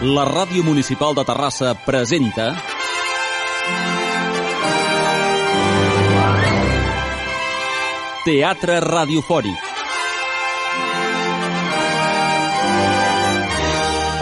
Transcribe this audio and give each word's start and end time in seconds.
La 0.00 0.22
Ràdio 0.22 0.62
Municipal 0.62 1.10
de 1.10 1.24
Terrassa 1.26 1.72
presenta 1.74 2.52
Teatre 8.22 8.76
Radiofònic 8.84 9.58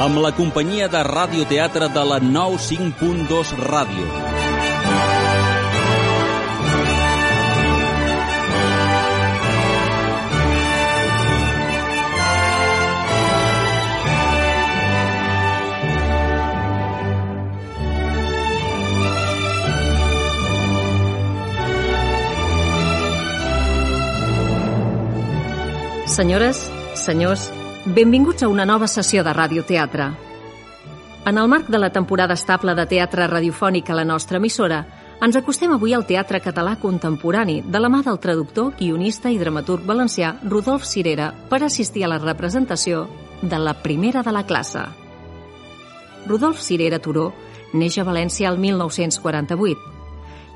amb 0.06 0.22
la 0.24 0.32
companyia 0.32 0.88
de 0.88 1.04
radioteatre 1.04 1.92
de 1.92 2.06
la 2.08 2.22
95.2 2.24 3.52
Ràdio. 3.60 4.35
Senyores, 26.16 26.56
senyors, 26.94 27.50
benvinguts 27.84 28.42
a 28.42 28.48
una 28.48 28.64
nova 28.64 28.86
sessió 28.88 29.20
de 29.20 29.34
radioteatre. 29.36 30.06
En 31.28 31.36
el 31.36 31.48
marc 31.52 31.66
de 31.68 31.76
la 31.76 31.90
temporada 31.92 32.32
estable 32.32 32.72
de 32.74 32.86
teatre 32.88 33.26
radiofònic 33.28 33.90
a 33.90 33.96
la 33.98 34.04
nostra 34.08 34.38
emissora, 34.40 34.78
ens 35.20 35.36
acostem 35.36 35.74
avui 35.74 35.92
al 35.92 36.06
teatre 36.08 36.40
català 36.40 36.78
contemporani 36.80 37.58
de 37.60 37.82
la 37.82 37.90
mà 37.92 38.00
del 38.06 38.16
traductor, 38.16 38.70
guionista 38.78 39.28
i 39.28 39.36
dramaturg 39.36 39.84
valencià 39.84 40.30
Rodolf 40.48 40.86
Cirera 40.88 41.34
per 41.50 41.60
assistir 41.66 42.06
a 42.06 42.08
la 42.14 42.18
representació 42.22 43.02
de 43.42 43.58
la 43.60 43.74
primera 43.82 44.22
de 44.24 44.32
la 44.32 44.46
classe. 44.48 44.86
Rodolf 46.24 46.64
Cirera 46.64 46.98
Turó 46.98 47.26
neix 47.74 48.00
a 48.00 48.08
València 48.08 48.48
el 48.48 48.56
1948 48.56 49.95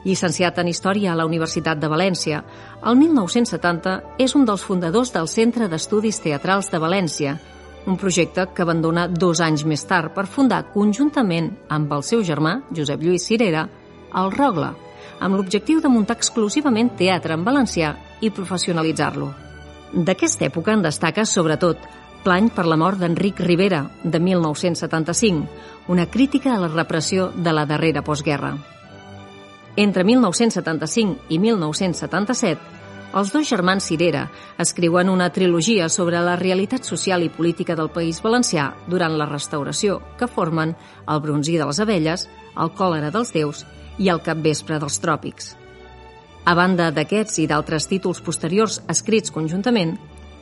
Llicenciat 0.05 0.59
en 0.63 0.69
Història 0.71 1.13
a 1.13 1.17
la 1.19 1.27
Universitat 1.29 1.81
de 1.81 1.89
València, 1.93 2.41
el 2.89 2.97
1970 2.97 3.97
és 4.19 4.35
un 4.35 4.47
dels 4.49 4.65
fundadors 4.65 5.13
del 5.13 5.29
Centre 5.29 5.69
d'Estudis 5.69 6.23
Teatrals 6.25 6.71
de 6.73 6.81
València, 6.81 7.37
un 7.87 7.97
projecte 7.97 8.47
que 8.55 8.65
abandona 8.65 9.07
dos 9.09 9.41
anys 9.45 9.65
més 9.65 9.85
tard 9.89 10.15
per 10.17 10.27
fundar 10.29 10.67
conjuntament 10.73 11.51
amb 11.69 11.93
el 11.93 12.05
seu 12.05 12.25
germà, 12.25 12.61
Josep 12.77 13.05
Lluís 13.05 13.29
Cirera, 13.29 13.67
el 14.17 14.33
Rogla, 14.33 14.73
amb 15.21 15.37
l'objectiu 15.37 15.81
de 15.81 15.93
muntar 15.93 16.17
exclusivament 16.17 16.95
teatre 16.97 17.37
en 17.37 17.45
valencià 17.45 17.95
i 18.21 18.33
professionalitzar-lo. 18.33 19.31
D'aquesta 19.93 20.47
època 20.49 20.73
en 20.77 20.85
destaca, 20.87 21.25
sobretot, 21.27 21.89
Plany 22.21 22.51
per 22.53 22.67
la 22.69 22.77
mort 22.77 23.01
d'Enric 23.01 23.39
Rivera, 23.41 23.87
de 24.05 24.21
1975, 24.21 25.47
una 25.89 26.05
crítica 26.05 26.53
a 26.55 26.61
la 26.61 26.69
repressió 26.69 27.31
de 27.33 27.53
la 27.57 27.65
darrera 27.65 28.05
postguerra. 28.05 28.59
Entre 29.77 30.05
1975 30.05 31.31
i 31.31 31.39
1977, 31.39 32.81
els 33.11 33.33
dos 33.35 33.49
germans 33.49 33.87
Cirera 33.87 34.29
escriuen 34.59 35.09
una 35.11 35.31
trilogia 35.35 35.89
sobre 35.89 36.21
la 36.23 36.37
realitat 36.39 36.87
social 36.87 37.25
i 37.27 37.31
política 37.31 37.75
del 37.79 37.91
País 37.91 38.21
Valencià 38.23 38.69
durant 38.87 39.17
la 39.19 39.27
restauració, 39.27 40.01
que 40.19 40.31
formen 40.31 40.77
el 41.07 41.23
bronzí 41.23 41.57
de 41.59 41.67
les 41.67 41.81
abelles, 41.83 42.29
el 42.55 42.71
còlera 42.79 43.11
dels 43.11 43.33
déus 43.35 43.65
i 43.99 44.11
el 44.11 44.23
capvespre 44.23 44.79
dels 44.79 45.01
tròpics. 45.03 45.57
A 46.47 46.55
banda 46.55 46.91
d'aquests 46.95 47.43
i 47.43 47.49
d'altres 47.51 47.87
títols 47.91 48.23
posteriors 48.23 48.81
escrits 48.89 49.35
conjuntament, 49.35 49.97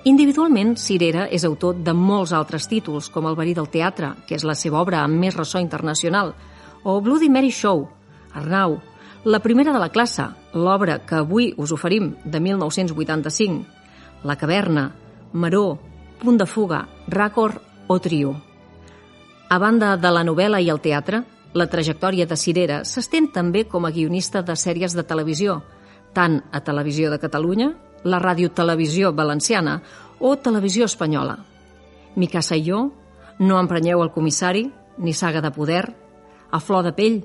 individualment 0.04 0.76
Cirera 0.76 1.26
és 1.32 1.44
autor 1.44 1.80
de 1.84 1.92
molts 1.92 2.32
altres 2.32 2.68
títols, 2.68 3.08
com 3.08 3.26
El 3.26 3.36
verí 3.36 3.56
del 3.56 3.68
teatre, 3.68 4.14
que 4.28 4.36
és 4.36 4.44
la 4.44 4.54
seva 4.54 4.80
obra 4.80 5.02
amb 5.02 5.18
més 5.20 5.36
ressò 5.36 5.60
internacional, 5.60 6.34
o 6.84 7.00
Bloody 7.00 7.28
Mary 7.28 7.50
Show, 7.50 7.88
Arnau, 8.36 8.78
la 9.28 9.40
primera 9.40 9.74
de 9.74 9.78
la 9.78 9.90
classe, 9.90 10.24
l'obra 10.54 11.02
que 11.04 11.18
avui 11.20 11.50
us 11.60 11.72
oferim 11.76 12.14
de 12.24 12.40
1985, 12.40 13.66
La 14.24 14.36
caverna, 14.36 14.94
Maró, 15.32 15.78
Punt 16.18 16.38
de 16.40 16.46
fuga, 16.46 16.88
Ràcor 17.06 17.60
o 17.88 17.98
Trio. 18.00 18.30
A 19.50 19.58
banda 19.58 19.98
de 20.00 20.10
la 20.10 20.22
novel·la 20.24 20.62
i 20.64 20.70
el 20.72 20.80
teatre, 20.80 21.20
la 21.52 21.66
trajectòria 21.68 22.24
de 22.24 22.38
Cirera 22.40 22.78
s'estén 22.88 23.28
també 23.28 23.66
com 23.68 23.84
a 23.84 23.90
guionista 23.92 24.40
de 24.40 24.56
sèries 24.56 24.96
de 24.96 25.04
televisió, 25.04 25.58
tant 26.16 26.40
a 26.50 26.64
Televisió 26.64 27.12
de 27.12 27.20
Catalunya, 27.20 27.68
la 28.04 28.22
radiotelevisió 28.24 29.12
valenciana 29.12 29.82
o 30.20 30.36
Televisió 30.36 30.88
espanyola. 30.88 31.36
Micasa 32.16 32.56
i 32.56 32.64
jo, 32.64 32.94
No 33.38 33.60
emprenyeu 33.60 34.00
el 34.02 34.10
comissari, 34.10 34.70
ni 34.96 35.12
Saga 35.12 35.44
de 35.44 35.52
poder, 35.52 35.94
A 36.50 36.60
flor 36.60 36.82
de 36.82 36.92
pell, 36.96 37.22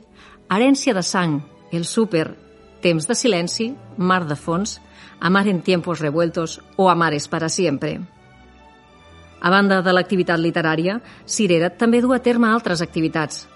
Herència 0.51 0.93
de 0.93 1.01
sang, 1.01 1.39
El 1.73 1.85
Súper, 1.85 2.37
Temps 2.81 3.07
de 3.07 3.15
silenci, 3.15 3.73
Mar 3.97 4.27
de 4.27 4.35
fons, 4.35 4.79
Amar 5.19 5.47
en 5.47 5.61
tiempos 5.61 5.99
revueltos 5.99 6.61
o 6.75 6.89
Amar 6.89 7.13
es 7.13 7.27
para 7.27 7.49
siempre. 7.49 8.01
A 9.41 9.49
banda 9.49 9.81
de 9.81 9.93
l'activitat 9.93 10.37
literària, 10.37 10.99
Cirera 11.25 11.71
també 11.71 12.01
du 12.03 12.13
a 12.13 12.19
terme 12.19 12.51
altres 12.51 12.83
activitats. 12.85 13.47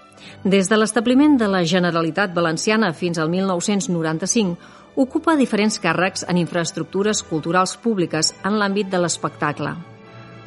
Des 0.42 0.66
de 0.68 0.76
l'establiment 0.80 1.38
de 1.38 1.46
la 1.46 1.62
Generalitat 1.62 2.34
Valenciana 2.34 2.90
fins 2.92 3.22
al 3.22 3.30
1995, 3.30 4.58
ocupa 4.96 5.36
diferents 5.38 5.78
càrrecs 5.78 6.26
en 6.26 6.42
infraestructures 6.42 7.22
culturals 7.22 7.76
públiques 7.78 8.34
en 8.42 8.58
l'àmbit 8.58 8.90
de 8.90 8.98
l'espectacle. 8.98 9.76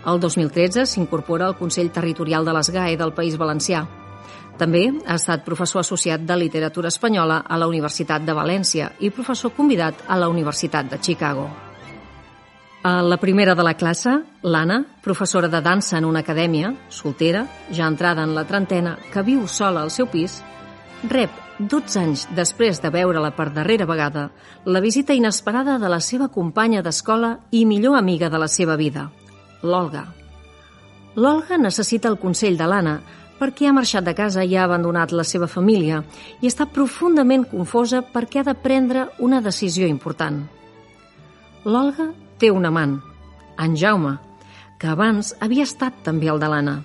El 0.03 0.19
2013 0.19 0.83
s'incorpora 0.89 1.47
al 1.47 1.55
Consell 1.55 1.93
Territorial 1.95 2.43
de 2.43 2.59
les 2.59 2.69
GAE 2.73 2.97
del 2.97 3.13
País 3.13 3.39
Valencià. 3.39 3.85
També 4.61 4.83
ha 4.93 5.15
estat 5.17 5.41
professor 5.41 5.81
associat 5.81 6.21
de 6.21 6.35
literatura 6.37 6.91
espanyola 6.93 7.39
a 7.49 7.57
la 7.57 7.65
Universitat 7.65 8.21
de 8.21 8.35
València 8.37 8.91
i 9.01 9.09
professor 9.09 9.55
convidat 9.57 10.03
a 10.07 10.19
la 10.21 10.27
Universitat 10.29 10.91
de 10.91 10.99
Chicago. 11.01 11.47
A 12.85 13.01
la 13.01 13.17
primera 13.17 13.55
de 13.57 13.63
la 13.65 13.73
classe, 13.73 14.13
l'Anna, 14.43 14.83
professora 15.01 15.47
de 15.49 15.61
dansa 15.65 15.97
en 15.97 16.05
una 16.05 16.21
acadèmia, 16.21 16.75
soltera, 16.89 17.47
ja 17.73 17.87
entrada 17.89 18.21
en 18.21 18.35
la 18.35 18.45
trentena, 18.45 18.95
que 19.13 19.23
viu 19.25 19.47
sola 19.47 19.81
al 19.81 19.89
seu 19.93 20.05
pis, 20.13 20.43
rep, 21.09 21.33
12 21.57 21.99
anys 22.01 22.27
després 22.37 22.81
de 22.81 22.89
veure-la 22.93 23.31
per 23.37 23.49
darrera 23.53 23.85
vegada, 23.89 24.27
la 24.65 24.81
visita 24.81 25.13
inesperada 25.17 25.79
de 25.81 25.89
la 25.89 25.99
seva 25.99 26.29
companya 26.29 26.81
d'escola 26.85 27.39
i 27.49 27.65
millor 27.65 27.97
amiga 27.97 28.29
de 28.29 28.41
la 28.41 28.49
seva 28.49 28.77
vida, 28.77 29.09
l'Olga. 29.61 30.05
L'Olga 31.15 31.57
necessita 31.57 32.09
el 32.09 32.17
consell 32.17 32.57
de 32.57 32.69
l'Anna 32.69 32.95
perquè 33.41 33.65
ha 33.67 33.73
marxat 33.73 34.05
de 34.05 34.13
casa 34.13 34.43
i 34.45 34.53
ha 34.53 34.67
abandonat 34.67 35.11
la 35.17 35.25
seva 35.25 35.47
família 35.49 36.03
i 36.41 36.49
està 36.49 36.67
profundament 36.69 37.47
confosa 37.49 38.03
perquè 38.05 38.41
ha 38.41 38.49
de 38.51 38.53
prendre 38.53 39.07
una 39.17 39.41
decisió 39.41 39.89
important. 39.89 40.43
L'Olga 41.65 42.11
té 42.37 42.51
un 42.53 42.65
amant, 42.69 42.99
en 43.57 43.73
Jaume, 43.77 44.15
que 44.77 44.89
abans 44.89 45.33
havia 45.41 45.65
estat 45.65 45.99
també 46.05 46.29
el 46.29 46.39
de 46.41 46.49
l'Anna. 46.49 46.77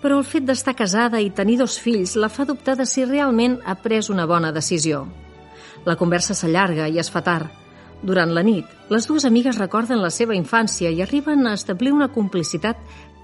Però 0.00 0.18
el 0.20 0.26
fet 0.28 0.44
d'estar 0.48 0.76
casada 0.76 1.20
i 1.20 1.30
tenir 1.32 1.58
dos 1.60 1.78
fills 1.80 2.16
la 2.16 2.28
fa 2.32 2.44
dubtar 2.48 2.76
de 2.76 2.84
si 2.88 3.04
realment 3.04 3.56
ha 3.64 3.76
pres 3.80 4.10
una 4.12 4.26
bona 4.28 4.52
decisió. 4.52 5.06
La 5.84 5.96
conversa 5.96 6.36
s'allarga 6.36 6.88
i 6.88 7.00
es 7.00 7.12
fa 7.12 7.24
tard. 7.24 7.48
Durant 8.04 8.34
la 8.36 8.42
nit, 8.44 8.68
les 8.92 9.06
dues 9.08 9.24
amigues 9.24 9.56
recorden 9.56 10.02
la 10.04 10.12
seva 10.12 10.36
infància 10.36 10.90
i 10.92 11.00
arriben 11.00 11.46
a 11.46 11.54
establir 11.56 11.94
una 11.96 12.10
complicitat 12.12 12.76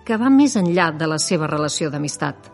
que 0.04 0.18
va 0.18 0.30
més 0.30 0.56
enllà 0.56 0.90
de 0.96 1.08
la 1.08 1.18
seva 1.22 1.48
relació 1.50 1.90
d'amistat. 1.90 2.50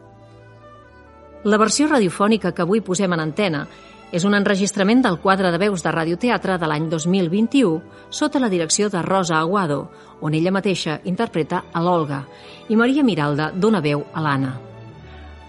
La 1.44 1.58
versió 1.58 1.86
radiofònica 1.88 2.52
que 2.52 2.64
avui 2.64 2.82
posem 2.82 3.12
en 3.14 3.22
antena 3.22 3.66
és 4.12 4.24
un 4.24 4.34
enregistrament 4.34 5.02
del 5.04 5.18
quadre 5.20 5.50
de 5.52 5.58
veus 5.60 5.82
de 5.84 5.92
radioteatre 5.92 6.56
de 6.58 6.68
l'any 6.68 6.88
2021 6.88 7.82
sota 8.10 8.40
la 8.40 8.48
direcció 8.48 8.88
de 8.88 9.02
Rosa 9.02 9.36
Aguado, 9.38 9.90
on 10.20 10.34
ella 10.34 10.52
mateixa 10.52 10.98
interpreta 11.04 11.64
a 11.72 11.82
l'Olga 11.84 12.24
i 12.68 12.76
Maria 12.76 13.04
Miralda 13.04 13.52
dona 13.52 13.82
veu 13.84 14.06
a 14.12 14.24
l'Anna. 14.24 14.54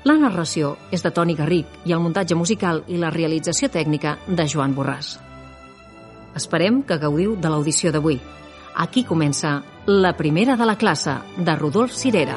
La 0.04 0.16
narració 0.16 0.76
és 0.92 1.02
de 1.04 1.12
Toni 1.12 1.36
Garric 1.36 1.82
i 1.86 1.96
el 1.96 2.04
muntatge 2.04 2.36
musical 2.36 2.84
i 2.88 3.00
la 3.00 3.12
realització 3.12 3.68
tècnica 3.72 4.18
de 4.28 4.46
Joan 4.48 4.76
Borràs. 4.76 5.18
Esperem 6.36 6.84
que 6.84 7.00
gaudiu 7.00 7.36
de 7.36 7.50
l'audició 7.52 7.92
d'avui. 7.92 8.20
Aquí 8.76 9.04
comença 9.04 9.58
La 9.92 10.16
primera 10.16 10.56
de 10.56 10.68
la 10.68 10.76
classe, 10.76 11.10
de 11.36 11.56
Rodolf 11.56 11.92
Cirera. 11.92 12.36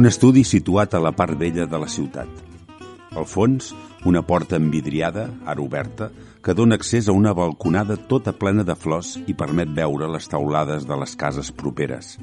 Un 0.00 0.08
estudi 0.08 0.46
situat 0.48 0.94
a 0.96 1.00
la 1.04 1.10
part 1.12 1.36
vella 1.36 1.66
de 1.68 1.76
la 1.76 1.86
ciutat. 1.92 2.28
Al 3.20 3.26
fons, 3.28 3.66
una 4.08 4.22
porta 4.24 4.56
envidriada, 4.56 5.26
ara 5.44 5.60
oberta, 5.60 6.06
que 6.40 6.54
dona 6.56 6.78
accés 6.80 7.10
a 7.10 7.12
una 7.12 7.34
balconada 7.36 7.98
tota 8.08 8.32
plena 8.32 8.64
de 8.64 8.78
flors 8.80 9.10
i 9.28 9.36
permet 9.36 9.74
veure 9.76 10.08
les 10.08 10.30
taulades 10.32 10.88
de 10.88 10.96
les 11.02 11.12
cases 11.20 11.52
properes. 11.52 12.14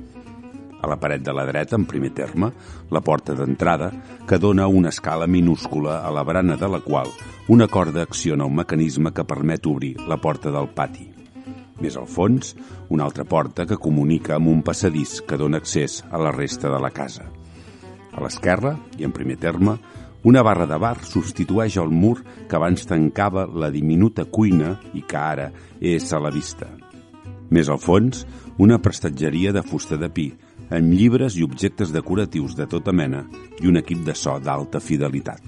A 0.81 0.89
la 0.89 0.97
paret 0.97 1.21
de 1.21 1.37
la 1.37 1.45
dreta, 1.45 1.77
en 1.77 1.85
primer 1.85 2.15
terme, 2.17 2.49
la 2.89 3.05
porta 3.05 3.37
d'entrada, 3.37 3.91
que 4.25 4.41
dona 4.41 4.65
una 4.65 4.89
escala 4.89 5.29
minúscula 5.29 6.01
a 6.01 6.09
la 6.09 6.25
barana 6.25 6.57
de 6.57 6.73
la 6.73 6.81
qual 6.81 7.13
una 7.47 7.69
corda 7.69 8.01
acciona 8.09 8.49
un 8.49 8.57
mecanisme 8.57 9.13
que 9.13 9.21
permet 9.35 9.69
obrir 9.69 9.99
la 10.09 10.17
porta 10.17 10.49
del 10.49 10.73
pati. 10.73 11.11
Més 11.77 11.93
al 11.93 12.09
fons, 12.09 12.55
una 12.89 13.05
altra 13.05 13.21
porta 13.23 13.69
que 13.69 13.77
comunica 13.77 14.41
amb 14.41 14.49
un 14.49 14.65
passadís 14.65 15.19
que 15.21 15.37
dona 15.37 15.61
accés 15.61 16.01
a 16.09 16.17
la 16.17 16.33
resta 16.33 16.73
de 16.73 16.81
la 16.81 16.89
casa. 16.89 17.36
A 18.17 18.23
l'esquerra, 18.25 18.73
i 18.97 19.05
en 19.05 19.13
primer 19.13 19.37
terme, 19.37 19.77
una 20.27 20.41
barra 20.43 20.65
de 20.65 20.77
bar 20.81 20.97
substitueix 21.05 21.77
el 21.77 21.93
mur 21.93 22.17
que 22.49 22.57
abans 22.57 22.87
tancava 22.89 23.45
la 23.47 23.69
diminuta 23.71 24.25
cuina 24.25 24.73
i 24.97 25.05
que 25.05 25.19
ara 25.21 25.51
és 25.79 26.09
a 26.11 26.19
la 26.19 26.33
vista. 26.33 26.67
Més 27.53 27.69
al 27.69 27.79
fons, 27.79 28.25
una 28.57 28.81
prestatgeria 28.81 29.53
de 29.55 29.63
fusta 29.63 29.95
de 30.01 30.09
pi, 30.09 30.27
amb 30.73 30.91
llibres 30.91 31.37
i 31.37 31.45
objectes 31.45 31.93
decoratius 31.93 32.57
de 32.57 32.67
tota 32.67 32.91
mena 32.91 33.23
i 33.61 33.69
un 33.69 33.79
equip 33.79 34.03
de 34.03 34.17
so 34.17 34.35
d'alta 34.41 34.81
fidelitat. 34.83 35.45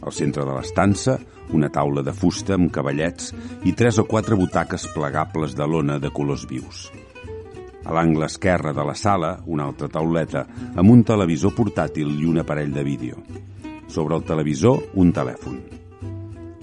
Al 0.00 0.14
centre 0.14 0.44
de 0.46 0.54
l'estança, 0.54 1.18
una 1.50 1.72
taula 1.72 2.04
de 2.06 2.14
fusta 2.14 2.54
amb 2.54 2.70
cavallets 2.72 3.32
i 3.66 3.74
tres 3.74 3.98
o 3.98 4.06
quatre 4.06 4.38
butaques 4.38 4.86
plegables 4.94 5.56
de 5.56 5.66
lona 5.66 5.98
de 5.98 6.12
colors 6.14 6.46
vius. 6.46 6.90
A 7.84 7.94
l'angle 7.96 8.26
esquerre 8.28 8.74
de 8.76 8.84
la 8.84 8.94
sala, 8.94 9.38
una 9.46 9.64
altra 9.70 9.88
tauleta 9.88 10.44
amb 10.76 10.90
un 10.90 11.04
televisor 11.06 11.54
portàtil 11.56 12.12
i 12.20 12.26
un 12.28 12.42
aparell 12.42 12.72
de 12.74 12.84
vídeo. 12.84 13.20
Sobre 13.88 14.16
el 14.18 14.24
televisor, 14.28 14.90
un 15.00 15.12
telèfon. 15.16 15.60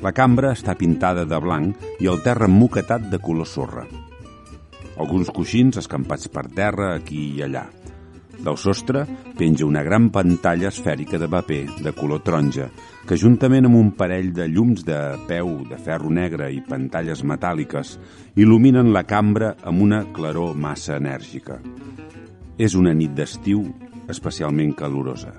La 0.06 0.14
cambra 0.14 0.52
està 0.54 0.75
pintada 0.78 1.25
de 1.25 1.40
blanc 1.42 1.88
i 2.00 2.08
el 2.12 2.22
terra 2.22 2.46
emmoquetat 2.46 3.10
de 3.10 3.18
color 3.18 3.50
sorra. 3.50 3.88
Alguns 4.98 5.31
coixins 5.34 5.80
escampats 5.81 6.30
per 6.30 6.46
terra 6.54 6.94
aquí 6.94 7.31
i 7.38 7.42
allà. 7.46 7.66
Del 8.38 8.58
sostre 8.62 9.04
penja 9.38 9.66
una 9.66 9.81
gran 9.81 10.12
pantalla 10.14 10.69
esfèrica 10.69 11.18
de 11.18 11.30
paper 11.30 11.64
de 11.81 11.94
color 11.98 12.22
taronja 12.22 12.69
que 13.07 13.15
juntament 13.15 13.63
amb 13.69 13.77
un 13.80 13.92
parell 13.95 14.33
de 14.36 14.50
llums 14.51 14.81
de 14.83 14.98
peu 15.30 15.54
de 15.69 15.77
ferro 15.80 16.09
negre 16.12 16.50
i 16.51 16.59
pantalles 16.59 17.21
metàl·liques 17.24 17.94
il·luminen 18.36 18.92
la 18.92 19.06
cambra 19.07 19.54
amb 19.63 19.86
una 19.86 20.01
claror 20.12 20.57
massa 20.59 20.98
enèrgica. 21.00 21.62
És 22.59 22.75
una 22.75 22.92
nit 22.92 23.15
d'estiu 23.15 23.63
especialment 24.12 24.75
calorosa. 24.75 25.31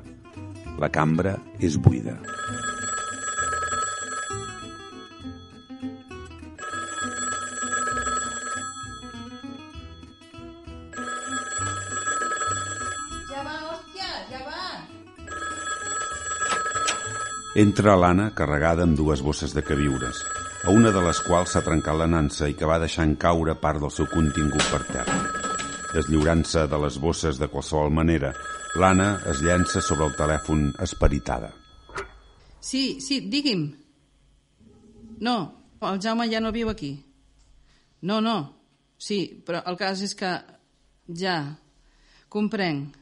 La 0.80 0.88
cambra 0.88 1.36
és 1.60 1.76
buida. 1.76 2.16
Entra 17.58 17.96
l'Anna 17.99 18.28
carregada 18.38 18.84
amb 18.87 18.94
dues 18.94 19.19
bosses 19.19 19.50
de 19.50 19.64
queviures, 19.66 20.19
a 20.62 20.70
una 20.70 20.93
de 20.94 21.00
les 21.02 21.19
quals 21.26 21.56
s'ha 21.56 21.62
trencat 21.66 21.96
la 21.99 22.06
nansa 22.06 22.46
i 22.46 22.52
que 22.55 22.69
va 22.70 22.76
deixant 22.78 23.16
caure 23.19 23.56
part 23.58 23.81
del 23.82 23.90
seu 23.90 24.06
contingut 24.12 24.62
per 24.70 24.78
terra. 24.87 25.16
Deslliurant-se 25.90 26.69
de 26.70 26.78
les 26.84 26.99
bosses 27.02 27.40
de 27.40 27.49
qualsevol 27.50 27.90
manera, 27.90 28.31
l'Anna 28.78 29.08
es 29.32 29.40
llença 29.43 29.82
sobre 29.82 30.06
el 30.06 30.14
telèfon 30.14 30.69
esperitada. 30.87 31.50
Sí, 32.62 33.00
sí, 33.02 33.19
digui'm. 33.26 33.66
No, 35.26 35.37
el 35.82 35.99
Jaume 35.99 36.28
ja 36.31 36.44
no 36.44 36.54
viu 36.54 36.70
aquí. 36.70 36.93
No, 38.06 38.20
no. 38.22 38.37
Sí, 39.02 39.19
però 39.43 39.64
el 39.66 39.81
cas 39.82 40.06
és 40.06 40.14
que... 40.14 40.31
Ja. 41.11 41.40
Comprenc. 42.31 42.94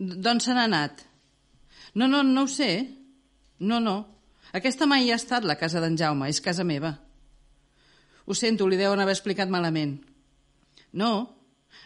D'on 0.00 0.40
se 0.40 0.56
n'ha 0.56 0.64
anat? 0.64 1.04
No, 1.92 2.08
no, 2.08 2.24
no 2.24 2.48
ho 2.48 2.48
sé. 2.48 3.01
No, 3.62 3.78
no. 3.80 3.96
Aquesta 4.52 4.88
mai 4.90 5.10
ha 5.10 5.18
estat 5.20 5.46
la 5.46 5.56
casa 5.60 5.80
d'en 5.80 5.96
Jaume, 5.96 6.28
és 6.28 6.42
casa 6.42 6.66
meva. 6.66 6.96
Ho 8.26 8.34
sento, 8.34 8.66
li 8.66 8.78
deuen 8.78 9.00
haver 9.00 9.14
explicat 9.14 9.50
malament. 9.50 9.96
No, 10.98 11.12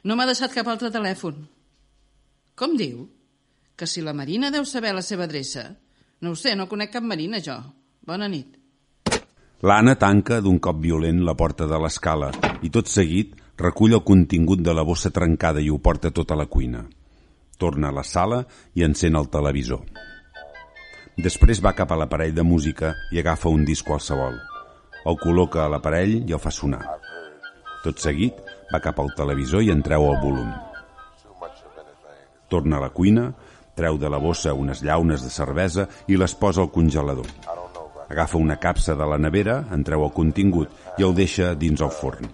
no 0.04 0.16
m'ha 0.16 0.26
deixat 0.28 0.54
cap 0.56 0.68
altre 0.72 0.90
telèfon. 0.90 1.44
Com 2.56 2.76
diu? 2.80 3.04
Que 3.76 3.86
si 3.86 4.00
la 4.00 4.16
Marina 4.16 4.50
deu 4.50 4.64
saber 4.64 4.94
la 4.96 5.04
seva 5.04 5.26
adreça? 5.28 5.68
No 6.24 6.32
ho 6.32 6.38
sé, 6.40 6.56
no 6.56 6.68
conec 6.68 6.94
cap 6.96 7.04
Marina, 7.04 7.42
jo. 7.44 7.58
Bona 8.06 8.28
nit. 8.32 8.56
L'Anna 9.66 9.96
tanca 10.00 10.40
d'un 10.40 10.58
cop 10.60 10.80
violent 10.80 11.22
la 11.24 11.36
porta 11.36 11.68
de 11.68 11.78
l'escala 11.80 12.30
i 12.64 12.72
tot 12.72 12.88
seguit 12.92 13.36
recull 13.60 13.96
el 13.96 14.04
contingut 14.04 14.60
de 14.64 14.74
la 14.76 14.84
bossa 14.84 15.12
trencada 15.12 15.60
i 15.64 15.70
ho 15.72 15.78
porta 15.80 16.12
tota 16.12 16.36
la 16.36 16.48
cuina. 16.48 16.84
Torna 17.56 17.88
a 17.88 17.96
la 18.00 18.04
sala 18.04 18.42
i 18.74 18.84
encén 18.84 19.16
el 19.16 19.30
televisor. 19.32 19.84
Després 21.16 21.62
va 21.64 21.72
cap 21.72 21.88
a 21.92 21.96
l'aparell 21.96 22.34
de 22.36 22.42
música 22.44 22.90
i 23.08 23.16
agafa 23.16 23.48
un 23.48 23.62
disc 23.64 23.86
qualsevol. 23.88 24.34
El 25.08 25.16
col·loca 25.16 25.62
a 25.64 25.70
l'aparell 25.72 26.18
i 26.18 26.34
el 26.36 26.40
fa 26.42 26.50
sonar. 26.52 26.82
Tot 27.80 28.02
seguit 28.04 28.36
va 28.68 28.82
cap 28.84 29.00
al 29.00 29.08
televisor 29.16 29.64
i 29.64 29.70
en 29.72 29.80
treu 29.80 30.04
el 30.10 30.18
volum. 30.20 30.50
Torna 32.52 32.76
a 32.76 32.82
la 32.84 32.90
cuina, 32.92 33.30
treu 33.80 33.96
de 33.96 34.10
la 34.12 34.20
bossa 34.20 34.52
unes 34.52 34.84
llaunes 34.84 35.24
de 35.24 35.32
cervesa 35.32 35.88
i 36.06 36.20
les 36.20 36.36
posa 36.36 36.66
al 36.66 36.70
congelador. 36.74 37.32
Agafa 38.12 38.36
una 38.36 38.60
capsa 38.60 38.94
de 38.94 39.08
la 39.08 39.16
nevera, 39.16 39.62
en 39.72 39.88
treu 39.88 40.04
el 40.04 40.12
contingut 40.12 41.00
i 41.00 41.08
el 41.08 41.16
deixa 41.16 41.54
dins 41.56 41.80
el 41.80 41.96
forn. 41.96 42.28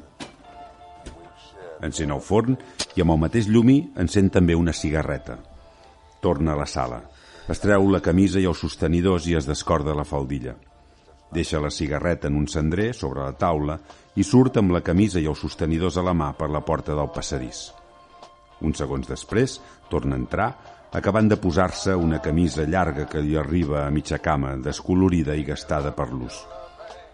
Encén 1.87 2.11
el 2.11 2.21
forn 2.21 2.59
i 2.97 3.07
amb 3.07 3.15
el 3.15 3.25
mateix 3.29 3.47
llumí 3.47 3.79
encén 3.95 4.27
també 4.29 4.59
una 4.59 4.75
cigarreta. 4.75 5.39
Torna 6.19 6.59
a 6.59 6.63
la 6.65 6.67
sala. 6.67 7.05
Es 7.51 7.59
treu 7.59 7.89
la 7.91 7.99
camisa 7.99 8.39
i 8.39 8.47
els 8.47 8.61
sostenidors 8.63 9.25
i 9.27 9.35
es 9.35 9.49
descorda 9.49 9.97
la 9.99 10.07
faldilla. 10.07 10.55
Deixa 11.35 11.59
la 11.61 11.73
cigarreta 11.75 12.29
en 12.29 12.37
un 12.39 12.47
cendrer 12.47 12.93
sobre 12.95 13.25
la 13.25 13.33
taula 13.35 13.79
i 14.15 14.23
surt 14.23 14.61
amb 14.61 14.71
la 14.77 14.83
camisa 14.85 15.19
i 15.19 15.27
els 15.27 15.43
sostenidors 15.43 15.97
a 15.99 16.05
la 16.07 16.15
mà 16.15 16.31
per 16.39 16.51
la 16.53 16.63
porta 16.63 16.95
del 16.95 17.11
passadís. 17.11 17.65
Uns 18.63 18.79
segons 18.79 19.11
després, 19.11 19.57
torna 19.91 20.15
a 20.15 20.23
entrar, 20.23 20.49
acabant 20.95 21.33
de 21.33 21.41
posar-se 21.41 21.97
una 21.99 22.21
camisa 22.23 22.63
llarga 22.63 23.09
que 23.11 23.25
li 23.25 23.35
arriba 23.35 23.87
a 23.87 23.91
mitja 23.91 24.21
cama, 24.23 24.55
descolorida 24.63 25.35
i 25.35 25.43
gastada 25.43 25.91
per 25.97 26.13
l'ús. 26.13 26.45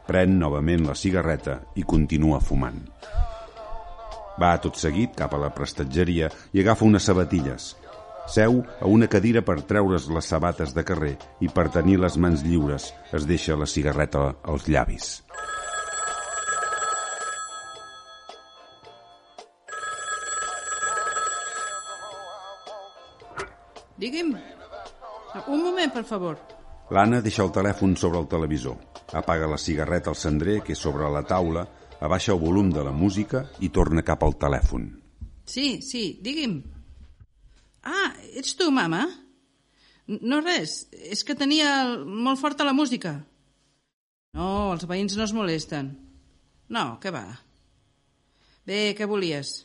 Pren 0.08 0.36
novament 0.36 0.84
la 0.84 0.96
cigarreta 0.98 1.62
i 1.76 1.88
continua 1.88 2.40
fumant. 2.44 2.82
Va 4.38 4.56
tot 4.60 4.76
seguit 4.76 5.16
cap 5.16 5.32
a 5.32 5.40
la 5.40 5.54
prestatgeria 5.54 6.28
i 6.52 6.60
agafa 6.60 6.84
unes 6.84 7.08
sabatilles. 7.08 7.76
Seu 8.28 8.60
a 8.80 8.86
una 8.86 9.08
cadira 9.08 9.40
per 9.40 9.62
treure's 9.64 10.10
les 10.12 10.26
sabates 10.28 10.74
de 10.76 10.84
carrer 10.84 11.14
i 11.40 11.48
per 11.48 11.70
tenir 11.72 11.96
les 12.02 12.18
mans 12.20 12.44
lliures 12.44 12.90
es 13.16 13.24
deixa 13.28 13.56
la 13.56 13.66
cigarreta 13.66 14.34
als 14.44 14.68
llavis. 14.68 15.08
Digui'm. 23.98 24.36
Un 25.48 25.62
moment, 25.64 25.90
per 25.92 26.04
favor. 26.04 26.36
L'Anna 26.94 27.18
deixa 27.24 27.42
el 27.42 27.50
telèfon 27.52 27.96
sobre 27.96 28.20
el 28.22 28.28
televisor, 28.30 28.76
apaga 29.12 29.48
la 29.50 29.58
cigarreta 29.58 30.12
al 30.12 30.16
cendrer 30.16 30.60
que 30.64 30.76
és 30.76 30.80
sobre 30.80 31.08
la 31.12 31.24
taula, 31.26 31.66
abaixa 32.00 32.32
el 32.36 32.40
volum 32.40 32.70
de 32.72 32.84
la 32.84 32.94
música 32.94 33.48
i 33.60 33.72
torna 33.74 34.04
cap 34.06 34.22
al 34.22 34.36
telèfon. 34.40 34.90
Sí, 35.44 35.80
sí, 35.82 36.20
digui'm. 36.22 36.77
Ah, 37.82 38.12
ets 38.34 38.56
tu, 38.58 38.70
mama? 38.74 39.04
No 40.08 40.40
res, 40.40 40.86
és 40.92 41.22
que 41.24 41.36
tenia 41.36 41.70
molt 42.00 42.40
forta 42.40 42.66
la 42.66 42.76
música. 42.76 43.18
No, 44.36 44.72
els 44.72 44.86
veïns 44.88 45.16
no 45.16 45.26
es 45.26 45.34
molesten. 45.36 45.92
No, 46.72 46.96
què 47.02 47.12
va. 47.12 47.26
Bé, 48.68 48.94
què 48.96 49.08
volies? 49.08 49.64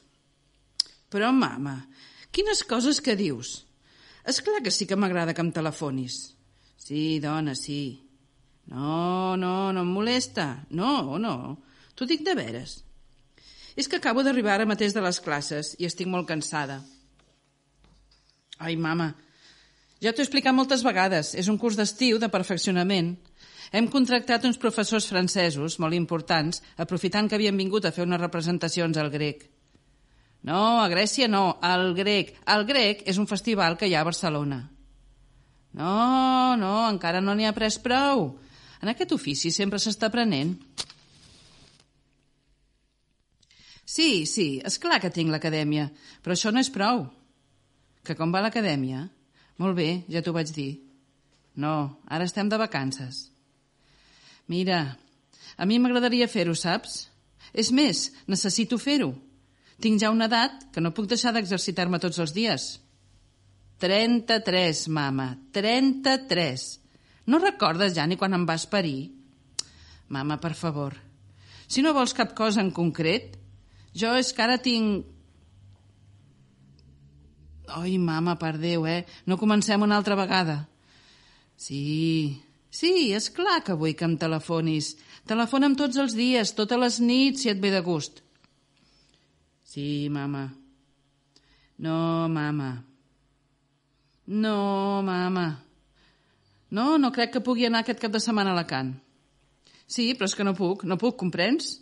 Però, 1.12 1.32
mama, 1.36 1.78
quines 2.36 2.64
coses 2.68 3.02
que 3.04 3.18
dius? 3.20 3.64
És 4.28 4.40
clar 4.44 4.62
que 4.64 4.72
sí 4.72 4.88
que 4.88 4.98
m'agrada 5.00 5.36
que 5.36 5.44
em 5.44 5.52
telefonis. 5.52 6.34
Sí, 6.80 7.20
dona, 7.24 7.56
sí. 7.56 8.00
No, 8.72 9.36
no, 9.40 9.72
no 9.76 9.84
em 9.84 9.92
molesta. 9.92 10.48
No, 10.72 11.20
no. 11.20 11.36
T'ho 11.96 12.08
dic 12.08 12.24
de 12.24 12.36
veres. 12.40 12.82
És 13.76 13.90
que 13.90 14.00
acabo 14.00 14.24
d'arribar 14.24 14.56
ara 14.58 14.70
mateix 14.70 14.96
de 14.96 15.04
les 15.04 15.20
classes 15.24 15.74
i 15.80 15.88
estic 15.90 16.08
molt 16.08 16.28
cansada. 16.30 16.80
Ai, 18.64 18.78
mama, 18.80 19.12
ja 20.04 20.12
t'ho 20.12 20.24
he 20.24 20.28
explicat 20.28 20.56
moltes 20.56 20.84
vegades. 20.84 21.32
És 21.40 21.48
un 21.52 21.58
curs 21.60 21.78
d'estiu 21.80 22.20
de 22.20 22.30
perfeccionament. 22.32 23.16
Hem 23.74 23.88
contractat 23.90 24.44
uns 24.46 24.60
professors 24.60 25.08
francesos 25.10 25.80
molt 25.80 25.96
importants, 25.98 26.62
aprofitant 26.78 27.30
que 27.30 27.40
havien 27.40 27.58
vingut 27.58 27.88
a 27.88 27.92
fer 27.96 28.06
unes 28.06 28.22
representacions 28.22 29.00
al 29.00 29.10
grec. 29.14 29.48
No, 30.44 30.84
a 30.84 30.90
Grècia 30.92 31.30
no, 31.32 31.56
al 31.64 31.94
grec. 31.96 32.36
El 32.52 32.66
grec 32.68 33.06
és 33.08 33.18
un 33.18 33.30
festival 33.30 33.78
que 33.80 33.88
hi 33.88 33.96
ha 33.96 34.04
a 34.04 34.10
Barcelona. 34.10 34.60
No, 35.80 36.56
no, 36.60 36.74
encara 36.92 37.24
no 37.24 37.34
n'hi 37.34 37.48
ha 37.48 37.56
pres 37.56 37.80
prou. 37.82 38.28
En 38.84 38.92
aquest 38.92 39.16
ofici 39.16 39.54
sempre 39.56 39.80
s'està 39.80 40.12
aprenent. 40.12 40.58
Sí, 43.88 44.26
sí, 44.28 44.60
és 44.60 44.80
clar 44.84 45.00
que 45.00 45.12
tinc 45.16 45.32
l'acadèmia, 45.32 45.88
però 46.22 46.36
això 46.36 46.52
no 46.52 46.60
és 46.60 46.72
prou. 46.74 47.08
Que 48.04 48.16
com 48.20 48.34
va 48.34 48.42
l'acadèmia? 48.44 49.06
Molt 49.62 49.78
bé, 49.78 50.04
ja 50.12 50.22
t'ho 50.24 50.34
vaig 50.36 50.52
dir. 50.56 50.72
No, 51.56 52.00
ara 52.10 52.26
estem 52.28 52.50
de 52.50 52.60
vacances. 52.60 53.30
Mira, 54.50 54.98
a 55.58 55.68
mi 55.70 55.78
m'agradaria 55.80 56.28
fer-ho, 56.28 56.56
saps? 56.58 57.06
És 57.54 57.72
més, 57.72 58.10
necessito 58.28 58.80
fer-ho. 58.82 59.14
Tinc 59.84 60.02
ja 60.02 60.12
una 60.14 60.28
edat 60.32 60.68
que 60.74 60.82
no 60.82 60.94
puc 60.96 61.08
deixar 61.12 61.34
d'exercitar-me 61.36 62.02
tots 62.02 62.20
els 62.24 62.34
dies. 62.36 62.68
33, 63.84 64.88
mama, 64.88 65.34
33. 65.56 66.68
No 67.28 67.40
recordes 67.40 67.96
ja 67.96 68.08
ni 68.08 68.18
quan 68.20 68.36
em 68.36 68.46
vas 68.48 68.66
parir? 68.70 69.12
Mama, 70.10 70.38
per 70.40 70.54
favor, 70.60 70.96
si 71.68 71.82
no 71.82 71.94
vols 71.96 72.14
cap 72.14 72.36
cosa 72.38 72.62
en 72.62 72.72
concret, 72.76 73.38
jo 73.98 74.12
és 74.20 74.34
que 74.34 74.44
ara 74.46 74.60
tinc... 74.62 75.08
Oi, 77.80 77.98
mama, 77.98 78.36
per 78.38 78.58
Déu, 78.62 78.86
eh? 78.86 79.02
No 79.26 79.40
comencem 79.42 79.82
una 79.82 79.98
altra 79.98 80.18
vegada. 80.20 80.68
Sí, 81.58 82.42
sí, 82.70 83.12
és 83.16 83.30
clar 83.34 83.62
que 83.66 83.78
vull 83.78 83.96
que 83.98 84.06
em 84.06 84.18
telefonis. 84.22 84.94
Telefona'm 85.30 85.78
tots 85.80 85.98
els 85.98 86.14
dies, 86.18 86.54
totes 86.54 86.80
les 86.80 87.00
nits, 87.02 87.42
si 87.42 87.50
et 87.50 87.62
ve 87.62 87.72
de 87.74 87.82
gust. 87.82 88.22
Sí, 89.64 90.08
mama. 90.14 90.52
No, 91.82 92.28
mama. 92.30 92.84
No, 94.28 95.02
mama. 95.02 95.48
No, 96.70 96.98
no 96.98 97.12
crec 97.16 97.34
que 97.34 97.46
pugui 97.46 97.66
anar 97.66 97.82
aquest 97.84 98.02
cap 98.04 98.14
de 98.14 98.22
setmana 98.22 98.54
a 98.54 98.58
Alacant. 98.58 98.94
Sí, 99.88 100.14
però 100.14 100.30
és 100.30 100.36
que 100.38 100.46
no 100.46 100.54
puc, 100.58 100.86
no 100.90 100.98
puc, 101.02 101.18
comprens? 101.20 101.80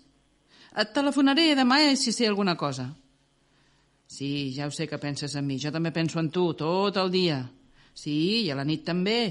Et 0.72 0.96
telefonaré 0.96 1.52
demà 1.56 1.82
si 2.00 2.12
sé 2.16 2.28
alguna 2.28 2.56
cosa. 2.56 2.90
Sí, 4.12 4.52
ja 4.52 4.68
ho 4.68 4.72
sé 4.76 4.90
que 4.92 5.00
penses 5.00 5.38
en 5.40 5.46
mi. 5.48 5.56
Jo 5.56 5.72
també 5.72 5.94
penso 5.96 6.20
en 6.20 6.28
tu, 6.36 6.50
tot 6.60 6.98
el 7.00 7.12
dia. 7.14 7.46
Sí, 7.96 8.44
i 8.44 8.50
a 8.52 8.58
la 8.60 8.66
nit 8.68 8.84
també. 8.84 9.22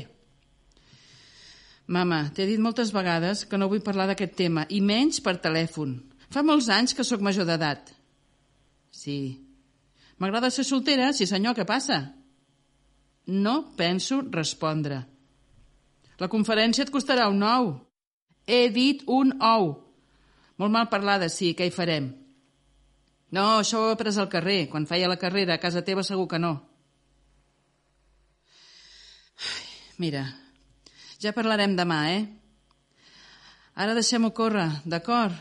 Mama, 1.91 2.23
t'he 2.33 2.47
dit 2.49 2.63
moltes 2.63 2.93
vegades 2.95 3.45
que 3.51 3.59
no 3.61 3.69
vull 3.69 3.83
parlar 3.85 4.07
d'aquest 4.09 4.39
tema, 4.39 4.65
i 4.73 4.81
menys 4.81 5.21
per 5.21 5.37
telèfon. 5.45 5.99
Fa 6.33 6.45
molts 6.47 6.71
anys 6.73 6.95
que 6.97 7.05
sóc 7.05 7.21
major 7.21 7.45
d'edat. 7.45 7.93
Sí. 8.95 9.19
M'agrada 10.23 10.53
ser 10.55 10.65
soltera? 10.65 11.11
Sí, 11.13 11.27
senyor, 11.29 11.59
què 11.59 11.67
passa? 11.69 12.01
No 13.27 13.57
penso 13.77 14.23
respondre. 14.33 15.03
La 16.23 16.31
conferència 16.33 16.87
et 16.87 16.95
costarà 16.95 17.29
un 17.29 17.45
ou. 17.45 17.75
He 18.49 18.69
dit 18.73 19.05
un 19.09 19.35
ou. 19.45 19.75
Molt 20.57 20.73
mal 20.73 20.89
parlada, 20.93 21.29
sí, 21.29 21.53
què 21.59 21.69
hi 21.69 21.75
farem? 21.75 22.13
No, 23.31 23.61
això 23.61 23.79
ho 23.79 23.89
he 23.91 23.95
après 23.95 24.17
al 24.19 24.31
carrer. 24.31 24.65
Quan 24.71 24.89
feia 24.91 25.09
la 25.11 25.19
carrera 25.21 25.55
a 25.55 25.63
casa 25.63 25.85
teva 25.87 26.03
segur 26.07 26.27
que 26.31 26.41
no. 26.43 26.55
Ai, 29.41 29.67
mira, 30.03 30.25
ja 31.23 31.35
parlarem 31.37 31.77
demà, 31.79 32.01
eh? 32.11 32.25
Ara 33.81 33.95
deixem-ho 33.97 34.33
córrer, 34.37 34.69
d'acord? 34.85 35.37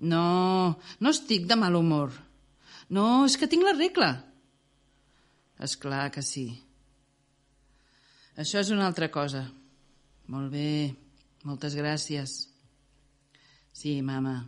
No, 0.00 0.76
no 1.00 1.12
estic 1.12 1.46
de 1.48 1.56
mal 1.56 1.76
humor. 1.76 2.12
No, 2.90 3.24
és 3.26 3.36
que 3.38 3.48
tinc 3.50 3.64
la 3.64 3.76
regla. 3.76 4.10
És 5.60 5.76
clar 5.76 6.08
que 6.12 6.22
sí. 6.24 6.48
Això 8.40 8.60
és 8.62 8.70
una 8.72 8.86
altra 8.88 9.10
cosa. 9.12 9.44
Molt 10.30 10.52
bé, 10.52 10.94
moltes 11.44 11.74
gràcies. 11.76 12.36
Sí, 13.72 14.00
mama. 14.02 14.38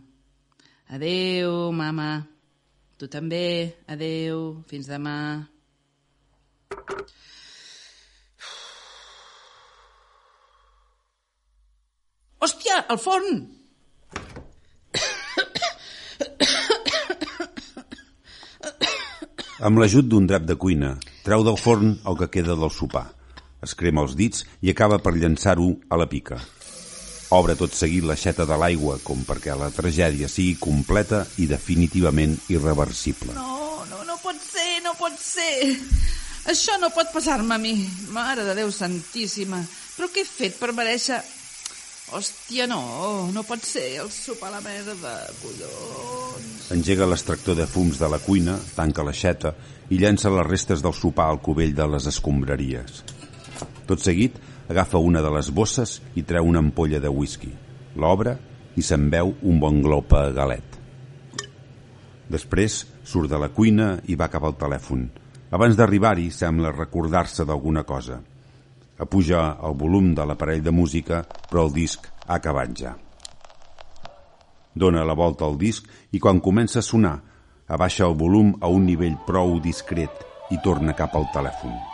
Adeu, 0.93 1.71
mama. 1.71 2.32
Tu 3.03 3.09
també. 3.11 3.75
Adeu. 3.91 4.63
Fins 4.71 4.85
demà. 4.87 5.43
Hòstia, 12.39 12.77
el 12.95 13.01
forn! 13.03 13.43
Amb 19.59 19.83
l'ajut 19.83 20.07
d'un 20.07 20.23
drap 20.23 20.47
de 20.47 20.55
cuina, 20.55 20.95
treu 21.27 21.43
del 21.43 21.59
forn 21.59 21.97
el 22.07 22.15
que 22.23 22.31
queda 22.31 22.55
del 22.55 22.71
sopar. 22.71 23.09
Es 23.59 23.75
crema 23.75 24.07
els 24.07 24.15
dits 24.15 24.47
i 24.63 24.71
acaba 24.71 25.03
per 25.03 25.17
llançar-ho 25.19 25.73
a 25.91 25.99
la 25.99 26.07
pica. 26.07 26.39
Obre 27.33 27.55
tot 27.57 27.73
seguit 27.73 28.05
l'aixeta 28.05 28.45
de 28.45 28.55
l'aigua 28.61 28.99
com 29.01 29.23
perquè 29.25 29.55
la 29.57 29.71
tragèdia 29.73 30.27
sigui 30.29 30.53
completa 30.61 31.23
i 31.41 31.47
definitivament 31.49 32.35
irreversible. 32.53 33.33
No, 33.33 33.81
no, 33.89 34.03
no 34.05 34.17
pot 34.21 34.37
ser, 34.37 34.83
no 34.85 34.93
pot 34.99 35.17
ser. 35.17 35.73
Això 36.53 36.75
no 36.77 36.91
pot 36.93 37.09
passar-me 37.09 37.55
a 37.55 37.57
mi. 37.57 37.73
Mare 38.13 38.45
de 38.45 38.53
Déu 38.59 38.69
santíssima. 38.69 39.63
Però 39.95 40.11
què 40.13 40.21
he 40.21 40.29
fet 40.29 40.59
per 40.61 40.75
mereixer... 40.77 41.23
Hòstia, 42.13 42.67
no, 42.69 43.31
no 43.33 43.41
pot 43.47 43.63
ser 43.65 43.87
el 44.03 44.09
sopar 44.13 44.51
a 44.51 44.59
la 44.59 44.61
merda, 44.61 45.15
collons. 45.41 46.67
Engega 46.75 47.07
l'extractor 47.09 47.57
de 47.57 47.65
fums 47.65 47.97
de 47.97 48.09
la 48.11 48.19
cuina, 48.21 48.59
tanca 48.75 49.01
l'aixeta 49.07 49.55
i 49.89 49.97
llença 49.97 50.29
les 50.29 50.45
restes 50.45 50.83
del 50.85 50.93
sopar 50.93 51.31
al 51.31 51.41
cubell 51.41 51.73
de 51.73 51.87
les 51.95 52.05
escombraries. 52.11 53.01
Tot 53.89 54.03
seguit, 54.03 54.37
agafa 54.69 54.97
una 54.97 55.21
de 55.21 55.31
les 55.33 55.49
bosses 55.51 55.99
i 56.15 56.23
treu 56.23 56.47
una 56.47 56.61
ampolla 56.63 56.99
de 56.99 57.11
whisky. 57.11 57.51
L'obre 57.95 58.37
i 58.75 58.81
se'n 58.81 59.09
veu 59.11 59.33
un 59.41 59.59
bon 59.61 59.81
glop 59.83 60.13
a 60.17 60.29
galet. 60.33 60.79
Després 62.33 62.79
surt 63.03 63.29
de 63.29 63.39
la 63.39 63.51
cuina 63.53 63.97
i 64.09 64.15
va 64.15 64.31
cap 64.31 64.45
al 64.47 64.57
telèfon. 64.57 65.05
Abans 65.53 65.77
d'arribar-hi 65.77 66.31
sembla 66.33 66.73
recordar-se 66.73 67.45
d'alguna 67.45 67.83
cosa. 67.83 68.17
Apuja 68.97 69.43
el 69.67 69.75
volum 69.77 70.13
de 70.17 70.25
l'aparell 70.25 70.63
de 70.65 70.71
música, 70.71 71.21
però 71.49 71.67
el 71.67 71.73
disc 71.75 72.07
ha 72.25 72.39
acabat 72.39 72.73
ja. 72.77 72.95
Dóna 74.73 75.05
la 75.05 75.13
volta 75.13 75.45
al 75.45 75.59
disc 75.61 75.85
i 76.11 76.19
quan 76.19 76.41
comença 76.41 76.81
a 76.81 76.85
sonar, 76.85 77.19
abaixa 77.67 78.07
el 78.09 78.17
volum 78.17 78.55
a 78.61 78.69
un 78.73 78.87
nivell 78.89 79.19
prou 79.27 79.59
discret 79.61 80.25
i 80.49 80.61
torna 80.65 80.97
cap 80.97 81.13
al 81.15 81.29
telèfon. 81.33 81.92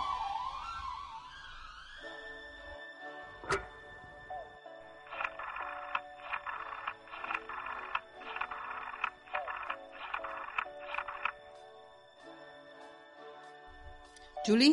Juli? 14.49 14.71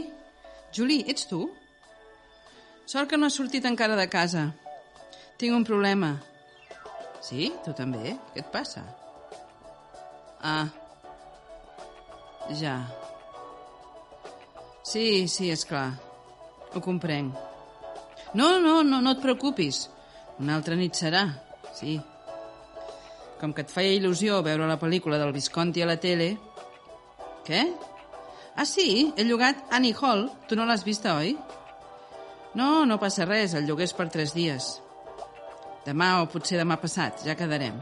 Juli, 0.73 1.03
ets 1.05 1.27
tu? 1.29 1.51
Sort 2.89 3.11
que 3.11 3.19
no 3.21 3.27
has 3.29 3.35
sortit 3.37 3.67
encara 3.69 3.97
de 3.99 4.07
casa. 4.09 4.47
Tinc 5.37 5.53
un 5.53 5.67
problema. 5.69 6.15
Sí? 7.21 7.51
Tu 7.65 7.75
també? 7.77 8.15
Què 8.33 8.41
et 8.41 8.49
passa? 8.55 8.87
Ah. 10.41 10.71
Ja. 12.57 12.77
Sí, 14.87 15.27
sí, 15.29 15.51
és 15.53 15.67
clar. 15.69 15.91
Ho 16.73 16.81
comprenc. 16.81 17.37
No, 18.33 18.55
no, 18.63 18.79
no, 18.81 19.03
no 19.05 19.13
et 19.13 19.21
preocupis. 19.21 19.91
Una 20.41 20.57
altra 20.57 20.79
nit 20.79 20.97
serà, 20.97 21.27
sí. 21.77 21.99
Com 23.43 23.53
que 23.53 23.67
et 23.67 23.77
feia 23.77 23.93
il·lusió 23.99 24.41
veure 24.47 24.71
la 24.71 24.79
pel·lícula 24.81 25.21
del 25.21 25.37
Visconti 25.37 25.85
a 25.85 25.91
la 25.93 25.99
tele... 26.01 26.31
Què? 27.45 27.61
Ah, 28.57 28.65
sí? 28.65 29.13
He 29.17 29.25
llogat 29.25 29.61
Annie 29.71 29.95
Hall. 30.01 30.31
Tu 30.49 30.57
no 30.57 30.65
l'has 30.65 30.85
vista, 30.85 31.15
oi? 31.21 31.37
No, 32.57 32.87
no 32.89 32.97
passa 32.99 33.27
res. 33.29 33.53
El 33.55 33.69
lloguer 33.69 33.85
és 33.85 33.95
per 33.97 34.09
tres 34.13 34.33
dies. 34.33 34.71
Demà 35.85 36.23
o 36.23 36.31
potser 36.33 36.57
demà 36.59 36.79
passat. 36.81 37.21
Ja 37.29 37.37
quedarem. 37.37 37.77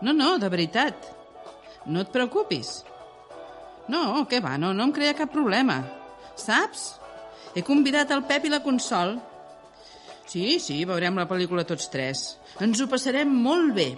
No, 0.00 0.14
no, 0.14 0.36
de 0.38 0.48
veritat. 0.48 1.10
No 1.90 2.04
et 2.04 2.14
preocupis. 2.14 2.78
No, 3.90 4.22
què 4.30 4.38
va, 4.44 4.54
no, 4.60 4.70
no 4.76 4.86
em 4.86 4.94
crea 4.94 5.16
cap 5.18 5.32
problema. 5.34 5.80
Saps? 6.38 6.86
He 7.56 7.66
convidat 7.66 8.12
el 8.14 8.22
Pep 8.28 8.46
i 8.46 8.52
la 8.52 8.62
Consol. 8.62 9.16
Sí, 10.30 10.60
sí, 10.62 10.84
veurem 10.86 11.18
la 11.18 11.26
pel·lícula 11.26 11.66
tots 11.66 11.90
tres. 11.90 12.22
Ens 12.62 12.78
ho 12.78 12.86
passarem 12.86 13.32
molt 13.42 13.74
bé. 13.74 13.88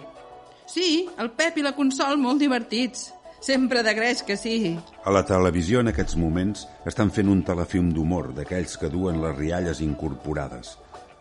Sí, 0.65 1.05
el 1.21 1.29
Pep 1.37 1.59
i 1.61 1.65
la 1.65 1.75
Consol 1.77 2.17
molt 2.17 2.41
divertits. 2.41 3.11
Sempre 3.43 3.83
de 3.83 3.91
greix 3.91 4.21
que 4.23 4.37
sí. 4.39 4.77
A 5.03 5.11
la 5.11 5.25
televisió 5.27 5.81
en 5.83 5.91
aquests 5.91 6.15
moments 6.15 6.61
estan 6.87 7.09
fent 7.11 7.27
un 7.27 7.41
telefilm 7.43 7.89
d'humor 7.91 8.29
d'aquells 8.37 8.77
que 8.79 8.87
duen 8.91 9.19
les 9.19 9.35
rialles 9.35 9.81
incorporades. 9.83 10.77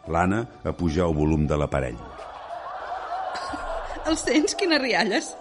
L'Anna 0.07 0.45
apuja 0.71 1.03
el 1.09 1.17
volum 1.17 1.49
de 1.51 1.59
l'aparell. 1.59 1.99
El 4.07 4.19
sents, 4.19 4.55
quines 4.59 4.81
rialles? 4.83 5.33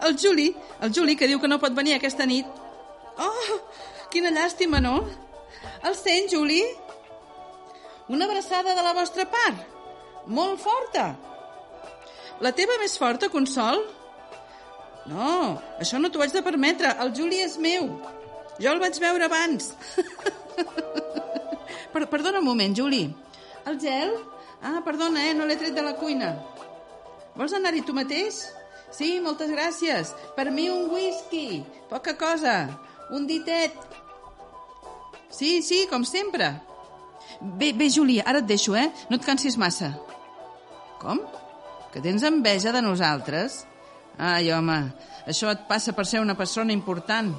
El 0.00 0.14
Juli, 0.16 0.46
el 0.80 0.92
Juli 0.96 1.12
que 1.16 1.26
diu 1.28 1.40
que 1.40 1.48
no 1.48 1.58
pot 1.60 1.74
venir 1.76 1.92
aquesta 1.96 2.24
nit. 2.24 2.46
Oh, 3.20 3.56
quina 4.12 4.30
llàstima, 4.32 4.80
no? 4.80 4.94
El 5.84 5.96
sents, 5.96 6.32
Juli? 6.32 6.62
Una 8.08 8.24
abraçada 8.24 8.72
de 8.76 8.84
la 8.84 8.94
vostra 8.96 9.26
part. 9.28 9.60
Molt 10.28 10.60
forta. 10.60 11.04
La 12.40 12.52
teva 12.56 12.76
més 12.80 12.96
forta, 13.00 13.28
Consol? 13.28 13.84
No, 15.08 15.60
això 15.80 15.98
no 15.98 16.10
t'ho 16.12 16.20
haig 16.22 16.34
de 16.34 16.42
permetre. 16.44 16.92
El 17.00 17.14
Juli 17.16 17.40
és 17.40 17.56
meu. 17.58 17.88
Jo 18.60 18.74
el 18.74 18.82
vaig 18.82 18.98
veure 19.00 19.26
abans. 19.26 19.72
per, 21.94 22.04
perdona 22.12 22.42
un 22.42 22.48
moment, 22.50 22.76
Juli. 22.76 23.06
El 23.66 23.80
gel? 23.80 24.12
Ah, 24.60 24.80
perdona, 24.84 25.24
eh? 25.30 25.34
No 25.34 25.46
l'he 25.48 25.56
tret 25.60 25.76
de 25.76 25.84
la 25.84 25.96
cuina. 25.96 26.34
Vols 27.36 27.54
anar-hi 27.56 27.80
tu 27.86 27.96
mateix? 27.96 28.42
Sí, 28.92 29.14
moltes 29.24 29.52
gràcies. 29.54 30.12
Per 30.36 30.50
mi 30.52 30.68
un 30.68 30.90
whisky. 30.92 31.62
Poca 31.88 32.16
cosa. 32.20 32.56
Un 33.16 33.26
ditet. 33.26 33.76
Sí, 35.30 35.62
sí, 35.62 35.86
com 35.90 36.04
sempre. 36.04 36.52
Bé, 37.40 37.72
bé, 37.72 37.88
Júlia, 37.88 38.26
ara 38.26 38.42
et 38.42 38.48
deixo, 38.50 38.74
eh? 38.76 38.90
No 39.08 39.16
et 39.16 39.24
cansis 39.24 39.56
massa. 39.56 39.94
Com? 41.00 41.22
Que 41.94 42.02
tens 42.04 42.26
enveja 42.26 42.74
de 42.74 42.82
nosaltres? 42.84 43.62
Ai, 44.20 44.50
home, 44.52 44.76
això 45.24 45.48
et 45.48 45.62
passa 45.68 45.94
per 45.96 46.04
ser 46.04 46.20
una 46.20 46.36
persona 46.36 46.74
important. 46.74 47.30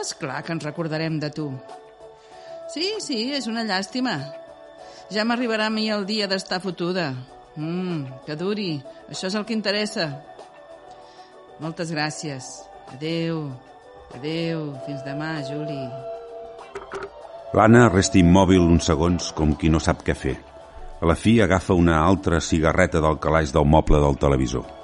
És 0.00 0.10
clar 0.18 0.40
que 0.42 0.50
ens 0.56 0.64
recordarem 0.66 1.20
de 1.22 1.30
tu. 1.30 1.52
Sí, 2.72 2.88
sí, 3.04 3.28
és 3.36 3.46
una 3.46 3.62
llàstima. 3.68 4.16
Ja 5.12 5.26
m'arribarà 5.28 5.68
a 5.68 5.74
mi 5.74 5.86
el 5.92 6.06
dia 6.08 6.26
d'estar 6.26 6.58
fotuda. 6.64 7.12
Mmm, 7.54 8.24
que 8.26 8.34
duri. 8.40 8.80
Això 9.12 9.28
és 9.28 9.38
el 9.38 9.46
que 9.46 9.54
interessa. 9.54 10.08
Moltes 11.62 11.92
gràcies. 11.94 12.48
Adeu. 12.96 13.44
Adeu. 14.16 14.66
Fins 14.86 15.06
demà, 15.06 15.36
Juli. 15.46 15.82
L'Anna 17.54 17.86
resta 17.92 18.18
immòbil 18.18 18.64
uns 18.64 18.88
segons 18.88 19.30
com 19.36 19.54
qui 19.54 19.70
no 19.70 19.78
sap 19.78 20.02
què 20.02 20.16
fer. 20.16 20.38
A 21.02 21.06
la 21.06 21.14
fi 21.14 21.38
agafa 21.44 21.76
una 21.78 22.02
altra 22.02 22.40
cigarreta 22.40 23.02
del 23.04 23.20
calaix 23.20 23.52
del 23.54 23.68
moble 23.68 24.00
del 24.02 24.18
televisor. 24.18 24.81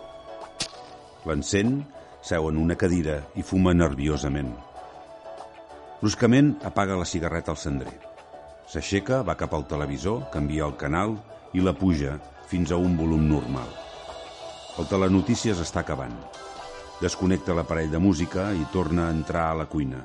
L'encén, 1.27 1.81
seu 2.23 2.47
en 2.47 2.59
una 2.61 2.77
cadira 2.79 3.17
i 3.35 3.43
fuma 3.43 3.73
nerviosament. 3.75 4.53
Bruscament 5.99 6.53
apaga 6.69 6.99
la 6.99 7.07
cigarreta 7.09 7.51
al 7.51 7.59
cendrer. 7.59 7.97
S'aixeca, 8.71 9.25
va 9.27 9.35
cap 9.41 9.55
al 9.57 9.67
televisor, 9.67 10.29
canvia 10.31 10.67
el 10.69 10.77
canal 10.79 11.17
i 11.59 11.65
la 11.65 11.75
puja 11.75 12.19
fins 12.47 12.71
a 12.71 12.79
un 12.79 12.95
volum 13.01 13.25
normal. 13.27 13.73
El 14.79 14.87
telenotícies 14.87 15.59
està 15.65 15.83
acabant. 15.83 16.15
Desconnecta 17.03 17.57
l'aparell 17.57 17.91
de 17.91 18.03
música 18.03 18.53
i 18.55 18.63
torna 18.71 19.09
a 19.09 19.17
entrar 19.17 19.49
a 19.49 19.59
la 19.59 19.67
cuina. 19.67 20.05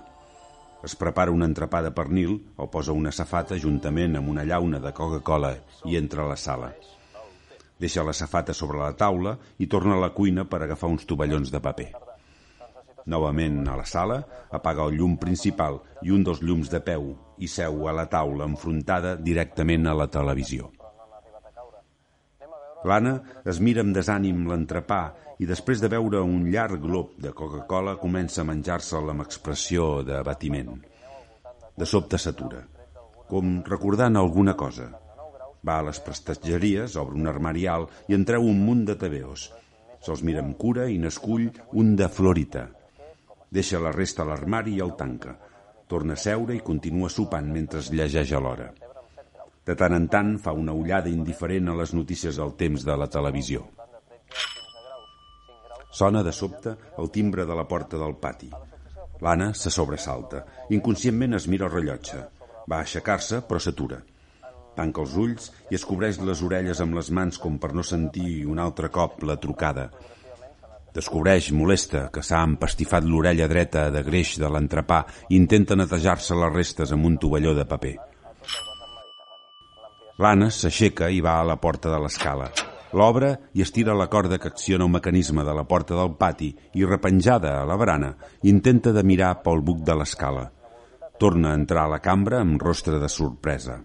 Es 0.83 0.97
prepara 0.99 1.31
un 1.31 1.45
entrepà 1.45 1.83
de 1.85 1.93
pernil 1.93 2.39
o 2.57 2.67
posa 2.73 2.95
una 2.97 3.13
safata 3.13 3.59
juntament 3.61 4.17
amb 4.17 4.33
una 4.33 4.47
llauna 4.49 4.81
de 4.81 4.91
Coca-Cola 4.97 5.53
i 5.85 6.01
entra 6.01 6.25
a 6.25 6.31
la 6.33 6.39
sala. 6.39 6.73
Deixa 7.79 8.03
la 8.05 8.13
safata 8.13 8.53
sobre 8.53 8.79
la 8.79 8.93
taula 8.97 9.37
i 9.59 9.67
torna 9.67 9.97
a 9.97 10.01
la 10.01 10.13
cuina 10.13 10.45
per 10.45 10.61
agafar 10.63 10.91
uns 10.93 11.07
tovallons 11.09 11.51
de 11.51 11.61
paper. 11.63 11.89
Novament 13.05 13.65
a 13.67 13.75
la 13.75 13.85
sala, 13.85 14.21
apaga 14.51 14.85
el 14.87 14.95
llum 14.95 15.17
principal 15.19 15.81
i 16.07 16.13
un 16.15 16.23
dels 16.23 16.39
llums 16.41 16.69
de 16.71 16.79
peu 16.79 17.09
i 17.37 17.49
seu 17.51 17.87
a 17.89 17.95
la 17.95 18.05
taula 18.07 18.47
enfrontada 18.47 19.17
directament 19.19 19.89
a 19.89 19.97
la 19.97 20.07
televisió. 20.07 20.69
L'Anna 22.87 23.13
es 23.47 23.59
mira 23.63 23.83
amb 23.83 23.95
desànim 23.95 24.45
l'entrepà 24.47 25.01
i 25.39 25.47
després 25.47 25.81
de 25.83 25.89
veure 25.91 26.21
un 26.23 26.49
llarg 26.51 26.81
glob 26.83 27.15
de 27.19 27.31
Coca-Cola 27.35 27.97
comença 27.99 28.41
a 28.43 28.47
menjar-se'l 28.47 29.11
amb 29.11 29.23
expressió 29.23 30.03
d'abatiment. 30.07 30.75
De 31.79 31.87
sobte 31.89 32.19
s'atura, 32.19 32.61
com 33.27 33.61
recordant 33.67 34.19
alguna 34.19 34.55
cosa. 34.59 34.91
Va 35.63 35.79
a 35.79 35.85
les 35.87 35.99
prestatgeries, 36.03 36.97
obre 36.99 37.15
un 37.19 37.29
armari 37.31 37.67
alt 37.71 38.09
i 38.11 38.17
en 38.17 38.25
treu 38.27 38.43
un 38.43 38.59
munt 38.67 38.83
de 38.89 38.97
tabeos. 38.99 39.47
Se'ls 40.03 40.23
mira 40.27 40.41
amb 40.43 40.57
cura 40.59 40.89
i 40.91 40.97
n'escull 40.99 41.47
un 41.79 41.93
de 41.99 42.09
florita. 42.11 42.67
Deixa 43.53 43.79
la 43.79 43.93
resta 43.95 44.23
a 44.23 44.27
l'armari 44.27 44.75
i 44.75 44.81
el 44.83 44.95
tanca. 44.99 45.37
Torna 45.87 46.17
a 46.17 46.19
seure 46.19 46.57
i 46.57 46.63
continua 46.65 47.11
sopant 47.13 47.47
mentre 47.53 47.79
es 47.79 47.91
llegeix 47.93 48.33
a 48.33 48.41
l'hora. 48.43 48.67
De 49.63 49.75
tant 49.79 49.95
en 49.95 50.09
tant 50.11 50.35
fa 50.43 50.51
una 50.51 50.75
ullada 50.75 51.07
indiferent 51.07 51.71
a 51.71 51.77
les 51.79 51.93
notícies 51.95 52.35
del 52.41 52.55
temps 52.59 52.83
de 52.83 52.99
la 52.99 53.07
televisió. 53.07 53.63
Sona 55.93 56.23
de 56.25 56.33
sobte 56.35 56.75
el 56.99 57.11
timbre 57.15 57.45
de 57.45 57.55
la 57.55 57.67
porta 57.69 57.99
del 58.01 58.17
pati. 58.19 58.49
L'Anna 59.23 59.53
se 59.55 59.71
sobresalta. 59.71 60.43
Inconscientment 60.75 61.37
es 61.37 61.47
mira 61.47 61.69
el 61.69 61.77
rellotge. 61.77 62.25
Va 62.67 62.81
aixecar-se, 62.81 63.45
però 63.47 63.61
s'atura. 63.61 64.01
Tanca 64.73 65.03
els 65.03 65.13
ulls 65.19 65.51
i 65.69 65.77
es 65.77 65.85
cobreix 65.85 66.17
les 66.25 66.41
orelles 66.41 66.81
amb 66.81 66.97
les 66.97 67.11
mans 67.13 67.37
com 67.37 67.59
per 67.61 67.73
no 67.77 67.85
sentir 67.85 68.45
un 68.49 68.59
altre 68.59 68.89
cop 68.89 69.21
la 69.27 69.37
trucada. 69.37 69.89
Descobreix, 70.93 71.49
molesta, 71.57 72.07
que 72.13 72.21
s'ha 72.21 72.43
empastifat 72.45 73.05
l'orella 73.05 73.47
dreta 73.49 73.87
de 73.93 74.03
greix 74.05 74.35
de 74.41 74.49
l'entrepà 74.49 74.99
i 75.29 75.37
intenta 75.39 75.77
netejar-se 75.77 76.37
les 76.37 76.53
restes 76.53 76.93
amb 76.93 77.09
un 77.09 77.17
tovalló 77.21 77.55
de 77.57 77.65
paper. 77.69 77.95
L'Anna 80.21 80.51
s'aixeca 80.53 81.09
i 81.09 81.23
va 81.25 81.39
a 81.39 81.47
la 81.49 81.57
porta 81.57 81.89
de 81.89 81.97
l'escala. 82.01 82.51
L'obre 82.93 83.31
i 83.57 83.63
estira 83.65 83.95
la 83.97 84.05
corda 84.05 84.37
que 84.37 84.51
acciona 84.53 84.85
un 84.85 84.93
mecanisme 84.93 85.41
de 85.45 85.55
la 85.57 85.63
porta 85.65 85.97
del 85.97 86.13
pati 86.19 86.51
i, 86.77 86.85
repenjada 86.85 87.55
a 87.61 87.65
la 87.65 87.77
barana, 87.81 88.11
intenta 88.45 88.93
de 88.93 89.01
mirar 89.01 89.39
pel 89.41 89.65
buc 89.65 89.81
de 89.81 89.97
l'escala. 89.97 90.45
Torna 91.17 91.49
a 91.49 91.57
entrar 91.57 91.87
a 91.87 91.93
la 91.95 92.01
cambra 92.05 92.43
amb 92.45 92.61
rostre 92.61 93.01
de 93.01 93.09
sorpresa. 93.09 93.79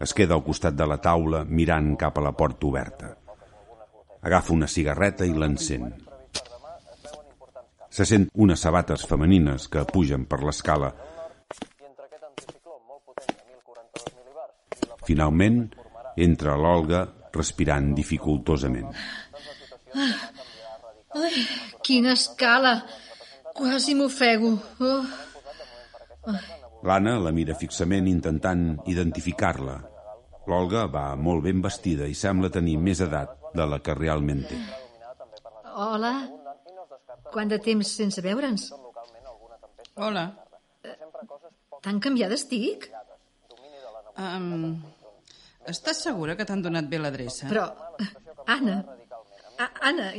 Es 0.00 0.12
queda 0.12 0.36
al 0.36 0.44
costat 0.44 0.76
de 0.76 0.86
la 0.86 0.98
taula 1.02 1.44
mirant 1.48 1.94
cap 2.00 2.18
a 2.18 2.24
la 2.24 2.32
porta 2.36 2.66
oberta. 2.68 3.12
Agafa 4.26 4.52
una 4.52 4.68
cigarreta 4.68 5.24
i 5.24 5.32
l'encén. 5.32 5.88
Se 7.88 8.04
sent 8.04 8.26
unes 8.34 8.60
sabates 8.60 9.06
femenines 9.08 9.68
que 9.72 9.86
pugen 9.88 10.26
per 10.28 10.42
l'escala. 10.44 10.90
Finalment, 15.06 15.62
entra 16.16 16.56
l'Olga 16.60 17.06
respirant 17.32 17.92
dificultosament. 17.96 18.90
Ai, 21.16 21.46
quina 21.86 22.12
escala! 22.12 22.80
Quasi 23.56 23.94
m'ofego. 23.96 24.52
Oh. 24.84 25.04
L'Anna 26.84 27.16
la 27.22 27.32
mira 27.32 27.56
fixament 27.56 28.08
intentant 28.10 28.64
identificar-la. 28.86 29.76
L'Olga 30.46 30.84
va 30.92 31.06
molt 31.16 31.46
ben 31.46 31.62
vestida 31.64 32.06
i 32.06 32.14
sembla 32.14 32.52
tenir 32.52 32.76
més 32.78 33.00
edat 33.02 33.32
de 33.56 33.66
la 33.66 33.80
que 33.80 33.94
realment 33.96 34.44
té. 34.46 34.58
Hola. 35.76 36.12
Quant 37.32 37.48
de 37.50 37.58
temps 37.62 37.94
sense 38.00 38.22
veure'ns? 38.22 38.68
Hola. 39.96 40.26
Tan 41.82 41.98
canviada 42.00 42.36
estic? 42.36 42.90
Um, 44.16 44.76
estàs 45.68 46.04
segura 46.06 46.36
que 46.36 46.46
t'han 46.48 46.62
donat 46.64 46.86
bé 46.88 47.00
l'adreça? 47.00 47.50
Però, 47.50 47.66
Anna, 48.46 48.78
A 49.56 49.70
Anna, 49.88 50.10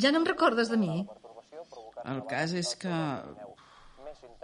ja 0.00 0.12
no 0.12 0.22
em 0.22 0.26
recordes 0.28 0.70
de 0.72 0.76
mi? 0.80 0.92
El 2.12 2.22
cas 2.30 2.54
és 2.56 2.72
que... 2.80 3.00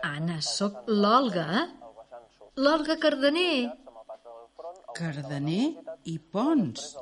Anna, 0.03 0.41
sóc 0.43 0.83
l'Olga. 0.89 1.69
L'Olga 2.59 2.99
Cardener. 2.99 3.71
Cardener 4.93 5.65
i 6.11 6.19
Pons. 6.19 6.93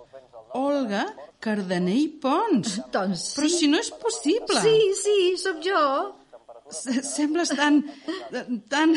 Olga, 0.58 1.04
Cardener 1.42 1.96
i 1.96 2.08
Pons. 2.22 2.76
Doncs 2.92 3.26
sí. 3.30 3.36
Però 3.38 3.50
si 3.56 3.70
no 3.72 3.80
és 3.82 3.90
possible. 4.02 4.62
Sí, 4.62 4.78
sí, 5.00 5.18
sóc 5.40 5.62
jo. 5.64 5.84
Se- 6.70 7.02
Sembles 7.02 7.50
tan... 7.56 7.80
tan... 8.70 8.94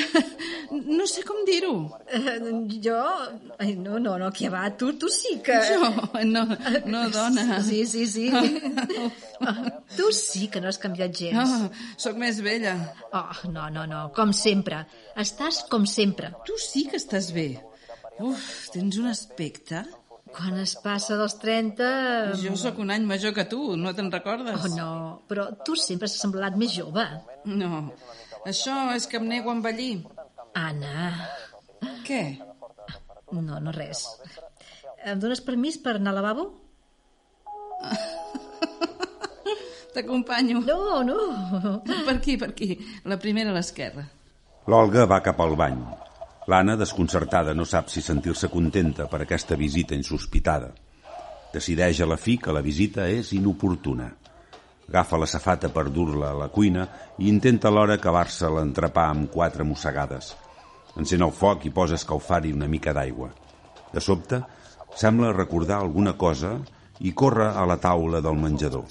No 0.72 1.08
sé 1.10 1.24
com 1.26 1.42
dir-ho. 1.48 1.74
Eh, 2.08 2.38
jo... 2.86 2.98
Ai, 3.60 3.74
no, 3.76 3.98
no, 4.00 4.16
no, 4.22 4.30
que 4.32 4.50
va, 4.54 4.68
tu, 4.78 4.94
tu 5.02 5.10
sí 5.10 5.40
que... 5.46 5.58
Jo, 5.68 5.90
no, 6.26 6.46
no, 6.86 7.04
dona. 7.10 7.62
Sí, 7.66 7.86
sí, 7.90 8.06
sí. 8.08 8.30
tu 9.98 10.12
sí 10.14 10.48
que 10.54 10.62
no 10.62 10.70
has 10.70 10.80
canviat 10.82 11.14
gens. 11.18 11.50
Oh, 11.58 11.70
sóc 11.98 12.18
més 12.22 12.40
vella. 12.46 12.78
Oh, 13.12 13.34
no, 13.50 13.70
no, 13.74 13.86
no, 13.90 14.06
com 14.16 14.34
sempre. 14.38 14.84
Estàs 15.20 15.64
com 15.72 15.86
sempre. 15.90 16.34
Tu 16.48 16.58
sí 16.62 16.86
que 16.90 17.02
estàs 17.02 17.32
bé. 17.36 17.50
Uf, 18.22 18.70
tens 18.74 19.02
un 19.02 19.10
aspecte... 19.10 19.84
Quan 20.34 20.58
es 20.62 20.74
passa 20.82 21.17
dels 21.19 21.36
30... 21.41 21.88
Jo 22.41 22.56
sóc 22.58 22.80
un 22.82 22.89
any 22.93 23.06
major 23.06 23.36
que 23.36 23.46
tu, 23.50 23.76
no 23.78 23.93
te'n 23.93 24.10
recordes? 24.13 24.65
Oh, 24.65 24.72
no, 24.74 24.89
però 25.30 25.46
tu 25.65 25.76
sempre 25.78 26.10
has 26.10 26.17
semblat 26.17 26.58
més 26.58 26.74
jove. 26.74 27.06
No, 27.46 27.84
això 28.50 28.78
és 28.98 29.06
que 29.10 29.22
em 29.22 29.30
nego 29.30 29.52
a 29.54 29.58
envellir. 29.60 29.93
Anna, 30.58 31.12
Què? 32.08 32.24
no, 33.34 33.60
no 33.62 33.72
res. 33.74 34.06
Em 35.04 35.19
dones 35.22 35.41
permís 35.43 35.78
per 35.82 35.98
anar 35.98 36.13
al 36.13 36.22
lavabo? 36.22 36.46
T'acompanyo. 39.93 40.62
No, 40.65 41.04
no. 41.06 41.17
Per 41.86 42.15
aquí, 42.15 42.38
per 42.41 42.50
aquí. 42.54 42.74
La 43.06 43.19
primera 43.22 43.52
a 43.54 43.58
l'esquerra. 43.58 44.06
L'Olga 44.72 45.06
va 45.10 45.22
cap 45.26 45.41
al 45.43 45.58
bany. 45.60 45.82
L'Anna, 46.51 46.75
desconcertada, 46.75 47.53
no 47.56 47.63
sap 47.63 47.88
si 47.88 48.01
sentir-se 48.03 48.49
contenta 48.51 49.08
per 49.08 49.21
aquesta 49.23 49.56
visita 49.56 49.95
insospitada. 49.95 50.73
Decideix 51.53 52.01
a 52.03 52.08
la 52.10 52.17
fi 52.19 52.36
que 52.41 52.51
la 52.51 52.63
visita 52.65 53.06
és 53.08 53.32
inoportuna. 53.38 54.10
Agafa 54.89 55.17
la 55.21 55.29
safata 55.29 55.69
per 55.71 55.86
dur-la 55.89 56.34
a 56.34 56.39
la 56.41 56.49
cuina 56.51 56.84
i 57.17 57.29
intenta 57.32 57.69
alhora 57.69 57.95
acabar-se 57.95 58.49
l'entrepà 58.51 59.08
amb 59.13 59.32
quatre 59.32 59.63
mossegades. 59.63 60.34
Encén 60.99 61.23
el 61.23 61.32
foc 61.32 61.63
i 61.65 61.71
posa 61.71 61.95
escalfar-hi 61.95 62.51
una 62.51 62.67
mica 62.67 62.91
d'aigua. 62.93 63.32
De 63.93 64.03
sobte, 64.03 64.41
sembla 64.99 65.32
recordar 65.32 65.79
alguna 65.79 66.17
cosa 66.19 66.58
i 66.99 67.13
corre 67.13 67.47
a 67.56 67.63
la 67.65 67.79
taula 67.79 68.19
del 68.21 68.36
menjador. 68.38 68.84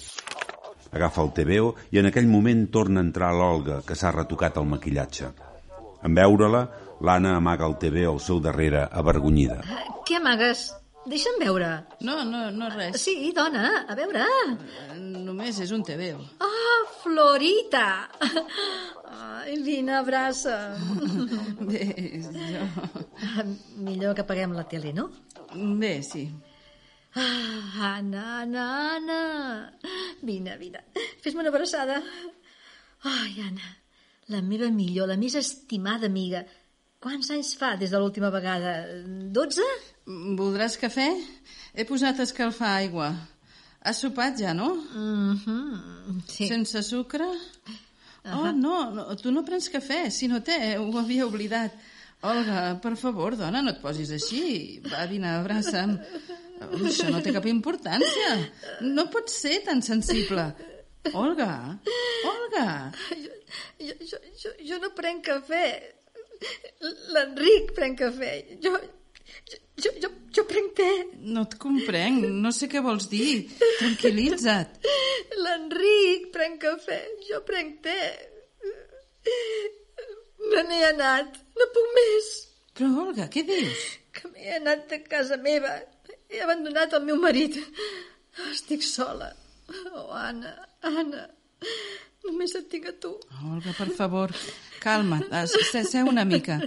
Agafa 0.93 1.21
el 1.21 1.31
tebeo 1.37 1.75
i 1.93 2.01
en 2.01 2.09
aquell 2.09 2.27
moment 2.29 2.65
torna 2.73 3.01
a 3.01 3.05
entrar 3.05 3.31
l'Olga, 3.33 3.83
que 3.85 3.95
s'ha 3.95 4.11
retocat 4.11 4.57
el 4.57 4.67
maquillatge. 4.73 5.29
En 6.03 6.17
veure-la, 6.17 6.65
l'Anna 7.03 7.35
amaga 7.37 7.67
el 7.67 7.75
tebeo 7.77 8.13
al 8.15 8.21
seu 8.23 8.39
darrere, 8.39 8.87
avergonyida. 8.91 9.59
Què 10.07 10.17
amagues? 10.21 10.69
Deixa'm 11.03 11.35
veure. 11.41 11.69
No, 12.07 12.21
no, 12.23 12.45
no 12.55 12.69
res. 12.71 13.01
Sí, 13.01 13.33
dona, 13.35 13.83
a 13.91 13.95
veure. 13.99 14.23
Només 14.95 15.59
és 15.65 15.73
un 15.75 15.83
tebeo. 15.83 16.21
Ah, 16.39 16.79
Florita! 17.01 18.07
Ai, 19.11 19.57
vine, 19.65 19.97
abraça. 19.99 20.55
Bé, 21.69 21.83
jo... 22.23 22.63
Millor 23.83 24.15
que 24.15 24.23
apaguem 24.23 24.55
la 24.55 24.63
tele, 24.71 24.95
no? 24.95 25.09
Bé, 25.53 25.97
sí. 26.07 26.23
Ah, 27.19 27.97
Anna, 27.97 28.23
Anna, 28.41 28.95
Anna. 28.95 29.21
Vine, 30.23 30.55
vine. 30.57 30.87
Fes-me 31.21 31.43
una 31.43 31.51
abraçada. 31.51 31.99
Ai, 33.03 33.35
Anna, 33.43 33.75
la 34.31 34.39
meva 34.41 34.71
millor, 34.71 35.11
la 35.11 35.19
més 35.19 35.35
estimada 35.35 36.07
amiga. 36.07 36.45
Quants 37.03 37.33
anys 37.35 37.49
fa 37.59 37.73
des 37.75 37.91
de 37.91 37.99
l'última 37.99 38.29
vegada? 38.31 38.77
12? 39.35 39.63
Voldràs 40.39 40.77
cafè? 40.79 41.09
He 41.75 41.83
posat 41.89 42.21
a 42.21 42.23
escalfar 42.23 42.69
aigua. 42.77 43.09
Has 43.83 43.99
sopat 43.99 44.39
ja, 44.39 44.53
no? 44.55 44.69
Mm 44.95 45.39
-hmm. 45.41 46.21
Sí. 46.27 46.47
Sense 46.47 46.81
sucre? 46.81 47.27
Oh, 48.25 48.51
no, 48.51 48.91
no, 48.95 49.15
tu 49.15 49.31
no 49.31 49.43
prens 49.43 49.67
cafè, 49.69 50.09
si 50.09 50.27
no 50.27 50.39
té, 50.39 50.77
ho 50.77 50.97
havia 50.97 51.25
oblidat. 51.25 51.73
Olga, 52.21 52.79
per 52.81 52.95
favor, 52.95 53.35
dona, 53.35 53.61
no 53.61 53.71
et 53.71 53.81
posis 53.81 54.11
així. 54.11 54.79
Va, 54.91 55.05
vine, 55.05 55.27
abraça'm. 55.27 55.99
Això 56.61 57.09
no 57.11 57.19
té 57.19 57.33
cap 57.33 57.45
importància. 57.45 58.29
No 58.79 59.09
pots 59.09 59.33
ser 59.41 59.59
tan 59.65 59.81
sensible. 59.81 60.53
Olga, 61.13 61.79
Olga. 62.23 62.93
Jo, 63.79 63.93
jo, 63.99 64.17
jo, 64.41 64.49
jo 64.69 64.79
no 64.79 64.89
prenc 64.95 65.25
cafè. 65.25 65.65
L'Enric 67.13 67.73
prenc 67.77 67.99
cafè. 68.01 68.33
Jo, 68.63 68.73
jo, 69.83 69.91
jo, 70.03 70.09
jo 70.37 70.45
prenc 70.49 70.75
te. 70.79 70.89
No 71.35 71.45
et 71.47 71.55
comprenc, 71.61 72.25
no 72.45 72.51
sé 72.55 72.69
què 72.71 72.81
vols 72.83 73.09
dir. 73.11 73.45
Tranquil·litza't. 73.79 74.79
L'Enric 75.39 76.29
prenc 76.35 76.61
cafè. 76.63 76.99
Jo 77.29 77.41
prenc 77.47 77.81
te. 77.87 77.99
Me 80.51 80.65
n'he 80.69 80.81
anat. 80.91 81.39
No 81.59 81.69
puc 81.75 81.93
més. 81.97 82.31
Però, 82.73 82.89
Olga, 83.05 83.29
què 83.33 83.45
dius? 83.47 83.85
Que 84.13 84.29
m'he 84.31 84.57
anat 84.59 84.87
de 84.91 84.99
casa 85.05 85.37
meva. 85.41 85.77
He 86.29 86.41
abandonat 86.43 86.93
el 86.97 87.07
meu 87.07 87.19
marit. 87.21 87.59
Estic 88.49 88.83
sola. 88.85 89.29
Oh, 89.93 90.09
Anna, 90.17 90.53
Anna. 90.81 91.27
Només 92.23 92.53
et 92.55 92.67
tinc 92.71 92.85
a 92.87 92.93
tu. 93.03 93.11
Olga, 93.51 93.73
per 93.77 93.89
favor, 93.97 94.31
calma't, 94.83 95.25
se- 95.51 95.83
seu 95.89 96.07
una 96.07 96.23
mica. 96.25 96.59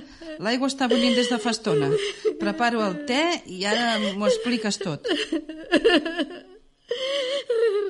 L'aigua 0.44 0.68
està 0.68 0.88
bullint 0.90 1.14
des 1.16 1.30
de 1.32 1.38
fa 1.40 1.50
estona. 1.56 1.88
Preparo 2.40 2.82
el 2.84 2.98
te 3.08 3.22
i 3.56 3.62
ara 3.64 3.96
m'ho 4.18 4.26
expliques 4.28 4.76
tot. 4.82 5.06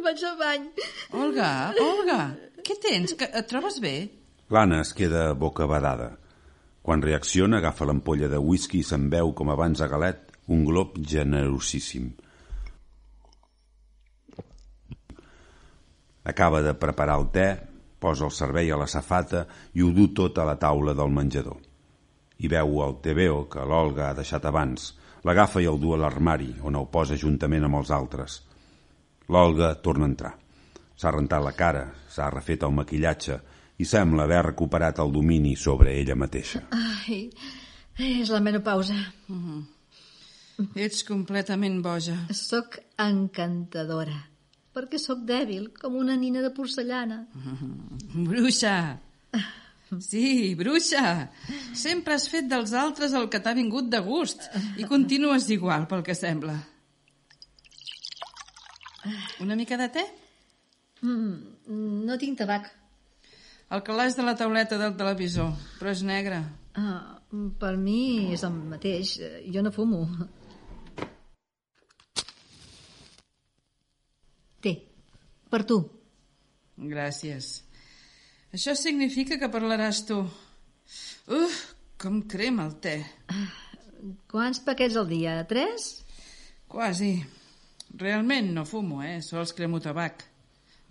Vaig 0.07 0.23
al 0.29 0.37
bany. 0.39 0.69
Olga, 1.19 1.49
Olga, 1.83 2.21
què 2.63 2.77
tens? 2.83 3.17
Que 3.19 3.27
et 3.35 3.49
trobes 3.51 3.81
bé? 3.83 3.97
L'Anna 4.55 4.81
es 4.85 4.93
queda 4.95 5.33
boca 5.35 5.67
badada. 5.67 6.13
Quan 6.87 7.03
reacciona, 7.03 7.59
agafa 7.59 7.85
l'ampolla 7.89 8.29
de 8.31 8.39
whisky 8.39 8.79
i 8.85 8.87
se'n 8.87 9.09
veu, 9.11 9.33
com 9.35 9.51
abans 9.51 9.81
a 9.83 9.89
galet, 9.91 10.21
un 10.55 10.63
glob 10.69 11.01
generosíssim. 11.03 12.13
Acaba 16.27 16.61
de 16.63 16.75
preparar 16.75 17.21
el 17.21 17.29
te, 17.31 17.47
posa 18.03 18.27
el 18.27 18.35
servei 18.35 18.71
a 18.71 18.79
la 18.81 18.89
safata 18.91 19.47
i 19.75 19.83
ho 19.83 19.93
du 19.95 20.09
tot 20.15 20.39
a 20.39 20.47
la 20.49 20.57
taula 20.59 20.95
del 20.95 21.13
menjador. 21.15 21.61
I 22.43 22.51
veu 22.53 22.81
el 22.85 22.99
tebeo 23.03 23.45
que 23.49 23.65
l'Olga 23.65 24.11
ha 24.11 24.17
deixat 24.19 24.45
abans. 24.51 24.91
L'agafa 25.25 25.63
i 25.63 25.69
el 25.71 25.79
du 25.81 25.95
a 25.95 26.01
l'armari, 26.01 26.53
on 26.63 26.77
el 26.79 26.91
posa 26.93 27.17
juntament 27.19 27.65
amb 27.67 27.79
els 27.81 27.93
altres. 27.95 28.41
L'Olga 29.33 29.73
torna 29.83 30.07
a 30.07 30.11
entrar. 30.13 30.35
S'ha 30.97 31.13
rentat 31.15 31.43
la 31.45 31.55
cara, 31.57 31.87
s'ha 32.09 32.29
refet 32.33 32.63
el 32.67 32.75
maquillatge 32.75 33.41
i 33.79 33.85
sembla 33.85 34.25
haver 34.25 34.43
recuperat 34.51 35.01
el 35.03 35.13
domini 35.13 35.57
sobre 35.57 35.97
ella 36.01 36.17
mateixa. 36.17 36.63
Ai, 36.73 37.27
és 37.97 38.31
la 38.33 38.41
menopausa. 38.41 38.97
Ets 40.75 41.03
completament 41.05 41.83
boja. 41.85 42.17
Soc 42.33 42.79
encantadora, 43.03 44.17
perquè 44.77 45.01
sóc 45.01 45.25
dèbil, 45.25 45.71
com 45.81 45.97
una 45.97 46.19
nina 46.21 46.45
de 46.45 46.53
porcellana. 46.53 47.23
Bruixa! 48.29 48.77
Sí, 50.03 50.55
bruixa! 50.59 51.31
Sempre 51.79 52.17
has 52.17 52.27
fet 52.29 52.49
dels 52.51 52.73
altres 52.77 53.15
el 53.17 53.29
que 53.33 53.41
t'ha 53.41 53.55
vingut 53.57 53.89
de 53.89 54.01
gust 54.05 54.49
i 54.77 54.85
continues 54.91 55.49
igual, 55.55 55.87
pel 55.89 56.03
que 56.05 56.17
sembla. 56.19 56.57
Una 59.41 59.57
mica 59.57 59.79
de 59.79 59.89
te? 59.95 60.05
Mm, 61.07 62.03
no 62.09 62.17
tinc 62.19 62.39
tabac. 62.41 62.73
El 63.71 63.83
calaix 63.87 64.15
de 64.19 64.25
la 64.27 64.37
tauleta 64.39 64.79
del 64.79 64.97
televisor, 64.99 65.53
però 65.79 65.91
és 65.95 66.03
negre. 66.07 66.41
Ah, 66.79 67.19
per 67.61 67.77
mi 67.81 68.33
és 68.35 68.45
el 68.47 68.59
mateix. 68.75 69.17
Jo 69.55 69.63
no 69.67 69.73
fumo. 69.75 70.05
Té, 74.63 74.73
per 75.57 75.65
tu. 75.65 75.81
Gràcies. 76.77 77.63
Això 78.53 78.77
significa 78.77 79.39
que 79.41 79.49
parlaràs 79.53 80.03
tu. 80.09 80.21
Uf, 81.33 81.61
com 82.01 82.21
crema 82.29 82.69
el 82.69 82.77
te. 82.85 82.97
Quants 84.29 84.61
paquets 84.67 84.99
al 85.01 85.09
dia? 85.09 85.39
Tres? 85.49 85.89
Quasi. 86.69 87.15
Realment 87.97 88.53
no 88.53 88.67
fumo, 88.69 89.01
eh? 89.03 89.23
Sols 89.25 89.55
cremo 89.57 89.81
tabac. 89.81 90.27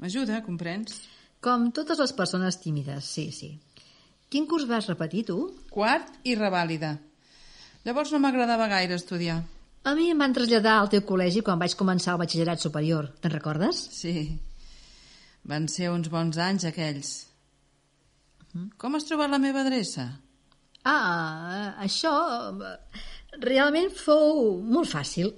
M'ajuda, 0.01 0.41
comprens? 0.43 0.97
Com 1.45 1.69
totes 1.75 2.01
les 2.01 2.13
persones 2.17 2.57
tímides, 2.63 3.05
sí, 3.05 3.29
sí. 3.31 3.51
Quin 4.33 4.47
curs 4.49 4.65
vas 4.67 4.89
repetir, 4.89 5.27
tu? 5.29 5.37
Quart 5.69 6.25
i 6.25 6.33
revàlida. 6.39 6.95
Llavors 7.85 8.11
no 8.11 8.19
m'agradava 8.23 8.67
gaire 8.71 8.97
estudiar. 8.97 9.43
A 9.85 9.93
mi 9.93 10.09
em 10.09 10.17
van 10.17 10.33
traslladar 10.33 10.79
al 10.79 10.89
teu 10.89 11.05
col·legi 11.05 11.45
quan 11.45 11.61
vaig 11.61 11.77
començar 11.77 12.15
el 12.15 12.23
batxillerat 12.23 12.63
superior. 12.65 13.11
Te'n 13.21 13.35
recordes? 13.35 13.85
Sí. 13.93 14.15
Van 15.45 15.67
ser 15.69 15.91
uns 15.93 16.09
bons 16.09 16.37
anys, 16.41 16.65
aquells. 16.65 17.13
Com 18.81 18.95
has 18.95 19.05
trobat 19.05 19.29
la 19.29 19.41
meva 19.41 19.61
adreça? 19.61 20.07
Ah, 20.85 21.75
això 21.81 22.11
realment 23.41 23.91
fou 23.93 24.59
molt 24.61 24.89
fàcil. 24.89 25.33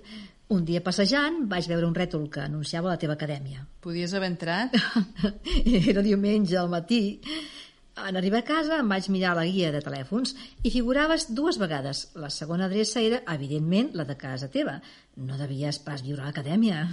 Un 0.54 0.64
dia 0.68 0.80
passejant 0.84 1.42
vaig 1.52 1.68
veure 1.68 1.88
un 1.88 1.96
rètol 1.96 2.28
que 2.32 2.44
anunciava 2.44 2.94
la 2.94 3.00
teva 3.02 3.18
acadèmia. 3.18 3.66
Podies 3.84 4.14
haver 4.16 4.30
entrat? 4.32 4.78
Era 5.92 6.04
diumenge 6.06 6.56
al 6.60 6.70
matí. 6.72 7.02
En 7.98 8.20
arribar 8.20 8.44
a 8.44 8.48
casa 8.48 8.78
em 8.80 8.92
vaig 8.94 9.10
mirar 9.10 9.34
la 9.36 9.48
guia 9.50 9.72
de 9.74 9.82
telèfons 9.82 10.36
i 10.62 10.72
figuraves 10.72 11.28
dues 11.34 11.58
vegades. 11.60 12.06
La 12.16 12.30
segona 12.30 12.68
adreça 12.70 13.02
era, 13.02 13.24
evidentment, 13.34 13.90
la 13.98 14.06
de 14.06 14.16
casa 14.22 14.52
teva. 14.54 14.78
No 15.18 15.40
devies 15.40 15.82
pas 15.82 16.06
viure 16.06 16.22
a 16.22 16.30
l'acadèmia. 16.30 16.86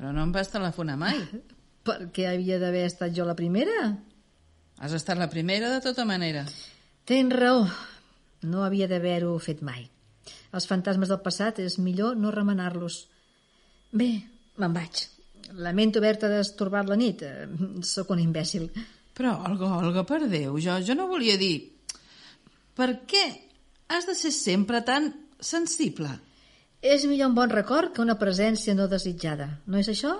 Però 0.00 0.10
no 0.10 0.26
em 0.26 0.34
vas 0.34 0.50
telefonar 0.50 0.98
mai. 0.98 1.22
Per 1.90 2.10
què 2.14 2.28
havia 2.30 2.60
d'haver 2.62 2.84
estat 2.86 3.14
jo 3.16 3.24
la 3.26 3.34
primera? 3.38 3.90
Has 4.80 4.92
estat 4.96 5.18
la 5.18 5.26
primera 5.32 5.72
de 5.72 5.80
tota 5.84 6.04
manera. 6.06 6.44
Tens 7.04 7.34
raó. 7.34 7.64
No 8.46 8.62
havia 8.64 8.86
d'haver-ho 8.88 9.32
fet 9.42 9.64
mai. 9.66 9.82
Els 10.54 10.66
fantasmes 10.70 11.10
del 11.10 11.20
passat 11.24 11.58
és 11.62 11.78
millor 11.82 12.14
no 12.16 12.30
remenar-los. 12.34 13.00
Bé, 13.90 14.08
me'n 14.62 14.76
vaig. 14.76 15.02
Lamento 15.58 15.98
haver-te 15.98 16.30
destorbat 16.30 16.88
la 16.88 16.96
nit. 16.96 17.24
Eh, 17.26 17.48
Sóc 17.82 18.14
un 18.14 18.22
imbècil. 18.22 18.70
Però, 19.18 19.34
Olga, 19.50 19.72
Olga, 19.82 20.06
per 20.06 20.22
Déu, 20.30 20.56
jo, 20.62 20.78
jo 20.86 20.96
no 20.96 21.10
volia 21.10 21.36
dir... 21.40 21.56
Per 22.78 22.88
què 23.10 23.24
has 23.92 24.06
de 24.08 24.14
ser 24.16 24.30
sempre 24.32 24.80
tan 24.86 25.10
sensible? 25.42 26.08
És 26.80 27.02
millor 27.04 27.28
un 27.28 27.36
bon 27.36 27.50
record 27.52 27.92
que 27.92 28.00
una 28.00 28.16
presència 28.16 28.72
no 28.78 28.86
desitjada. 28.88 29.50
No 29.66 29.82
és 29.82 29.90
això? 29.92 30.14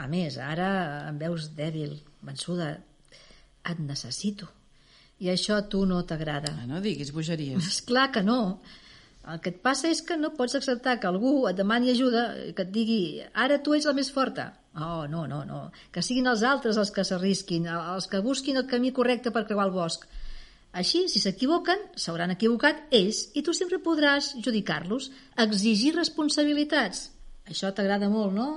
A 0.00 0.08
més, 0.10 0.36
ara 0.42 0.68
em 1.08 1.18
veus 1.20 1.52
dèbil, 1.56 1.96
vençuda. 2.26 2.74
Et 3.64 3.78
necessito. 3.80 4.50
I 5.22 5.30
això 5.32 5.56
a 5.56 5.66
tu 5.70 5.84
no 5.88 6.02
t'agrada. 6.04 6.50
Ah, 6.52 6.66
no 6.68 6.82
diguis 6.84 7.12
bogeries. 7.14 7.68
És 7.70 7.78
clar 7.86 8.10
que 8.12 8.24
no. 8.26 8.58
El 9.32 9.38
que 9.40 9.54
et 9.54 9.62
passa 9.64 9.88
és 9.88 10.02
que 10.04 10.18
no 10.20 10.34
pots 10.36 10.58
acceptar 10.58 10.98
que 11.00 11.08
algú 11.08 11.46
et 11.48 11.56
demani 11.56 11.94
ajuda, 11.94 12.26
que 12.56 12.66
et 12.66 12.74
digui 12.74 12.98
ara 13.32 13.62
tu 13.64 13.72
ets 13.76 13.86
la 13.88 13.94
més 13.96 14.10
forta. 14.12 14.50
Oh, 14.74 15.06
no, 15.08 15.24
no, 15.30 15.44
no. 15.48 15.60
Que 15.94 16.02
siguin 16.02 16.28
els 16.28 16.42
altres 16.44 16.76
els 16.82 16.90
que 16.92 17.06
s'arrisquin, 17.06 17.70
els 17.70 18.10
que 18.10 18.20
busquin 18.20 18.58
el 18.60 18.68
camí 18.68 18.92
correcte 18.92 19.32
per 19.32 19.46
creuar 19.46 19.68
el 19.70 19.74
bosc. 19.76 20.04
Així, 20.74 21.04
si 21.08 21.22
s'equivoquen, 21.22 21.78
s'hauran 21.94 22.34
equivocat 22.34 22.90
ells 22.98 23.28
i 23.38 23.44
tu 23.46 23.54
sempre 23.54 23.78
podràs 23.80 24.32
judicar-los, 24.42 25.12
exigir 25.46 25.94
responsabilitats. 25.94 27.06
Això 27.46 27.70
t'agrada 27.72 28.10
molt, 28.10 28.34
no? 28.34 28.48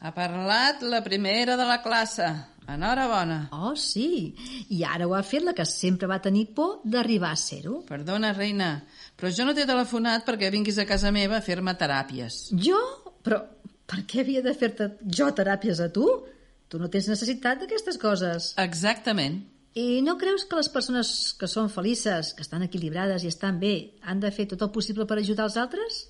Ha 0.00 0.12
parlat 0.14 0.84
la 0.86 1.02
primera 1.02 1.56
de 1.58 1.66
la 1.66 1.80
classe. 1.82 2.28
Enhorabona. 2.68 3.48
Oh, 3.56 3.74
sí. 3.74 4.34
I 4.70 4.82
ara 4.84 5.08
ho 5.08 5.14
ha 5.16 5.24
fet 5.24 5.42
la 5.42 5.54
que 5.56 5.64
sempre 5.66 6.06
va 6.10 6.20
tenir 6.22 6.50
por 6.54 6.82
d'arribar 6.84 7.32
a 7.32 7.40
ser-ho. 7.40 7.80
Perdona, 7.88 8.34
reina, 8.36 8.74
però 9.16 9.32
jo 9.32 9.46
no 9.48 9.54
t'he 9.56 9.66
telefonat 9.66 10.26
perquè 10.28 10.52
vinguis 10.52 10.78
a 10.78 10.86
casa 10.86 11.10
meva 11.14 11.38
a 11.38 11.44
fer-me 11.44 11.74
teràpies. 11.80 12.42
Jo? 12.52 12.78
Però 13.24 13.40
per 13.88 14.02
què 14.04 14.20
havia 14.22 14.44
de 14.44 14.52
fer-te 14.54 14.90
jo 15.02 15.30
teràpies 15.32 15.80
a 15.80 15.88
tu? 15.94 16.06
Tu 16.68 16.78
no 16.78 16.90
tens 16.92 17.08
necessitat 17.08 17.64
d'aquestes 17.64 17.96
coses. 17.98 18.52
Exactament. 18.60 19.40
I 19.78 20.02
no 20.04 20.18
creus 20.20 20.44
que 20.44 20.58
les 20.58 20.68
persones 20.68 21.10
que 21.40 21.48
són 21.48 21.72
felices, 21.72 22.34
que 22.36 22.44
estan 22.44 22.64
equilibrades 22.66 23.24
i 23.24 23.32
estan 23.32 23.58
bé, 23.62 23.74
han 24.02 24.20
de 24.20 24.30
fer 24.34 24.48
tot 24.52 24.62
el 24.66 24.72
possible 24.74 25.06
per 25.08 25.18
ajudar 25.20 25.48
els 25.48 25.56
altres? 25.60 26.04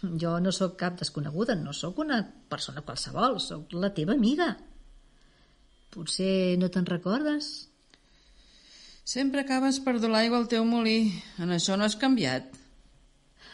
Jo 0.00 0.38
no 0.40 0.52
sóc 0.52 0.78
cap 0.80 0.96
desconeguda, 0.98 1.54
no 1.60 1.74
sóc 1.76 1.98
una 2.00 2.22
persona 2.48 2.80
qualsevol, 2.86 3.38
sóc 3.40 3.74
la 3.76 3.92
teva 3.92 4.14
amiga. 4.16 4.54
Potser 5.92 6.56
no 6.60 6.70
te'n 6.72 6.86
recordes? 6.88 7.50
Sempre 9.04 9.42
acabes 9.42 9.80
per 9.84 9.98
dur 9.98 10.12
l'aigua 10.12 10.38
al 10.40 10.48
teu 10.48 10.64
molí. 10.64 11.10
En 11.42 11.50
això 11.52 11.76
no 11.76 11.84
has 11.84 11.98
canviat. 12.00 12.46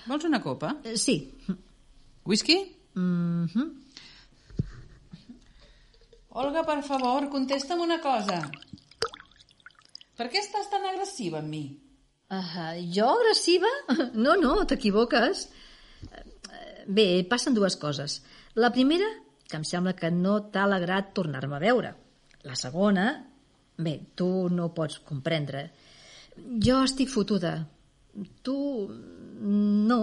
Vols 0.06 0.26
una 0.28 0.42
copa? 0.42 0.76
Eh, 0.84 0.96
Sí. 0.96 1.32
Whisky? 2.24 2.58
Mm 2.94 3.46
-hmm. 3.46 3.68
Olga, 6.30 6.62
per 6.64 6.82
favor, 6.84 7.28
contesta'm 7.30 7.80
una 7.80 7.98
cosa. 8.00 8.50
Per 10.16 10.26
què 10.30 10.40
estàs 10.40 10.68
tan 10.70 10.84
agressiva 10.84 11.38
amb 11.38 11.48
mi? 11.48 11.64
Uh, 12.28 12.76
jo 12.92 13.08
agressiva? 13.08 13.70
No, 14.24 14.34
no, 14.36 14.64
t'equivoques. 14.64 15.48
Bé, 16.86 17.24
passen 17.28 17.54
dues 17.54 17.76
coses. 17.80 18.20
La 18.54 18.70
primera, 18.72 19.06
que 19.48 19.58
em 19.58 19.64
sembla 19.66 19.96
que 19.98 20.10
no 20.14 20.38
t'ha 20.52 20.66
alegrat 20.66 21.12
tornar-me 21.16 21.58
a 21.58 21.62
veure. 21.62 21.94
La 22.46 22.56
segona, 22.58 23.06
bé, 23.78 23.98
tu 24.14 24.48
no 24.52 24.70
pots 24.74 25.00
comprendre. 25.06 25.68
Jo 26.62 26.82
estic 26.84 27.10
fotuda. 27.10 27.56
Tu 28.46 28.56
no. 29.40 30.00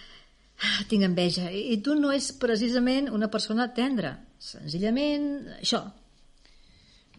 Tinc 0.90 1.06
enveja. 1.06 1.48
I 1.50 1.80
tu 1.84 1.96
no 1.98 2.12
ets 2.12 2.30
precisament 2.38 3.10
una 3.12 3.30
persona 3.32 3.70
tendra. 3.76 4.14
Senzillament, 4.40 5.26
això. 5.58 5.82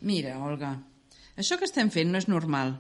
Mira, 0.02 0.38
Olga, 0.42 0.76
això 1.38 1.58
que 1.60 1.68
estem 1.70 1.92
fent 1.94 2.10
no 2.10 2.22
és 2.22 2.30
normal. 2.30 2.80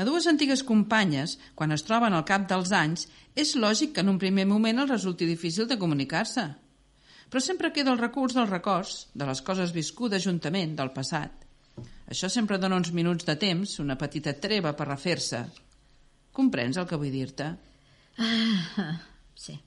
A 0.00 0.04
dues 0.08 0.24
antigues 0.30 0.62
companyes, 0.64 1.34
quan 1.52 1.74
es 1.76 1.82
troben 1.84 2.14
al 2.16 2.24
cap 2.24 2.46
dels 2.48 2.70
anys, 2.72 3.02
és 3.36 3.52
lògic 3.52 3.90
que 3.92 4.00
en 4.00 4.08
un 4.14 4.20
primer 4.22 4.46
moment 4.48 4.80
els 4.80 4.92
resulti 4.94 5.26
difícil 5.28 5.66
de 5.68 5.76
comunicar-se. 5.82 6.44
Però 7.28 7.42
sempre 7.44 7.68
queda 7.74 7.92
el 7.92 8.00
recurs 8.00 8.32
dels 8.38 8.48
records, 8.48 8.94
de 9.12 9.28
les 9.28 9.42
coses 9.44 9.74
viscudes 9.76 10.24
juntament, 10.24 10.72
del 10.78 10.94
passat. 10.94 11.44
Això 12.08 12.30
sempre 12.32 12.56
dona 12.62 12.78
uns 12.80 12.94
minuts 12.96 13.28
de 13.28 13.36
temps, 13.42 13.76
una 13.84 13.98
petita 14.00 14.32
treva 14.40 14.72
per 14.78 14.88
refer-se. 14.88 15.42
Comprens 16.32 16.80
el 16.80 16.88
que 16.88 16.96
vull 16.96 17.12
dir-te? 17.12 17.50
Ah, 18.24 18.96
sí. 19.36 19.58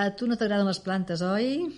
A 0.00 0.08
tu 0.16 0.30
no 0.30 0.40
t'agraden 0.40 0.70
les 0.70 0.80
plantes, 0.80 1.20
oi? 1.20 1.68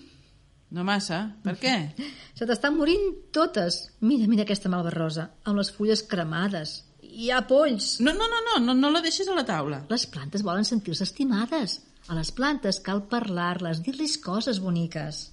No 0.73 0.87
massa. 0.87 1.25
Per 1.43 1.59
què? 1.59 1.75
Se 2.39 2.47
t'estan 2.47 2.79
morint 2.79 3.11
totes. 3.35 3.83
Mira, 3.99 4.31
mira 4.31 4.47
aquesta 4.47 4.71
malva 4.71 4.95
amb 5.43 5.59
les 5.59 5.75
fulles 5.75 6.07
cremades. 6.07 6.79
Hi 7.13 7.29
ha 7.31 7.43
polls. 7.45 7.99
No, 8.01 8.13
no, 8.17 8.27
no, 8.31 8.41
no, 8.47 8.59
no, 8.65 8.75
no 8.79 8.91
la 8.91 9.03
deixis 9.05 9.29
a 9.29 9.35
la 9.37 9.45
taula. 9.45 9.83
Les 9.91 10.07
plantes 10.09 10.45
volen 10.47 10.65
sentir-se 10.65 11.05
estimades. 11.05 11.81
A 12.09 12.17
les 12.17 12.31
plantes 12.35 12.81
cal 12.83 13.03
parlar-les, 13.11 13.83
dir-los 13.85 14.17
coses 14.25 14.61
boniques. 14.65 15.27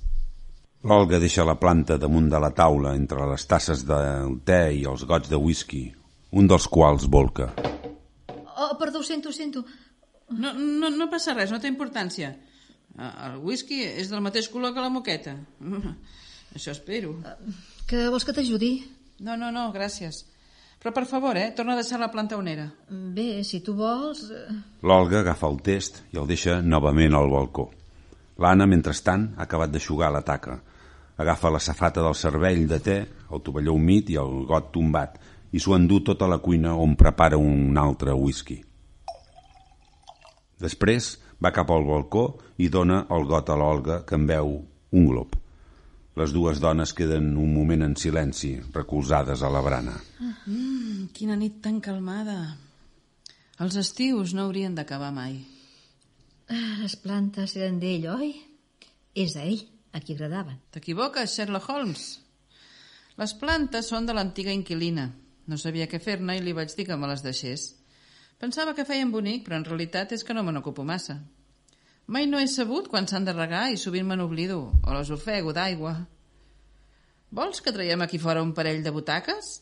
L'Olga 0.84 1.20
deixa 1.20 1.46
la 1.48 1.56
planta 1.60 1.98
damunt 2.00 2.28
de 2.32 2.40
la 2.40 2.52
taula 2.56 2.94
entre 2.96 3.26
les 3.32 3.46
tasses 3.48 3.86
del 3.88 4.38
te 4.48 4.60
i 4.76 4.84
els 4.88 5.06
gots 5.08 5.32
de 5.32 5.40
whisky, 5.40 5.86
un 6.36 6.48
dels 6.52 6.68
quals 6.72 7.08
volca. 7.12 7.50
Oh, 8.60 8.76
perdó, 8.80 9.00
ho 9.00 9.08
sento, 9.08 9.32
ho 9.32 9.36
sento. 9.36 9.64
No, 10.36 10.54
no, 10.54 10.92
no 10.92 11.10
passa 11.12 11.34
res, 11.36 11.52
no 11.52 11.60
té 11.64 11.72
importància. 11.72 12.34
Eh, 12.96 13.12
El 13.30 13.40
whisky 13.44 13.82
és 13.88 14.12
del 14.12 14.24
mateix 14.24 14.52
color 14.52 14.76
que 14.76 14.84
la 14.84 14.92
moqueta. 14.94 15.36
Això 16.56 16.76
espero. 16.76 17.16
Que 17.88 18.08
vols 18.12 18.28
que 18.28 18.36
t'ajudi? 18.36 18.74
No, 19.24 19.36
no, 19.40 19.50
no, 19.52 19.70
gràcies. 19.76 20.26
Però 20.80 20.94
per 20.96 21.04
favor, 21.06 21.36
eh, 21.36 21.52
torna 21.56 21.74
a 21.74 21.80
deixar 21.82 22.00
la 22.00 22.08
planta 22.08 22.38
on 22.40 22.48
era. 22.48 22.70
Bé, 22.88 23.44
si 23.44 23.60
tu 23.62 23.74
vols... 23.76 24.30
eh, 24.32 24.54
L'Olga 24.88 25.20
agafa 25.20 25.50
el 25.52 25.60
test 25.66 26.06
i 26.14 26.20
el 26.22 26.28
deixa 26.30 26.62
novament 26.64 27.18
al 27.18 27.28
balcó. 27.30 27.68
L'Anna, 28.40 28.64
mentrestant, 28.72 29.34
ha 29.36 29.44
acabat 29.44 29.74
d'aixugar 29.74 30.12
la 30.16 30.22
taca. 30.24 30.56
Agafa 31.20 31.52
la 31.52 31.60
safata 31.60 32.00
del 32.06 32.16
cervell 32.16 32.64
de 32.70 32.80
te, 32.80 32.96
el 33.28 33.44
tovalló 33.44 33.74
humit 33.76 34.14
i 34.14 34.16
el 34.22 34.46
got 34.48 34.72
tombat 34.72 35.20
i 35.52 35.60
s'ho 35.60 35.76
endú 35.76 36.00
tota 36.06 36.30
la 36.30 36.38
cuina 36.40 36.78
on 36.80 36.96
prepara 36.96 37.36
un 37.36 37.76
altre 37.78 38.14
whisky. 38.16 38.62
Després 40.64 41.18
va 41.44 41.52
cap 41.56 41.72
al 41.72 41.84
balcó 41.88 42.26
i 42.60 42.70
dona 42.72 43.02
el 43.12 43.28
got 43.28 43.50
a 43.50 43.60
l'Olga, 43.60 44.04
que 44.06 44.16
en 44.16 44.28
veu 44.30 44.56
un 44.96 45.08
glop. 45.12 45.36
Les 46.20 46.34
dues 46.36 46.60
dones 46.60 46.92
queden 46.98 47.30
un 47.40 47.54
moment 47.56 47.86
en 47.86 47.94
silenci, 47.96 48.58
recolzades 48.76 49.40
a 49.46 49.50
la 49.54 49.62
brana. 49.64 49.94
Mm, 50.20 51.06
quina 51.16 51.38
nit 51.40 51.62
tan 51.64 51.80
calmada. 51.80 52.58
Els 53.64 53.78
estius 53.80 54.34
no 54.36 54.48
haurien 54.48 54.76
d'acabar 54.76 55.14
mai. 55.16 55.38
ah, 56.50 56.76
Les 56.82 56.96
plantes 57.00 57.56
eren 57.56 57.80
d'ell, 57.80 58.08
oi? 58.12 58.34
És 59.16 59.36
a 59.38 59.46
ell, 59.46 59.64
a 59.94 60.00
qui 60.02 60.14
agradaven. 60.14 60.60
T'equivoques, 60.72 61.36
Sherlock 61.36 61.70
Holmes. 61.70 62.20
Les 63.18 63.34
plantes 63.34 63.88
són 63.88 64.06
de 64.06 64.14
l'antiga 64.14 64.52
inquilina. 64.52 65.10
No 65.48 65.58
sabia 65.58 65.88
què 65.88 66.00
fer-ne 66.04 66.38
i 66.38 66.42
li 66.44 66.54
vaig 66.54 66.76
dir 66.76 66.86
que 66.88 66.98
me 66.98 67.08
les 67.08 67.24
deixés. 67.24 67.76
Pensava 68.40 68.74
que 68.76 68.86
feien 68.86 69.12
bonic, 69.12 69.46
però 69.46 69.58
en 69.60 69.66
realitat 69.66 70.12
és 70.16 70.24
que 70.24 70.34
no 70.34 70.44
me 70.44 70.52
n'ocupo 70.52 70.84
massa. 70.84 71.20
Mai 72.10 72.26
no 72.26 72.40
he 72.42 72.48
sabut 72.50 72.88
quan 72.90 73.06
s'han 73.06 73.28
de 73.28 73.34
regar 73.36 73.68
i 73.70 73.78
sovint 73.78 74.08
me 74.10 74.16
n'oblido, 74.18 74.60
o 74.82 74.94
les 74.96 75.12
ofego 75.14 75.54
d'aigua. 75.54 75.94
Vols 77.30 77.62
que 77.62 77.74
traiem 77.76 78.02
aquí 78.02 78.18
fora 78.18 78.42
un 78.42 78.56
parell 78.58 78.82
de 78.82 78.94
butaques? 78.96 79.60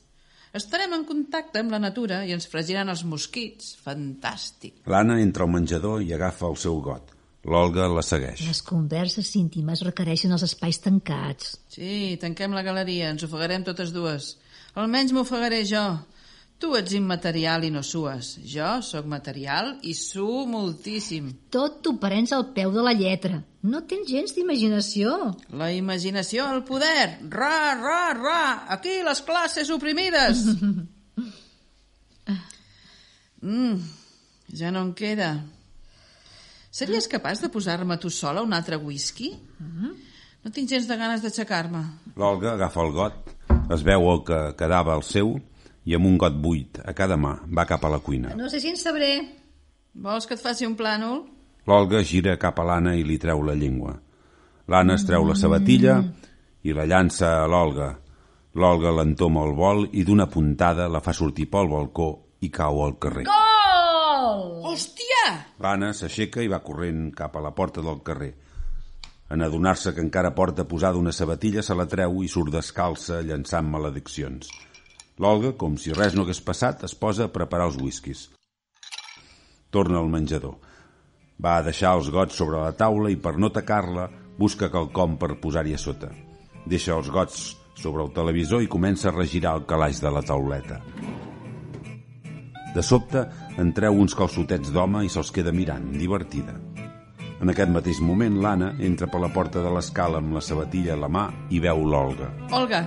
Estarem 0.55 0.93
en 0.95 1.03
contacte 1.09 1.59
amb 1.59 1.75
la 1.75 1.81
natura 1.83 2.21
i 2.23 2.31
ens 2.31 2.47
fregiran 2.47 2.87
els 2.87 3.03
mosquits. 3.03 3.73
Fantàstic. 3.83 4.79
L'Anna 4.87 5.19
entra 5.19 5.43
al 5.43 5.51
menjador 5.51 6.05
i 6.05 6.13
agafa 6.15 6.47
el 6.47 6.55
seu 6.61 6.79
got. 6.85 7.11
L'Olga 7.47 7.89
la 7.91 8.03
segueix. 8.03 8.45
Les 8.47 8.63
converses 8.63 9.27
íntimes 9.39 9.83
requereixen 9.83 10.31
els 10.35 10.47
espais 10.47 10.79
tancats. 10.83 11.57
Sí, 11.71 12.15
tanquem 12.21 12.55
la 12.55 12.63
galeria, 12.63 13.11
ens 13.11 13.27
ofegarem 13.27 13.67
totes 13.67 13.91
dues. 13.95 14.37
Almenys 14.79 15.11
m'ofegaré 15.15 15.65
jo. 15.67 15.83
Tu 16.57 16.71
ets 16.73 16.93
immaterial 16.97 17.67
i 17.67 17.69
no 17.69 17.83
sues. 17.85 18.31
Jo 18.49 18.79
sóc 18.81 19.05
material 19.05 19.75
i 19.85 19.93
suo 19.93 20.47
moltíssim. 20.49 21.29
Tot 21.53 21.83
t'ho 21.85 21.93
prens 22.01 22.31
al 22.33 22.47
peu 22.55 22.71
de 22.73 22.81
la 22.81 22.95
lletra. 22.97 23.43
No 23.61 23.83
tens 23.85 24.09
gens 24.09 24.33
d'imaginació. 24.33 25.35
La 25.53 25.69
imaginació 25.75 26.47
al 26.49 26.63
poder. 26.65 27.19
Ra, 27.29 27.75
ra, 27.77 27.99
ra. 28.17 28.39
Aquí 28.73 28.95
les 29.05 29.21
classes 29.27 29.69
oprimides. 29.69 30.41
mm, 33.45 33.75
ja 34.57 34.71
no 34.73 34.81
en 34.87 34.95
queda. 34.97 35.35
Series 36.73 37.05
capaç 37.09 37.43
de 37.43 37.51
posar-me 37.53 37.99
tu 38.01 38.09
sola 38.09 38.41
un 38.41 38.53
altre 38.53 38.77
whisky? 38.81 39.29
No 40.41 40.49
tinc 40.53 40.69
gens 40.73 40.89
de 40.89 40.97
ganes 40.97 41.21
d'aixecar-me. 41.21 41.83
L'Olga 42.17 42.55
agafa 42.57 42.81
el 42.81 42.91
got, 42.97 43.31
es 43.73 43.85
veu 43.85 44.09
el 44.09 44.25
que 44.25 44.41
quedava 44.57 44.97
al 44.97 45.05
seu 45.05 45.35
i 45.87 45.95
amb 45.95 46.09
un 46.09 46.17
got 46.19 46.35
buit 46.43 46.81
a 46.83 46.91
cada 46.93 47.15
mà 47.15 47.37
va 47.47 47.65
cap 47.65 47.85
a 47.87 47.91
la 47.93 48.01
cuina. 48.03 48.35
No 48.35 48.49
sé 48.51 48.59
si 48.59 48.71
en 48.73 48.79
sabré. 48.79 49.13
Vols 49.95 50.27
que 50.27 50.35
et 50.35 50.43
faci 50.43 50.67
un 50.67 50.75
plànol? 50.75 51.23
L'Olga 51.67 52.03
gira 52.03 52.35
cap 52.39 52.59
a 52.59 52.65
l'Anna 52.67 52.93
i 52.95 53.05
li 53.07 53.17
treu 53.19 53.41
la 53.43 53.55
llengua. 53.55 53.95
L'Anna 54.67 54.97
es 54.99 55.05
treu 55.07 55.25
la 55.27 55.35
sabatilla 55.35 56.01
i 56.67 56.75
la 56.75 56.85
llança 56.85 57.37
a 57.39 57.47
l'Olga. 57.47 57.93
L'Olga 58.59 58.91
l'entoma 58.91 59.45
al 59.45 59.55
vol 59.55 59.85
i 59.93 60.03
d'una 60.03 60.27
puntada 60.27 60.89
la 60.91 61.01
fa 61.03 61.15
sortir 61.15 61.47
pel 61.51 61.71
balcó 61.71 62.09
i 62.43 62.51
cau 62.51 62.83
al 62.83 62.97
carrer. 62.99 63.25
Gol! 63.29 64.43
Hòstia! 64.67 65.23
L'Anna 65.63 65.93
s'aixeca 65.95 66.43
i 66.43 66.51
va 66.51 66.63
corrent 66.65 67.09
cap 67.15 67.35
a 67.35 67.43
la 67.43 67.53
porta 67.55 67.83
del 67.85 68.03
carrer. 68.03 68.33
En 69.31 69.43
adonar-se 69.43 69.91
que 69.95 70.03
encara 70.03 70.35
porta 70.35 70.67
posada 70.67 70.99
una 70.99 71.11
sabatilla, 71.11 71.63
se 71.63 71.75
la 71.75 71.87
treu 71.87 72.21
i 72.23 72.31
surt 72.31 72.53
descalça 72.53 73.19
llançant 73.27 73.67
malediccions. 73.67 74.51
L'Olga, 75.17 75.55
com 75.57 75.77
si 75.81 75.95
res 75.97 76.13
no 76.13 76.25
hagués 76.25 76.43
passat, 76.45 76.83
es 76.85 76.93
posa 76.93 77.25
a 77.25 77.33
preparar 77.33 77.71
els 77.71 77.77
whiskies. 77.81 78.27
Torna 79.73 79.97
al 79.97 80.09
menjador. 80.13 80.57
Va 81.41 81.57
a 81.57 81.63
deixar 81.65 81.95
els 81.97 82.11
gots 82.13 82.37
sobre 82.37 82.61
la 82.61 82.75
taula 82.77 83.09
i 83.09 83.17
per 83.17 83.33
no 83.37 83.49
tacar-la 83.53 84.07
busca 84.37 84.69
quelcom 84.73 85.17
per 85.17 85.39
posar-hi 85.41 85.73
a 85.73 85.81
sota. 85.81 86.11
Deixa 86.69 86.93
els 86.93 87.09
gots 87.09 87.55
sobre 87.77 88.03
el 88.05 88.13
televisor 88.13 88.61
i 88.61 88.69
comença 88.69 89.09
a 89.09 89.15
regirar 89.15 89.55
el 89.57 89.65
calaix 89.69 90.01
de 90.01 90.11
la 90.13 90.21
tauleta. 90.25 90.79
De 92.75 92.83
sobte, 92.85 93.23
en 93.57 93.73
treu 93.73 93.97
uns 93.97 94.13
calçotets 94.17 94.69
d'home 94.73 95.01
i 95.05 95.09
se'ls 95.09 95.33
queda 95.33 95.53
mirant, 95.53 95.89
divertida. 95.97 96.53
En 97.41 97.49
aquest 97.53 97.73
mateix 97.73 98.01
moment, 98.01 98.37
l'Anna 98.41 98.71
entra 98.81 99.09
per 99.09 99.21
la 99.21 99.33
porta 99.33 99.65
de 99.65 99.73
l'escala 99.73 100.21
amb 100.21 100.37
la 100.37 100.45
sabatilla 100.45 100.93
a 100.93 101.01
la 101.01 101.09
mà 101.09 101.27
i 101.53 101.61
veu 101.61 101.85
l'Olga. 101.85 102.29
Olga, 102.53 102.81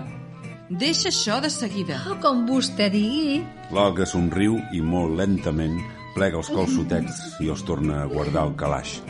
deixa 0.71 1.09
això 1.11 1.41
de 1.43 1.51
seguida. 1.51 2.01
Oh, 2.09 2.17
com 2.23 2.47
vostè 2.49 2.89
digui. 2.93 3.43
L'Olga 3.75 4.07
somriu 4.07 4.59
i 4.73 4.81
molt 4.81 5.17
lentament 5.19 5.79
plega 6.15 6.39
els 6.41 6.51
calçotets 6.51 7.41
i 7.43 7.51
els 7.53 7.63
torna 7.67 8.03
a 8.03 8.09
guardar 8.11 8.43
al 8.47 8.55
calaix. 8.59 9.01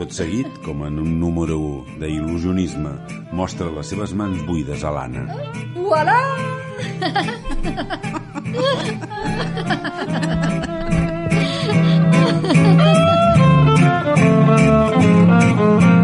Tot 0.00 0.14
seguit, 0.16 0.48
com 0.64 0.84
en 0.86 0.98
un 1.02 1.18
número 1.20 1.58
d'il·lusionisme, 2.00 2.92
mostra 3.36 3.68
les 3.74 3.92
seves 3.92 4.14
mans 4.16 4.40
buides 4.48 4.84
a 4.84 4.90
l'Anna. 4.96 5.26
Voilà! 5.76 6.20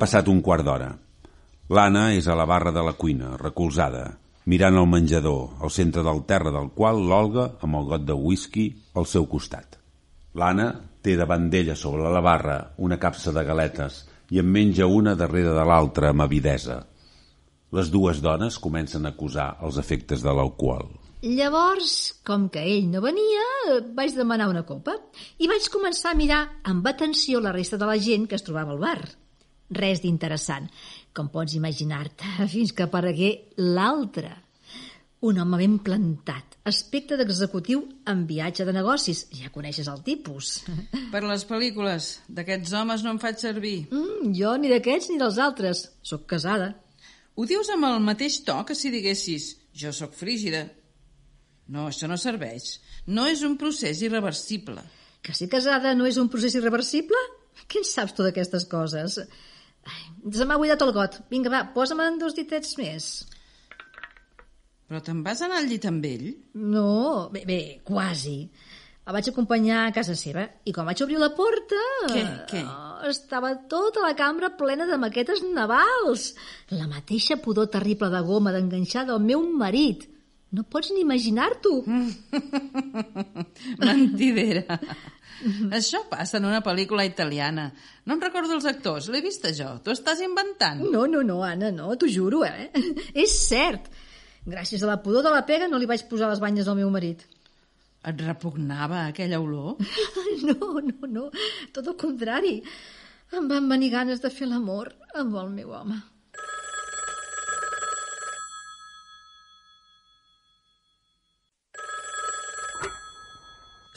passat 0.00 0.28
un 0.32 0.40
quart 0.42 0.64
d'hora. 0.66 0.90
L'Anna 1.70 2.08
és 2.16 2.26
a 2.26 2.34
la 2.34 2.48
barra 2.50 2.72
de 2.74 2.82
la 2.82 2.96
cuina, 2.98 3.36
recolzada, 3.38 4.06
mirant 4.50 4.78
el 4.80 4.88
menjador, 4.90 5.60
al 5.62 5.70
centre 5.70 6.02
del 6.02 6.24
terra 6.26 6.50
del 6.54 6.72
qual 6.74 7.02
l'Olga, 7.10 7.50
amb 7.62 7.78
el 7.78 7.90
got 7.92 8.06
de 8.08 8.16
whisky, 8.16 8.70
al 8.96 9.06
seu 9.06 9.28
costat. 9.30 9.76
L'Anna 10.40 10.70
té 11.02 11.16
davant 11.18 11.48
d'ella 11.52 11.76
sobre 11.76 12.10
la 12.10 12.22
barra 12.24 12.56
una 12.78 12.98
capsa 13.02 13.32
de 13.36 13.44
galetes 13.46 14.04
i 14.30 14.40
en 14.42 14.48
menja 14.50 14.86
una 14.86 15.14
darrere 15.18 15.54
de 15.56 15.66
l'altra 15.66 16.10
amb 16.10 16.24
avidesa. 16.26 16.80
Les 17.70 17.90
dues 17.90 18.18
dones 18.22 18.58
comencen 18.58 19.06
a 19.06 19.14
acusar 19.14 19.52
els 19.62 19.78
efectes 19.78 20.24
de 20.26 20.34
l'alcohol. 20.34 20.90
Llavors, 21.22 22.16
com 22.24 22.48
que 22.48 22.62
ell 22.64 22.86
no 22.90 23.02
venia, 23.04 23.42
vaig 23.94 24.14
demanar 24.16 24.48
una 24.50 24.64
copa 24.66 24.94
i 25.38 25.50
vaig 25.50 25.66
començar 25.72 26.14
a 26.14 26.18
mirar 26.18 26.40
amb 26.64 26.86
atenció 26.88 27.42
la 27.44 27.52
resta 27.52 27.76
de 27.76 27.86
la 27.86 27.98
gent 28.00 28.24
que 28.26 28.38
es 28.38 28.46
trobava 28.46 28.72
al 28.72 28.80
bar. 28.80 29.02
Res 29.70 30.02
d'interessant, 30.02 30.66
com 31.14 31.30
pots 31.30 31.54
imaginar-te, 31.54 32.26
fins 32.54 32.72
que 32.74 32.86
aparegué 32.86 33.30
l'altre. 33.58 34.32
Un 35.20 35.36
home 35.36 35.58
ben 35.60 35.74
plantat, 35.84 36.56
aspecte 36.64 37.18
d'executiu 37.20 37.82
en 38.08 38.22
viatge 38.28 38.64
de 38.64 38.72
negocis. 38.72 39.26
Ja 39.36 39.52
coneixes 39.52 39.90
el 39.92 40.00
tipus. 40.02 40.62
Per 41.12 41.20
les 41.26 41.44
pel·lícules, 41.44 42.14
d'aquests 42.32 42.72
homes 42.78 43.04
no 43.04 43.12
em 43.14 43.20
faig 43.20 43.36
servir. 43.42 43.74
Mm, 43.92 44.32
jo 44.38 44.54
ni 44.56 44.72
d'aquests 44.72 45.10
ni 45.12 45.18
dels 45.20 45.36
altres. 45.38 45.84
Soc 46.02 46.24
casada. 46.30 46.72
Ho 47.36 47.44
dius 47.46 47.68
amb 47.72 47.90
el 47.90 48.00
mateix 48.04 48.40
to 48.48 48.56
que 48.68 48.74
si 48.76 48.90
diguessis 48.92 49.52
jo 49.76 49.92
sóc 49.92 50.16
frígida. 50.16 50.64
No, 51.70 51.86
això 51.90 52.08
no 52.10 52.16
serveix. 52.18 52.80
No 53.06 53.28
és 53.30 53.44
un 53.46 53.54
procés 53.60 54.00
irreversible. 54.02 54.82
Que 55.22 55.36
ser 55.36 55.50
casada 55.52 55.92
no 55.94 56.08
és 56.08 56.16
un 56.18 56.32
procés 56.32 56.56
irreversible? 56.58 57.20
Què 57.68 57.84
en 57.84 57.86
saps 57.86 58.16
tu 58.16 58.24
d'aquestes 58.24 58.64
coses? 58.72 59.20
Se 60.28 60.44
m'ha 60.44 60.58
buidat 60.60 60.82
el 60.84 60.92
got. 60.96 61.20
Vinga, 61.32 61.52
va, 61.52 61.62
posa'm 61.74 62.02
dos 62.20 62.36
ditets 62.36 62.76
més. 62.80 63.10
Però 64.90 64.98
te'n 65.06 65.22
vas 65.22 65.40
anar 65.46 65.60
al 65.60 65.68
llit 65.70 65.86
amb 65.86 66.04
ell? 66.08 66.26
No, 66.58 67.30
bé, 67.30 67.44
bé, 67.46 67.60
quasi. 67.86 68.40
El 69.06 69.14
vaig 69.16 69.28
acompanyar 69.30 69.84
a 69.84 69.92
casa 69.94 70.16
seva 70.18 70.44
i 70.66 70.74
quan 70.74 70.86
vaig 70.86 71.00
obrir 71.02 71.18
la 71.18 71.30
porta... 71.34 71.78
Què, 72.10 72.24
què? 72.50 72.62
Oh, 72.62 73.08
estava 73.10 73.52
tota 73.70 74.02
la 74.04 74.12
cambra 74.18 74.50
plena 74.58 74.86
de 74.90 74.98
maquetes 75.00 75.40
navals. 75.54 76.32
La 76.74 76.90
mateixa 76.90 77.38
pudor 77.42 77.70
terrible 77.72 78.10
de 78.12 78.20
goma 78.26 78.52
d'enganxar 78.54 79.06
del 79.08 79.22
meu 79.24 79.46
marit. 79.62 80.04
No 80.50 80.66
pots 80.66 80.90
ni 80.90 81.04
imaginar-t'ho. 81.04 81.72
Mentidera. 83.86 84.80
Això 85.76 86.02
passa 86.10 86.38
en 86.38 86.46
una 86.48 86.60
pel·lícula 86.64 87.06
italiana. 87.08 87.70
No 88.06 88.16
em 88.16 88.22
recordo 88.22 88.54
els 88.56 88.68
actors, 88.68 89.08
l'he 89.12 89.22
vista 89.24 89.52
jo. 89.56 89.72
Tu 89.84 89.94
estàs 89.94 90.20
inventant. 90.24 90.82
No, 90.92 91.06
no, 91.10 91.24
no, 91.26 91.40
Anna, 91.46 91.70
no, 91.74 91.90
t'ho 91.96 92.10
juro, 92.10 92.44
eh? 92.44 92.70
És 93.24 93.36
cert. 93.48 93.90
Gràcies 94.46 94.82
a 94.82 94.88
la 94.88 95.00
pudor 95.04 95.24
de 95.26 95.32
la 95.32 95.44
pega 95.48 95.68
no 95.68 95.78
li 95.80 95.88
vaig 95.88 96.06
posar 96.10 96.30
les 96.30 96.40
banyes 96.42 96.68
al 96.68 96.78
meu 96.80 96.90
marit. 96.92 97.26
Et 98.00 98.22
repugnava 98.24 99.06
aquella 99.06 99.40
olor? 99.40 99.76
No, 100.40 100.80
no, 100.80 101.08
no, 101.10 101.26
tot 101.74 101.90
el 101.90 101.96
contrari. 102.00 102.60
Em 103.36 103.48
van 103.50 103.66
venir 103.68 103.90
ganes 103.92 104.22
de 104.22 104.30
fer 104.32 104.48
l'amor 104.48 104.88
amb 105.20 105.36
el 105.42 105.50
meu 105.52 105.74
home. 105.76 105.98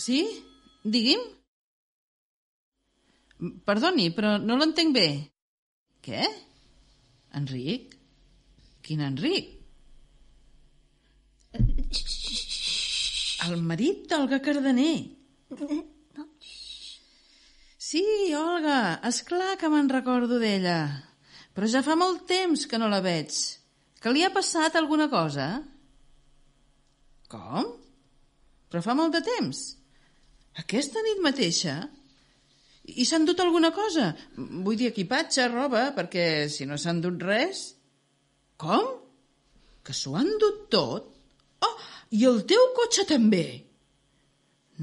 Sí? 0.03 0.19
Digui'm? 0.83 1.23
Perdoni, 3.67 4.09
però 4.15 4.37
no 4.39 4.57
l'entenc 4.59 4.93
bé. 4.95 5.07
Què? 6.03 6.23
Enric? 7.39 7.95
Quin 8.83 9.03
Enric? 9.07 9.51
El 13.43 13.61
marit 13.63 14.05
d'Olga 14.11 14.39
Cardener. 14.43 14.95
Sí, 17.83 18.03
Olga, 18.35 18.77
és 19.07 19.21
clar 19.27 19.55
que 19.61 19.69
me'n 19.71 19.91
recordo 19.91 20.39
d'ella. 20.41 20.79
Però 21.53 21.67
ja 21.69 21.83
fa 21.85 21.95
molt 21.99 22.23
temps 22.29 22.65
que 22.67 22.79
no 22.81 22.89
la 22.89 23.03
veig. 23.05 23.35
Que 24.01 24.11
li 24.11 24.23
ha 24.25 24.33
passat 24.33 24.75
alguna 24.79 25.07
cosa? 25.11 25.47
Com? 27.31 27.69
Però 28.71 28.81
fa 28.83 28.95
molt 28.97 29.13
de 29.15 29.21
temps. 29.27 29.63
Aquesta 30.61 31.01
nit 31.05 31.21
mateixa? 31.23 31.77
I 32.83 33.05
s'han 33.07 33.25
dut 33.25 33.39
alguna 33.39 33.71
cosa? 33.73 34.11
Vull 34.35 34.77
dir 34.77 34.91
equipatge, 34.91 35.47
roba, 35.49 35.87
perquè 35.95 36.49
si 36.51 36.67
no 36.69 36.77
s'han 36.77 37.01
dut 37.03 37.23
res... 37.23 37.69
Com? 38.63 38.83
Que 39.83 39.95
s'ho 39.97 40.13
han 40.15 40.29
dut 40.39 40.67
tot? 40.71 41.07
Oh, 41.65 41.71
i 42.15 42.21
el 42.29 42.43
teu 42.47 42.69
cotxe 42.77 43.03
també? 43.09 43.45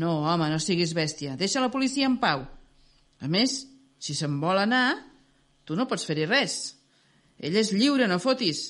No, 0.00 0.24
home, 0.26 0.48
no 0.50 0.58
siguis 0.62 0.92
bèstia. 0.96 1.36
Deixa 1.38 1.62
la 1.62 1.70
policia 1.72 2.08
en 2.10 2.18
pau. 2.22 2.42
A 3.20 3.30
més, 3.30 3.62
si 4.00 4.16
se'n 4.16 4.36
vol 4.42 4.58
anar, 4.60 4.98
tu 5.64 5.78
no 5.78 5.86
pots 5.88 6.04
fer-hi 6.08 6.26
res. 6.28 6.58
Ell 7.40 7.56
és 7.56 7.72
lliure, 7.72 8.08
no 8.10 8.20
fotis. 8.20 8.64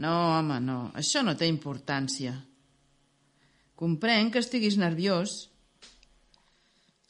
No, 0.00 0.12
home, 0.38 0.60
no. 0.60 0.78
Això 0.96 1.22
no 1.24 1.36
té 1.36 1.48
importància. 1.48 2.34
Comprenc 3.76 4.34
que 4.34 4.42
estiguis 4.44 4.78
nerviós. 4.80 5.36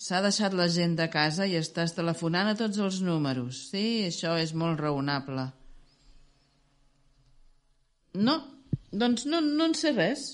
S'ha 0.07 0.21
deixat 0.23 0.55
la 0.55 0.69
gent 0.71 0.93
de 0.99 1.09
casa 1.11 1.49
i 1.51 1.57
estàs 1.59 1.97
telefonant 1.97 2.47
a 2.53 2.59
tots 2.59 2.79
els 2.79 3.01
números. 3.03 3.65
Sí, 3.73 4.05
això 4.07 4.37
és 4.39 4.53
molt 4.55 4.79
raonable. 4.79 5.49
No, 8.15 8.37
doncs 8.93 9.25
no, 9.27 9.41
no 9.43 9.67
en 9.67 9.75
sé 9.75 9.91
res. 9.97 10.29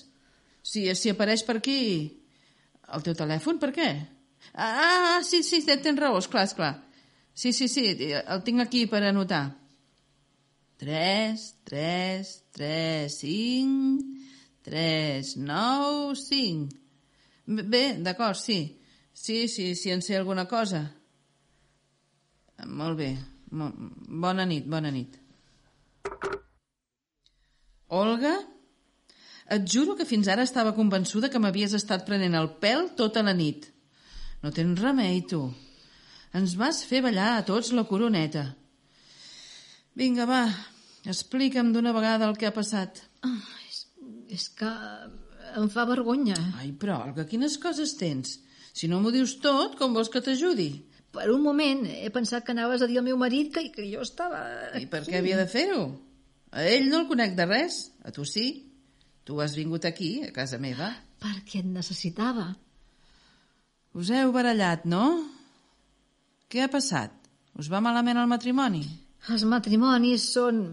Si, 0.61 0.85
si 0.93 1.09
apareix 1.09 1.41
per 1.47 1.57
aquí 1.57 1.79
el 2.93 3.05
teu 3.07 3.17
telèfon, 3.17 3.57
per 3.63 3.71
què? 3.73 3.87
Ah, 4.53 5.23
sí, 5.25 5.41
sí, 5.47 5.63
tens 5.65 5.97
raó, 5.99 6.21
esclar, 6.21 6.45
esclar. 6.51 6.73
Sí, 7.33 7.49
sí, 7.57 7.67
sí, 7.67 7.87
el 8.13 8.45
tinc 8.45 8.61
aquí 8.61 8.85
per 8.91 9.01
anotar. 9.07 9.47
3, 10.83 11.47
3, 11.65 12.35
3, 12.59 13.17
5, 13.25 14.05
3, 14.69 15.33
9, 15.49 16.15
5. 16.21 16.81
Bé, 17.73 17.83
d'acord, 18.05 18.37
sí. 18.37 18.61
Sí, 19.13 19.47
sí, 19.47 19.75
sí, 19.75 19.91
en 19.91 20.01
sé 20.01 20.17
alguna 20.17 20.47
cosa. 20.49 20.83
Molt 22.65 22.97
bé. 22.97 23.11
Bona 23.53 24.45
nit, 24.49 24.65
bona 24.67 24.91
nit. 24.91 25.19
Olga? 27.93 28.33
Et 29.53 29.65
juro 29.69 29.93
que 29.99 30.07
fins 30.09 30.27
ara 30.31 30.45
estava 30.47 30.73
convençuda 30.73 31.29
que 31.29 31.41
m'havies 31.41 31.75
estat 31.77 32.05
prenent 32.07 32.33
el 32.39 32.49
pèl 32.63 32.89
tota 32.97 33.21
la 33.25 33.35
nit. 33.37 33.67
No 34.41 34.51
tens 34.51 34.79
remei, 34.81 35.21
tu. 35.29 35.43
Ens 36.33 36.55
vas 36.57 36.81
fer 36.89 37.03
ballar 37.05 37.35
a 37.37 37.43
tots 37.45 37.71
la 37.77 37.85
coroneta. 37.85 38.47
Vinga, 39.93 40.25
va, 40.25 40.47
explica'm 41.05 41.69
d'una 41.75 41.93
vegada 41.93 42.25
el 42.25 42.39
que 42.39 42.49
ha 42.49 42.55
passat. 42.55 43.03
Oh, 43.27 43.35
és, 43.69 43.83
és 44.33 44.47
que 44.57 44.71
em 45.59 45.69
fa 45.69 45.85
vergonya. 45.85 46.39
Ai, 46.57 46.71
però, 46.73 47.03
Olga, 47.05 47.27
quines 47.29 47.59
coses 47.61 47.93
tens? 47.99 48.39
Si 48.73 48.89
no 48.89 48.99
m'ho 48.99 49.13
dius 49.13 49.37
tot, 49.43 49.77
com 49.79 49.93
vols 49.93 50.09
que 50.09 50.21
t'ajudi? 50.25 50.71
Per 51.13 51.27
un 51.29 51.43
moment 51.45 51.85
he 51.85 52.09
pensat 52.13 52.45
que 52.45 52.55
anaves 52.55 52.81
a 52.81 52.89
dir 52.89 52.97
al 52.97 53.05
meu 53.05 53.19
marit 53.21 53.51
que, 53.53 53.67
que 53.75 53.85
jo 53.85 54.01
estava... 54.01 54.41
I 54.79 54.87
per 54.89 55.03
què 55.05 55.19
havia 55.19 55.37
de 55.37 55.45
fer-ho? 55.49 55.83
A 56.53 56.65
ell 56.69 56.89
no 56.89 57.03
el 57.03 57.09
conec 57.09 57.37
de 57.37 57.45
res, 57.49 57.83
a 58.01 58.13
tu 58.13 58.25
sí. 58.25 58.47
Tu 59.23 59.37
has 59.39 59.53
vingut 59.55 59.85
aquí, 59.85 60.23
a 60.25 60.33
casa 60.33 60.57
meva. 60.61 60.89
Perquè 61.21 61.61
et 61.61 61.69
necessitava. 61.69 62.49
Us 63.93 64.09
heu 64.09 64.33
barallat, 64.33 64.89
no? 64.89 65.05
Què 66.49 66.65
ha 66.65 66.71
passat? 66.73 67.13
Us 67.61 67.69
va 67.69 67.81
malament 67.81 68.17
el 68.17 68.29
matrimoni? 68.29 68.83
Els 69.29 69.45
matrimonis 69.45 70.27
són... 70.33 70.65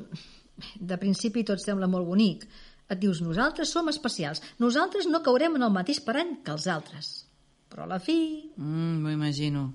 De 0.76 0.96
principi 1.00 1.40
tot 1.48 1.60
sembla 1.60 1.88
molt 1.88 2.08
bonic. 2.08 2.42
Et 2.92 2.98
dius, 3.00 3.22
nosaltres 3.24 3.70
som 3.72 3.88
especials. 3.92 4.42
Nosaltres 4.60 5.06
no 5.08 5.22
caurem 5.24 5.56
en 5.56 5.64
el 5.64 5.72
mateix 5.72 6.00
parany 6.04 6.34
que 6.44 6.52
els 6.52 6.66
altres. 6.68 7.12
Però 7.70 7.86
a 7.86 7.90
la 7.94 8.00
fi... 8.02 8.18
Mm, 8.56 8.98
M'ho 9.04 9.12
imagino. 9.14 9.68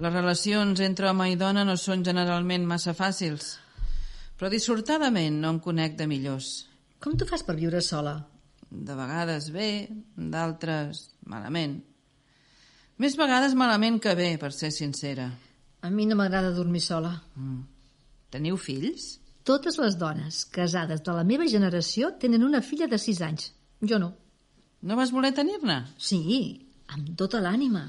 Les 0.00 0.12
relacions 0.14 0.80
entre 0.80 1.10
home 1.10 1.26
i 1.28 1.36
dona 1.36 1.64
no 1.68 1.76
són 1.76 2.04
generalment 2.06 2.64
massa 2.68 2.94
fàcils. 2.96 3.58
Però 4.40 4.48
dissortadament 4.48 5.36
no 5.42 5.50
em 5.52 5.60
conec 5.60 5.98
de 5.98 6.06
millors. 6.08 6.50
Com 7.00 7.16
tu 7.20 7.26
fas 7.28 7.44
per 7.44 7.58
viure 7.58 7.82
sola? 7.84 8.14
De 8.70 8.96
vegades 8.96 9.50
bé, 9.52 9.88
d'altres 10.16 11.10
malament. 11.28 11.80
Més 13.00 13.16
vegades 13.16 13.56
malament 13.56 13.98
que 14.00 14.14
bé, 14.16 14.30
per 14.40 14.52
ser 14.56 14.70
sincera. 14.72 15.28
A 15.84 15.90
mi 15.90 16.06
no 16.08 16.16
m'agrada 16.16 16.54
dormir 16.56 16.80
sola. 16.84 17.12
Mm. 17.36 17.60
Teniu 18.32 18.56
fills? 18.60 19.18
Totes 19.44 19.76
les 19.80 19.96
dones 20.00 20.44
casades 20.54 21.00
de 21.04 21.12
la 21.16 21.24
meva 21.24 21.48
generació 21.48 22.12
tenen 22.20 22.44
una 22.46 22.60
filla 22.64 22.88
de 22.88 22.98
6 23.00 23.22
anys. 23.26 23.52
Jo 23.80 23.98
no. 23.98 24.12
No 24.80 24.96
vas 24.96 25.12
voler 25.12 25.32
tenir-ne? 25.36 25.78
Sí, 25.98 26.20
amb 26.94 27.12
tota 27.18 27.40
l'ànima. 27.42 27.86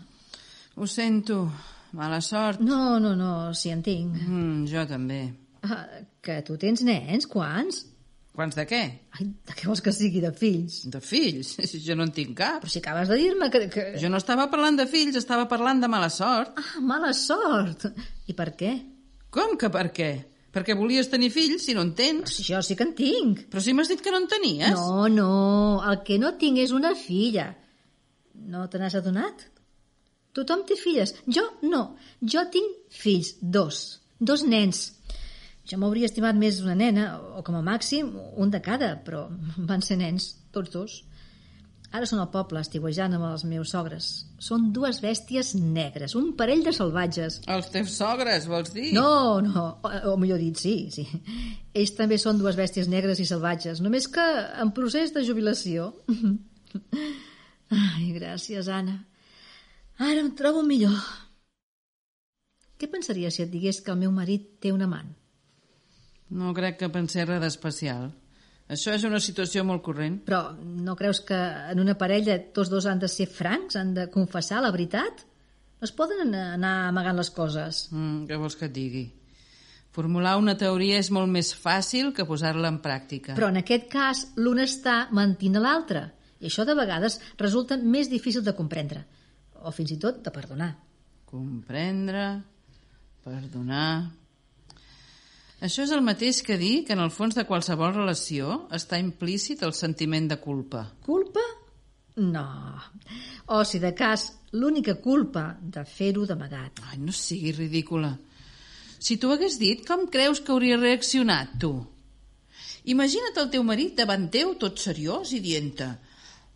Ho 0.77 0.87
sento. 0.87 1.43
Mala 1.97 2.21
sort. 2.23 2.61
No, 2.63 2.99
no, 3.03 3.15
no, 3.19 3.53
si 3.53 3.71
en 3.73 3.81
tinc. 3.83 4.15
Mm, 4.23 4.67
jo 4.71 4.85
també. 4.87 5.23
Ah, 5.67 5.83
que 6.23 6.39
tu 6.47 6.55
tens 6.57 6.83
nens? 6.87 7.27
Quants? 7.29 7.83
Quants 8.31 8.55
de 8.55 8.63
què? 8.63 8.79
Ai, 9.17 9.25
de 9.27 9.55
què 9.57 9.67
vols 9.67 9.81
que 9.83 9.91
sigui, 9.91 10.21
de 10.23 10.31
fills? 10.31 10.85
De 10.93 11.01
fills? 11.03 11.57
Jo 11.85 11.97
no 11.99 12.07
en 12.07 12.13
tinc 12.15 12.31
cap. 12.39 12.61
Però 12.63 12.71
si 12.71 12.79
acabes 12.79 13.11
de 13.11 13.17
dir-me 13.19 13.49
que, 13.51 13.65
que... 13.73 13.85
Jo 13.99 14.09
no 14.09 14.21
estava 14.21 14.47
parlant 14.53 14.79
de 14.79 14.87
fills, 14.87 15.19
estava 15.19 15.49
parlant 15.51 15.83
de 15.83 15.89
mala 15.91 16.07
sort. 16.13 16.55
Ah, 16.55 16.79
mala 16.79 17.11
sort. 17.17 17.89
I 18.31 18.37
per 18.37 18.53
què? 18.55 18.71
Com 19.35 19.57
que 19.59 19.67
per 19.73 19.89
què? 19.95 20.11
Perquè 20.51 20.75
volies 20.75 21.07
tenir 21.11 21.29
fills, 21.31 21.63
si 21.67 21.75
no 21.75 21.83
en 21.83 21.91
tens. 21.95 22.23
Però 22.23 22.35
si 22.37 22.47
jo 22.47 22.63
sí 22.63 22.75
que 22.79 22.87
en 22.87 22.95
tinc. 22.95 23.45
Però 23.51 23.63
si 23.63 23.75
m'has 23.75 23.91
dit 23.91 24.01
que 24.03 24.11
no 24.11 24.19
en 24.23 24.31
tenies. 24.31 24.79
No, 24.79 25.07
no, 25.11 25.35
el 25.87 26.01
que 26.07 26.19
no 26.19 26.33
tinc 26.39 26.63
és 26.63 26.73
una 26.75 26.95
filla. 26.95 27.49
No 28.49 28.67
te 28.69 28.81
n'has 28.81 28.95
adonat? 28.97 29.45
Tothom 30.35 30.63
té 30.67 30.77
filles. 30.79 31.13
Jo 31.27 31.43
no. 31.67 31.83
Jo 32.21 32.45
tinc 32.51 32.95
fills, 32.95 33.35
dos. 33.41 34.01
Dos 34.19 34.45
nens. 34.47 34.89
Jo 35.67 35.77
m'hauria 35.79 36.07
estimat 36.09 36.35
més 36.35 36.59
una 36.63 36.75
nena, 36.75 37.13
o 37.37 37.43
com 37.45 37.55
a 37.59 37.63
màxim 37.65 38.11
un 38.15 38.51
de 38.51 38.61
cada, 38.63 38.95
però 39.05 39.27
van 39.69 39.83
ser 39.85 39.99
nens, 40.01 40.33
tots 40.55 40.73
dos. 40.73 40.99
Ara 41.91 42.07
són 42.07 42.21
al 42.23 42.29
poble, 42.31 42.61
estiuejant 42.63 43.17
amb 43.17 43.25
els 43.27 43.41
meus 43.43 43.73
sogres. 43.73 44.05
Són 44.39 44.69
dues 44.71 45.01
bèsties 45.03 45.49
negres, 45.59 46.15
un 46.15 46.29
parell 46.39 46.61
de 46.63 46.71
salvatges. 46.71 47.41
Els 47.51 47.67
teus 47.73 47.97
sogres, 47.99 48.47
vols 48.47 48.71
dir? 48.71 48.93
No, 48.95 49.41
no, 49.43 49.65
o, 49.83 49.91
o 50.13 50.15
millor 50.21 50.39
dit, 50.39 50.55
sí, 50.55 50.87
sí. 50.95 51.03
Ells 51.75 51.91
també 51.97 52.15
són 52.21 52.39
dues 52.39 52.55
bèsties 52.55 52.87
negres 52.87 53.19
i 53.19 53.27
salvatges, 53.27 53.83
només 53.83 54.07
que 54.07 54.23
en 54.63 54.71
procés 54.77 55.11
de 55.11 55.25
jubilació. 55.27 55.91
Ai, 57.71 58.11
gràcies, 58.17 58.67
Anna. 58.67 58.97
Ara 60.01 60.19
em 60.19 60.31
trobo 60.35 60.63
millor. 60.67 60.97
Què 62.81 62.89
pensaries 62.91 63.37
si 63.37 63.43
et 63.45 63.51
digués 63.51 63.79
que 63.85 63.93
el 63.93 63.99
meu 64.01 64.11
marit 64.11 64.57
té 64.63 64.71
un 64.73 64.81
amant? 64.81 65.11
No 66.31 66.53
crec 66.57 66.79
que 66.79 66.89
pensés 66.91 67.27
res 67.27 67.41
d'especial. 67.43 68.09
Això 68.71 68.93
és 68.95 69.03
una 69.03 69.19
situació 69.19 69.65
molt 69.67 69.83
corrent. 69.83 70.21
Però 70.27 70.55
no 70.55 70.95
creus 70.99 71.19
que 71.27 71.37
en 71.73 71.81
una 71.83 71.97
parella 71.99 72.37
tots 72.55 72.71
dos 72.71 72.87
han 72.87 73.01
de 73.03 73.09
ser 73.11 73.27
francs? 73.27 73.75
Han 73.75 73.93
de 73.97 74.07
confessar 74.11 74.61
la 74.63 74.71
veritat? 74.71 75.25
Es 75.83 75.91
poden 75.91 76.31
anar 76.35 76.75
amagant 76.87 77.19
les 77.19 77.31
coses. 77.35 77.87
Mm, 77.91 78.29
què 78.29 78.39
vols 78.39 78.55
que 78.55 78.69
et 78.69 78.75
digui? 78.75 79.03
Formular 79.91 80.37
una 80.39 80.55
teoria 80.55 81.01
és 81.03 81.11
molt 81.11 81.27
més 81.27 81.51
fàcil 81.51 82.13
que 82.15 82.25
posar-la 82.27 82.69
en 82.71 82.79
pràctica. 82.83 83.35
Però 83.35 83.49
en 83.51 83.59
aquest 83.59 83.89
cas 83.91 84.23
l'un 84.39 84.61
està 84.63 85.03
mentint 85.11 85.59
a 85.59 85.63
l'altre. 85.65 86.05
I 86.41 86.49
això 86.49 86.65
de 86.65 86.75
vegades 86.77 87.19
resulta 87.37 87.77
més 87.77 88.09
difícil 88.09 88.43
de 88.43 88.55
comprendre. 88.57 89.03
O 89.61 89.71
fins 89.75 89.93
i 89.93 89.99
tot 90.01 90.23
de 90.25 90.33
perdonar. 90.33 90.73
Comprendre, 91.29 92.25
perdonar... 93.23 94.17
Això 95.61 95.83
és 95.85 95.91
el 95.93 96.01
mateix 96.01 96.39
que 96.41 96.55
dir 96.57 96.87
que 96.87 96.95
en 96.95 97.03
el 97.03 97.11
fons 97.13 97.35
de 97.37 97.43
qualsevol 97.45 97.91
relació 97.93 98.63
està 98.73 98.97
implícit 98.97 99.61
el 99.61 99.75
sentiment 99.77 100.25
de 100.31 100.39
culpa. 100.41 100.87
Culpa? 101.05 101.43
No. 102.17 102.47
O, 103.45 103.61
si 103.61 103.77
de 103.77 103.91
cas, 103.93 104.23
l'única 104.57 104.95
culpa 105.03 105.51
de 105.61 105.85
fer-ho 105.85 106.25
d'amagat. 106.25 106.81
Ai, 106.89 106.97
no 106.97 107.13
siguis 107.13 107.59
ridícula. 107.59 108.15
Si 108.97 109.19
t'ho 109.21 109.29
hagués 109.35 109.59
dit, 109.61 109.85
com 109.85 110.07
creus 110.09 110.41
que 110.41 110.49
hauria 110.55 110.81
reaccionat, 110.81 111.53
tu? 111.61 111.75
Imagina't 112.89 113.37
el 113.37 113.53
teu 113.53 113.61
marit 113.61 113.93
davant 114.01 114.31
teu, 114.33 114.55
tot 114.57 114.81
seriós 114.81 115.35
i 115.37 115.45
dient-te 115.45 115.91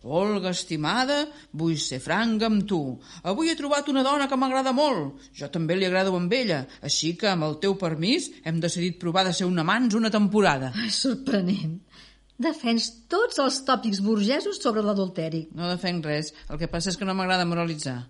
Olga, 0.06 0.52
estimada, 0.54 1.24
vull 1.52 1.76
ser 1.82 1.98
franca 2.04 2.46
amb 2.46 2.62
tu. 2.68 2.80
Avui 3.26 3.50
he 3.50 3.58
trobat 3.58 3.88
una 3.90 4.04
dona 4.06 4.28
que 4.30 4.38
m'agrada 4.38 4.72
molt. 4.76 5.28
Jo 5.34 5.50
també 5.52 5.76
li 5.76 5.88
agrado 5.88 6.14
amb 6.16 6.32
ella. 6.32 6.62
Així 6.86 7.14
que, 7.18 7.28
amb 7.32 7.48
el 7.48 7.58
teu 7.62 7.74
permís, 7.80 8.30
hem 8.44 8.60
decidit 8.62 9.00
provar 9.02 9.26
de 9.26 9.34
ser 9.34 9.48
un 9.50 9.58
amants 9.58 9.98
una 9.98 10.12
temporada. 10.14 10.72
Ai, 10.78 10.92
sorprenent. 10.94 11.80
Defens 12.38 12.90
tots 13.08 13.40
els 13.40 13.62
tòpics 13.64 14.02
burgesos 14.04 14.60
sobre 14.60 14.84
l'adulteri. 14.84 15.46
No 15.56 15.70
defenc 15.72 16.04
res. 16.04 16.34
El 16.52 16.60
que 16.60 16.68
passa 16.68 16.92
és 16.92 17.00
que 17.00 17.08
no 17.08 17.16
m'agrada 17.16 17.48
moralitzar. 17.48 18.02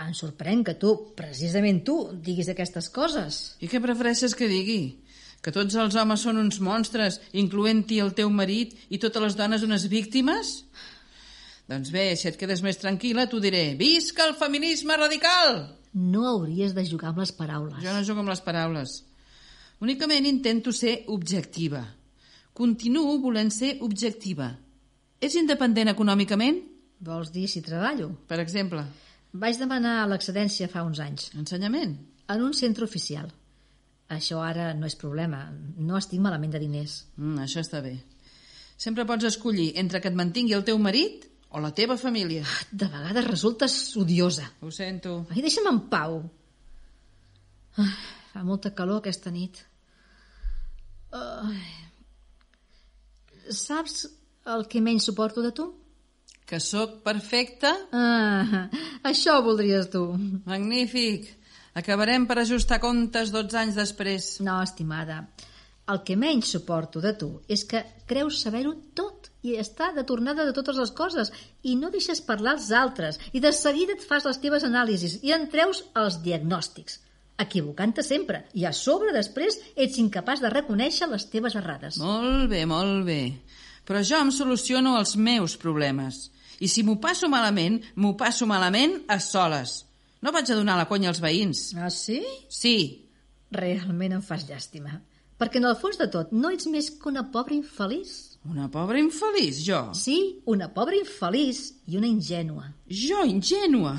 Em 0.00 0.14
sorprèn 0.16 0.62
que 0.64 0.78
tu, 0.80 0.94
precisament 1.18 1.82
tu, 1.84 1.96
diguis 2.24 2.48
aquestes 2.48 2.88
coses. 2.94 3.42
I 3.60 3.68
què 3.68 3.82
prefereixes 3.82 4.32
que 4.38 4.48
digui? 4.48 4.80
Que 5.42 5.52
tots 5.52 5.74
els 5.76 5.96
homes 5.98 6.22
són 6.24 6.38
uns 6.40 6.60
monstres, 6.62 7.18
incloent-hi 7.36 7.98
el 8.00 8.14
teu 8.16 8.30
marit 8.30 8.76
i 8.88 9.00
totes 9.02 9.26
les 9.26 9.36
dones 9.36 9.66
unes 9.66 9.88
víctimes? 9.90 10.54
Doncs 11.70 11.92
bé, 11.94 12.10
si 12.18 12.26
et 12.28 12.36
quedes 12.40 12.62
més 12.64 12.80
tranquil·la, 12.80 13.28
t'ho 13.30 13.38
diré. 13.40 13.72
Visca 13.78 14.26
el 14.26 14.34
feminisme 14.38 14.96
radical! 14.98 15.62
No 15.94 16.24
hauries 16.26 16.72
de 16.74 16.84
jugar 16.88 17.12
amb 17.12 17.20
les 17.22 17.32
paraules. 17.36 17.78
Jo 17.84 17.92
no 17.92 18.04
jugo 18.04 18.24
amb 18.24 18.32
les 18.32 18.40
paraules. 18.44 19.02
Únicament 19.84 20.26
intento 20.26 20.72
ser 20.72 21.02
objectiva. 21.12 21.82
Continuo 22.52 23.18
volent 23.20 23.52
ser 23.52 23.76
objectiva. 23.84 24.50
És 25.22 25.36
independent 25.38 25.92
econòmicament? 25.92 26.58
Vols 27.02 27.32
dir 27.34 27.48
si 27.50 27.62
treballo? 27.64 28.10
Per 28.28 28.38
exemple? 28.42 28.84
Vaig 29.32 29.58
demanar 29.60 30.02
l'excedència 30.10 30.68
fa 30.68 30.84
uns 30.86 31.00
anys. 31.00 31.30
Ensenyament? 31.38 31.96
En 32.28 32.42
un 32.42 32.52
centre 32.54 32.84
oficial. 32.84 33.30
això 34.12 34.42
ara 34.44 34.74
no 34.76 34.84
és 34.84 34.94
problema. 35.00 35.46
No 35.78 35.96
estic 35.96 36.20
malament 36.20 36.52
de 36.52 36.58
diners. 36.60 37.06
Mm, 37.16 37.38
això 37.46 37.62
està 37.62 37.80
bé. 37.80 37.94
Sempre 38.76 39.06
pots 39.08 39.24
escollir 39.24 39.72
entre 39.80 40.02
que 40.02 40.10
et 40.12 40.18
mantingui 40.18 40.52
el 40.52 40.64
teu 40.68 40.76
marit 40.78 41.31
o 41.52 41.60
la 41.60 41.72
teva 41.76 41.98
família. 42.00 42.44
De 42.70 42.88
vegades 42.88 43.26
resultes 43.26 43.76
odiosa. 43.96 44.48
Ho 44.60 44.70
sento. 44.70 45.26
Ai, 45.30 45.42
deixa'm 45.44 45.68
en 45.68 45.80
pau. 45.92 46.18
Ai, 47.82 47.92
fa 48.32 48.42
molta 48.46 48.72
calor 48.76 49.00
aquesta 49.00 49.30
nit. 49.30 49.60
Ai. 51.12 51.60
Saps 53.52 54.06
el 54.48 54.66
que 54.70 54.80
menys 54.80 55.06
suporto 55.08 55.42
de 55.44 55.52
tu? 55.52 55.68
Que 56.46 56.58
sóc 56.60 57.00
perfecta? 57.04 57.70
Ah, 57.92 58.66
això 59.08 59.38
voldries 59.44 59.88
tu. 59.92 60.02
Magnífic. 60.48 61.30
Acabarem 61.78 62.26
per 62.28 62.42
ajustar 62.42 62.80
comptes 62.82 63.32
12 63.32 63.58
anys 63.60 63.78
després. 63.78 64.34
No, 64.44 64.58
estimada. 64.60 65.22
El 65.92 66.02
que 66.06 66.16
menys 66.16 66.52
suporto 66.54 67.00
de 67.00 67.14
tu 67.18 67.30
és 67.48 67.64
que 67.68 67.80
creus 68.08 68.42
saber-ho 68.44 68.74
tot 68.96 69.21
i 69.42 69.56
està 69.58 69.90
de 69.94 70.04
tornada 70.08 70.46
de 70.46 70.54
totes 70.56 70.78
les 70.78 70.92
coses 70.94 71.32
i 71.62 71.74
no 71.76 71.90
deixes 71.90 72.22
parlar 72.24 72.56
els 72.56 72.70
altres 72.72 73.18
i 73.32 73.42
de 73.42 73.52
seguida 73.52 73.96
et 73.96 74.04
fas 74.06 74.26
les 74.28 74.38
teves 74.42 74.66
anàlisis 74.68 75.18
i 75.22 75.34
en 75.36 75.48
treus 75.50 75.82
els 75.98 76.20
diagnòstics 76.22 77.00
equivocant-te 77.42 78.04
sempre 78.06 78.44
i 78.54 78.66
a 78.68 78.72
sobre 78.76 79.14
després 79.16 79.58
ets 79.74 79.98
incapaç 79.98 80.44
de 80.44 80.50
reconèixer 80.52 81.08
les 81.10 81.24
teves 81.32 81.56
errades. 81.58 81.98
Molt 81.98 82.46
bé, 82.52 82.64
molt 82.70 83.06
bé. 83.08 83.22
Però 83.88 84.02
jo 84.06 84.20
em 84.22 84.30
soluciono 84.30 84.94
els 85.00 85.16
meus 85.16 85.56
problemes. 85.58 86.28
I 86.62 86.68
si 86.70 86.84
m'ho 86.86 87.00
passo 87.02 87.26
malament, 87.32 87.80
m'ho 87.96 88.12
passo 88.20 88.46
malament 88.46 89.00
a 89.10 89.18
soles. 89.18 89.80
No 90.22 90.30
vaig 90.30 90.52
a 90.52 90.54
donar 90.54 90.76
la 90.78 90.86
conya 90.86 91.10
als 91.10 91.18
veïns. 91.24 91.72
Ah, 91.74 91.90
sí? 91.90 92.20
Sí, 92.46 93.02
Realment 93.52 94.16
em 94.16 94.22
fas 94.24 94.46
llàstima. 94.48 94.96
Perquè 95.40 95.60
en 95.60 95.68
el 95.68 95.76
fons 95.76 95.98
de 96.00 96.08
tot 96.12 96.30
no 96.32 96.50
ets 96.54 96.68
més 96.72 96.88
que 96.96 97.10
una 97.10 97.26
pobra 97.34 97.54
infeliç. 97.54 98.31
Una 98.50 98.66
pobra 98.70 98.98
infeliç, 98.98 99.62
jo. 99.62 99.80
Sí, 99.94 100.42
una 100.50 100.68
pobra 100.74 100.96
infeliç 100.98 101.62
i 101.86 101.98
una 101.98 102.08
ingènua. 102.10 102.66
Jo, 102.90 103.22
ingènua. 103.28 103.94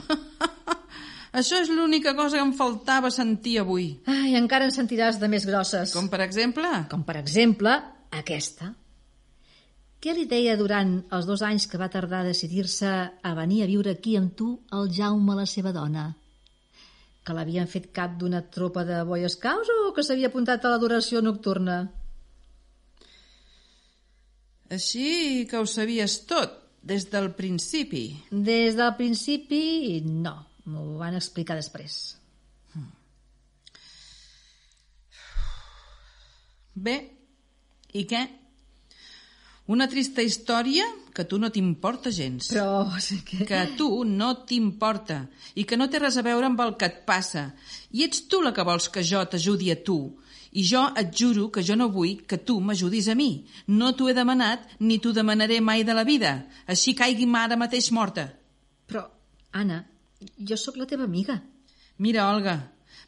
Això 1.40 1.62
és 1.64 1.72
l'única 1.72 2.12
cosa 2.14 2.38
que 2.38 2.46
em 2.46 2.52
faltava 2.54 3.10
sentir 3.10 3.56
avui. 3.62 3.88
Ai, 4.06 4.36
encara 4.38 4.68
en 4.68 4.76
sentiràs 4.76 5.18
de 5.22 5.30
més 5.32 5.48
grosses. 5.50 5.96
Com 5.96 6.12
per 6.12 6.22
exemple? 6.28 6.70
Com 6.92 7.06
per 7.08 7.16
exemple, 7.24 7.74
aquesta. 8.14 8.74
Què 10.04 10.12
li 10.14 10.28
deia 10.28 10.58
durant 10.60 10.98
els 11.16 11.26
dos 11.26 11.42
anys 11.48 11.66
que 11.72 11.80
va 11.80 11.88
tardar 11.90 12.22
a 12.22 12.28
decidir-se 12.28 12.92
a 13.16 13.34
venir 13.40 13.64
a 13.64 13.70
viure 13.72 13.96
aquí 13.96 14.18
amb 14.20 14.36
tu 14.36 14.50
el 14.76 14.92
Jaume, 14.92 15.40
la 15.40 15.48
seva 15.48 15.72
dona? 15.72 16.10
Que 17.24 17.34
l'havien 17.34 17.72
fet 17.72 17.88
cap 17.96 18.20
d'una 18.20 18.44
tropa 18.52 18.84
de 18.84 19.00
Boy 19.08 19.24
Scouts 19.32 19.72
o 19.72 19.94
que 19.96 20.04
s'havia 20.04 20.28
apuntat 20.28 20.68
a 20.68 20.74
l'adoració 20.74 21.24
nocturna? 21.24 21.86
Així 24.74 25.46
que 25.50 25.60
ho 25.62 25.68
sabies 25.70 26.22
tot, 26.30 26.58
des 26.82 27.06
del 27.12 27.32
principi. 27.38 28.08
Des 28.32 28.76
del 28.80 28.94
principi, 29.00 30.02
no. 30.04 30.36
M'ho 30.66 30.98
van 31.00 31.18
explicar 31.20 31.58
després. 31.60 32.02
Bé, 36.74 36.96
i 37.94 38.06
què? 38.10 38.24
Una 39.74 39.86
trista 39.88 40.24
història 40.26 40.84
que 41.16 41.24
tu 41.30 41.38
no 41.40 41.52
t'importa 41.54 42.12
gens. 42.12 42.50
Però... 42.52 42.88
Sí 43.00 43.22
que... 43.24 43.46
Que 43.48 43.60
a 43.62 43.68
tu 43.78 44.04
no 44.10 44.32
t'importa 44.50 45.22
i 45.56 45.64
que 45.70 45.78
no 45.78 45.88
té 45.88 46.02
res 46.02 46.18
a 46.18 46.26
veure 46.26 46.50
amb 46.50 46.60
el 46.66 46.74
que 46.80 46.90
et 46.90 47.04
passa. 47.08 47.52
I 47.94 48.04
ets 48.08 48.26
tu 48.28 48.42
la 48.44 48.52
que 48.56 48.66
vols 48.68 48.90
que 48.92 49.06
jo 49.06 49.22
t'ajudi 49.24 49.72
a 49.72 49.78
tu. 49.86 50.00
I 50.54 50.64
jo 50.70 50.84
et 51.00 51.14
juro 51.18 51.48
que 51.52 51.64
jo 51.66 51.76
no 51.76 51.90
vull 51.90 52.22
que 52.30 52.38
tu 52.38 52.60
m'ajudis 52.62 53.08
a 53.10 53.16
mi. 53.18 53.46
No 53.68 53.94
t'ho 53.98 54.10
he 54.10 54.14
demanat 54.14 54.68
ni 54.80 55.00
t'ho 55.00 55.14
demanaré 55.14 55.60
mai 55.62 55.84
de 55.84 55.96
la 55.98 56.04
vida. 56.06 56.44
Així 56.68 56.94
caigui'm 56.94 57.34
ara 57.36 57.58
mateix 57.58 57.90
morta. 57.92 58.28
Però, 58.88 59.08
Anna, 59.52 59.84
jo 60.38 60.58
sóc 60.58 60.78
la 60.78 60.86
teva 60.90 61.08
amiga. 61.10 61.40
Mira, 61.98 62.28
Olga, 62.30 62.56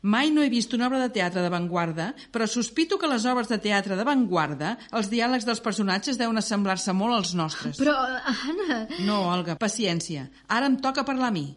mai 0.02 0.32
no 0.32 0.42
he 0.42 0.50
vist 0.50 0.74
una 0.74 0.88
obra 0.88 1.02
de 1.04 1.12
teatre 1.14 1.44
d'avantguarda, 1.44 2.14
però 2.32 2.48
sospito 2.50 2.98
que 2.98 3.10
les 3.10 3.26
obres 3.30 3.50
de 3.50 3.60
teatre 3.62 3.98
d'avantguarda, 3.98 4.76
els 4.98 5.12
diàlegs 5.12 5.46
dels 5.46 5.62
personatges 5.62 6.18
deuen 6.18 6.42
assemblar-se 6.42 6.94
molt 6.98 7.20
als 7.20 7.36
nostres. 7.38 7.78
Però, 7.82 7.94
Anna... 8.34 8.82
No, 9.06 9.22
Olga, 9.34 9.58
paciència. 9.62 10.26
Ara 10.50 10.70
em 10.72 10.80
toca 10.82 11.06
parlar 11.06 11.30
a 11.30 11.38
mi. 11.38 11.48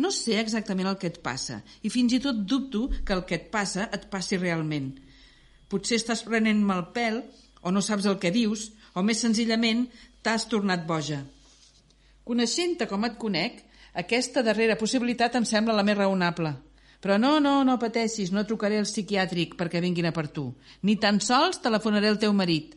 No 0.00 0.10
sé 0.14 0.38
exactament 0.40 0.88
el 0.88 0.98
que 1.00 1.10
et 1.10 1.20
passa 1.20 1.60
i 1.84 1.90
fins 1.92 2.14
i 2.16 2.20
tot 2.24 2.44
dubto 2.48 2.86
que 3.04 3.12
el 3.16 3.24
que 3.28 3.36
et 3.36 3.48
passa 3.52 3.88
et 3.92 4.06
passi 4.12 4.38
realment. 4.40 4.92
Potser 5.70 6.00
estàs 6.00 6.24
prenent-me 6.26 6.76
el 6.76 6.88
pèl 6.94 7.20
o 7.62 7.70
no 7.70 7.82
saps 7.84 8.08
el 8.10 8.18
que 8.22 8.32
dius 8.34 8.70
o 8.94 9.04
més 9.06 9.20
senzillament 9.22 9.86
t'has 10.22 10.48
tornat 10.50 10.82
boja. 10.88 11.22
Coneixent-te 12.26 12.88
com 12.90 13.06
et 13.06 13.16
conec, 13.18 13.62
aquesta 14.02 14.42
darrera 14.46 14.78
possibilitat 14.78 15.38
em 15.38 15.46
sembla 15.46 15.76
la 15.76 15.86
més 15.86 15.98
raonable. 15.98 16.52
Però 17.00 17.16
no, 17.16 17.38
no, 17.40 17.62
no 17.64 17.78
pateixis, 17.80 18.30
no 18.34 18.44
trucaré 18.44 18.76
al 18.78 18.88
psiquiàtric 18.88 19.56
perquè 19.56 19.80
vinguin 19.80 20.10
a 20.10 20.12
per 20.12 20.26
tu. 20.28 20.50
Ni 20.84 20.98
tan 21.00 21.20
sols 21.24 21.62
telefonaré 21.64 22.10
al 22.12 22.20
teu 22.20 22.34
marit. 22.36 22.74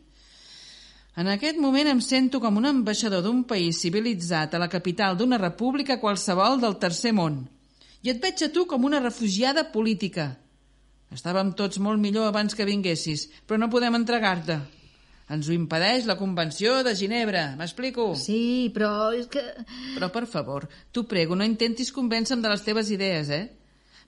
En 1.20 1.28
aquest 1.30 1.60
moment 1.62 1.90
em 1.92 2.00
sento 2.02 2.40
com 2.42 2.56
un 2.58 2.64
ambaixador 2.66 3.22
d'un 3.22 3.44
país 3.46 3.78
civilitzat 3.84 4.54
a 4.54 4.62
la 4.62 4.70
capital 4.72 5.18
d'una 5.18 5.38
república 5.38 6.00
qualsevol 6.02 6.58
del 6.62 6.78
tercer 6.82 7.12
món. 7.14 7.44
I 8.02 8.10
et 8.14 8.22
veig 8.22 8.42
a 8.42 8.50
tu 8.52 8.64
com 8.66 8.88
una 8.88 9.02
refugiada 9.04 9.68
política. 9.70 10.32
Estàvem 11.12 11.52
tots 11.58 11.80
molt 11.82 12.00
millor 12.00 12.30
abans 12.30 12.56
que 12.56 12.66
vinguessis, 12.68 13.28
però 13.44 13.60
no 13.60 13.70
podem 13.72 13.98
entregar-te. 13.98 14.60
Ens 15.34 15.48
ho 15.48 15.54
impedeix 15.56 16.04
la 16.04 16.18
Convenció 16.20 16.82
de 16.84 16.92
Ginebra, 16.96 17.54
m'explico? 17.56 18.10
Sí, 18.20 18.70
però 18.74 19.12
és 19.16 19.28
que... 19.32 19.42
Però, 19.94 20.10
per 20.12 20.26
favor, 20.28 20.66
t'ho 20.92 21.06
prego, 21.08 21.36
no 21.36 21.46
intentis 21.48 21.92
convèncer-me 21.96 22.44
de 22.44 22.52
les 22.52 22.64
teves 22.66 22.90
idees, 22.92 23.30
eh? 23.32 23.46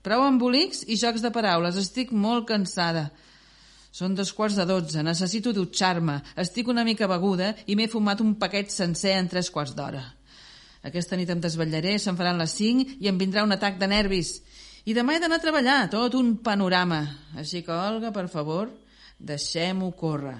Prou 0.04 0.26
embolics 0.26 0.84
i 0.92 0.98
jocs 1.00 1.24
de 1.24 1.32
paraules, 1.32 1.78
estic 1.80 2.12
molt 2.12 2.44
cansada. 2.50 3.08
Són 3.96 4.12
dos 4.14 4.34
quarts 4.36 4.58
de 4.60 4.66
dotze, 4.68 5.00
necessito 5.00 5.54
dutxar-me, 5.56 6.18
estic 6.36 6.68
una 6.68 6.84
mica 6.84 7.08
beguda 7.08 7.54
i 7.64 7.78
m'he 7.78 7.88
fumat 7.88 8.20
un 8.20 8.34
paquet 8.36 8.68
sencer 8.68 9.16
en 9.16 9.30
tres 9.32 9.48
quarts 9.50 9.72
d'hora. 9.78 10.04
Aquesta 10.84 11.16
nit 11.16 11.32
em 11.32 11.40
desvetllaré, 11.40 11.96
se'n 11.98 12.18
faran 12.18 12.36
les 12.38 12.52
cinc 12.60 12.92
i 13.00 13.08
em 13.08 13.16
vindrà 13.18 13.42
un 13.46 13.56
atac 13.56 13.80
de 13.80 13.88
nervis. 13.88 14.36
I 14.86 14.94
demà 14.94 15.16
he 15.16 15.22
d'anar 15.22 15.40
a 15.40 15.42
treballar, 15.42 15.78
tot 15.90 16.14
un 16.14 16.36
panorama. 16.46 17.00
Així 17.34 17.64
que, 17.66 17.74
Olga, 17.74 18.12
per 18.14 18.28
favor, 18.30 18.70
deixem-ho 19.18 19.90
córrer. 19.98 20.36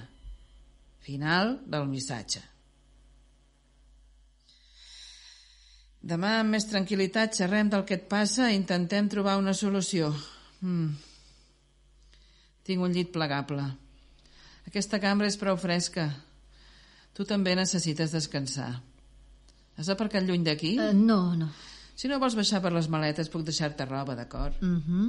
Final 1.06 1.56
del 1.66 1.88
missatge. 1.90 2.42
Demà, 6.06 6.36
amb 6.44 6.54
més 6.54 6.68
tranquil·litat, 6.70 7.34
xerrem 7.34 7.70
del 7.72 7.82
que 7.86 7.98
et 7.98 8.06
passa 8.06 8.52
i 8.52 8.58
intentem 8.58 9.08
trobar 9.10 9.40
una 9.40 9.54
solució. 9.58 10.12
Mm. 10.62 10.94
Tinc 12.66 12.82
un 12.86 12.94
llit 12.94 13.10
plegable. 13.14 13.64
Aquesta 14.70 15.00
cambra 15.02 15.26
és 15.26 15.38
prou 15.40 15.58
fresca. 15.58 16.06
Tu 17.18 17.26
també 17.26 17.56
necessites 17.58 18.14
descansar. 18.14 18.70
Has 19.76 19.90
aparcat 19.90 20.26
lluny 20.26 20.46
d'aquí? 20.46 20.76
Uh, 20.78 20.92
no, 20.94 21.34
no. 21.34 21.50
Si 21.96 22.10
no 22.12 22.18
vols 22.20 22.36
baixar 22.36 22.60
per 22.60 22.74
les 22.76 22.90
maletes, 22.92 23.30
puc 23.32 23.44
deixar-te 23.46 23.86
roba, 23.88 24.14
d'acord? 24.14 24.60
Uh 24.62 24.80
-huh. 24.86 25.06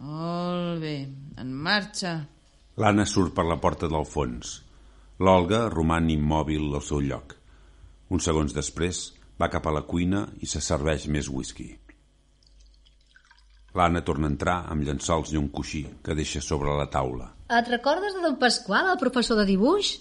Molt 0.00 0.80
bé. 0.80 1.08
En 1.36 1.52
marxa. 1.52 2.26
L'Anna 2.76 3.04
surt 3.04 3.34
per 3.34 3.44
la 3.44 3.60
porta 3.60 3.88
del 3.88 4.06
fons. 4.06 4.62
L'Olga 5.18 5.68
roman 5.68 6.08
immòbil 6.10 6.74
al 6.74 6.82
seu 6.82 7.00
lloc. 7.00 7.36
Uns 8.08 8.24
segons 8.24 8.54
després 8.54 9.12
va 9.38 9.50
cap 9.50 9.66
a 9.66 9.72
la 9.72 9.82
cuina 9.82 10.26
i 10.40 10.46
se 10.46 10.60
serveix 10.60 11.06
més 11.06 11.28
whisky. 11.28 11.78
L'Anna 13.74 14.02
torna 14.04 14.26
a 14.26 14.30
entrar 14.30 14.56
amb 14.68 14.82
llençols 14.82 15.32
i 15.32 15.36
un 15.36 15.48
coixí 15.48 15.86
que 16.04 16.14
deixa 16.14 16.40
sobre 16.40 16.74
la 16.76 16.88
taula. 16.92 17.30
Et 17.48 17.68
recordes 17.68 18.14
de 18.14 18.20
don 18.20 18.38
Pasqual, 18.40 18.90
el 18.92 18.98
professor 18.98 19.36
de 19.36 19.46
dibuix? 19.48 19.98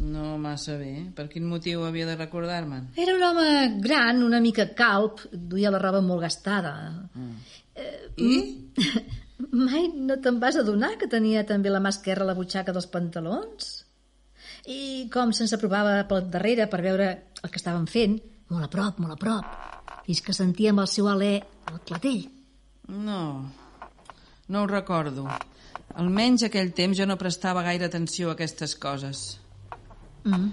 No 0.00 0.38
massa 0.40 0.78
bé. 0.80 0.92
Per 1.16 1.26
quin 1.28 1.44
motiu 1.48 1.84
havia 1.84 2.06
de 2.08 2.16
recordar-me'n? 2.16 2.92
Era 2.96 3.14
un 3.16 3.22
home 3.26 3.78
gran, 3.84 4.22
una 4.24 4.40
mica 4.40 4.70
calp, 4.78 5.20
duia 5.32 5.72
la 5.72 5.80
roba 5.82 6.00
molt 6.04 6.24
gastada. 6.24 6.74
I? 8.16 8.32
Mai 9.52 9.88
no 9.92 10.18
te'n 10.22 10.38
vas 10.40 10.56
adonar 10.60 10.94
que 11.00 11.10
tenia 11.10 11.42
també 11.48 11.70
la 11.72 11.80
mà 11.82 11.90
esquerra 11.92 12.24
a 12.24 12.30
la 12.30 12.36
butxaca 12.38 12.74
dels 12.74 12.88
pantalons? 12.92 13.72
I 14.70 15.08
com 15.12 15.32
se'ns 15.34 15.52
aprovava 15.56 15.96
pel 16.08 16.28
darrere 16.30 16.68
per 16.70 16.82
veure 16.84 17.08
el 17.42 17.50
que 17.50 17.58
estaven 17.58 17.88
fent, 17.90 18.20
molt 18.52 18.68
a 18.68 18.70
prop, 18.70 19.00
molt 19.02 19.16
a 19.16 19.18
prop, 19.18 19.44
fins 20.06 20.22
que 20.22 20.36
sentíem 20.36 20.78
el 20.78 20.90
seu 20.90 21.08
alè 21.10 21.34
al 21.72 21.80
clatell. 21.88 22.28
No, 22.88 23.22
no 24.48 24.62
ho 24.62 24.70
recordo. 24.70 25.26
Almenys 25.98 26.46
aquell 26.46 26.70
temps 26.76 26.96
jo 26.98 27.06
no 27.08 27.18
prestava 27.18 27.64
gaire 27.66 27.90
atenció 27.90 28.30
a 28.30 28.36
aquestes 28.38 28.76
coses. 28.78 29.41
Mm. 30.24 30.50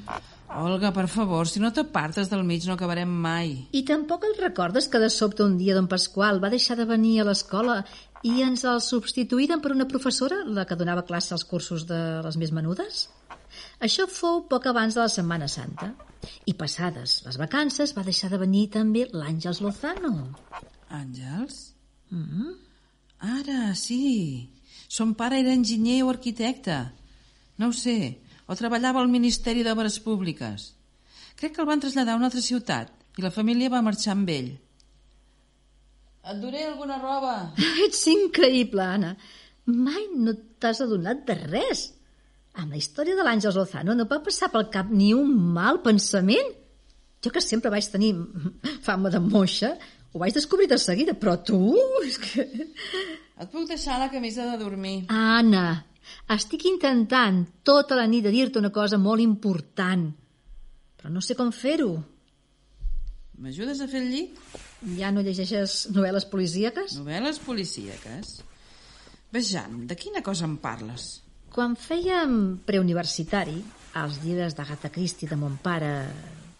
Olga, 0.59 0.89
per 0.91 1.05
favor, 1.07 1.45
si 1.47 1.61
no 1.61 1.69
t'apartes 1.69 2.29
del 2.31 2.41
mig 2.43 2.65
no 2.65 2.73
acabarem 2.73 3.09
mai. 3.09 3.51
I 3.71 3.83
tampoc 3.85 4.25
et 4.25 4.39
recordes 4.41 4.87
que 4.89 5.01
de 5.01 5.09
sobte 5.13 5.45
un 5.45 5.59
dia 5.59 5.75
don 5.77 5.87
Pasqual 5.87 6.41
va 6.41 6.49
deixar 6.49 6.75
de 6.79 6.87
venir 6.89 7.19
a 7.21 7.27
l'escola 7.27 7.83
I 8.23 8.41
ens 8.43 8.65
el 8.67 8.81
substituïren 8.83 9.61
per 9.63 9.71
una 9.71 9.87
professora, 9.87 10.41
la 10.43 10.65
que 10.67 10.75
donava 10.75 11.05
classe 11.07 11.31
als 11.35 11.45
cursos 11.47 11.85
de 11.87 11.99
les 12.25 12.35
més 12.41 12.51
menudes? 12.51 13.05
Això 13.79 14.07
fou 14.11 14.41
poc 14.51 14.67
abans 14.67 14.95
de 14.95 15.01
la 15.01 15.11
Setmana 15.11 15.47
Santa. 15.47 15.93
I 16.45 16.53
passades 16.59 17.21
les 17.23 17.37
vacances 17.39 17.95
va 17.95 18.03
deixar 18.03 18.29
de 18.33 18.41
venir 18.41 18.65
també 18.75 19.05
l'Àngels 19.13 19.61
Lozano. 19.63 20.13
Àngels? 20.89 21.73
Mm 22.11 22.25
-hmm. 22.25 22.51
Ara, 23.19 23.75
sí. 23.75 24.49
Son 24.87 25.13
pare 25.13 25.39
era 25.39 25.53
enginyer 25.53 26.03
o 26.03 26.09
arquitecte. 26.09 26.91
No 27.57 27.67
ho 27.67 27.73
sé. 27.73 28.19
O 28.49 28.57
treballava 28.57 29.03
al 29.03 29.11
Ministeri 29.13 29.61
d'Obres 29.65 29.99
Públiques. 30.01 30.71
Crec 31.37 31.53
que 31.55 31.61
el 31.61 31.69
van 31.69 31.81
traslladar 31.83 32.15
a 32.15 32.19
una 32.19 32.29
altra 32.31 32.41
ciutat 32.41 32.89
i 33.19 33.23
la 33.23 33.33
família 33.35 33.69
va 33.69 33.83
marxar 33.85 34.15
amb 34.15 34.31
ell. 34.33 34.49
Et 36.29 36.39
duré 36.41 36.65
alguna 36.65 36.97
roba? 37.01 37.35
Ets 37.85 38.01
increïble, 38.11 38.83
Anna. 38.83 39.13
Mai 39.69 40.07
no 40.17 40.33
t'has 40.59 40.81
adonat 40.85 41.21
de 41.27 41.37
res. 41.43 41.85
Amb 42.59 42.73
la 42.73 42.79
història 42.81 43.15
de 43.15 43.23
l'Àngels 43.23 43.55
Lozano 43.59 43.93
no 43.95 44.07
va 44.09 44.19
passar 44.25 44.49
pel 44.51 44.67
cap 44.73 44.89
ni 44.91 45.13
un 45.13 45.29
mal 45.53 45.79
pensament? 45.85 46.55
Jo 47.23 47.31
que 47.35 47.43
sempre 47.43 47.71
vaig 47.71 47.87
tenir 47.91 48.15
fama 48.87 49.11
de 49.13 49.21
moixa, 49.23 49.75
ho 50.09 50.19
vaig 50.23 50.33
descobrir 50.33 50.67
de 50.71 50.79
seguida, 50.81 51.13
però 51.13 51.37
tu... 51.45 51.59
És 52.07 52.17
que... 52.23 52.47
Et 53.39 53.51
puc 53.53 53.69
deixar 53.69 53.99
la 54.01 54.09
camisa 54.11 54.47
de 54.49 54.57
dormir. 54.59 54.95
Anna, 55.13 55.85
estic 56.35 56.65
intentant 56.69 57.43
tota 57.63 57.97
la 57.99 58.07
nit 58.07 58.25
de 58.25 58.33
dir-te 58.33 58.59
una 58.61 58.71
cosa 58.73 58.99
molt 59.01 59.23
important, 59.23 60.09
però 60.99 61.11
no 61.13 61.21
sé 61.21 61.35
com 61.39 61.51
fer-ho. 61.55 61.93
M'ajudes 63.39 63.79
a 63.79 63.87
fer 63.87 64.01
el 64.03 64.09
llit? 64.11 64.39
Ja 64.97 65.13
no 65.15 65.23
llegeixes 65.23 65.85
novel·les 65.95 66.25
policíaques? 66.27 66.97
Novel·les 66.99 67.39
policíaques? 67.45 68.33
Vejam, 69.31 69.85
de 69.87 69.95
quina 69.95 70.23
cosa 70.25 70.47
em 70.49 70.57
parles? 70.59 71.21
Quan 71.53 71.75
fèiem 71.79 72.59
preuniversitari, 72.65 73.55
els 74.01 74.19
llibres 74.23 74.55
d'Agatha 74.57 74.91
Christie 74.93 75.29
de 75.29 75.37
mon 75.39 75.55
pare, 75.63 75.93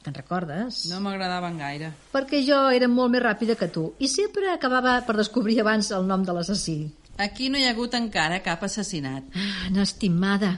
te'n 0.05 0.15
recordes? 0.15 0.85
No 0.91 1.01
m'agradaven 1.03 1.59
gaire. 1.59 1.91
Perquè 2.13 2.41
jo 2.45 2.61
era 2.75 2.87
molt 2.91 3.13
més 3.13 3.23
ràpida 3.25 3.57
que 3.59 3.69
tu 3.73 3.89
i 3.99 4.07
sempre 4.07 4.49
acabava 4.53 4.99
per 5.05 5.17
descobrir 5.19 5.59
abans 5.61 5.91
el 5.95 6.07
nom 6.07 6.23
de 6.25 6.35
l'assassí. 6.35 6.79
Aquí 7.19 7.49
no 7.51 7.59
hi 7.59 7.65
ha 7.67 7.73
hagut 7.75 7.95
encara 7.97 8.39
cap 8.45 8.63
assassinat. 8.63 9.25
Ah, 9.35 9.67
no, 9.75 9.83
estimada. 9.83 10.53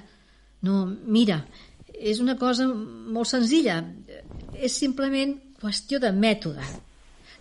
No, 0.61 0.83
mira, 0.85 1.39
és 1.97 2.19
una 2.21 2.35
cosa 2.37 2.67
molt 2.69 3.29
senzilla. 3.31 3.79
És 4.53 4.75
simplement 4.77 5.33
qüestió 5.61 5.97
de 6.01 6.11
mètode. 6.13 6.65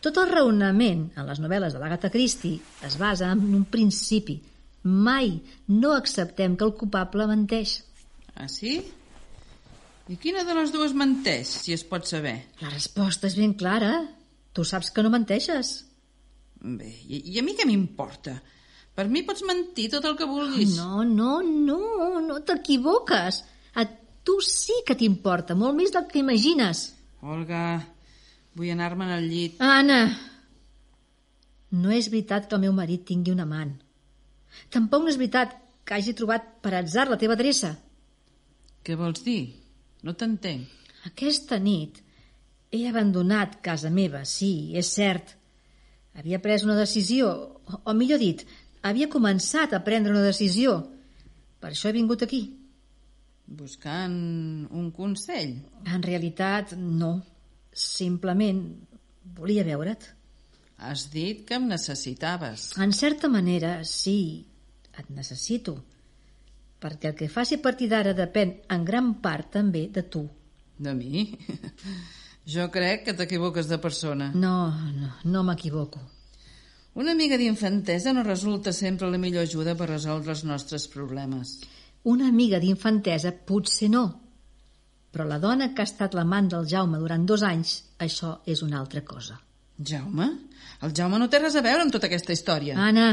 Tot 0.01 0.16
el 0.23 0.31
raonament 0.31 1.11
en 1.21 1.29
les 1.29 1.41
novel·les 1.45 1.75
de 1.77 1.81
l'Agatha 1.83 2.09
Christie 2.12 2.61
es 2.87 2.97
basa 3.01 3.29
en 3.35 3.43
un 3.59 3.66
principi. 3.68 4.39
Mai 4.89 5.35
no 5.68 5.93
acceptem 5.93 6.55
que 6.57 6.64
el 6.64 6.73
culpable 6.81 7.27
menteix. 7.29 7.75
Ah, 8.33 8.49
sí? 8.49 8.79
I 10.09 10.16
quina 10.18 10.47
de 10.49 10.57
les 10.57 10.73
dues 10.73 10.95
menteix, 10.97 11.53
si 11.66 11.77
es 11.77 11.85
pot 11.85 12.09
saber? 12.09 12.39
La 12.62 12.73
resposta 12.73 13.29
és 13.29 13.37
ben 13.37 13.53
clara. 13.53 13.93
Tu 14.57 14.64
saps 14.64 14.89
que 14.91 15.05
no 15.05 15.12
menteixes. 15.12 15.75
Bé, 16.64 16.89
i, 17.05 17.21
i 17.35 17.39
a 17.39 17.45
mi 17.45 17.53
què 17.57 17.68
m'importa? 17.68 18.39
Per 19.01 19.07
mi 19.09 19.22
pots 19.24 19.40
mentir 19.48 19.86
tot 19.94 20.05
el 20.05 20.16
que 20.16 20.26
vulguis. 20.28 20.74
No, 20.76 21.01
no, 21.09 21.38
no, 21.40 22.18
no 22.20 22.34
t'equivoques. 22.44 23.38
A 23.80 23.86
tu 24.28 24.34
sí 24.44 24.76
que 24.84 24.92
t'importa, 24.92 25.57
molt 25.57 25.78
més 25.78 25.94
del 25.94 26.05
que 26.11 26.20
imagines. 26.20 26.82
Olga, 27.24 27.62
vull 28.61 28.74
anar-me'n 28.74 29.14
al 29.14 29.24
llit. 29.24 29.57
Anna, 29.64 30.03
no 31.80 31.96
és 31.96 32.11
veritat 32.12 32.51
que 32.51 32.59
el 32.59 32.66
meu 32.66 32.76
marit 32.76 33.09
tingui 33.09 33.32
un 33.32 33.40
amant. 33.46 33.72
Tampoc 34.68 35.07
no 35.07 35.14
és 35.14 35.16
veritat 35.16 35.57
que 35.88 35.96
hagi 35.96 36.12
trobat 36.20 36.53
per 36.61 36.76
atzar 36.76 37.09
la 37.09 37.16
teva 37.24 37.40
adreça. 37.40 37.72
Què 38.84 39.01
vols 39.01 39.24
dir? 39.24 39.40
No 40.05 40.12
t'entenc. 40.12 40.68
Aquesta 41.09 41.57
nit 41.57 42.05
he 42.68 42.84
abandonat 42.92 43.62
casa 43.64 43.88
meva, 43.88 44.26
sí, 44.28 44.74
és 44.76 44.92
cert. 44.92 45.38
Havia 46.20 46.44
pres 46.44 46.68
una 46.68 46.76
decisió, 46.76 47.30
o, 47.64 47.80
o 47.80 47.96
millor 47.96 48.20
dit, 48.20 48.44
havia 48.83 49.09
començat 49.12 49.74
a 49.74 49.83
prendre 49.85 50.12
una 50.14 50.24
decisió. 50.24 50.78
Per 51.61 51.72
això 51.72 51.91
he 51.91 51.97
vingut 51.97 52.24
aquí. 52.24 52.43
Buscant 53.51 54.14
un 54.70 54.91
consell? 54.95 55.57
En 55.85 56.05
realitat, 56.07 56.76
no. 56.78 57.18
Simplement 57.72 58.62
volia 59.37 59.64
veure't. 59.66 60.07
Has 60.81 61.09
dit 61.12 61.43
que 61.47 61.59
em 61.59 61.66
necessitaves. 61.68 62.70
En 62.81 62.95
certa 62.97 63.28
manera, 63.28 63.81
sí, 63.85 64.47
et 64.97 65.11
necessito. 65.12 65.76
Perquè 66.81 67.11
el 67.11 67.18
que 67.18 67.28
faci 67.28 67.59
a 67.59 67.64
partir 67.64 67.91
d'ara 67.91 68.14
depèn 68.16 68.55
en 68.72 68.87
gran 68.89 69.12
part 69.20 69.51
també 69.59 69.89
de 69.93 70.07
tu. 70.09 70.24
De 70.81 70.97
mi? 70.97 71.26
Jo 72.51 72.64
crec 72.72 73.05
que 73.05 73.12
t'equivoques 73.14 73.68
de 73.68 73.76
persona. 73.78 74.31
No, 74.35 74.72
no, 74.97 75.11
no 75.28 75.43
m'equivoco. 75.47 76.01
Una 76.95 77.12
amiga 77.12 77.36
d'infantesa 77.38 78.12
no 78.12 78.24
resulta 78.26 78.72
sempre 78.72 79.11
la 79.11 79.18
millor 79.18 79.47
ajuda 79.47 79.76
per 79.78 79.93
resoldre 79.93 80.34
els 80.34 80.43
nostres 80.45 80.88
problemes. 80.91 81.61
Una 82.11 82.26
amiga 82.28 82.59
d'infantesa 82.59 83.30
potser 83.47 83.91
no, 83.93 84.05
però 85.11 85.26
la 85.26 85.38
dona 85.38 85.70
que 85.74 85.82
ha 85.82 85.88
estat 85.88 86.14
l'amant 86.18 86.49
del 86.51 86.66
Jaume 86.70 86.99
durant 86.99 87.26
dos 87.26 87.43
anys, 87.47 87.76
això 87.99 88.41
és 88.47 88.62
una 88.66 88.80
altra 88.80 89.05
cosa. 89.07 89.38
Jaume? 89.78 90.28
El 90.82 90.95
Jaume 90.97 91.18
no 91.18 91.28
té 91.30 91.41
res 91.41 91.57
a 91.57 91.62
veure 91.66 91.82
amb 91.84 91.95
tota 91.95 92.11
aquesta 92.11 92.34
història. 92.34 92.76
Anna, 92.78 93.09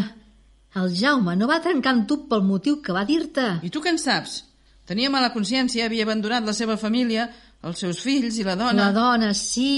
el 0.82 0.94
Jaume 0.98 1.36
no 1.38 1.48
va 1.50 1.62
trencar 1.64 1.94
amb 1.96 2.08
tu 2.10 2.24
pel 2.30 2.46
motiu 2.46 2.82
que 2.82 2.94
va 2.98 3.06
dir-te. 3.06 3.48
I 3.66 3.74
tu 3.74 3.82
què 3.82 3.94
en 3.94 4.02
saps? 4.02 4.44
Tenia 4.88 5.12
mala 5.12 5.34
consciència, 5.34 5.86
havia 5.86 6.06
abandonat 6.08 6.46
la 6.48 6.54
seva 6.56 6.78
família, 6.82 7.28
els 7.68 7.82
seus 7.84 8.02
fills 8.04 8.38
i 8.38 8.46
la 8.48 8.56
dona... 8.56 8.88
La 8.88 8.94
dona, 8.96 9.34
sí. 9.36 9.74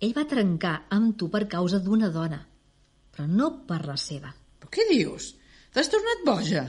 Ell 0.00 0.16
va 0.16 0.26
trencar 0.28 0.82
amb 0.92 1.14
tu 1.16 1.28
per 1.30 1.44
causa 1.48 1.78
d'una 1.80 2.10
dona, 2.14 2.40
però 3.14 3.28
no 3.30 3.50
per 3.68 3.84
la 3.86 3.96
seva. 4.00 4.32
Però 4.58 4.72
què 4.74 4.88
dius? 4.90 5.30
T'has 5.74 5.90
tornat 5.92 6.26
boja? 6.26 6.64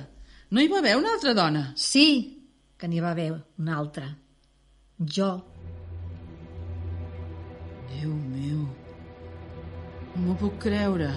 No 0.53 0.61
hi 0.61 0.69
va 0.69 0.79
haver 0.79 0.95
una 0.99 1.15
altra 1.17 1.33
dona? 1.37 1.65
Sí, 1.75 2.07
que 2.77 2.89
n'hi 2.89 3.01
va 3.01 3.15
haver 3.15 3.31
una 3.33 3.79
altra. 3.81 4.11
Jo. 5.17 5.31
Déu 7.95 8.13
meu, 8.13 8.61
no 10.13 10.27
m'ho 10.27 10.37
puc 10.45 10.61
creure. 10.67 11.11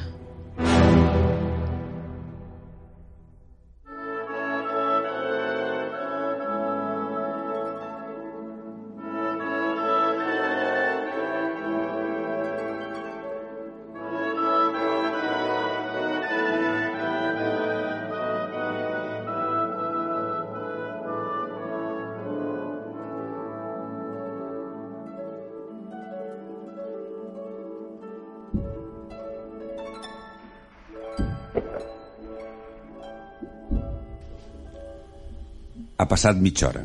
Passat 36.09 36.39
mitja 36.41 36.71
hora. 36.71 36.81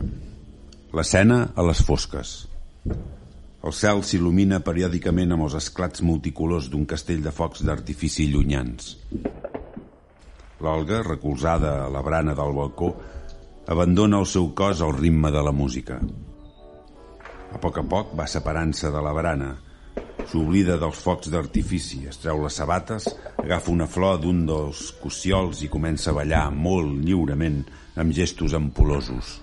L'escena 0.92 1.38
a 1.56 1.64
les 1.64 1.80
fosques. 1.88 2.32
El 3.64 3.72
cel 3.72 4.02
s'il·lumina 4.04 4.58
periòdicament 4.68 5.32
amb 5.32 5.46
els 5.46 5.54
esclats 5.56 6.02
multicolors 6.04 6.66
d'un 6.68 6.84
castell 6.84 7.22
de 7.24 7.32
focs 7.32 7.62
d'artifici 7.64 8.26
llunyans. 8.28 8.98
L'Olga, 10.60 11.00
recolzada 11.08 11.72
a 11.86 11.88
la 11.94 12.02
brana 12.04 12.36
del 12.36 12.52
balcó, 12.58 12.90
abandona 13.72 14.20
el 14.20 14.28
seu 14.28 14.50
cos 14.60 14.82
al 14.84 14.92
ritme 14.98 15.32
de 15.32 15.44
la 15.48 15.56
música. 15.56 16.02
A 17.56 17.62
poc 17.64 17.80
a 17.80 17.86
poc 17.88 18.12
va 18.20 18.28
separant-se 18.28 18.92
de 18.92 19.06
la 19.08 19.14
barana, 19.16 19.54
s'oblida 20.28 20.76
dels 20.82 21.00
focs 21.00 21.32
d'artifici, 21.32 22.02
es 22.12 22.20
treu 22.20 22.44
les 22.44 22.60
sabates, 22.60 23.08
agafa 23.38 23.72
una 23.72 23.88
flor 23.88 24.20
d'un 24.20 24.44
dels 24.52 24.90
cossiols 25.00 25.64
i 25.64 25.72
comença 25.72 26.12
a 26.12 26.18
ballar 26.20 26.50
molt 26.52 27.00
lliurement 27.08 27.64
amb 27.96 28.14
gestos 28.16 28.56
ampolosos. 28.58 29.39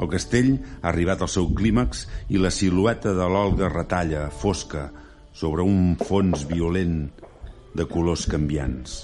El 0.00 0.10
castell 0.10 0.56
ha 0.82 0.90
arribat 0.90 1.22
al 1.22 1.30
seu 1.30 1.48
clímax 1.54 2.04
i 2.34 2.40
la 2.42 2.50
silueta 2.50 3.14
de 3.14 3.26
l'Olga 3.30 3.70
retalla, 3.70 4.26
fosca, 4.30 4.88
sobre 5.34 5.62
un 5.66 5.94
fons 5.98 6.44
violent 6.50 7.08
de 7.74 7.86
colors 7.90 8.26
canviants. 8.30 9.02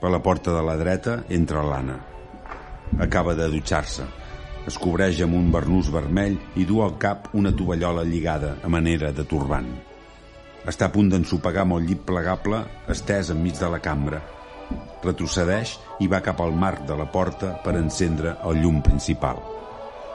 Per 0.00 0.08
la 0.12 0.22
porta 0.24 0.54
de 0.56 0.62
la 0.64 0.78
dreta 0.80 1.20
entra 1.28 1.64
l'Anna. 1.64 1.98
Acaba 3.00 3.34
de 3.36 3.50
dutxar-se. 3.52 4.06
Es 4.68 4.76
cobreix 4.80 5.20
amb 5.24 5.36
un 5.36 5.50
barnús 5.52 5.88
vermell 5.92 6.36
i 6.60 6.66
du 6.68 6.80
al 6.84 6.96
cap 7.00 7.30
una 7.36 7.52
tovallola 7.56 8.04
lligada 8.04 8.56
a 8.64 8.72
manera 8.72 9.12
de 9.16 9.24
turbant. 9.28 9.68
Està 10.68 10.88
a 10.88 10.92
punt 10.92 11.08
d'ensopegar 11.12 11.64
amb 11.64 11.78
el 11.78 11.88
llit 11.88 12.04
plegable 12.08 12.64
estès 12.92 13.32
enmig 13.32 13.56
de 13.60 13.72
la 13.72 13.80
cambra. 13.80 14.20
Retrocedeix 15.04 15.78
i 16.04 16.08
va 16.12 16.20
cap 16.24 16.40
al 16.44 16.52
marc 16.52 16.82
de 16.88 16.96
la 16.96 17.06
porta 17.10 17.54
per 17.64 17.74
encendre 17.78 18.36
el 18.44 18.60
llum 18.62 18.82
principal. 18.84 19.38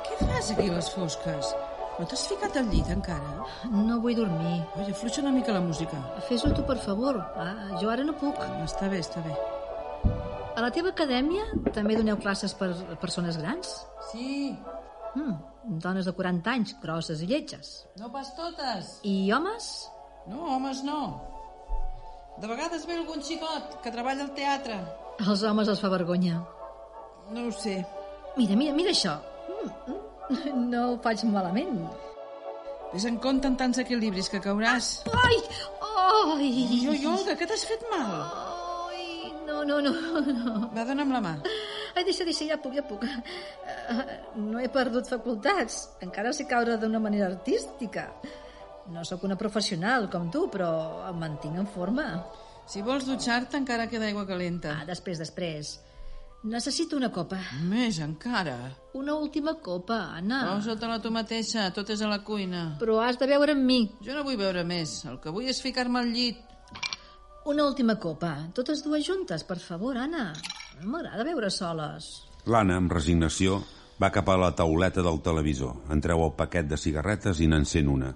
Què 0.06 0.28
fas 0.30 0.52
aquí 0.54 0.70
a 0.70 0.76
les 0.78 0.90
fosques? 0.94 1.56
No 1.98 2.06
t'has 2.06 2.26
ficat 2.28 2.58
al 2.60 2.68
llit 2.70 2.90
encara? 2.92 3.46
No 3.72 4.00
vull 4.04 4.16
dormir. 4.18 4.62
Oi, 4.78 4.90
afluixa 4.92 5.22
una 5.24 5.32
mica 5.32 5.54
la 5.56 5.62
música. 5.64 5.98
Fes-ho 6.28 6.52
tu, 6.54 6.66
per 6.68 6.78
favor. 6.84 7.22
Ah, 7.40 7.78
jo 7.82 7.90
ara 7.90 8.04
no 8.04 8.14
puc. 8.20 8.36
Està 8.66 8.90
bé, 8.92 9.00
està 9.00 9.24
bé. 9.24 9.34
A 10.56 10.62
la 10.64 10.72
teva 10.76 10.92
acadèmia 10.94 11.44
també 11.76 11.96
doneu 12.00 12.16
classes 12.20 12.54
per 12.56 12.70
persones 13.02 13.38
grans? 13.42 13.76
Sí, 14.12 14.56
Mm, 15.16 15.80
dones 15.80 16.04
de 16.04 16.12
40 16.12 16.52
anys, 16.52 16.74
grosses 16.84 17.22
i 17.24 17.28
lletges. 17.30 17.86
no 17.98 18.10
pas 18.12 18.34
totes. 18.36 19.00
I 19.08 19.32
homes? 19.32 19.90
No, 20.28 20.42
homes 20.58 20.82
no. 20.84 21.22
De 22.42 22.48
vegades 22.52 22.86
ve 22.88 22.98
algun 23.00 23.22
xicot 23.24 23.78
que 23.84 23.92
treballa 23.94 24.26
al 24.28 24.34
teatre. 24.36 24.78
Als 25.26 25.44
homes 25.48 25.70
els 25.72 25.80
fa 25.84 25.90
vergonya. 25.94 26.42
No 27.32 27.46
ho 27.48 27.52
sé. 27.56 27.78
Mira, 28.38 28.56
mira, 28.60 28.74
mira 28.76 28.92
això. 28.92 29.16
Mm, 29.48 29.94
mm, 29.94 30.66
No 30.72 30.82
ho 30.92 30.98
faig 31.04 31.24
malament. 31.30 31.80
Ves 32.94 33.06
en 33.08 33.18
compte 33.24 33.48
amb 33.48 33.58
tants 33.60 33.80
equilibris 33.82 34.30
que 34.30 34.42
cauràs. 34.44 34.90
Ai! 35.24 35.38
Ai! 35.90 36.52
Jo, 36.84 36.94
jo, 37.02 37.14
Olga, 37.16 37.36
que 37.40 37.48
t'has 37.48 37.64
fet 37.68 37.84
mal? 37.92 38.12
Ai! 38.92 39.32
No, 39.48 39.64
no, 39.64 39.80
no, 39.82 39.92
no. 40.28 40.70
Va, 40.76 40.84
dona'm 40.88 41.12
la 41.16 41.22
mà. 41.24 41.34
Ai, 41.96 42.04
deixa, 42.04 42.26
deixa, 42.28 42.46
ja 42.50 42.58
puc, 42.62 42.74
ja 42.76 42.84
puc. 42.84 43.04
Eh, 43.06 44.20
No 44.36 44.60
he 44.60 44.68
perdut 44.70 45.08
facultats. 45.08 45.86
Encara 46.04 46.34
sé 46.36 46.44
caure 46.50 46.76
d'una 46.82 47.00
manera 47.00 47.28
artística. 47.32 48.10
No 48.94 49.02
sóc 49.06 49.24
una 49.26 49.38
professional 49.38 50.10
com 50.14 50.30
tu, 50.32 50.46
però 50.54 50.70
em 51.10 51.18
mantinc 51.18 51.58
en 51.58 51.68
forma. 51.68 52.06
Si 52.70 52.84
vols 52.86 53.06
dutxar-te, 53.06 53.58
encara 53.58 53.90
queda 53.90 54.08
aigua 54.10 54.26
calenta. 54.30 54.80
Ah, 54.82 54.86
després, 54.86 55.20
després. 55.22 55.76
Necessito 56.46 56.98
una 56.98 57.10
copa. 57.10 57.40
Més, 57.66 57.98
encara. 58.06 58.56
Una 58.94 59.16
última 59.18 59.56
copa, 59.66 60.12
Anna. 60.18 60.44
Posa-te-la 60.52 61.00
tu 61.02 61.10
mateixa, 61.14 61.72
tot 61.74 61.90
és 61.90 62.04
a 62.06 62.10
la 62.12 62.20
cuina. 62.26 62.66
Però 62.82 63.00
has 63.02 63.18
de 63.18 63.30
veure 63.30 63.56
amb 63.58 63.66
mi. 63.66 63.80
Jo 64.06 64.14
no 64.14 64.26
vull 64.28 64.38
veure 64.38 64.62
més. 64.64 65.00
El 65.10 65.18
que 65.24 65.34
vull 65.34 65.50
és 65.50 65.62
ficar-me 65.62 66.04
al 66.04 66.12
llit. 66.14 66.38
Una 67.50 67.66
última 67.66 67.98
copa. 68.02 68.36
Totes 68.54 68.84
dues 68.86 69.06
juntes, 69.08 69.46
per 69.46 69.58
favor, 69.62 69.98
Anna. 69.98 70.32
No 70.82 70.92
m'agrada 70.92 71.26
veure 71.26 71.50
soles. 71.50 72.12
L'Anna, 72.46 72.78
amb 72.78 72.94
resignació, 72.94 73.64
va 74.02 74.12
cap 74.14 74.30
a 74.30 74.38
la 74.38 74.52
tauleta 74.54 75.02
del 75.06 75.22
televisor, 75.26 75.74
en 75.90 76.02
treu 76.02 76.22
el 76.26 76.36
paquet 76.38 76.70
de 76.70 76.78
cigarretes 76.78 77.42
i 77.42 77.50
n'encén 77.50 77.90
una. 77.90 78.14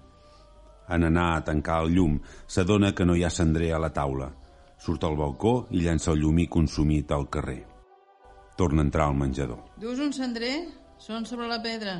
En 0.89 1.05
anar 1.05 1.29
a 1.35 1.41
tancar 1.45 1.83
el 1.83 1.93
llum, 1.95 2.19
s'adona 2.47 2.93
que 2.97 3.05
no 3.05 3.15
hi 3.15 3.23
ha 3.23 3.33
cendrer 3.33 3.73
a 3.73 3.81
la 3.81 3.91
taula. 3.93 4.29
Surt 4.79 5.03
al 5.03 5.17
balcó 5.19 5.67
i 5.75 5.83
llença 5.83 6.13
el 6.13 6.23
llumí 6.23 6.47
consumit 6.47 7.11
al 7.11 7.27
carrer. 7.29 7.61
Torna 8.57 8.81
a 8.81 8.87
entrar 8.87 9.07
al 9.07 9.17
menjador. 9.19 9.59
Duus 9.79 9.99
un 10.03 10.13
cendrer? 10.15 10.55
Són 10.99 11.27
sobre 11.27 11.47
la 11.47 11.61
pedra. 11.63 11.95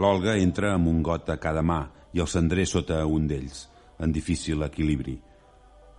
L'Olga 0.00 0.34
entra 0.42 0.72
amb 0.74 0.88
un 0.90 1.02
got 1.06 1.28
a 1.30 1.38
cada 1.42 1.62
mà 1.62 1.84
i 2.14 2.22
el 2.22 2.30
cendrer 2.30 2.64
sota 2.66 3.04
un 3.06 3.28
d'ells, 3.30 3.68
en 4.02 4.14
difícil 4.14 4.64
equilibri. 4.66 5.14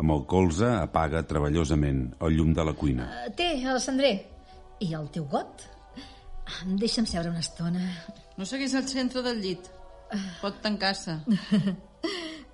Amb 0.01 0.11
el 0.11 0.26
colze 0.28 0.67
apaga 0.82 1.23
treballosament 1.28 2.01
el 2.28 2.36
llum 2.36 2.51
de 2.55 2.65
la 2.67 2.73
cuina. 2.76 3.07
Uh, 3.07 3.32
té, 3.38 3.53
el 3.63 3.80
cendrer. 3.84 4.15
I 4.84 4.91
el 4.97 5.07
teu 5.15 5.28
got? 5.32 5.63
Deixa'm 6.84 7.07
seure 7.07 7.32
una 7.32 7.43
estona. 7.43 7.88
No 8.36 8.47
seguis 8.47 8.76
al 8.76 8.88
centre 8.91 9.23
del 9.23 9.39
llit. 9.43 9.71
Pot 10.41 10.59
tancar-se. 10.63 11.15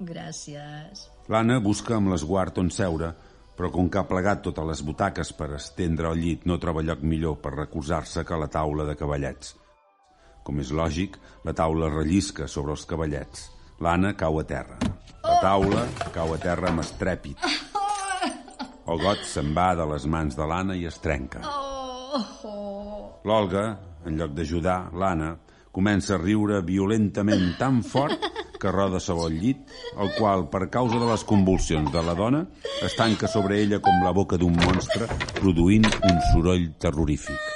Gràcies. 0.02 1.06
L'Anna 1.30 1.60
busca 1.62 1.94
amb 2.00 2.10
l'esguard 2.10 2.58
on 2.58 2.72
seure, 2.74 3.12
però 3.58 3.70
com 3.70 3.90
que 3.94 4.00
ha 4.02 4.08
plegat 4.10 4.42
totes 4.48 4.66
les 4.66 4.82
butaques 4.82 5.30
per 5.38 5.52
estendre 5.54 6.10
el 6.10 6.22
llit, 6.24 6.48
no 6.50 6.58
troba 6.58 6.82
lloc 6.82 7.04
millor 7.06 7.38
per 7.44 7.54
recolzar-se 7.54 8.24
que 8.26 8.40
la 8.42 8.50
taula 8.50 8.88
de 8.88 8.96
cavallets. 8.98 9.54
Com 10.42 10.58
és 10.64 10.72
lògic, 10.74 11.20
la 11.46 11.54
taula 11.54 11.92
rellisca 11.94 12.48
sobre 12.50 12.74
els 12.74 12.88
cavallets. 12.90 13.52
L'Anna 13.82 14.16
cau 14.18 14.40
a 14.42 14.46
terra. 14.50 14.80
La 15.22 15.38
taula 15.44 15.86
cau 16.16 16.34
a 16.34 16.40
terra 16.42 16.72
amb 16.72 16.82
estrèpit. 16.82 17.46
El 18.90 19.06
got 19.06 19.22
se'n 19.30 19.54
va 19.54 19.70
de 19.78 19.86
les 19.94 20.10
mans 20.10 20.34
de 20.38 20.50
l'Anna 20.50 20.74
i 20.78 20.88
es 20.90 20.98
trenca. 21.04 21.46
Oh, 21.46 22.26
oh. 22.50 23.06
L'Olga, 23.30 23.66
en 24.10 24.18
lloc 24.18 24.34
d'ajudar, 24.34 24.80
l'Anna, 24.98 25.36
comença 25.72 26.16
a 26.16 26.22
riure 26.22 26.62
violentament 26.68 27.56
tan 27.60 27.82
fort 27.84 28.20
que 28.62 28.72
roda 28.72 29.00
sobre 29.00 29.32
el 29.32 29.40
llit, 29.42 29.64
el 29.98 30.12
qual, 30.18 30.46
per 30.52 30.68
causa 30.70 31.00
de 31.02 31.08
les 31.10 31.24
convulsions 31.26 31.90
de 31.92 32.04
la 32.06 32.14
dona, 32.14 32.44
es 32.86 32.94
tanca 33.00 33.28
sobre 33.32 33.58
ella 33.64 33.80
com 33.82 34.04
la 34.04 34.12
boca 34.14 34.38
d'un 34.38 34.54
monstre, 34.54 35.08
produint 35.40 35.88
un 35.88 36.22
soroll 36.30 36.70
terrorífic. 36.78 37.50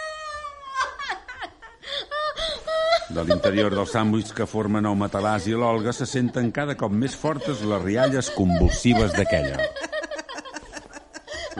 De 3.15 3.21
l'interior 3.21 3.69
del 3.69 3.85
sàndwich 3.85 4.33
que 4.33 4.49
formen 4.49 4.87
el 4.89 4.97
matalàs 4.97 5.45
i 5.45 5.53
l'Olga 5.53 5.93
se 5.93 6.07
senten 6.09 6.49
cada 6.51 6.73
cop 6.79 6.91
més 6.91 7.13
fortes 7.15 7.61
les 7.61 7.83
rialles 7.83 8.31
convulsives 8.33 9.13
d'aquella. 9.13 9.61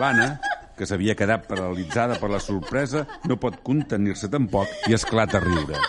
L'Anna, 0.01 0.39
que 0.76 0.89
s'havia 0.89 1.16
quedat 1.16 1.45
paralitzada 1.47 2.18
per 2.20 2.34
la 2.34 2.41
sorpresa, 2.41 3.06
no 3.30 3.38
pot 3.39 3.62
contenir-se 3.64 4.28
tampoc 4.34 4.89
i 4.89 4.97
esclata 4.97 5.38
a 5.38 5.45
riure. 5.45 5.80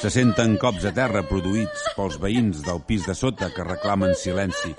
Se 0.00 0.08
senten 0.08 0.54
cops 0.56 0.86
a 0.88 0.90
terra 0.96 1.20
produïts 1.28 1.82
pels 1.92 2.14
veïns 2.22 2.62
del 2.64 2.78
pis 2.88 3.04
de 3.04 3.12
sota 3.12 3.50
que 3.52 3.66
reclamen 3.66 4.14
silenci. 4.16 4.72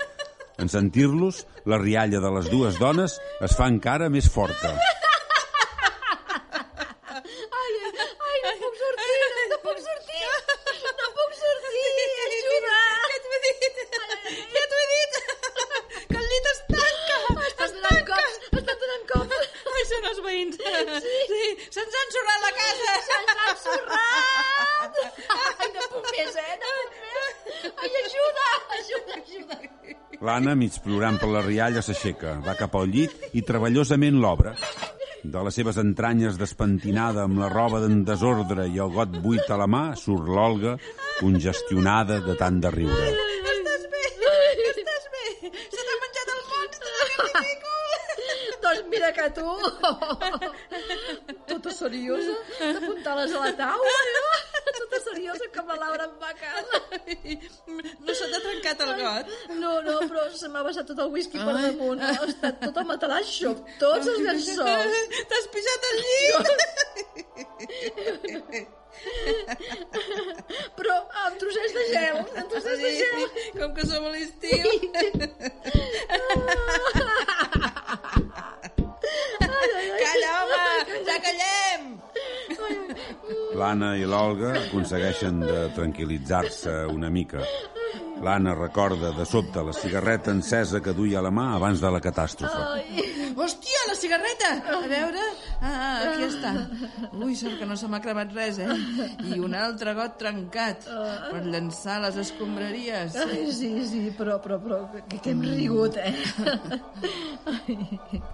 En 0.58 0.66
sentir-los, 0.72 1.44
la 1.70 1.78
rialla 1.78 2.18
de 2.24 2.30
les 2.36 2.48
dues 2.50 2.74
dones 2.82 3.14
es 3.46 3.54
fa 3.54 3.68
encara 3.70 4.08
més 4.10 4.26
forta. 4.34 4.72
Ai, 7.12 7.72
ai, 8.28 8.38
no 8.42 8.56
puc 8.64 8.74
sortir, 8.80 9.14
no 9.52 9.58
puc 9.62 9.78
sortir, 9.86 10.26
no 10.90 11.08
puc 11.20 11.38
sortir, 11.38 11.86
ajuda! 12.26 12.82
Ja 13.12 13.18
t'ho 13.22 13.30
he 13.38 13.40
dit! 13.46 13.78
Ja 14.58 14.64
t'ho 14.66 14.82
he 14.82 14.88
dit! 14.92 15.14
Que 16.10 16.18
el 16.18 16.26
llit 16.34 16.50
es 16.56 16.60
tanca! 16.74 17.16
Estàs 17.46 17.78
donant 17.78 18.04
cops, 18.10 18.34
estàs 18.50 18.78
donant 18.84 19.06
cops. 19.14 19.38
Ai, 19.76 19.86
són 19.94 20.10
els 20.12 20.20
veïns! 20.26 20.56
Sí, 21.06 21.44
se'ns 21.78 21.94
ha 22.00 22.04
ensorrat 22.10 22.40
la 22.48 22.52
casa! 22.58 22.90
Se'ns 23.10 23.32
ha 23.36 23.50
ensorrat! 23.54 25.00
Ai, 25.32 25.68
no 25.74 25.82
puc 25.92 26.04
més, 26.12 26.34
eh? 26.42 26.54
No 26.62 26.70
puc 26.78 26.90
més. 27.02 27.36
Ai, 27.70 27.90
ajuda, 28.02 28.46
ajuda, 28.78 29.12
ajuda. 29.20 29.56
L'Anna, 30.32 30.54
mig 30.56 30.72
plorant 30.80 31.18
per 31.20 31.28
la 31.28 31.42
rialla, 31.44 31.82
s'aixeca, 31.84 32.38
va 32.40 32.54
cap 32.56 32.72
al 32.78 32.86
llit 32.88 33.34
i 33.36 33.42
treballosament 33.44 34.16
l'obre. 34.16 34.54
De 35.34 35.42
les 35.44 35.58
seves 35.58 35.76
entranyes 35.82 36.38
despentinada 36.40 37.26
amb 37.26 37.36
la 37.42 37.50
roba 37.52 37.82
d'en 37.82 37.98
desordre 38.08 38.64
i 38.72 38.80
el 38.80 38.94
got 38.94 39.12
buit 39.26 39.52
a 39.52 39.58
la 39.60 39.66
mà, 39.68 39.82
surt 39.92 40.24
l'Olga, 40.24 40.78
congestionada 41.18 42.22
de 42.24 42.38
tant 42.40 42.62
de 42.64 42.72
riure. 42.72 43.10
Estàs 43.52 43.84
bé? 43.92 44.02
Estàs 44.72 45.04
bé? 45.18 45.52
Se 45.76 45.84
t'ha 45.90 45.98
menjat 46.06 46.32
el 46.38 46.42
monstre! 46.54 46.88
Doncs 48.64 48.88
mira 48.94 49.12
que 49.18 49.28
tu, 49.36 49.48
tota 51.52 51.76
seriosa, 51.76 52.40
t'apuntaves 52.56 53.36
a 53.36 53.44
la 53.44 53.52
taula, 53.60 54.00
no? 54.16 54.26
Tota 54.80 55.04
seriosa 55.10 55.52
com 55.52 55.68
la 55.68 55.71
Laura 55.82 56.04
en 56.08 56.14
va 56.22 56.30
a 56.30 56.36
casa. 56.42 56.76
No 58.06 58.12
se 58.18 58.26
t'ha 58.30 58.40
trencat 58.42 58.80
el 58.84 58.92
got? 58.98 59.26
No, 59.60 59.72
no, 59.86 59.94
però 60.10 60.22
se 60.36 60.48
m'ha 60.52 60.62
vessat 60.66 60.86
tot 60.90 60.98
el 61.04 61.10
whisky 61.14 61.38
per 61.38 61.54
damunt. 61.56 62.00
Ha 62.02 62.12
estat 62.26 62.54
tot 62.64 62.76
el 62.82 62.86
matalàs 62.90 63.28
xoc, 63.30 63.58
tots 63.80 64.06
els 64.12 64.20
llençols. 64.26 64.94
T'has 65.30 65.46
pixat 65.54 65.82
al 65.90 65.96
llit! 66.04 66.46
Però 70.78 70.96
amb 71.24 71.34
trossets 71.40 71.72
de 71.78 71.84
gel, 71.94 72.18
amb 72.42 72.48
trossets 72.52 72.82
de 72.86 72.92
gel. 73.00 73.20
Com 73.58 73.70
que 73.78 73.84
som 73.88 74.02
a 74.06 74.12
l'estiu. 74.14 74.66
Calla, 80.02 80.30
home! 80.42 80.64
Ja 81.08 81.16
callem! 81.26 81.82
L'Anna 83.62 83.92
i 83.94 84.02
l'Olga 84.02 84.56
aconsegueixen 84.58 85.36
de 85.38 85.58
tranquil·litzar-se 85.76 86.72
una 86.90 87.06
mica. 87.14 87.44
L'Anna 88.22 88.56
recorda 88.58 89.12
de 89.14 89.22
sobte 89.22 89.62
la 89.62 89.74
cigarreta 89.76 90.32
encesa 90.34 90.80
que 90.82 90.94
duia 90.96 91.20
a 91.20 91.22
la 91.22 91.30
mà 91.30 91.44
abans 91.54 91.78
de 91.78 91.90
la 91.94 92.00
catàstrofe. 92.02 92.82
Hòstia, 93.38 93.84
la 93.86 93.94
cigarreta! 93.94 94.48
A 94.66 94.80
veure... 94.90 95.22
Ah, 95.62 96.08
aquí 96.08 96.26
està. 96.26 96.50
Ui, 97.22 97.36
sort 97.38 97.60
que 97.60 97.68
no 97.70 97.76
se 97.78 97.86
m'ha 97.90 98.00
cremat 98.02 98.34
res, 98.34 98.58
eh? 98.58 98.66
I 99.30 99.38
un 99.38 99.54
altre 99.54 99.94
got 99.94 100.18
trencat 100.18 100.88
per 100.88 101.44
llançar 101.46 102.00
les 102.02 102.18
escombraries. 102.24 103.14
Ai, 103.28 103.46
sí, 103.54 103.70
sí, 103.86 104.02
però, 104.18 104.40
però, 104.42 104.58
però, 104.64 104.80
que, 105.06 105.20
que 105.22 105.36
hem 105.36 105.46
rigut, 105.46 106.02
eh? 106.02 106.18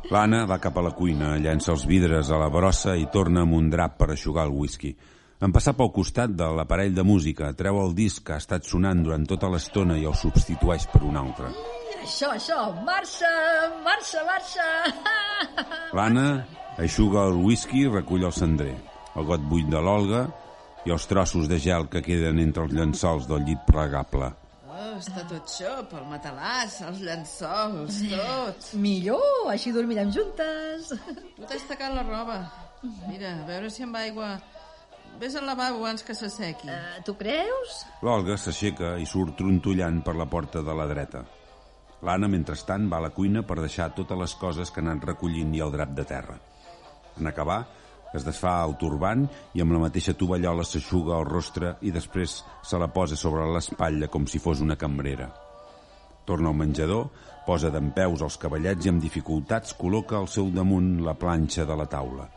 L'Anna 0.08 0.46
va 0.48 0.56
cap 0.64 0.80
a 0.80 0.88
la 0.88 0.96
cuina, 0.96 1.36
llença 1.36 1.76
els 1.76 1.84
vidres 1.88 2.32
a 2.32 2.40
la 2.40 2.48
brossa 2.48 2.96
i 2.96 3.06
torna 3.12 3.44
amb 3.44 3.60
un 3.60 3.68
drap 3.76 4.00
per 4.00 4.12
aixugar 4.16 4.48
el 4.48 4.56
whisky. 4.56 4.96
En 5.38 5.52
passar 5.54 5.76
pel 5.78 5.92
costat 5.94 6.32
de 6.34 6.46
l'aparell 6.58 6.96
de 6.96 7.04
música, 7.06 7.52
treu 7.58 7.76
el 7.78 7.92
disc 7.94 8.24
que 8.26 8.34
ha 8.34 8.42
estat 8.42 8.64
sonant 8.66 9.04
durant 9.06 9.26
tota 9.30 9.46
l'estona 9.52 9.94
i 9.94 10.06
el 10.10 10.16
substitueix 10.18 10.88
per 10.90 11.04
un 11.06 11.18
altre. 11.20 11.52
Això, 12.02 12.32
això, 12.34 12.56
marxa, 12.88 13.30
marxa, 13.84 14.24
marxa. 14.26 14.66
L'Anna 15.98 16.26
aixuga 16.82 17.28
el 17.30 17.38
whisky 17.44 17.84
i 17.84 17.92
recull 17.92 18.26
el 18.26 18.34
cendrer, 18.34 18.74
el 19.14 19.30
got 19.30 19.46
buit 19.46 19.70
de 19.70 19.78
l'Olga 19.78 20.24
i 20.88 20.94
els 20.96 21.06
trossos 21.06 21.46
de 21.46 21.60
gel 21.62 21.86
que 21.92 22.02
queden 22.02 22.42
entre 22.42 22.66
els 22.66 22.74
llençols 22.74 23.30
del 23.30 23.46
llit 23.46 23.62
plegable. 23.70 24.32
Oh, 24.66 24.92
està 24.98 25.22
tot 25.30 25.54
xop, 25.54 25.94
el 26.02 26.10
matalàs, 26.10 26.80
els 26.90 27.06
llençols, 27.06 28.02
tot. 28.10 28.70
Millor, 28.82 29.52
així 29.54 29.70
dormirem 29.70 30.10
juntes. 30.10 30.90
Tu 31.38 31.46
t'has 31.46 31.70
tacat 31.70 31.94
la 31.94 32.06
roba. 32.10 32.42
Mira, 33.06 33.36
a 33.38 33.46
veure 33.46 33.70
si 33.70 33.86
amb 33.86 34.02
aigua... 34.02 34.34
Ves 35.18 35.34
al 35.34 35.48
lavabo 35.50 35.80
abans 35.82 36.04
que 36.06 36.14
s'assequi. 36.14 36.68
Uh, 36.70 37.00
tu 37.02 37.16
creus? 37.18 37.80
L'Olga 38.06 38.36
s'aixeca 38.38 38.92
i 39.02 39.06
surt 39.06 39.34
trontollant 39.40 39.98
per 40.06 40.14
la 40.14 40.28
porta 40.30 40.62
de 40.62 40.76
la 40.78 40.86
dreta. 40.86 41.24
L'Anna, 42.06 42.28
mentrestant, 42.30 42.86
va 42.86 43.00
a 43.00 43.06
la 43.08 43.10
cuina 43.10 43.42
per 43.42 43.56
deixar 43.58 43.88
totes 43.96 44.20
les 44.20 44.34
coses 44.38 44.70
que 44.70 44.78
ha 44.78 44.86
anat 44.86 45.08
recollint 45.10 45.50
i 45.56 45.64
el 45.64 45.74
drap 45.74 45.96
de 45.96 46.04
terra. 46.06 46.38
En 47.18 47.26
acabar, 47.26 47.64
es 48.14 48.22
desfà 48.22 48.54
el 48.68 48.76
turbant 48.78 49.26
i 49.58 49.64
amb 49.64 49.74
la 49.74 49.82
mateixa 49.88 50.14
tovallola 50.14 50.62
s'aixuga 50.62 51.18
el 51.18 51.26
rostre 51.26 51.74
i 51.82 51.90
després 51.90 52.38
se 52.62 52.78
la 52.78 52.92
posa 52.94 53.18
sobre 53.18 53.50
l'espatlla 53.50 54.06
com 54.06 54.30
si 54.30 54.38
fos 54.38 54.62
una 54.62 54.78
cambrera. 54.78 55.32
Torna 56.30 56.52
al 56.52 56.62
menjador, 56.62 57.08
posa 57.44 57.74
d'en 57.74 57.90
peus 57.96 58.22
els 58.22 58.38
cavallets 58.38 58.86
i 58.86 58.94
amb 58.94 59.02
dificultats 59.02 59.74
col·loca 59.74 60.22
al 60.22 60.30
seu 60.30 60.54
damunt 60.54 61.00
la 61.02 61.18
planxa 61.18 61.66
de 61.66 61.74
la 61.74 61.90
taula. 61.90 62.30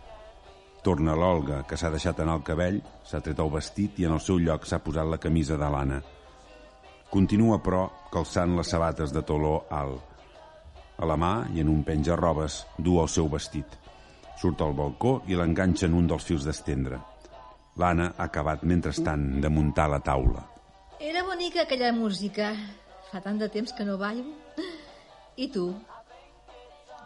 Torna 0.82 1.14
l'Olga, 1.14 1.62
que 1.70 1.78
s'ha 1.78 1.92
deixat 1.94 2.20
anar 2.24 2.40
el 2.40 2.46
cabell, 2.46 2.80
s'ha 3.06 3.22
tret 3.22 3.40
el 3.40 3.52
vestit 3.54 4.00
i 4.02 4.08
en 4.08 4.16
el 4.16 4.22
seu 4.24 4.40
lloc 4.42 4.66
s'ha 4.66 4.80
posat 4.82 5.06
la 5.06 5.20
camisa 5.22 5.58
de 5.58 5.70
l'Anna. 5.70 6.00
Continua, 7.12 7.60
però, 7.62 7.84
calçant 8.10 8.56
les 8.58 8.72
sabates 8.72 9.14
de 9.14 9.22
toló 9.22 9.68
alt. 9.70 10.02
A 10.98 11.06
la 11.06 11.18
mà 11.18 11.34
i 11.54 11.62
en 11.62 11.70
un 11.70 11.84
penja-robes 11.86 12.62
du 12.78 12.98
el 13.02 13.10
seu 13.14 13.30
vestit. 13.30 13.78
Surt 14.42 14.62
al 14.66 14.74
balcó 14.78 15.20
i 15.30 15.38
l'enganxa 15.38 15.86
en 15.86 15.98
un 16.00 16.08
dels 16.10 16.26
fils 16.26 16.48
d'estendre. 16.48 16.98
L'Anna 17.78 18.14
ha 18.18 18.26
acabat, 18.26 18.64
mentrestant, 18.66 19.28
de 19.44 19.50
muntar 19.54 19.88
la 19.92 20.00
taula. 20.02 20.42
Era 21.00 21.22
bonica 21.28 21.64
aquella 21.64 21.92
música. 21.94 22.56
Fa 23.12 23.22
tant 23.22 23.38
de 23.38 23.50
temps 23.54 23.74
que 23.74 23.86
no 23.86 24.00
ballo. 24.02 24.26
I 25.38 25.48
tu? 25.54 25.68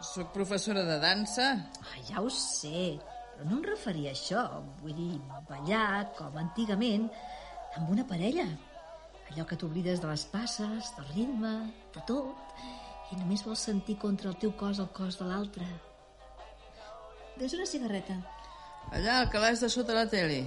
Soc 0.00 0.32
professora 0.32 0.84
de 0.84 0.96
dansa. 1.02 1.50
Ah, 1.82 2.00
ja 2.08 2.22
ho 2.22 2.30
sé, 2.32 2.96
però 3.36 3.50
no 3.50 3.58
em 3.58 3.66
referia 3.68 4.12
a 4.12 4.16
això. 4.16 4.42
Vull 4.80 4.96
dir, 4.96 5.12
ballar, 5.50 6.08
com 6.16 6.36
antigament, 6.40 7.06
amb 7.76 7.92
una 7.92 8.06
parella. 8.08 8.46
Allò 9.30 9.44
que 9.46 9.58
t'oblides 9.60 10.00
de 10.00 10.08
les 10.08 10.24
passes, 10.30 10.92
del 10.96 11.08
ritme, 11.12 11.52
de 11.94 12.02
tot, 12.08 12.54
i 13.12 13.18
només 13.20 13.44
vols 13.46 13.64
sentir 13.68 13.98
contra 14.02 14.30
el 14.30 14.38
teu 14.42 14.54
cos 14.58 14.80
el 14.82 14.88
cos 14.96 15.18
de 15.20 15.26
l'altre. 15.28 15.66
Des 17.36 17.52
una 17.52 17.66
cigarreta? 17.68 18.16
Allà, 18.94 19.20
al 19.20 19.28
calaix 19.32 19.60
de 19.60 19.68
sota 19.72 19.96
la 19.96 20.06
tele. 20.08 20.44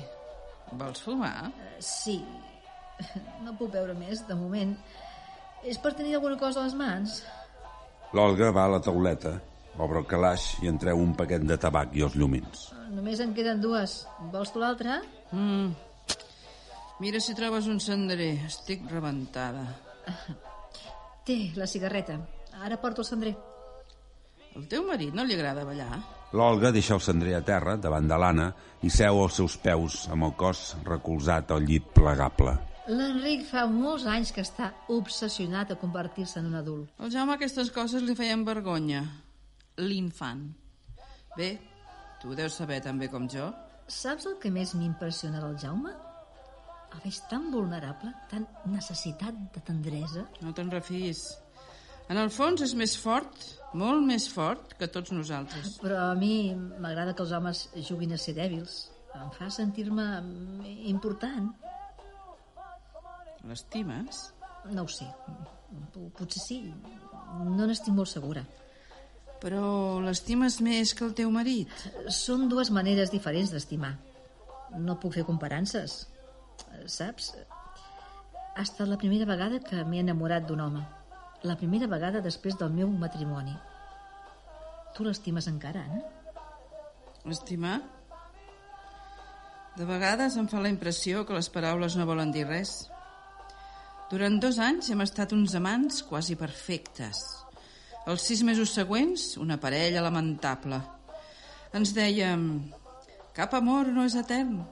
Vols 0.72 1.04
fumar? 1.04 1.52
Uh, 1.52 1.76
sí. 1.84 2.18
No 3.46 3.54
puc 3.60 3.72
veure 3.76 3.94
més, 3.96 4.26
de 4.28 4.36
moment. 4.36 4.74
És 5.68 5.78
per 5.80 5.94
tenir 5.96 6.16
alguna 6.18 6.40
cosa 6.40 6.62
a 6.62 6.66
les 6.66 6.76
mans? 6.80 7.20
L'Olga 8.16 8.50
va 8.56 8.66
a 8.66 8.74
la 8.74 8.82
tauleta, 8.82 9.36
obre 9.78 10.02
el 10.02 10.08
calaix 10.10 10.56
i 10.64 10.72
en 10.72 10.80
treu 10.82 11.00
un 11.00 11.14
paquet 11.18 11.44
de 11.46 11.58
tabac 11.62 11.94
i 11.96 12.04
els 12.06 12.16
llumins. 12.18 12.70
Només 12.90 13.22
en 13.22 13.36
queden 13.38 13.62
dues. 13.62 14.02
Vols 14.34 14.52
tu 14.54 14.64
l'altra? 14.64 15.02
Mm. 15.32 15.70
Mira 17.00 17.22
si 17.24 17.36
trobes 17.38 17.70
un 17.72 17.80
cendrer. 17.80 18.34
Estic 18.50 18.88
rebentada. 18.92 19.68
Té, 21.28 21.52
la 21.56 21.68
cigarreta. 21.68 22.18
Ara 22.66 22.80
porto 22.82 23.06
el 23.06 23.08
cendrer. 23.08 23.36
Al 24.58 24.66
teu 24.68 24.84
marit 24.88 25.14
no 25.16 25.24
li 25.24 25.38
agrada 25.38 25.64
ballar? 25.68 26.00
L'Olga 26.36 26.74
deixa 26.74 26.96
el 26.98 27.02
cendrer 27.02 27.36
a 27.38 27.44
terra, 27.46 27.78
davant 27.82 28.10
de 28.10 28.18
l'Anna, 28.20 28.50
i 28.86 28.90
seu 28.94 29.22
als 29.22 29.40
seus 29.40 29.56
peus, 29.62 30.04
amb 30.14 30.28
el 30.28 30.36
cos 30.38 30.74
recolzat 30.86 31.54
al 31.56 31.64
llit 31.66 31.88
plegable. 31.96 32.58
L'Enric 32.90 33.46
fa 33.46 33.68
molts 33.70 34.08
anys 34.10 34.34
que 34.34 34.42
està 34.42 34.72
obsessionat 34.90 35.72
a 35.72 35.78
convertir-se 35.78 36.40
en 36.42 36.50
un 36.50 36.58
adult. 36.58 36.90
Al 36.98 37.14
Jaume 37.14 37.36
aquestes 37.38 37.70
coses 37.74 38.06
li 38.06 38.18
feien 38.18 38.46
vergonya. 38.46 39.04
L'infant. 39.80 40.42
Bé, 41.38 41.50
tu 42.22 42.34
deus 42.36 42.56
saber 42.60 42.82
tan 42.84 43.00
bé 43.00 43.08
com 43.12 43.28
jo. 43.32 43.50
Saps 43.90 44.26
el 44.30 44.36
que 44.42 44.52
més 44.54 44.74
m'impressiona 44.78 45.40
del 45.42 45.56
Jaume? 45.62 45.94
El 46.90 47.04
veig 47.04 47.20
tan 47.30 47.52
vulnerable, 47.54 48.12
tan 48.32 48.48
necessitat 48.74 49.38
de 49.54 49.62
tendresa. 49.66 50.26
No 50.42 50.52
te'n 50.58 50.72
refis. 50.74 51.24
En 52.10 52.18
el 52.18 52.32
fons 52.34 52.64
és 52.66 52.74
més 52.74 52.96
fort, 52.98 53.36
molt 53.78 54.02
més 54.10 54.26
fort 54.34 54.74
que 54.80 54.88
tots 54.90 55.14
nosaltres. 55.14 55.76
Però 55.84 56.00
a 56.10 56.16
mi 56.18 56.56
m'agrada 56.58 57.14
que 57.14 57.22
els 57.22 57.32
homes 57.38 57.68
juguin 57.86 58.14
a 58.14 58.18
ser 58.18 58.34
dèbils. 58.40 58.80
Em 59.16 59.30
fa 59.38 59.50
sentir-me 59.54 60.08
important. 60.90 61.52
L'estimes? 63.48 64.24
No 64.74 64.84
ho 64.84 64.90
sé. 64.92 65.06
P- 65.94 66.10
Potser 66.18 66.42
sí. 66.44 66.58
No 67.46 67.66
n'estic 67.70 67.94
molt 67.96 68.10
segura. 68.12 68.44
Però 69.40 70.00
l'estimes 70.04 70.60
més 70.66 70.92
que 70.94 71.06
el 71.08 71.16
teu 71.16 71.32
marit? 71.32 71.72
Són 72.12 72.48
dues 72.52 72.72
maneres 72.76 73.12
diferents 73.14 73.54
d'estimar. 73.54 73.94
No 74.84 74.98
puc 75.00 75.16
fer 75.16 75.26
comparances. 75.28 76.02
Saps? 76.86 77.32
Ha 78.56 78.66
estat 78.66 78.90
la 78.90 79.00
primera 79.00 79.28
vegada 79.30 79.62
que 79.64 79.86
m'he 79.88 80.04
enamorat 80.04 80.48
d'un 80.48 80.60
home. 80.66 80.84
La 81.48 81.56
primera 81.56 81.88
vegada 81.88 82.20
després 82.26 82.58
del 82.60 82.74
meu 82.76 82.92
matrimoni. 82.92 83.56
Tu 84.96 85.06
l'estimes 85.08 85.48
encara, 85.48 85.86
Anna? 85.88 86.04
Estimar? 87.32 87.78
De 89.80 89.86
vegades 89.88 90.36
em 90.36 90.48
fa 90.52 90.60
la 90.60 90.72
impressió 90.74 91.24
que 91.24 91.38
les 91.38 91.48
paraules 91.54 91.96
no 91.96 92.08
volen 92.10 92.34
dir 92.36 92.44
res. 92.50 92.90
Durant 94.12 94.40
dos 94.44 94.58
anys 94.60 94.90
hem 94.92 95.06
estat 95.06 95.32
uns 95.38 95.56
amants 95.56 96.02
quasi 96.04 96.36
perfectes. 96.36 97.22
Els 98.10 98.24
sis 98.26 98.40
mesos 98.42 98.72
següents, 98.74 99.36
una 99.38 99.60
parella 99.62 100.02
lamentable. 100.02 100.80
Ens 101.78 101.92
dèiem, 101.94 102.46
cap 103.38 103.54
amor 103.54 103.92
no 103.94 104.02
és 104.08 104.16
etern. 104.18 104.64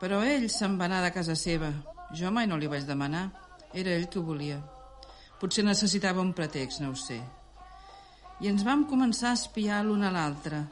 Però 0.00 0.22
ell 0.24 0.46
se'n 0.48 0.78
va 0.80 0.86
anar 0.88 1.02
de 1.04 1.10
casa 1.12 1.36
seva. 1.36 1.68
Jo 2.16 2.32
mai 2.32 2.48
no 2.48 2.56
li 2.56 2.70
vaig 2.70 2.86
demanar. 2.88 3.26
Era 3.76 3.92
ell 3.92 4.08
qui 4.08 4.22
ho 4.22 4.24
volia. 4.24 4.56
Potser 5.36 5.66
necessitava 5.68 6.24
un 6.24 6.32
pretext, 6.32 6.80
no 6.80 6.94
ho 6.94 6.96
sé. 6.96 7.20
I 8.40 8.48
ens 8.48 8.64
vam 8.64 8.88
començar 8.88 9.34
a 9.34 9.36
espiar 9.36 9.84
l'un 9.84 10.08
a 10.08 10.12
l'altre, 10.14 10.64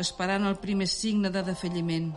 esperant 0.00 0.48
el 0.48 0.56
primer 0.62 0.88
signe 0.88 1.28
de 1.34 1.44
defalliment, 1.44 2.14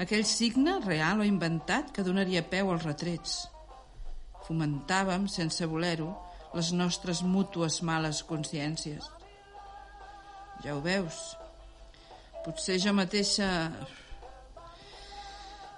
aquell 0.00 0.24
signe, 0.24 0.78
real 0.86 1.20
o 1.20 1.28
inventat, 1.28 1.92
que 1.92 2.06
donaria 2.06 2.48
peu 2.48 2.72
als 2.72 2.88
retrets. 2.88 3.42
Fomentàvem, 4.48 5.28
sense 5.28 5.68
voler-ho, 5.68 6.14
les 6.54 6.70
nostres 6.72 7.22
mútues 7.26 7.80
males 7.82 8.22
consciències. 8.26 9.06
Ja 10.62 10.76
ho 10.76 10.80
veus. 10.84 11.34
Potser 12.44 12.78
jo 12.82 12.94
mateixa... 12.94 13.48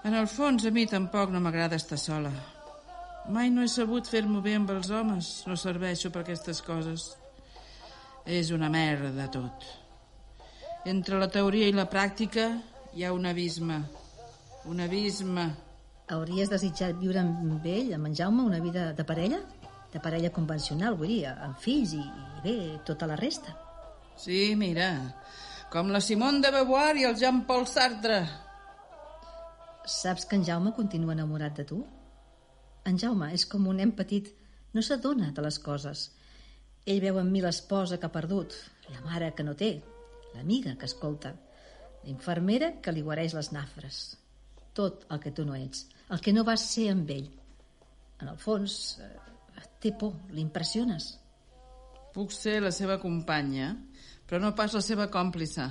En 0.07 0.15
el 0.15 0.29
fons, 0.31 0.63
a 0.63 0.71
mi 0.71 0.85
tampoc 0.87 1.33
no 1.35 1.41
m'agrada 1.43 1.79
estar 1.81 1.99
sola. 1.99 2.31
Mai 3.35 3.51
no 3.51 3.65
he 3.65 3.71
sabut 3.73 4.07
fer-m'ho 4.07 4.39
bé 4.45 4.53
amb 4.55 4.71
els 4.71 4.93
homes. 4.95 5.31
No 5.51 5.57
serveixo 5.59 6.13
per 6.15 6.23
aquestes 6.23 6.61
coses. 6.63 7.09
És 8.23 8.53
una 8.55 8.71
merda 8.71 9.27
tot. 9.35 9.67
Entre 10.87 11.19
la 11.19 11.27
teoria 11.33 11.67
i 11.67 11.75
la 11.75 11.89
pràctica 11.91 12.47
hi 12.95 13.03
ha 13.03 13.15
un 13.17 13.27
abisme. 13.27 13.81
Un 14.71 14.85
abisme. 14.85 15.49
Hauries 16.15 16.53
desitjat 16.53 17.01
viure 17.01 17.25
amb 17.25 17.67
ell, 17.67 17.91
amb 17.97 18.07
en 18.07 18.15
Jaume, 18.15 18.47
una 18.47 18.63
vida 18.63 18.93
de 18.95 19.07
parella? 19.09 19.41
De 19.97 20.01
parella 20.05 20.29
convencional, 20.29 20.99
vull 21.01 21.09
dir, 21.09 21.23
amb 21.33 21.57
fills 21.57 21.95
i, 21.97 22.03
i 22.05 22.43
bé, 22.45 22.57
tota 22.85 23.09
la 23.09 23.17
resta. 23.17 23.55
Sí, 24.21 24.53
mira, 24.61 24.91
com 25.73 25.89
la 25.89 26.03
Simone 26.05 26.43
de 26.45 26.51
Beauvoir 26.53 26.99
i 27.01 27.07
el 27.09 27.17
Jean-Paul 27.17 27.65
Sartre. 27.71 28.19
Saps 29.89 30.27
que 30.29 30.37
en 30.37 30.45
Jaume 30.45 30.75
continua 30.77 31.15
enamorat 31.17 31.57
de 31.63 31.65
tu? 31.71 31.79
En 32.85 33.01
Jaume 33.01 33.31
és 33.33 33.47
com 33.49 33.65
un 33.73 33.81
nen 33.81 33.95
petit, 33.97 34.29
no 34.77 34.85
s'adona 34.85 35.33
de 35.33 35.45
les 35.47 35.59
coses. 35.65 36.11
Ell 36.85 37.01
veu 37.01 37.17
en 37.23 37.33
mi 37.33 37.41
l'esposa 37.41 37.97
que 37.97 38.11
ha 38.11 38.13
perdut, 38.13 38.53
la 38.93 39.01
mare 39.09 39.33
que 39.33 39.49
no 39.49 39.57
té, 39.57 39.73
l'amiga 40.35 40.77
que 40.77 40.91
escolta, 40.93 41.33
la 42.03 42.13
infermera 42.13 42.75
que 42.85 42.93
li 42.93 43.07
guareix 43.07 43.33
les 43.39 43.49
nafres. 43.57 44.03
Tot 44.77 45.09
el 45.09 45.25
que 45.25 45.33
tu 45.33 45.49
no 45.49 45.57
ets, 45.57 45.87
el 46.13 46.21
que 46.21 46.37
no 46.37 46.45
vas 46.45 46.69
ser 46.77 46.91
amb 46.93 47.17
ell. 47.17 47.33
En 48.21 48.29
el 48.33 48.39
fons, 48.41 48.99
eh, 49.01 49.26
té 49.87 49.95
por, 49.95 50.17
l'impressiones. 50.35 51.15
Puc 52.17 52.33
ser 52.35 52.59
la 52.65 52.73
seva 52.75 52.99
companya, 52.99 53.75
però 54.27 54.41
no 54.43 54.55
pas 54.59 54.75
la 54.75 54.83
seva 54.83 55.07
còmplice. 55.13 55.67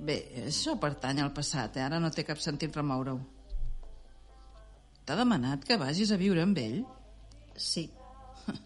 Bé, 0.00 0.16
això 0.46 0.76
pertany 0.80 1.20
al 1.20 1.32
passat, 1.36 1.76
eh? 1.76 1.84
ara 1.84 2.00
no 2.00 2.10
té 2.12 2.24
cap 2.24 2.40
sentit 2.40 2.76
remoure-ho. 2.76 3.18
T'ha 5.04 5.16
demanat 5.18 5.64
que 5.66 5.78
vagis 5.80 6.12
a 6.12 6.18
viure 6.20 6.44
amb 6.44 6.58
ell? 6.60 6.82
Sí, 7.56 7.88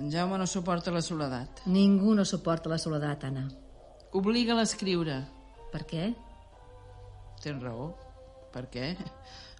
En 0.00 0.08
Jaume 0.12 0.38
no 0.40 0.46
suporta 0.48 0.90
la 0.90 1.02
soledat. 1.04 1.66
ningú 1.66 2.14
no 2.14 2.24
suporta 2.24 2.70
la 2.70 2.78
soledat, 2.78 3.24
Anna. 3.28 3.48
Obliga 4.12 4.56
a 4.56 4.62
escriure. 4.62 5.18
Per 5.72 5.82
què? 5.88 6.06
Tens 7.42 7.62
raó. 7.62 7.90
Per 8.52 8.66
què? 8.72 8.96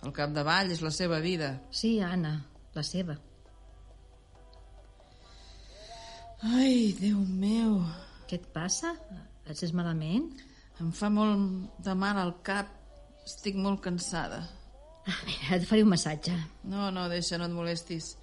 El 0.03 0.13
capdavall 0.13 0.73
és 0.73 0.81
la 0.81 0.91
seva 0.91 1.21
vida. 1.21 1.61
Sí, 1.71 2.01
Anna, 2.01 2.39
la 2.75 2.85
seva. 2.87 3.19
Ai, 6.43 6.95
Déu 6.99 7.21
meu. 7.23 7.77
Què 8.27 8.41
et 8.41 8.49
passa? 8.55 8.95
Et 9.47 9.59
sents 9.59 9.75
malament? 9.77 10.31
Em 10.81 10.91
fa 10.97 11.11
molt 11.13 11.83
de 11.85 11.95
mal 11.99 12.19
al 12.19 12.35
cap. 12.47 12.71
Estic 13.27 13.55
molt 13.55 13.83
cansada. 13.85 14.41
Ah, 15.07 15.19
mira, 15.27 15.57
et 15.59 15.67
faré 15.69 15.85
un 15.85 15.93
massatge. 15.93 16.35
No, 16.67 16.89
no, 16.95 17.09
deixa, 17.11 17.39
no 17.39 17.47
et 17.47 17.55
molestis. 17.55 18.17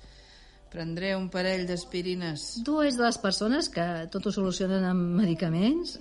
Prendré 0.69 1.13
un 1.17 1.29
parell 1.33 1.65
d'aspirines. 1.67 2.49
Tu 2.65 2.75
ets 2.85 2.97
de 2.99 3.05
les 3.05 3.17
persones 3.21 3.71
que 3.73 3.85
tot 4.13 4.27
ho 4.27 4.33
solucionen 4.35 4.85
amb 4.85 5.15
medicaments? 5.21 5.95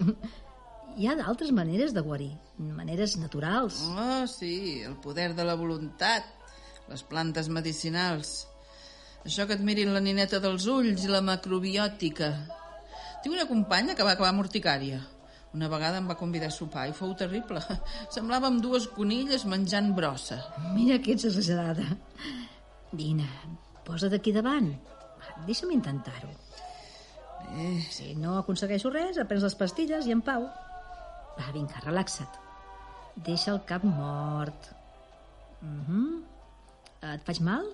Hi 0.98 1.06
ha 1.06 1.14
d'altres 1.18 1.52
maneres 1.54 1.94
de 1.94 2.02
guarir, 2.02 2.32
maneres 2.58 3.14
naturals. 3.22 3.78
Oh, 3.94 4.26
sí, 4.26 4.82
el 4.82 4.96
poder 5.04 5.30
de 5.38 5.46
la 5.46 5.54
voluntat, 5.54 6.26
les 6.88 7.02
plantes 7.04 7.48
medicinals. 7.52 8.46
Això 9.26 9.46
que 9.46 9.56
et 9.58 9.64
mirin 9.64 9.92
la 9.92 10.00
nineta 10.00 10.40
dels 10.40 10.66
ulls 10.70 11.04
i 11.04 11.10
la 11.12 11.20
macrobiòtica. 11.24 12.32
Tinc 13.22 13.34
una 13.34 13.48
companya 13.50 13.96
que 13.98 14.06
va 14.06 14.14
acabar 14.14 14.30
amb 14.32 14.44
urticària. 14.44 15.00
Una 15.56 15.68
vegada 15.72 15.98
em 15.98 16.08
va 16.08 16.16
convidar 16.20 16.50
a 16.52 16.54
sopar 16.54 16.86
i 16.88 16.94
fou 16.96 17.14
terrible. 17.18 17.60
Semblàvem 18.14 18.60
dues 18.64 18.86
conilles 18.94 19.46
menjant 19.48 19.90
brossa. 19.96 20.38
Mira 20.74 21.00
que 21.02 21.16
ets 21.16 21.26
exagerada. 21.30 21.86
Vine, 22.92 23.26
posa't 23.88 24.14
aquí 24.16 24.32
davant. 24.36 24.70
Va, 25.18 25.34
Deixa'm 25.48 25.72
intentar-ho. 25.74 26.30
Eh, 27.48 27.80
Si 27.90 28.14
no 28.14 28.36
aconsegueixo 28.38 28.92
res, 28.92 29.18
aprens 29.18 29.44
les 29.46 29.56
pastilles 29.56 30.06
i 30.06 30.12
en 30.14 30.20
pau. 30.22 30.44
Va, 31.38 31.50
vinga, 31.54 31.80
relaxa't. 31.84 32.40
Deixa 33.16 33.50
el 33.54 33.62
cap 33.66 33.84
mort. 33.84 34.72
Uh 35.62 35.80
-huh. 35.88 36.27
Et 37.02 37.24
faig 37.26 37.40
mal? 37.40 37.66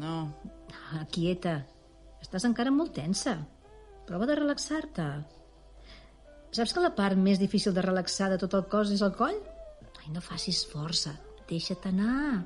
no, 0.00 0.32
Ah, 0.90 1.04
quieta. 1.10 1.60
Estàs 2.22 2.44
encara 2.48 2.70
molt 2.74 2.94
tensa. 2.94 3.36
Prova 4.06 4.26
de 4.26 4.36
relaxar-te. 4.38 5.06
Saps 6.50 6.74
que 6.74 6.82
la 6.82 6.94
part 6.98 7.18
més 7.18 7.38
difícil 7.38 7.74
de 7.74 7.84
relaxar 7.84 8.30
de 8.32 8.38
tot 8.42 8.54
el 8.58 8.64
cos 8.70 8.90
és 8.90 9.02
el 9.06 9.12
coll? 9.18 9.38
Ai, 10.00 10.08
no 10.14 10.22
facis 10.24 10.64
força. 10.66 11.14
Deixa't 11.50 11.86
anar. 11.92 12.44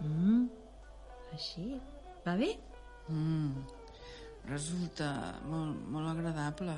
Mm. 0.00 0.48
Així. 1.34 1.66
Va 2.26 2.36
bé? 2.40 2.54
resulta 4.48 5.08
molt, 5.46 5.78
molt 5.92 6.10
agradable. 6.10 6.74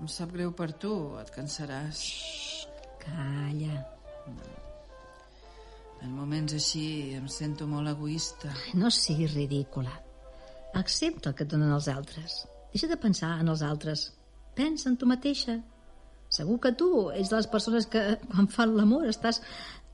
Em 0.00 0.08
sap 0.08 0.32
greu 0.34 0.52
per 0.56 0.72
tu, 0.72 0.92
et 1.20 1.30
cansaràs. 1.36 2.02
Calla. 3.06 3.78
En 6.02 6.14
moments 6.16 6.54
així 6.56 6.84
em 7.16 7.28
sento 7.30 7.68
molt 7.70 7.92
egoista. 7.92 8.50
No 8.74 8.90
siguis 8.90 9.34
ridícula. 9.36 9.92
Accepta 10.78 11.30
el 11.30 11.36
que 11.38 11.46
et 11.46 11.52
donen 11.52 11.70
els 11.74 11.86
altres. 11.92 12.40
Deixa 12.72 12.88
de 12.90 12.98
pensar 12.98 13.36
en 13.42 13.52
els 13.52 13.62
altres. 13.62 14.08
Pensa 14.56 14.88
en 14.90 14.96
tu 14.98 15.06
mateixa. 15.06 15.58
Segur 16.32 16.58
que 16.64 16.72
tu 16.80 16.88
ets 17.12 17.30
de 17.30 17.38
les 17.38 17.48
persones 17.52 17.86
que, 17.92 18.02
quan 18.30 18.48
fan 18.50 18.72
l'amor, 18.76 19.04
estàs 19.08 19.42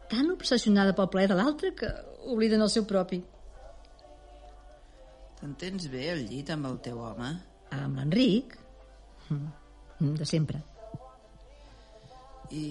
tan 0.09 0.31
obsessionada 0.33 0.95
pel 0.97 1.11
plaer 1.13 1.33
de 1.33 1.37
l'altre 1.39 1.75
que 1.77 1.91
obliden 2.31 2.63
el 2.65 2.73
seu 2.73 2.87
propi. 2.89 3.21
T'entens 5.39 5.87
bé 5.93 6.09
al 6.15 6.25
llit 6.31 6.49
amb 6.55 6.71
el 6.71 6.79
teu 6.83 7.03
home? 7.05 7.33
Amb 7.75 8.01
l'Enric, 8.01 8.57
mm, 9.29 10.15
de 10.19 10.27
sempre. 10.27 10.63
I, 12.51 12.65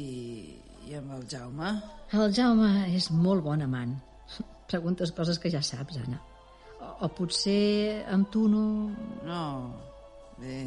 i 0.87 0.95
amb 0.95 1.13
el 1.17 1.23
Jaume? 1.29 1.71
El 2.15 2.33
Jaume 2.35 2.69
és 2.95 3.09
molt 3.11 3.43
bon 3.43 3.63
amant. 3.65 3.95
Preguntes 4.71 5.11
coses 5.15 5.39
que 5.39 5.51
ja 5.51 5.61
saps, 5.63 5.99
Anna. 6.03 6.19
O, 6.77 6.91
o 7.07 7.09
potser 7.17 8.05
amb 8.13 8.29
tu 8.33 8.47
no... 8.51 8.63
No, 9.27 9.41
bé... 10.39 10.61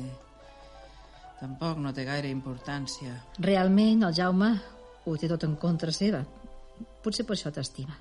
Tampoc 1.40 1.78
no 1.80 1.94
té 1.96 2.04
gaire 2.04 2.28
importància. 2.28 3.14
Realment, 3.40 4.02
el 4.04 4.12
Jaume 4.12 4.50
ho 5.08 5.16
té 5.16 5.28
tot 5.30 5.46
en 5.46 5.54
contra 5.56 5.92
seva. 5.96 6.20
Potser 7.00 7.24
per 7.24 7.32
això 7.32 7.52
t'estima. 7.54 7.96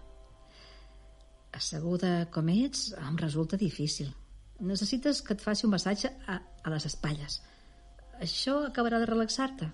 Asseguda 1.56 2.26
com 2.34 2.52
ets, 2.52 2.90
em 3.00 3.16
resulta 3.22 3.58
difícil. 3.58 4.12
Necessites 4.60 5.24
que 5.24 5.38
et 5.38 5.44
faci 5.44 5.66
un 5.66 5.72
massatge 5.72 6.12
a, 6.28 6.36
a 6.36 6.74
les 6.74 6.90
espatlles. 6.92 7.40
Això 8.20 8.58
acabarà 8.68 9.00
de 9.00 9.08
relaxar-te. 9.08 9.70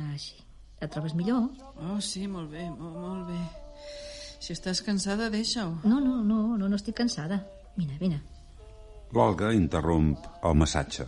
Així. 0.00 0.40
Et 0.82 0.90
trobes 0.90 1.14
millor? 1.16 1.48
Oh, 1.80 1.98
sí, 2.02 2.26
molt 2.28 2.50
bé, 2.52 2.66
molt, 2.70 2.96
molt 2.98 3.28
bé. 3.30 3.40
Si 4.44 4.52
estàs 4.52 4.82
cansada, 4.84 5.30
deixa-ho. 5.32 5.78
No, 5.88 6.00
no, 6.02 6.18
no, 6.22 6.40
no, 6.58 6.68
no 6.68 6.76
estic 6.76 6.98
cansada. 6.98 7.40
Vine, 7.76 7.96
vine. 8.00 8.20
L'Olga 9.14 9.52
interromp 9.54 10.16
el 10.44 10.58
massatge. 10.58 11.06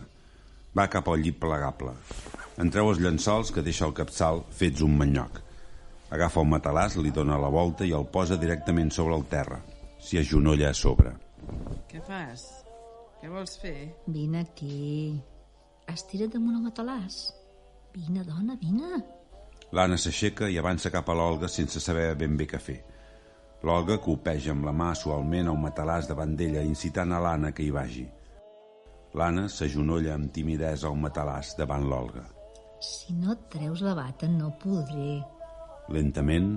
Va 0.77 0.87
cap 0.89 1.07
al 1.11 1.21
llit 1.21 1.37
plegable. 1.41 1.93
En 2.57 2.71
treu 2.73 2.89
els 2.89 3.01
llençols 3.03 3.51
que 3.53 3.61
deixa 3.65 3.85
el 3.85 3.93
capçal 3.97 4.41
fets 4.57 4.81
un 4.85 4.97
manyoc. 4.97 5.41
Agafa 6.15 6.41
un 6.41 6.53
matalàs, 6.53 6.95
li 6.97 7.11
dona 7.11 7.37
la 7.37 7.51
volta 7.53 7.85
i 7.85 7.93
el 7.93 8.07
posa 8.09 8.37
directament 8.39 8.89
sobre 8.95 9.17
el 9.19 9.27
terra. 9.29 9.59
S'hi 10.01 10.21
agenolla 10.21 10.71
a 10.71 10.77
sobre. 10.77 11.13
Què 11.91 12.01
fas? 12.07 12.47
Què 13.21 13.29
vols 13.29 13.57
fer? 13.61 13.91
Vine 14.07 14.45
aquí. 14.45 15.11
Estira't 15.91 16.31
damunt 16.33 16.57
el 16.57 16.65
matalàs. 16.69 17.19
Vine, 17.97 18.23
dona, 18.23 18.53
vine. 18.61 18.99
L'Anna 19.73 19.97
s'aixeca 19.97 20.47
i 20.53 20.57
avança 20.61 20.91
cap 20.93 21.07
a 21.09 21.15
l'Olga 21.17 21.47
sense 21.49 21.81
saber 21.81 22.11
ben 22.19 22.35
bé 22.37 22.45
què 22.45 22.59
fer. 22.61 22.77
L'Olga 23.65 23.97
copeja 24.03 24.53
amb 24.53 24.67
la 24.67 24.73
mà 24.81 24.91
suaument 24.93 25.49
a 25.49 25.55
un 25.55 25.63
matalàs 25.63 26.05
davant 26.11 26.35
d'ella, 26.37 26.61
incitant 26.61 27.15
a 27.15 27.21
l'Anna 27.23 27.51
que 27.57 27.65
hi 27.65 27.71
vagi. 27.73 28.05
L'Anna 29.17 29.47
s'agenolla 29.49 30.13
amb 30.13 30.29
timidesa 30.35 30.91
al 30.91 30.99
matalàs 31.01 31.55
davant 31.57 31.87
l'Olga. 31.89 32.27
Si 32.85 33.17
no 33.17 33.33
et 33.33 33.47
treus 33.55 33.81
la 33.81 33.95
bata, 33.97 34.29
no 34.29 34.53
podré. 34.61 35.17
Lentament, 35.89 36.53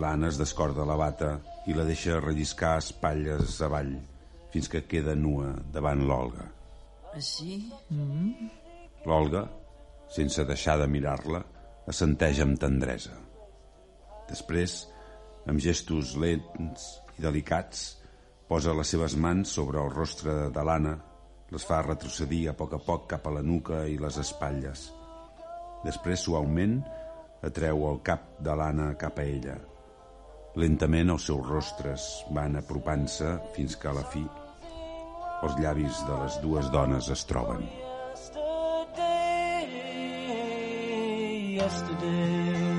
l'Anna 0.00 0.32
es 0.32 0.40
descorda 0.40 0.88
la 0.88 0.96
bata 0.96 1.34
i 1.68 1.76
la 1.76 1.84
deixa 1.84 2.16
relliscar 2.24 2.78
espatlles 2.80 3.60
avall 3.68 3.92
fins 4.54 4.72
que 4.72 4.86
queda 4.88 5.12
nua 5.14 5.52
davant 5.74 6.06
l'Olga. 6.08 6.48
Així? 7.12 7.60
L'Olga, 9.04 9.44
sense 10.12 10.44
deixar 10.48 10.78
de 10.80 10.88
mirar-la, 10.90 11.42
assenteix 11.88 12.40
amb 12.44 12.58
tendresa. 12.60 13.14
Després, 14.28 14.82
amb 15.48 15.60
gestos 15.64 16.14
lents 16.20 16.88
i 17.18 17.24
delicats, 17.24 17.84
posa 18.48 18.74
les 18.76 18.92
seves 18.94 19.16
mans 19.16 19.52
sobre 19.58 19.80
el 19.82 19.92
rostre 19.94 20.48
de 20.54 20.64
l'Anna, 20.64 20.96
les 21.52 21.64
fa 21.64 21.80
retrocedir 21.84 22.48
a 22.50 22.56
poc 22.56 22.74
a 22.76 22.80
poc 22.84 23.06
cap 23.14 23.28
a 23.28 23.32
la 23.38 23.44
nuca 23.44 23.84
i 23.88 23.96
les 24.00 24.18
espatlles. 24.20 24.88
Després, 25.84 26.24
suaument, 26.24 26.80
atreu 27.44 27.86
el 27.88 28.02
cap 28.04 28.34
de 28.44 28.56
l'Anna 28.56 28.90
cap 29.00 29.20
a 29.20 29.24
ella. 29.24 29.56
Lentament 30.58 31.14
els 31.14 31.28
seus 31.30 31.46
rostres 31.46 32.10
van 32.34 32.58
apropant-se 32.60 33.38
fins 33.54 33.78
que 33.78 33.92
a 33.92 33.96
la 34.00 34.04
fi 34.12 34.26
els 35.46 35.58
llavis 35.62 36.00
de 36.08 36.16
les 36.22 36.40
dues 36.42 36.72
dones 36.74 37.12
es 37.14 37.22
troben. 37.30 37.87
Yesterday. 41.58 42.78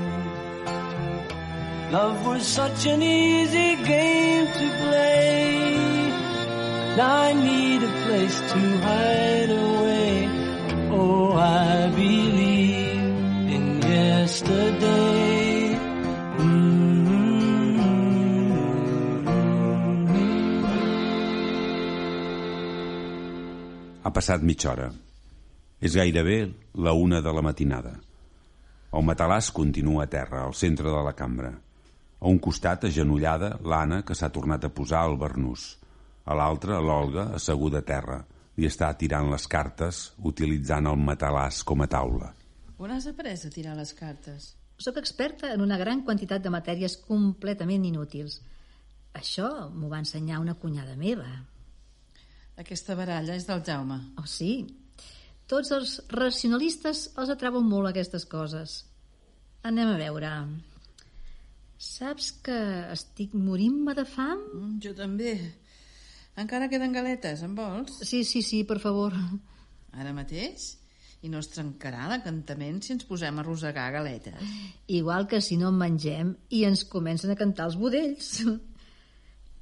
Love 1.92 2.20
was 2.28 2.44
such 2.46 2.86
an 2.86 3.02
easy 3.02 3.76
game 3.84 4.46
to 4.60 4.66
play. 4.82 5.80
I 7.00 7.34
need 7.34 7.80
a 7.84 7.94
place 8.06 8.38
to 8.52 8.62
hide 8.88 9.52
away. 9.68 10.12
Oh, 10.92 11.34
I 11.34 11.90
believe 11.96 13.52
in 13.56 13.66
yesterday. 13.82 15.10
Ha 24.04 24.10
passat 24.12 24.42
mitja 24.42 24.72
hora. 24.74 24.92
És 25.80 25.96
gairebé 25.96 26.38
la 26.86 26.92
una 26.92 27.22
de 27.24 27.32
la 27.32 27.42
matinada. 27.42 28.09
El 28.94 29.06
matalàs 29.06 29.52
continua 29.54 30.06
a 30.06 30.10
terra, 30.10 30.46
al 30.46 30.56
centre 30.58 30.90
de 30.90 31.04
la 31.06 31.14
cambra. 31.14 31.54
A 32.20 32.28
un 32.28 32.40
costat, 32.40 32.90
agenollada, 32.90 33.56
l'Anna, 33.64 34.02
que 34.04 34.16
s'ha 34.18 34.32
tornat 34.34 34.66
a 34.66 34.74
posar 34.74 35.06
al 35.06 35.16
barnús. 35.18 35.78
A 36.26 36.36
l'altre, 36.36 36.80
l'Olga, 36.82 37.30
asseguda 37.38 37.80
a 37.80 37.86
terra, 37.86 38.20
Li 38.60 38.68
està 38.68 38.90
tirant 39.00 39.30
les 39.32 39.46
cartes 39.48 40.00
utilitzant 40.30 40.90
el 40.90 40.98
matalàs 41.00 41.62
com 41.64 41.80
a 41.80 41.88
taula. 41.88 42.34
On 42.80 42.92
has 42.92 43.06
après 43.08 43.46
a 43.48 43.52
tirar 43.54 43.76
les 43.78 43.94
cartes? 43.96 44.50
Soc 44.80 44.98
experta 45.00 45.54
en 45.54 45.64
una 45.64 45.78
gran 45.80 46.02
quantitat 46.08 46.44
de 46.44 46.52
matèries 46.52 46.98
completament 47.06 47.86
inútils. 47.88 48.42
Això 49.16 49.48
m'ho 49.72 49.88
va 49.92 50.02
ensenyar 50.04 50.42
una 50.44 50.58
cunyada 50.60 50.98
meva. 51.00 51.30
Aquesta 52.60 52.98
baralla 53.00 53.38
és 53.40 53.48
del 53.48 53.64
Jaume. 53.64 54.00
Oh, 54.20 54.28
sí. 54.28 54.52
Tots 55.50 55.72
els 55.74 55.96
racionalistes 56.14 57.08
els 57.18 57.32
atrauen 57.34 57.66
molt 57.66 57.90
aquestes 57.90 58.26
coses. 58.30 58.84
Anem 59.66 59.96
a 59.96 59.98
veure. 59.98 60.34
Saps 61.80 62.30
que 62.46 62.58
estic 62.94 63.34
morint-me 63.34 63.96
de 63.98 64.06
fam? 64.06 64.44
Mm, 64.54 64.76
jo 64.84 64.94
també. 64.94 65.34
Encara 66.40 66.70
queden 66.72 66.94
galetes, 66.94 67.42
en 67.44 67.56
vols? 67.58 67.98
Sí, 68.06 68.22
sí, 68.28 68.44
sí, 68.46 68.62
per 68.68 68.78
favor. 68.84 69.16
Ara 69.98 70.14
mateix? 70.16 70.76
I 71.26 71.32
no 71.32 71.42
es 71.42 71.50
trencarà 71.52 72.06
l'encantament 72.12 72.78
si 72.86 72.94
ens 72.96 73.08
posem 73.08 73.42
a 73.42 73.44
rosegar 73.44 73.90
galetes. 73.92 74.54
Igual 74.88 75.28
que 75.28 75.42
si 75.44 75.58
no 75.60 75.74
en 75.74 75.80
mengem 75.82 76.36
i 76.56 76.62
ens 76.68 76.86
comencen 76.88 77.34
a 77.34 77.40
cantar 77.40 77.68
els 77.68 77.80
budells. 77.80 78.30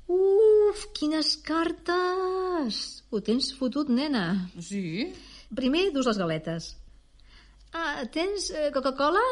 Uf, 0.07 0.83
quines 0.99 1.33
cartes! 1.47 2.83
Ho 3.09 3.23
tens 3.25 3.49
fotut, 3.57 3.89
nena. 3.89 4.27
Sí? 4.59 5.13
Primer, 5.55 5.91
dus 5.95 6.07
les 6.09 6.17
galetes. 6.19 6.73
Ah, 7.73 8.03
tens 8.11 8.49
eh, 8.51 8.69
Coca-Cola? 8.73 9.23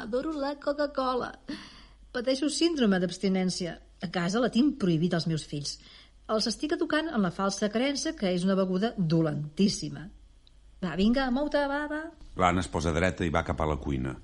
Adoro 0.00 0.32
la 0.32 0.54
Coca-Cola. 0.58 1.32
Pateixo 2.12 2.48
síndrome 2.50 2.98
d'abstinència. 2.98 3.76
A 4.02 4.08
casa 4.14 4.42
la 4.42 4.50
tinc 4.50 4.78
prohibit 4.80 5.14
als 5.14 5.26
meus 5.30 5.44
fills. 5.46 5.76
Els 6.28 6.46
estic 6.50 6.74
educant 6.76 7.08
en 7.08 7.22
la 7.24 7.32
falsa 7.34 7.70
creença 7.72 8.14
que 8.16 8.30
és 8.34 8.44
una 8.46 8.56
beguda 8.58 8.92
dolentíssima. 8.98 10.04
Va, 10.82 10.94
vinga, 10.98 11.30
mou-te, 11.34 11.62
va, 11.70 11.84
va. 11.90 12.02
L'Anna 12.38 12.62
es 12.62 12.70
posa 12.70 12.92
dreta 12.94 13.26
i 13.26 13.32
va 13.34 13.42
cap 13.46 13.60
a 13.60 13.66
la 13.66 13.78
cuina. 13.82 14.14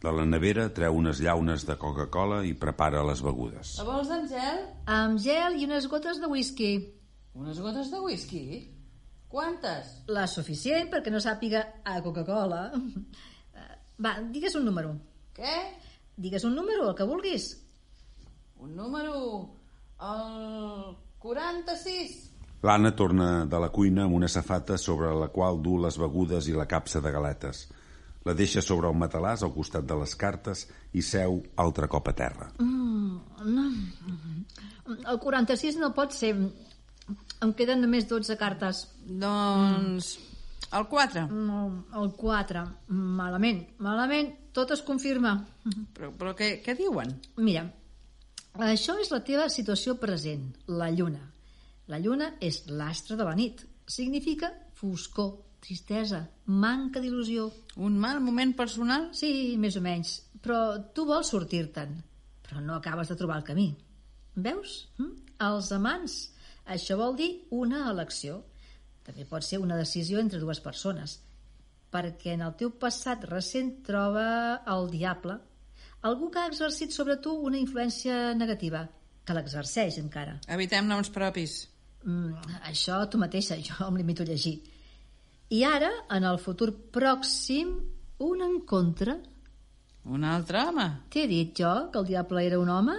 De 0.00 0.12
la 0.16 0.24
nevera 0.24 0.68
treu 0.72 0.96
unes 0.96 1.20
llaunes 1.20 1.66
de 1.68 1.76
Coca-Cola 1.76 2.40
i 2.48 2.54
prepara 2.56 3.02
les 3.04 3.20
begudes. 3.24 3.74
La 3.80 3.86
vols 3.88 4.12
en 4.14 4.28
gel? 4.30 4.60
Amb 4.88 5.20
gel 5.20 5.58
i 5.60 5.66
unes 5.68 5.88
gotes 5.92 6.20
de 6.22 6.30
whisky. 6.30 6.70
Unes 7.36 7.60
gotes 7.60 7.90
de 7.92 8.00
whisky? 8.00 8.44
Quantes? 9.30 9.92
La 10.10 10.26
suficient 10.26 10.90
perquè 10.90 11.12
no 11.14 11.20
sàpiga 11.22 11.62
a 11.86 12.00
Coca-Cola. 12.02 12.64
Eh, 12.74 13.76
Va, 14.02 14.16
digues 14.34 14.56
un 14.58 14.64
número. 14.66 14.94
Què? 15.36 15.56
Digues 16.16 16.44
un 16.48 16.54
número, 16.56 16.88
el 16.90 16.96
que 16.98 17.06
vulguis. 17.06 17.52
Un 18.58 18.74
número... 18.76 19.14
El 20.00 20.94
46. 21.20 22.30
L'Anna 22.64 22.90
torna 22.96 23.26
de 23.48 23.58
la 23.60 23.68
cuina 23.72 24.06
amb 24.06 24.16
una 24.16 24.28
safata 24.32 24.78
sobre 24.80 25.12
la 25.16 25.28
qual 25.32 25.60
du 25.64 25.76
les 25.80 25.98
begudes 26.00 26.48
i 26.48 26.56
la 26.56 26.66
capsa 26.68 27.00
de 27.04 27.12
galetes. 27.12 27.66
La 28.24 28.34
deixa 28.36 28.60
sobre 28.64 28.88
el 28.88 28.96
matalàs 29.00 29.44
al 29.44 29.52
costat 29.54 29.86
de 29.88 29.96
les 30.00 30.14
cartes 30.16 30.66
i 30.92 31.04
seu 31.04 31.38
altre 31.56 31.88
cop 31.88 32.08
a 32.08 32.14
terra. 32.16 32.50
El 35.00 35.20
46 35.24 35.78
no 35.80 35.92
pot 35.96 36.16
ser. 36.16 36.34
Em 37.44 37.54
queden 37.56 37.80
només 37.84 38.08
12 38.10 38.36
cartes. 38.40 38.86
Doncs... 39.06 40.16
El 40.70 40.84
4. 40.86 41.24
No, 41.34 41.60
el 41.98 42.12
4. 42.14 42.62
Malament, 42.94 43.64
malament. 43.82 44.30
Tot 44.54 44.70
es 44.74 44.82
confirma. 44.86 45.32
Però, 45.96 46.12
però 46.14 46.34
què, 46.38 46.50
què 46.62 46.76
diuen? 46.78 47.10
Mira, 47.42 47.64
això 48.66 48.96
és 49.02 49.10
la 49.10 49.22
teva 49.26 49.48
situació 49.50 49.96
present, 49.98 50.46
la 50.70 50.90
lluna. 50.94 51.24
La 51.90 51.98
lluna 51.98 52.34
és 52.38 52.64
l'astre 52.70 53.18
de 53.18 53.26
la 53.26 53.34
nit. 53.34 53.64
Significa 53.90 54.52
foscor, 54.78 55.32
tristesa, 55.64 56.22
manca 56.46 57.02
d'il·lusió. 57.02 57.48
Un 57.82 57.98
mal 57.98 58.20
moment 58.22 58.54
personal? 58.58 59.10
Sí, 59.16 59.56
més 59.58 59.78
o 59.78 59.82
menys. 59.84 60.20
Però 60.40 60.60
tu 60.94 61.04
vols 61.08 61.30
sortir-te'n, 61.34 61.96
però 62.46 62.62
no 62.62 62.78
acabes 62.78 63.10
de 63.10 63.18
trobar 63.18 63.40
el 63.40 63.48
camí. 63.48 63.68
Veus? 64.38 64.84
Hm? 64.98 65.16
Els 65.50 65.72
amants. 65.74 66.20
Això 66.66 66.96
vol 67.00 67.16
dir 67.16 67.30
una 67.50 67.86
elecció. 67.90 68.42
També 69.06 69.24
pot 69.26 69.44
ser 69.44 69.58
una 69.58 69.78
decisió 69.78 70.20
entre 70.20 70.40
dues 70.40 70.60
persones. 70.60 71.18
Perquè 71.90 72.36
en 72.36 72.44
el 72.46 72.54
teu 72.58 72.70
passat 72.70 73.24
recent 73.26 73.80
troba 73.86 74.60
el 74.70 74.90
diable, 74.92 75.38
algú 76.06 76.30
que 76.30 76.38
ha 76.38 76.48
exercit 76.50 76.94
sobre 76.94 77.16
tu 77.16 77.32
una 77.34 77.58
influència 77.58 78.34
negativa, 78.34 78.84
que 79.24 79.34
l'exerceix 79.34 79.98
encara. 79.98 80.38
Evitem 80.48 80.86
noms 80.86 81.10
propis. 81.10 81.64
Mm, 82.04 82.60
això 82.70 83.02
tu 83.10 83.18
mateixa, 83.20 83.58
jo 83.60 83.88
em 83.88 83.98
limito 84.00 84.22
a 84.22 84.30
llegir. 84.30 84.60
I 85.50 85.64
ara, 85.66 85.90
en 86.14 86.24
el 86.24 86.38
futur 86.38 86.70
pròxim, 86.94 87.74
un 88.22 88.42
encontre. 88.46 89.18
Un 90.04 90.24
altre 90.24 90.62
home. 90.68 90.86
T'he 91.10 91.26
dit 91.28 91.50
jo 91.58 91.72
que 91.90 91.98
el 91.98 92.06
diable 92.06 92.44
era 92.46 92.60
un 92.60 92.70
home? 92.70 92.96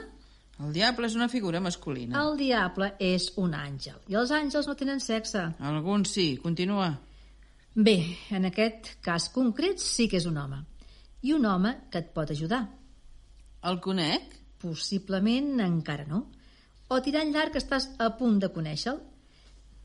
El 0.62 0.74
diable 0.76 1.07
és 1.09 1.16
una 1.18 1.30
figura 1.32 1.62
masculina. 1.64 2.22
El 2.22 2.36
diable 2.38 2.91
és 3.01 3.32
un 3.41 3.55
àngel, 3.57 3.97
i 4.12 4.18
els 4.20 4.34
àngels 4.36 4.68
no 4.70 4.76
tenen 4.78 5.01
sexe. 5.01 5.47
Alguns 5.72 6.14
sí. 6.14 6.28
Continua. 6.43 6.91
Bé, 7.74 7.95
en 8.36 8.45
aquest 8.49 8.95
cas 9.01 9.30
concret 9.34 9.82
sí 9.82 10.09
que 10.12 10.20
és 10.20 10.28
un 10.30 10.38
home. 10.38 10.59
I 11.24 11.34
un 11.34 11.45
home 11.45 11.74
que 11.91 12.01
et 12.03 12.12
pot 12.14 12.30
ajudar. 12.34 12.66
El 13.70 13.80
conec? 13.82 14.36
Possiblement 14.62 15.62
encara 15.64 16.05
no. 16.09 16.26
O 16.91 16.99
tirant 17.01 17.32
llarg 17.34 17.55
estàs 17.57 17.88
a 18.03 18.12
punt 18.20 18.41
de 18.41 18.51
conèixer-lo. 18.53 18.99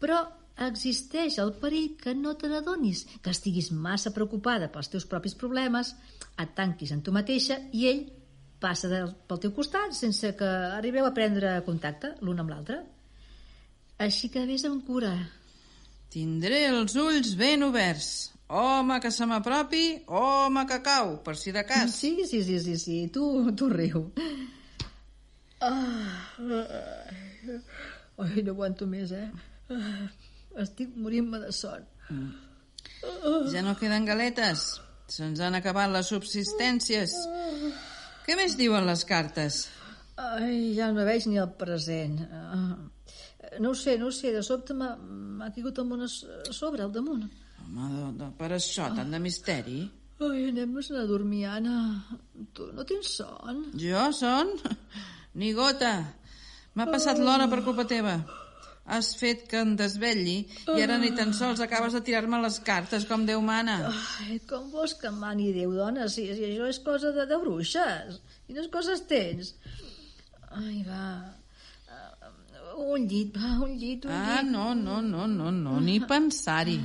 Però 0.02 0.18
existeix 0.66 1.38
el 1.40 1.52
perill 1.60 1.94
que 2.00 2.14
no 2.16 2.34
te 2.36 2.48
n'adonis, 2.50 3.04
que 3.22 3.32
estiguis 3.32 3.70
massa 3.72 4.12
preocupada 4.16 4.68
pels 4.72 4.90
teus 4.92 5.06
propis 5.08 5.36
problemes, 5.38 5.94
et 6.40 6.52
tanquis 6.56 6.92
en 6.92 7.02
tu 7.04 7.14
mateixa 7.16 7.60
i 7.72 7.86
ell 7.88 8.02
passa 8.60 8.88
del, 8.90 9.10
pel 9.28 9.40
teu 9.42 9.52
costat 9.56 9.94
sense 9.96 10.32
que 10.38 10.48
arribeu 10.76 11.06
a 11.08 11.14
prendre 11.16 11.58
contacte 11.66 12.14
l'un 12.24 12.40
amb 12.42 12.52
l'altre. 12.52 12.80
Així 14.02 14.28
que 14.32 14.44
vés 14.48 14.64
amb 14.68 14.84
cura. 14.86 15.12
Tindré 16.12 16.66
els 16.70 16.96
ulls 17.00 17.34
ben 17.38 17.64
oberts. 17.66 18.32
Home 18.46 19.00
que 19.02 19.10
se 19.10 19.26
m'apropi, 19.26 19.84
home 20.06 20.62
que 20.70 20.78
cau, 20.84 21.16
per 21.26 21.34
si 21.34 21.50
de 21.52 21.64
cas. 21.66 21.96
Sí, 21.98 22.12
sí, 22.28 22.44
sí, 22.46 22.60
sí, 22.62 22.76
sí. 22.78 22.98
Tu, 23.12 23.24
tu 23.58 23.68
riu. 23.72 24.04
Ah, 25.58 26.12
ai, 28.22 28.42
no 28.44 28.52
aguanto 28.52 28.86
més, 28.86 29.10
eh? 29.16 29.26
Ah, 29.72 30.06
estic 30.62 30.94
morint-me 30.94 31.40
de 31.42 31.50
son. 31.56 31.88
Ja 33.50 33.64
no 33.64 33.74
queden 33.80 34.06
galetes. 34.06 34.68
Se'ns 35.10 35.40
han 35.42 35.58
acabat 35.58 35.90
les 35.90 36.12
subsistències. 36.12 37.16
Què 38.26 38.34
més 38.38 38.56
diuen 38.58 38.86
les 38.88 39.04
cartes? 39.06 39.66
Ai, 40.18 40.72
ja 40.76 40.88
no 40.92 41.04
veig 41.06 41.26
ni 41.30 41.38
el 41.38 41.50
present. 41.60 42.16
Ah, 42.32 42.76
no 43.62 43.70
ho 43.70 43.76
sé, 43.78 43.96
no 44.00 44.08
ho 44.08 44.14
sé. 44.14 44.32
De 44.34 44.42
sobte 44.42 44.74
m'ha 44.74 45.50
caigut 45.54 45.78
el 45.78 45.86
món 45.86 46.02
a 46.02 46.08
s- 46.10 46.26
a 46.26 46.52
sobre, 46.56 46.82
al 46.82 46.92
damunt. 46.94 47.26
Home, 47.66 47.86
de, 47.92 48.06
de, 48.24 48.30
per 48.38 48.50
això, 48.56 48.88
tant 48.96 49.12
de 49.14 49.20
misteri. 49.22 49.84
Ai, 50.24 50.46
anem-nos 50.48 50.90
a 50.96 51.04
dormir, 51.06 51.44
Anna. 51.52 51.76
Tu 52.56 52.66
no 52.72 52.84
tens 52.88 53.12
son? 53.20 53.66
Jo 53.76 54.06
son? 54.16 54.54
Ni 55.36 55.52
gota. 55.52 55.92
M'ha 56.76 56.86
passat 56.88 57.18
l'hora 57.20 57.46
per 57.52 57.62
culpa 57.64 57.84
teva. 57.88 58.16
Has 58.86 59.08
fet 59.18 59.40
que 59.50 59.58
em 59.58 59.72
desvetlli 59.78 60.36
i 60.76 60.82
ara 60.84 60.96
ni 61.02 61.08
tan 61.16 61.32
sols 61.34 61.58
acabes 61.64 61.92
de 61.96 62.00
tirar-me 62.06 62.38
les 62.44 62.60
cartes 62.62 63.04
com 63.08 63.24
Déu 63.26 63.40
mana. 63.42 63.80
Ai, 64.22 64.36
com 64.46 64.68
vols 64.70 64.94
que 64.94 65.08
em 65.10 65.16
mani 65.18 65.48
Déu, 65.56 65.72
dona, 65.74 66.06
si, 66.08 66.28
si 66.38 66.44
això 66.52 66.68
és 66.70 66.78
cosa 66.84 67.10
de, 67.16 67.24
de 67.26 67.38
bruixes? 67.42 68.20
Quines 68.46 68.68
coses 68.70 69.02
tens? 69.10 69.56
Ai, 70.54 70.84
va... 70.86 71.02
Uh, 71.90 72.92
un 72.94 73.08
llit, 73.10 73.34
va, 73.34 73.56
un 73.66 73.74
llit, 73.80 74.06
un 74.06 74.12
Ah, 74.14 74.38
llit. 74.42 74.52
no, 74.52 74.68
no, 74.78 75.00
no, 75.02 75.26
no, 75.26 75.50
no, 75.50 75.80
ni 75.82 75.98
pensar-hi. 76.06 76.78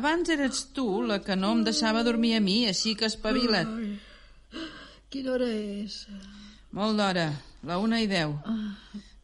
Abans 0.00 0.28
eres 0.32 0.64
tu 0.76 0.86
la 1.02 1.18
que 1.24 1.36
no 1.36 1.52
em 1.56 1.62
deixava 1.64 2.02
dormir 2.04 2.34
a 2.36 2.40
mi, 2.44 2.58
així 2.72 2.94
que 2.96 3.04
espavila't. 3.08 3.68
Quina 5.12 5.32
hora 5.36 5.46
és? 5.48 6.02
Molt 6.76 6.96
d'hora, 7.00 7.28
la 7.68 7.78
una 7.80 8.00
i 8.04 8.08
deu. 8.10 8.34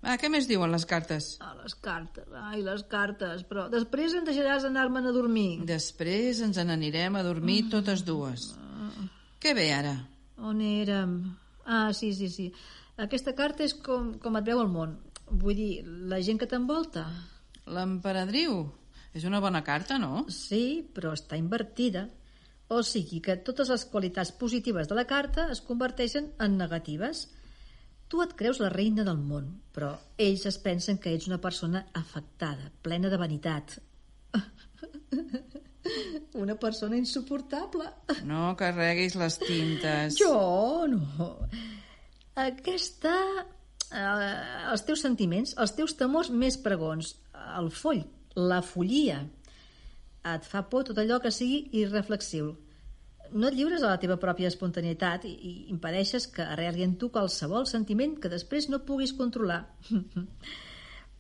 Va, 0.05 0.19
què 0.21 0.29
més 0.29 0.49
diuen 0.51 0.73
les 0.75 0.85
cartes? 0.89 1.31
Ah, 1.41 1.55
les 1.63 1.75
cartes, 1.81 2.29
ai, 2.37 2.61
les 2.65 2.85
cartes, 2.91 3.45
però 3.49 3.67
després 3.73 4.13
em 4.19 4.27
deixaràs 4.27 4.67
anar-me'n 4.69 5.09
a 5.09 5.15
dormir. 5.17 5.49
Després 5.69 6.43
ens 6.45 6.61
n'anirem 6.61 7.17
a 7.17 7.25
dormir 7.25 7.63
totes 7.73 8.05
dues. 8.05 8.51
Què 9.41 9.55
ve 9.57 9.71
ara? 9.73 9.95
On 10.45 10.61
érem? 10.61 11.17
Ah, 11.65 11.93
sí, 11.97 12.13
sí, 12.13 12.29
sí. 12.29 12.51
Aquesta 13.01 13.33
carta 13.37 13.65
és 13.65 13.75
com, 13.75 14.15
com 14.21 14.37
et 14.39 14.47
veu 14.47 14.61
el 14.61 14.71
món. 14.73 14.99
Vull 15.31 15.57
dir, 15.57 15.71
la 16.11 16.21
gent 16.23 16.39
que 16.41 16.49
t'envolta. 16.51 17.07
L'emperadriu. 17.67 18.61
És 19.15 19.25
una 19.25 19.41
bona 19.41 19.63
carta, 19.65 19.97
no? 19.99 20.27
Sí, 20.29 20.85
però 20.95 21.15
està 21.15 21.39
invertida. 21.39 22.09
O 22.69 22.83
sigui 22.83 23.21
que 23.25 23.37
totes 23.47 23.71
les 23.71 23.85
qualitats 23.89 24.33
positives 24.35 24.89
de 24.91 24.97
la 24.99 25.07
carta 25.07 25.49
es 25.53 25.61
converteixen 25.65 26.33
en 26.43 26.57
negatives. 26.59 27.29
Tu 28.15 28.21
et 28.23 28.33
creus 28.39 28.61
la 28.63 28.69
reina 28.71 29.03
del 29.03 29.17
món, 29.19 29.47
però 29.75 29.89
ells 30.23 30.45
es 30.47 30.55
pensen 30.63 31.01
que 31.03 31.11
ets 31.17 31.25
una 31.27 31.41
persona 31.43 31.81
afectada, 31.99 32.69
plena 32.87 33.11
de 33.11 33.17
vanitat. 33.19 33.73
Una 36.45 36.55
persona 36.63 36.95
insuportable. 36.95 37.89
No 38.23 38.53
carreguis 38.61 39.17
les 39.19 39.41
tintes. 39.43 40.15
Jo 40.21 40.87
no. 40.93 41.27
Aquesta... 42.45 43.17
Eh, 43.91 44.31
els 44.71 44.87
teus 44.87 45.03
sentiments, 45.03 45.57
els 45.59 45.75
teus 45.75 45.99
temors 45.99 46.31
més 46.31 46.55
pregons, 46.63 47.17
el 47.59 47.73
foll, 47.75 48.05
la 48.39 48.61
follia, 48.63 49.25
et 50.37 50.47
fa 50.47 50.63
por 50.71 50.87
tot 50.87 51.03
allò 51.03 51.19
que 51.19 51.35
sigui 51.35 51.65
irreflexiu. 51.83 52.55
No 53.35 53.49
et 53.51 53.57
lliures 53.59 53.83
a 53.83 53.91
la 53.91 53.99
teva 54.03 54.15
pròpia 54.23 54.51
espontaneïtat 54.51 55.25
i, 55.27 55.33
i 55.35 55.53
impedeixes 55.75 56.29
que 56.31 56.45
arreli 56.47 56.85
en 56.87 56.95
tu 57.01 57.11
qualsevol 57.15 57.67
sentiment 57.67 58.15
que 58.23 58.31
després 58.31 58.69
no 58.71 58.85
puguis 58.87 59.15
controlar. 59.19 59.65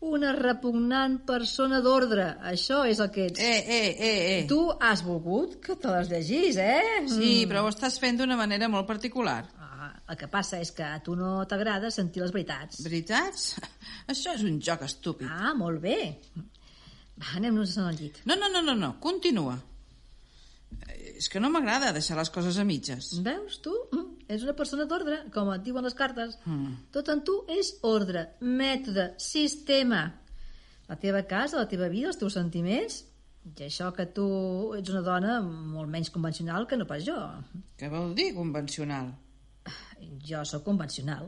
Una 0.05 0.35
repugnant 0.37 1.17
persona 1.27 1.81
d'ordre, 1.83 2.27
això 2.51 2.83
és 2.87 3.01
el 3.01 3.11
que 3.11 3.27
ets. 3.31 3.41
Eh, 3.41 3.61
eh, 3.65 3.91
eh, 3.91 4.15
eh. 4.35 4.41
Tu 4.51 4.59
has 4.77 5.03
volgut 5.03 5.57
que 5.65 5.79
te 5.81 5.91
les 5.95 6.11
llegís, 6.13 6.59
eh? 6.61 7.07
Sí, 7.09 7.33
però 7.49 7.65
ho 7.65 7.71
estàs 7.73 7.97
fent 8.03 8.21
d'una 8.21 8.37
manera 8.37 8.69
molt 8.69 8.87
particular. 8.87 9.41
Ah, 9.59 9.89
el 10.13 10.21
que 10.21 10.29
passa 10.29 10.61
és 10.61 10.75
que 10.77 10.85
a 10.85 11.01
tu 11.03 11.17
no 11.17 11.39
t'agrada 11.49 11.91
sentir 11.95 12.23
les 12.23 12.35
veritats. 12.37 12.83
Veritats? 12.85 13.55
Això 14.13 14.37
és 14.37 14.45
un 14.45 14.61
joc 14.61 14.85
estúpid. 14.85 15.31
Ah, 15.33 15.55
molt 15.57 15.81
bé. 15.83 15.99
Va, 16.37 17.39
anem-nos 17.39 17.79
al 17.81 17.97
llit. 17.97 18.21
No, 18.29 18.37
no, 18.37 18.53
no, 18.53 18.61
no, 18.61 18.77
no. 18.77 18.99
continua. 19.01 19.57
És 21.15 21.29
que 21.31 21.41
no 21.41 21.51
m'agrada 21.53 21.93
deixar 21.95 22.17
les 22.19 22.31
coses 22.35 22.59
a 22.59 22.65
mitges. 22.67 23.13
Veus, 23.25 23.61
tu? 23.63 23.75
Mm, 23.93 24.11
És 24.35 24.43
una 24.43 24.55
persona 24.57 24.87
d'ordre, 24.89 25.19
com 25.35 25.51
et 25.53 25.63
diuen 25.63 25.85
les 25.85 25.95
cartes. 25.95 26.39
Mm. 26.49 26.77
Tot 26.95 27.11
en 27.13 27.21
tu 27.29 27.35
és 27.53 27.75
ordre, 27.85 28.23
mètode, 28.41 29.11
sistema. 29.21 30.07
La 30.89 30.97
teva 30.97 31.21
casa, 31.29 31.59
la 31.59 31.69
teva 31.69 31.91
vida, 31.93 32.09
els 32.13 32.21
teus 32.21 32.39
sentiments... 32.41 33.05
I 33.45 33.67
això 33.67 33.91
que 33.93 34.07
tu 34.17 34.25
ets 34.73 34.89
una 34.89 35.03
dona 35.05 35.35
molt 35.45 35.91
menys 35.93 36.09
convencional 36.09 36.65
que 36.65 36.79
no 36.81 36.87
pas 36.89 37.03
jo. 37.05 37.19
Què 37.77 37.91
vol 37.93 38.15
dir 38.17 38.31
convencional? 38.33 39.11
Jo 40.25 40.41
sóc 40.49 40.65
convencional. 40.65 41.27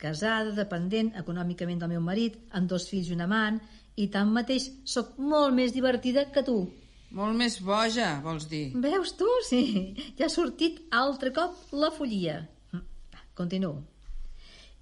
Casada, 0.00 0.54
dependent 0.56 1.12
econòmicament 1.20 1.82
del 1.82 1.92
meu 1.92 2.00
marit, 2.00 2.38
amb 2.56 2.72
dos 2.72 2.88
fills 2.88 3.10
i 3.10 3.12
un 3.12 3.26
amant, 3.26 3.60
i 4.00 4.08
tanmateix 4.12 4.70
sóc 4.88 5.18
molt 5.20 5.52
més 5.56 5.76
divertida 5.76 6.24
que 6.32 6.44
tu. 6.44 6.56
Molt 7.14 7.38
més 7.38 7.60
boja, 7.62 8.16
vols 8.24 8.48
dir? 8.50 8.72
Veus 8.82 9.14
tu? 9.18 9.28
Sí. 9.46 9.62
Ja 10.18 10.26
ha 10.26 10.32
sortit 10.32 10.82
altre 10.90 11.32
cop 11.36 11.70
la 11.72 11.92
follia. 11.94 12.40
Continuo. 13.36 13.82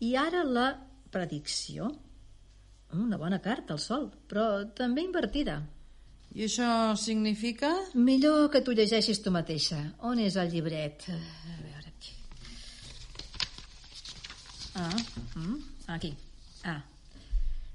I 0.00 0.14
ara 0.16 0.44
la 0.46 0.68
predicció. 1.12 1.90
Una 2.94 3.18
bona 3.18 3.40
carta, 3.42 3.74
el 3.74 3.82
sol, 3.82 4.08
però 4.30 4.64
també 4.78 5.02
invertida. 5.02 5.58
I 6.34 6.46
això 6.46 6.68
significa? 6.98 7.70
Millor 7.94 8.48
que 8.50 8.62
tu 8.66 8.74
llegeixis 8.74 9.20
tu 9.22 9.30
mateixa. 9.34 9.80
On 10.06 10.18
és 10.18 10.38
el 10.38 10.50
llibret? 10.50 11.06
A 11.10 11.58
veure 11.62 11.90
aquí. 11.90 12.14
Ah, 14.74 14.96
mm, 15.38 15.58
aquí. 15.94 16.14
Ah. 16.64 16.80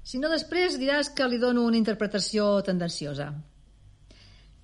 Si 0.04 0.18
no, 0.20 0.28
després 0.32 0.76
diràs 0.80 1.12
que 1.16 1.28
li 1.28 1.38
dono 1.40 1.64
una 1.68 1.80
interpretació 1.80 2.50
tendenciosa. 2.66 3.30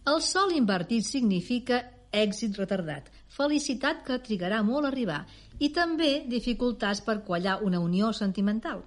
El 0.06 0.20
sol 0.22 0.52
invertit 0.54 1.02
significa 1.02 1.80
èxit 2.14 2.54
retardat, 2.60 3.08
felicitat 3.36 4.04
que 4.06 4.20
trigarà 4.22 4.60
molt 4.62 4.86
a 4.86 4.90
arribar 4.92 5.24
i 5.58 5.72
també 5.74 6.10
dificultats 6.30 7.00
per 7.02 7.24
quallar 7.26 7.56
una 7.66 7.80
unió 7.82 8.12
sentimental, 8.14 8.84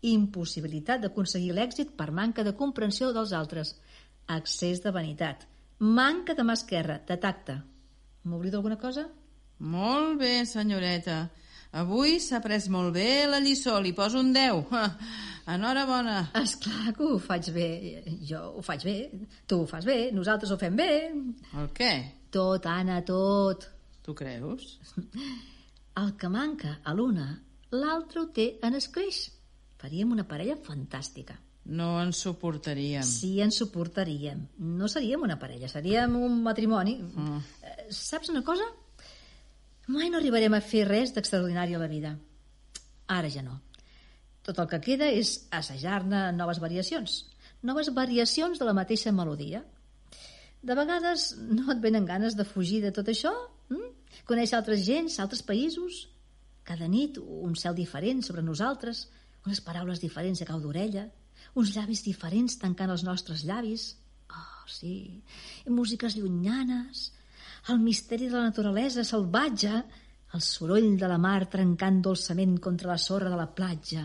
impossibilitat 0.00 1.02
d'aconseguir 1.02 1.52
l'èxit 1.52 1.92
per 1.98 2.08
manca 2.16 2.46
de 2.48 2.54
comprensió 2.56 3.12
dels 3.12 3.34
altres, 3.36 3.74
excés 4.38 4.80
de 4.80 4.94
vanitat, 4.96 5.44
manca 5.78 6.32
de 6.32 6.48
mà 6.48 6.56
esquerra, 6.56 6.96
de 7.06 7.20
tacte. 7.20 7.58
M'oblido 8.24 8.62
alguna 8.62 8.80
cosa? 8.80 9.04
Molt 9.58 10.16
bé, 10.18 10.46
senyoreta. 10.48 11.26
Avui 11.74 12.20
s'ha 12.22 12.38
pres 12.38 12.68
molt 12.70 12.92
bé 12.94 13.24
la 13.26 13.40
lliçó, 13.42 13.80
li 13.82 13.90
poso 13.96 14.20
un 14.22 14.32
10. 14.34 14.68
Enhorabona. 15.54 16.18
És 16.38 16.54
clar 16.62 16.92
que 16.94 17.02
ho 17.04 17.16
faig 17.20 17.50
bé. 17.52 17.70
Jo 18.28 18.44
ho 18.54 18.62
faig 18.64 18.84
bé, 18.86 18.96
tu 19.50 19.64
ho 19.64 19.66
fas 19.68 19.84
bé, 19.88 19.98
nosaltres 20.14 20.52
ho 20.54 20.58
fem 20.60 20.76
bé. 20.78 20.92
El 21.58 21.72
què? 21.76 21.90
Tot, 22.34 22.68
Anna, 22.70 23.00
tot. 23.06 23.66
Tu 24.06 24.14
creus? 24.14 24.76
El 26.00 26.14
que 26.18 26.30
manca 26.30 26.78
a 26.82 26.94
l'una, 26.94 27.26
l'altre 27.74 28.22
ho 28.22 28.28
té 28.34 28.46
en 28.66 28.78
escreix. 28.78 29.24
Faríem 29.82 30.14
una 30.14 30.24
parella 30.30 30.56
fantàstica. 30.62 31.36
No 31.74 31.96
ens 32.02 32.20
suportaríem. 32.22 33.04
Sí, 33.08 33.38
ens 33.40 33.58
suportaríem. 33.58 34.46
No 34.78 34.88
seríem 34.88 35.22
una 35.26 35.38
parella, 35.40 35.68
seríem 35.68 36.16
un 36.20 36.42
matrimoni. 36.44 36.98
Mm. 37.02 37.44
Saps 37.90 38.30
una 38.30 38.42
cosa? 38.46 38.66
Mai 39.86 40.08
no 40.08 40.18
arribarem 40.18 40.54
a 40.56 40.62
fer 40.64 40.86
res 40.88 41.12
d'extraordinari 41.12 41.74
a 41.76 41.80
la 41.82 41.90
vida. 41.90 42.14
Ara 43.12 43.28
ja 43.28 43.42
no. 43.44 43.58
Tot 44.44 44.58
el 44.60 44.68
que 44.68 44.80
queda 44.84 45.10
és 45.12 45.46
assajar-ne 45.52 46.30
noves 46.36 46.60
variacions. 46.60 47.24
Noves 47.64 47.90
variacions 47.96 48.60
de 48.60 48.68
la 48.68 48.76
mateixa 48.76 49.12
melodia. 49.12 49.62
De 50.64 50.76
vegades 50.76 51.34
no 51.40 51.68
et 51.72 51.82
venen 51.84 52.08
ganes 52.08 52.36
de 52.36 52.44
fugir 52.48 52.80
de 52.84 52.92
tot 52.96 53.08
això? 53.12 53.32
Mm? 53.68 53.90
Conèixer 54.28 54.56
altres 54.56 54.84
gens, 54.86 55.18
altres 55.20 55.44
països? 55.44 56.06
Cada 56.64 56.88
nit 56.88 57.18
un 57.20 57.56
cel 57.60 57.76
diferent 57.76 58.22
sobre 58.24 58.44
nosaltres, 58.44 59.08
unes 59.44 59.60
paraules 59.60 60.00
diferents 60.00 60.40
a 60.40 60.48
cau 60.48 60.60
d'orella, 60.60 61.10
uns 61.60 61.74
llavis 61.76 62.00
diferents 62.06 62.56
tancant 62.60 62.92
els 62.94 63.04
nostres 63.04 63.44
llavis. 63.44 63.90
Oh, 64.32 64.64
sí, 64.72 65.20
i 65.64 65.72
músiques 65.72 66.16
llunyanes, 66.16 67.10
el 67.68 67.78
misteri 67.80 68.28
de 68.28 68.36
la 68.36 68.48
naturalesa 68.50 69.04
salvatge, 69.04 69.74
el 70.34 70.42
soroll 70.42 70.96
de 70.98 71.08
la 71.08 71.18
mar 71.22 71.46
trencant 71.50 72.00
dolçament 72.02 72.56
contra 72.60 72.90
la 72.90 72.98
sorra 72.98 73.30
de 73.30 73.38
la 73.38 73.46
platja. 73.54 74.02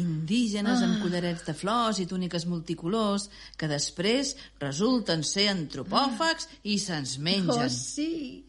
Indígenes 0.00 0.82
amb 0.84 1.02
collarets 1.02 1.44
de 1.46 1.54
flors 1.56 2.00
i 2.00 2.06
túniques 2.08 2.44
multicolors 2.48 3.28
que 3.56 3.68
després 3.68 4.34
resulten 4.60 5.22
ser 5.24 5.48
antropòfags 5.52 6.48
i 6.64 6.78
se'ns 6.80 7.18
mengen. 7.24 7.52
Oh, 7.52 7.68
sí! 7.72 8.44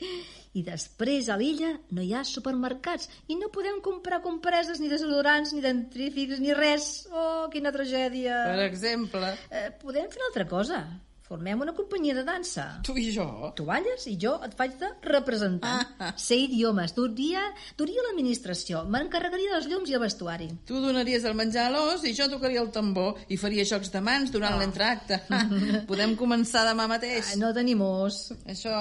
I 0.58 0.64
després 0.66 1.28
a 1.30 1.36
l'illa 1.38 1.76
no 1.94 2.02
hi 2.02 2.14
ha 2.18 2.24
supermercats 2.26 3.08
i 3.30 3.36
no 3.38 3.52
podem 3.54 3.78
comprar 3.86 4.22
compreses 4.24 4.80
ni 4.82 4.90
desodorants 4.90 5.54
ni 5.54 5.62
dentrífics 5.62 6.40
ni 6.42 6.56
res. 6.58 7.06
Oh, 7.12 7.46
quina 7.54 7.72
tragèdia! 7.76 8.40
Per 8.50 8.66
exemple, 8.66 9.36
Eh, 9.52 9.70
podem 9.84 10.10
fer 10.10 10.24
una 10.24 10.32
altra 10.32 10.48
cosa. 10.50 10.82
Formem 11.30 11.60
una 11.62 11.76
companyia 11.78 12.16
de 12.18 12.24
dansa. 12.26 12.64
tu 12.82 12.96
i 12.98 13.12
jo... 13.14 13.52
Tu 13.54 13.62
balles 13.68 14.06
i 14.10 14.16
jo 14.18 14.32
et 14.42 14.56
faig 14.58 14.72
de 14.82 14.88
representant. 15.06 15.92
Ah. 16.02 16.08
Sé 16.18 16.40
idiomes, 16.42 16.96
duria, 16.98 17.44
duria 17.78 18.02
l'administració, 18.08 18.82
m'encarregaria 18.90 19.52
dels 19.54 19.68
llums 19.70 19.92
i 19.92 19.98
el 19.98 20.02
vestuari. 20.02 20.48
Tu 20.66 20.82
donaries 20.82 21.28
el 21.30 21.38
menjar 21.38 21.68
a 21.68 21.74
l'os 21.76 22.08
i 22.10 22.16
jo 22.18 22.26
tocaria 22.32 22.64
el 22.64 22.72
tambor 22.74 23.22
i 23.30 23.38
faria 23.38 23.68
jocs 23.70 23.94
de 23.94 24.02
mans 24.02 24.34
durant 24.34 24.58
l'entracte. 24.58 25.20
Podem 25.92 26.18
començar 26.18 26.66
demà 26.66 26.90
mateix. 26.90 27.36
Ah, 27.36 27.38
no 27.44 27.54
tenim 27.54 27.86
os. 27.86 28.24
Això, 28.50 28.74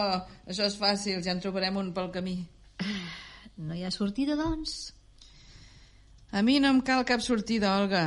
això 0.49 0.71
és 0.71 0.79
fàcil, 0.81 1.21
ja 1.21 1.37
en 1.37 1.45
trobarem 1.45 1.77
un 1.77 1.93
pel 1.93 2.09
camí. 2.17 2.39
No 3.61 3.77
hi 3.77 3.85
ha 3.85 3.93
sortida, 3.93 4.39
doncs? 4.41 4.95
A 6.33 6.41
mi 6.41 6.57
no 6.65 6.73
em 6.73 6.81
cal 6.81 7.05
cap 7.05 7.21
sortida, 7.21 7.77
Olga. 7.83 8.07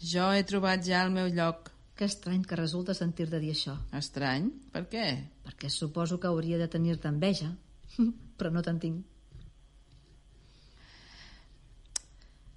Jo 0.00 0.32
he 0.32 0.40
trobat 0.48 0.80
ja 0.88 1.04
el 1.04 1.12
meu 1.12 1.28
lloc. 1.28 1.73
Que 1.94 2.08
estrany 2.10 2.42
que 2.42 2.56
resulta 2.58 2.94
sentir-te 2.98 3.38
dir 3.38 3.52
això, 3.54 3.76
Estrany? 3.94 4.48
Per 4.74 4.84
què? 4.90 5.06
perquè 5.44 5.68
suposo 5.70 6.18
que 6.18 6.26
hauria 6.26 6.58
de 6.58 6.66
tenir-te 6.68 7.06
enveja, 7.08 7.52
però 8.38 8.50
no 8.50 8.62
te'n 8.66 8.80
tinc. 8.82 9.04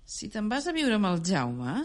Si 0.07 0.29
te'n 0.33 0.47
vas 0.49 0.65
a 0.65 0.73
viure 0.73 0.95
amb 0.97 1.09
el 1.11 1.19
Jaume, 1.27 1.75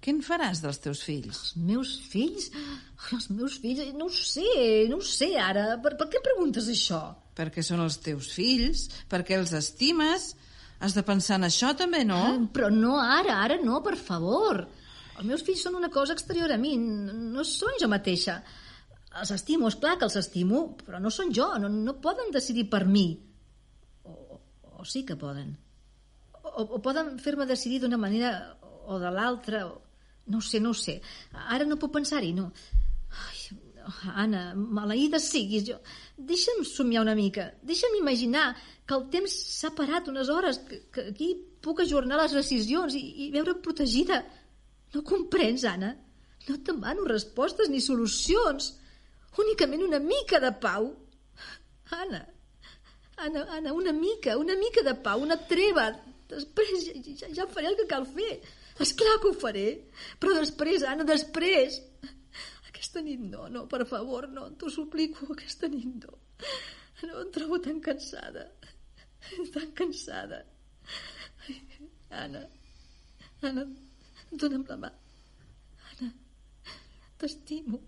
què 0.00 0.12
en 0.12 0.20
faràs 0.24 0.60
dels 0.64 0.80
teus 0.82 1.00
fills? 1.06 1.30
Els 1.30 1.56
meus 1.70 1.94
fills? 2.10 2.50
Ai, 2.56 3.14
els 3.16 3.30
meus 3.36 3.56
fills? 3.62 3.82
No 3.96 4.08
ho 4.08 4.14
sé, 4.16 4.46
no 4.90 4.98
ho 4.98 5.04
sé 5.06 5.30
ara. 5.40 5.66
Per, 5.84 5.94
per 6.00 6.08
què 6.12 6.22
preguntes 6.24 6.68
això? 6.72 7.00
Perquè 7.38 7.62
són 7.64 7.80
els 7.84 8.00
teus 8.04 8.32
fills, 8.36 8.88
perquè 9.12 9.38
els 9.40 9.56
estimes... 9.56 10.34
Has 10.80 10.94
de 10.96 11.02
pensar 11.04 11.36
en 11.36 11.42
això 11.44 11.74
també, 11.76 11.98
no? 12.08 12.16
Ah, 12.24 12.36
Però 12.56 12.70
no 12.72 12.94
ara, 12.96 13.34
ara 13.44 13.58
no, 13.60 13.82
per 13.84 13.98
favor. 14.00 14.62
Els 15.20 15.28
meus 15.28 15.42
fills 15.44 15.60
són 15.66 15.74
una 15.76 15.90
cosa 15.92 16.14
exterior 16.16 16.48
a 16.48 16.56
mi, 16.56 16.72
no 16.80 17.42
són 17.44 17.74
jo 17.80 17.88
mateixa. 17.92 18.38
Els 19.20 19.32
estimo, 19.34 19.68
és 19.68 19.76
clar 19.76 19.98
que 20.00 20.06
els 20.06 20.16
estimo, 20.16 20.62
però 20.80 21.00
no 21.02 21.10
són 21.12 21.34
jo, 21.36 21.50
no, 21.60 21.68
no 21.68 21.98
poden 22.00 22.32
decidir 22.32 22.70
per 22.72 22.86
mi. 22.88 23.04
O, 24.08 24.38
o, 24.78 24.86
sí 24.88 25.02
que 25.04 25.18
poden. 25.20 25.52
O, 26.40 26.64
o 26.64 26.80
poden 26.80 27.18
fer-me 27.20 27.44
decidir 27.44 27.82
d'una 27.82 28.00
manera 28.00 28.32
o 28.88 28.96
de 29.02 29.12
l'altra, 29.12 29.66
no 30.32 30.40
ho 30.40 30.46
sé, 30.46 30.62
no 30.64 30.72
ho 30.72 30.78
sé. 30.78 30.96
Ara 31.52 31.68
no 31.68 31.76
puc 31.76 31.92
pensar-hi, 31.98 32.32
no. 32.40 32.48
Ai, 33.26 33.60
Anna, 34.24 34.42
maleïda 34.56 35.20
siguis, 35.20 35.68
jo... 35.68 35.76
Deixa'm 36.16 36.64
somiar 36.64 37.04
una 37.04 37.18
mica, 37.18 37.50
deixa'm 37.66 38.00
imaginar 38.00 38.54
que 38.88 38.96
el 38.96 39.08
temps 39.12 39.36
s'ha 39.58 39.74
parat 39.76 40.08
unes 40.08 40.32
hores, 40.32 40.64
que, 40.64 40.84
que 40.94 41.10
aquí 41.12 41.34
puc 41.60 41.84
ajornar 41.84 42.22
les 42.22 42.40
decisions 42.40 42.96
i, 42.96 43.04
i 43.26 43.32
veure 43.36 43.60
protegida. 43.60 44.22
No 44.94 45.02
comprens, 45.06 45.64
Anna? 45.68 45.94
No 46.48 46.56
et 46.56 46.66
demano 46.66 47.06
respostes 47.08 47.70
ni 47.70 47.80
solucions. 47.84 48.72
Únicament 49.38 49.84
una 49.86 50.00
mica 50.02 50.40
de 50.42 50.50
pau. 50.62 50.90
Anna, 51.94 52.24
Anna, 53.20 53.44
Anna, 53.56 53.72
una 53.72 53.92
mica, 53.92 54.36
una 54.38 54.56
mica 54.56 54.82
de 54.82 54.94
pau, 55.04 55.20
una 55.22 55.36
treva. 55.50 55.90
Després 56.30 56.86
ja, 56.86 56.94
ja, 57.20 57.28
ja 57.40 57.46
faré 57.50 57.70
el 57.70 57.76
que 57.78 57.88
cal 57.90 58.06
fer. 58.08 58.38
És 58.80 58.94
clar 58.96 59.18
que 59.20 59.30
ho 59.30 59.36
faré. 59.36 59.66
Però 60.22 60.34
després, 60.38 60.86
Anna, 60.88 61.04
després. 61.04 61.76
Aquesta 62.70 63.02
nit 63.04 63.20
no, 63.20 63.48
no, 63.52 63.66
per 63.68 63.84
favor, 63.90 64.28
no, 64.32 64.48
t'ho 64.56 64.72
suplico, 64.72 65.28
aquesta 65.34 65.68
nit 65.68 66.06
no. 66.06 66.16
No, 67.04 67.20
em 67.20 67.28
trobo 67.34 67.60
tan 67.64 67.82
cansada. 67.84 68.46
Tan 69.54 69.70
cansada. 69.76 70.40
Anna, 72.22 72.46
Anna, 73.46 73.66
dona'm 74.30 74.64
la 74.68 74.76
mà. 74.76 74.90
Anna, 75.90 76.10
t'estimo. 77.18 77.80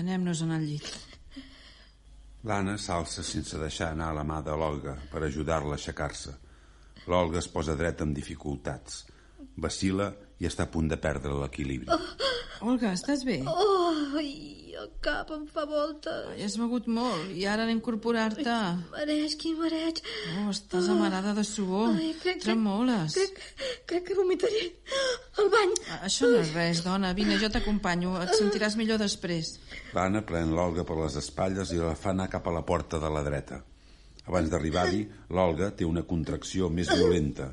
Anem-nos-en 0.00 0.52
al 0.54 0.64
llit. 0.64 0.88
L'Anna 2.48 2.74
s'alça 2.80 3.22
sense 3.22 3.58
deixar 3.60 3.92
anar 3.92 4.10
la 4.16 4.24
mà 4.26 4.40
de 4.42 4.54
l'Olga 4.58 4.96
per 5.12 5.22
ajudar-la 5.22 5.76
a 5.76 5.78
aixecar-se. 5.78 6.32
L'Olga 7.06 7.38
es 7.38 7.48
posa 7.50 7.76
dreta 7.78 8.06
amb 8.06 8.16
dificultats. 8.16 9.04
Vacila 9.62 10.08
i 10.42 10.48
està 10.48 10.66
a 10.66 10.72
punt 10.74 10.88
de 10.90 10.98
perdre 10.98 11.36
l'equilibri. 11.38 11.86
Olga, 12.62 12.92
estàs 12.96 13.22
bé? 13.26 13.40
Oh, 13.46 14.18
ai, 14.18 14.72
el 14.78 14.88
cap 15.02 15.30
em 15.34 15.44
fa 15.50 15.62
voltes. 15.70 16.28
Ai, 16.32 16.42
has 16.46 16.56
begut 16.58 16.88
molt 16.90 17.30
i 17.38 17.44
ara 17.50 17.66
d'incorporar-te. 17.68 18.56
Mareig, 18.90 19.36
quin 19.38 19.56
mareig. 19.60 20.02
Oh, 20.40 20.48
estàs 20.50 20.88
amarada 20.90 21.34
de 21.38 21.44
suor. 21.46 21.94
Ai, 21.94 22.12
crec, 22.22 22.42
Tremoles. 22.42 23.14
Crec, 23.18 23.40
crec 23.90 24.06
que 24.08 24.18
vomitaré 24.18 24.64
al 25.38 25.50
bany. 25.54 25.74
Això 26.10 26.30
no 26.30 26.42
és 26.42 26.52
res, 26.56 26.82
dona. 26.86 27.14
Vine, 27.18 27.38
jo 27.42 27.50
t'acompanyo. 27.54 28.16
Et 28.26 28.34
sentiràs 28.38 28.78
millor 28.78 28.98
després. 29.02 29.56
L'Anna 29.94 30.22
pren 30.26 30.54
l'Olga 30.54 30.86
per 30.86 30.98
les 31.04 31.18
espatlles 31.22 31.74
i 31.74 31.78
la 31.82 31.94
fa 31.98 32.10
anar 32.14 32.30
cap 32.34 32.46
a 32.46 32.54
la 32.58 32.66
porta 32.66 33.02
de 33.02 33.10
la 33.14 33.22
dreta. 33.26 33.62
Abans 34.26 34.50
d'arribar-hi, 34.50 35.02
l'Olga 35.34 35.72
té 35.74 35.86
una 35.86 36.06
contracció 36.06 36.70
més 36.70 36.90
violenta. 36.94 37.52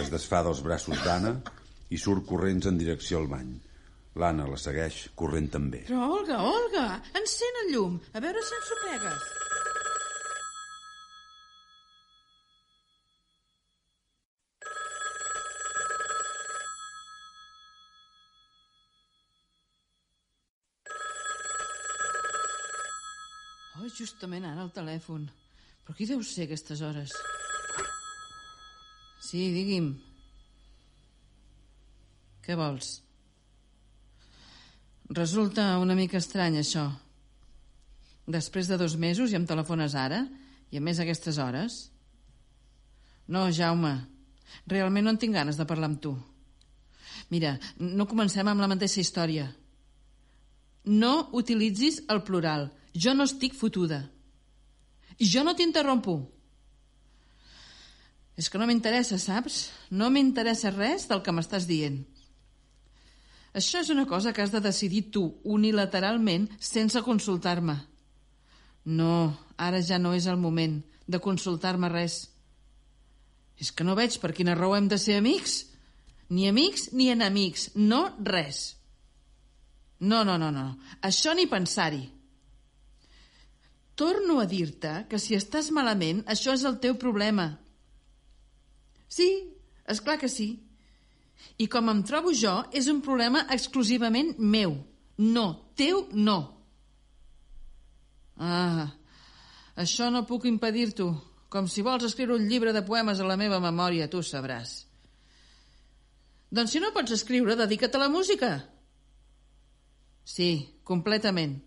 Es 0.00 0.12
desfà 0.12 0.44
dels 0.44 0.60
braços 0.64 1.00
d'Anna 1.04 1.38
i 1.90 1.98
surt 1.98 2.26
corrents 2.26 2.70
en 2.70 2.78
direcció 2.78 3.18
al 3.20 3.28
bany. 3.30 3.50
L'Anna 4.20 4.46
la 4.50 4.58
segueix 4.58 5.04
corrent 5.18 5.46
també. 5.50 5.84
Però, 5.86 6.06
Olga, 6.16 6.40
Olga, 6.42 6.86
encén 7.20 7.62
el 7.64 7.72
llum. 7.74 8.00
A 8.14 8.22
veure 8.22 8.42
si 8.42 8.56
ensopegues. 8.58 9.30
Oh, 23.80 23.88
justament 23.96 24.44
ara 24.44 24.66
el 24.66 24.74
telèfon. 24.74 25.30
Però 25.86 25.96
qui 25.96 26.06
deu 26.10 26.20
ser 26.26 26.44
aquestes 26.50 26.82
hores? 26.84 27.14
Sí, 29.30 29.46
digui'm. 29.54 29.94
Què 32.50 32.56
vols? 32.58 32.96
Resulta 35.14 35.76
una 35.78 35.94
mica 35.94 36.18
estrany, 36.18 36.56
això. 36.58 36.82
Després 38.26 38.66
de 38.66 38.78
dos 38.80 38.96
mesos 38.98 39.30
i 39.30 39.38
em 39.38 39.46
telefones 39.46 39.94
ara? 39.94 40.24
I 40.74 40.80
a 40.80 40.82
més 40.82 40.98
a 40.98 41.04
aquestes 41.06 41.38
hores? 41.38 41.76
No, 43.30 43.44
Jaume, 43.54 43.92
realment 44.66 45.06
no 45.06 45.14
en 45.14 45.22
tinc 45.22 45.38
ganes 45.38 45.62
de 45.62 45.68
parlar 45.70 45.92
amb 45.92 46.02
tu. 46.02 46.16
Mira, 47.30 47.54
no 47.78 48.10
comencem 48.10 48.50
amb 48.50 48.66
la 48.66 48.72
mateixa 48.74 48.98
història. 48.98 49.46
No 50.90 51.14
utilitzis 51.38 52.02
el 52.10 52.24
plural. 52.26 52.72
Jo 52.98 53.14
no 53.14 53.30
estic 53.30 53.54
fotuda. 53.54 54.08
I 55.22 55.30
jo 55.30 55.46
no 55.46 55.54
t'interrompo. 55.54 56.18
És 58.34 58.50
que 58.50 58.58
no 58.58 58.66
m'interessa, 58.66 59.22
saps? 59.22 59.68
No 59.94 60.10
m'interessa 60.10 60.74
res 60.74 61.06
del 61.06 61.22
que 61.22 61.30
m'estàs 61.30 61.70
dient. 61.70 62.02
Això 63.56 63.80
és 63.82 63.90
una 63.90 64.06
cosa 64.06 64.32
que 64.32 64.42
has 64.42 64.52
de 64.54 64.60
decidir 64.62 65.08
tu, 65.10 65.24
unilateralment, 65.42 66.46
sense 66.62 67.02
consultar-me. 67.02 67.76
No, 68.84 69.36
ara 69.58 69.80
ja 69.82 69.98
no 69.98 70.14
és 70.14 70.28
el 70.30 70.38
moment 70.38 70.78
de 71.10 71.18
consultar-me 71.18 71.90
res. 71.90 72.22
És 73.60 73.72
que 73.74 73.84
no 73.84 73.96
veig 73.98 74.16
per 74.22 74.32
quina 74.36 74.54
raó 74.54 74.76
hem 74.76 74.86
de 74.88 74.98
ser 74.98 75.18
amics. 75.18 75.64
Ni 76.30 76.46
amics 76.48 76.92
ni 76.94 77.10
enemics, 77.10 77.72
no 77.74 78.04
res. 78.22 78.76
No, 80.00 80.22
no, 80.24 80.38
no, 80.38 80.48
no. 80.54 80.78
Això 81.02 81.34
ni 81.34 81.48
pensar-hi. 81.50 82.06
Torno 84.00 84.38
a 84.40 84.46
dir-te 84.48 84.94
que 85.10 85.18
si 85.20 85.36
estàs 85.36 85.68
malament, 85.76 86.22
això 86.30 86.54
és 86.56 86.64
el 86.64 86.78
teu 86.80 86.94
problema. 86.96 87.50
Sí, 89.10 89.28
és 89.90 90.00
clar 90.00 90.16
que 90.22 90.30
sí. 90.30 90.54
I 91.60 91.66
com 91.68 91.90
em 91.92 92.02
trobo 92.06 92.32
jo, 92.36 92.54
és 92.72 92.88
un 92.88 93.02
problema 93.04 93.44
exclusivament 93.52 94.36
meu. 94.38 94.78
No, 95.20 95.46
teu 95.76 96.06
no. 96.16 96.38
Ah, 98.40 98.88
això 99.76 100.08
no 100.10 100.24
puc 100.28 100.46
impedir-t'ho. 100.48 101.10
Com 101.50 101.66
si 101.68 101.82
vols 101.82 102.06
escriure 102.06 102.38
un 102.38 102.46
llibre 102.48 102.72
de 102.72 102.84
poemes 102.86 103.20
a 103.20 103.26
la 103.26 103.36
meva 103.36 103.58
memòria, 103.60 104.08
tu 104.08 104.22
sabràs. 104.22 104.84
Doncs 106.50 106.72
si 106.74 106.80
no 106.82 106.92
pots 106.94 107.12
escriure, 107.14 107.58
dedica't 107.58 107.98
a 107.98 108.04
la 108.04 108.08
música. 108.10 108.52
Sí, 110.24 110.80
completament. 110.86 111.58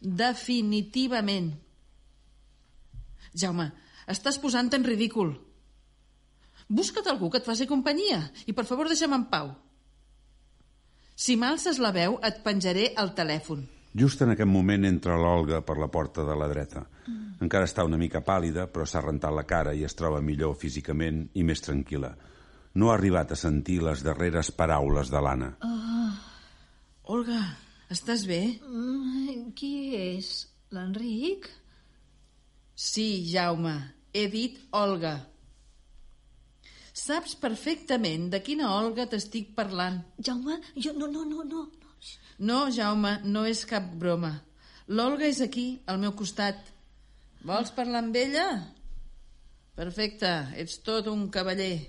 Definitivament. 0.00 1.52
Jaume, 3.34 3.70
estàs 4.10 4.38
posant 4.42 4.70
en 4.74 4.86
ridícul. 4.86 5.36
Busca't 6.68 7.08
algú 7.08 7.30
que 7.32 7.40
et 7.40 7.48
faci 7.48 7.66
companyia 7.66 8.20
i 8.46 8.52
per 8.52 8.66
favor 8.68 8.90
deixa'm 8.90 9.16
en 9.16 9.24
pau. 9.32 9.50
Si 11.18 11.34
m'alces 11.36 11.80
la 11.82 11.90
veu, 11.90 12.18
et 12.22 12.42
penjaré 12.44 12.92
el 13.02 13.14
telèfon. 13.16 13.64
Just 13.98 14.20
en 14.22 14.34
aquest 14.34 14.50
moment 14.50 14.84
entra 14.86 15.16
l'Olga 15.18 15.62
per 15.66 15.78
la 15.80 15.88
porta 15.90 16.22
de 16.22 16.36
la 16.38 16.46
dreta. 16.50 16.84
Encara 17.42 17.66
està 17.66 17.86
una 17.86 17.98
mica 17.98 18.20
pàl·lida, 18.22 18.68
però 18.70 18.84
s'ha 18.86 19.02
rentat 19.02 19.34
la 19.34 19.46
cara 19.48 19.72
i 19.74 19.82
es 19.86 19.96
troba 19.98 20.20
millor 20.22 20.54
físicament 20.60 21.24
i 21.34 21.42
més 21.42 21.64
tranquil·la. 21.64 22.12
No 22.78 22.90
ha 22.90 22.98
arribat 22.98 23.32
a 23.32 23.38
sentir 23.40 23.80
les 23.82 24.04
darreres 24.06 24.52
paraules 24.54 25.10
de 25.10 25.22
l'Anna. 25.24 25.48
Olga, 27.08 27.40
estàs 27.90 28.26
bé? 28.28 28.42
Mm, 28.60 29.54
qui 29.56 29.96
és? 29.96 30.46
L'Enric? 30.76 31.48
Sí, 32.76 33.24
Jaume, 33.32 33.74
he 34.12 34.28
dit 34.28 34.60
Olga. 34.76 35.16
Saps 36.98 37.36
perfectament 37.38 38.26
de 38.32 38.40
quina 38.42 38.72
Olga 38.74 39.06
t'estic 39.10 39.52
parlant. 39.54 40.00
Jaume, 40.18 40.58
jo... 40.74 40.94
No, 40.96 41.06
no, 41.06 41.22
no, 41.28 41.44
no. 41.46 41.66
no. 42.50 42.60
Jaume, 42.74 43.12
no 43.24 43.44
és 43.46 43.62
cap 43.70 43.86
broma. 44.02 44.32
L'Olga 44.88 45.28
és 45.28 45.40
aquí, 45.44 45.68
al 45.86 46.00
meu 46.02 46.14
costat. 46.18 46.72
Vols 47.46 47.70
parlar 47.76 48.02
amb 48.02 48.16
ella? 48.18 48.46
Perfecte, 49.78 50.32
ets 50.58 50.80
tot 50.82 51.06
un 51.12 51.28
cavaller. 51.30 51.86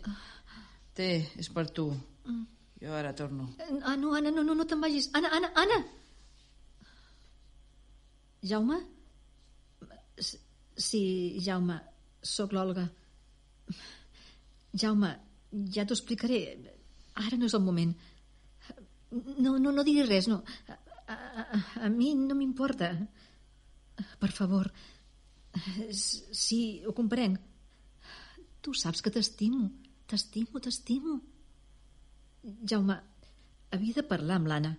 Té, 0.94 1.10
és 1.42 1.50
per 1.56 1.66
tu. 1.74 1.88
Jo 2.80 2.94
ara 2.96 3.16
torno. 3.16 3.50
Ah, 3.82 3.96
no, 3.98 4.14
Anna, 4.16 4.32
no, 4.36 4.44
no, 4.46 4.54
no 4.56 4.68
te'n 4.70 4.84
vagis. 4.84 5.10
Anna, 5.18 5.32
Anna, 5.40 5.50
Anna! 5.64 5.80
Jaume? 8.52 8.78
Sí, 10.20 11.02
Jaume, 11.44 11.80
sóc 12.22 12.54
l'Olga. 12.54 12.86
Jaume, 14.74 15.14
ja 15.74 15.86
t'ho 15.86 15.98
explicaré. 15.98 16.42
Ara 17.20 17.38
no 17.38 17.50
és 17.50 17.56
el 17.58 17.66
moment. 17.66 17.96
No, 19.12 19.58
no, 19.58 19.72
no 19.74 19.84
diguis 19.84 20.08
res, 20.10 20.30
no. 20.30 20.44
A, 20.70 21.16
a, 21.16 21.62
a, 21.86 21.90
mi 21.90 22.14
no 22.16 22.38
m'importa. 22.38 22.92
Per 24.20 24.32
favor. 24.32 24.70
Sí, 25.92 26.82
ho 26.86 26.94
comprenc. 26.96 27.40
Tu 28.62 28.74
saps 28.78 29.02
que 29.02 29.12
t'estimo. 29.12 29.70
T'estimo, 30.10 30.62
t'estimo. 30.62 31.20
Jaume, 32.70 33.00
havia 33.72 33.98
de 34.00 34.06
parlar 34.08 34.38
amb 34.40 34.52
l'Anna. 34.52 34.76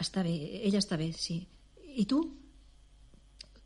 Està 0.00 0.22
bé, 0.24 0.32
ella 0.64 0.80
està 0.80 0.96
bé, 0.96 1.10
sí. 1.12 1.42
I 2.00 2.06
tu? 2.08 2.22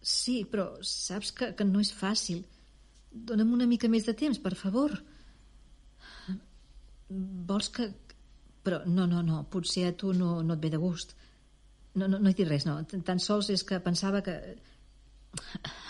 Sí, 0.05 0.43
però 0.51 0.67
saps 0.85 1.31
que, 1.37 1.53
que 1.57 1.67
no 1.69 1.81
és 1.85 1.93
fàcil. 1.95 2.43
Dóna'm 3.15 3.53
una 3.55 3.67
mica 3.71 3.89
més 3.89 4.07
de 4.09 4.15
temps, 4.19 4.41
per 4.43 4.55
favor. 4.59 4.97
Vols 7.09 7.71
que... 7.71 7.91
Però 8.65 8.81
no, 8.89 9.05
no, 9.07 9.21
no, 9.23 9.43
potser 9.53 9.91
a 9.91 9.93
tu 9.93 10.15
no, 10.17 10.39
no 10.43 10.55
et 10.57 10.63
ve 10.63 10.71
de 10.73 10.81
gust. 10.81 11.13
No, 11.95 12.09
no, 12.09 12.19
no 12.19 12.31
he 12.31 12.35
dit 12.35 12.49
res, 12.49 12.65
no. 12.67 12.79
Tan- 12.91 13.21
sols 13.23 13.51
és 13.55 13.63
que 13.67 13.79
pensava 13.85 14.23
que... 14.25 14.39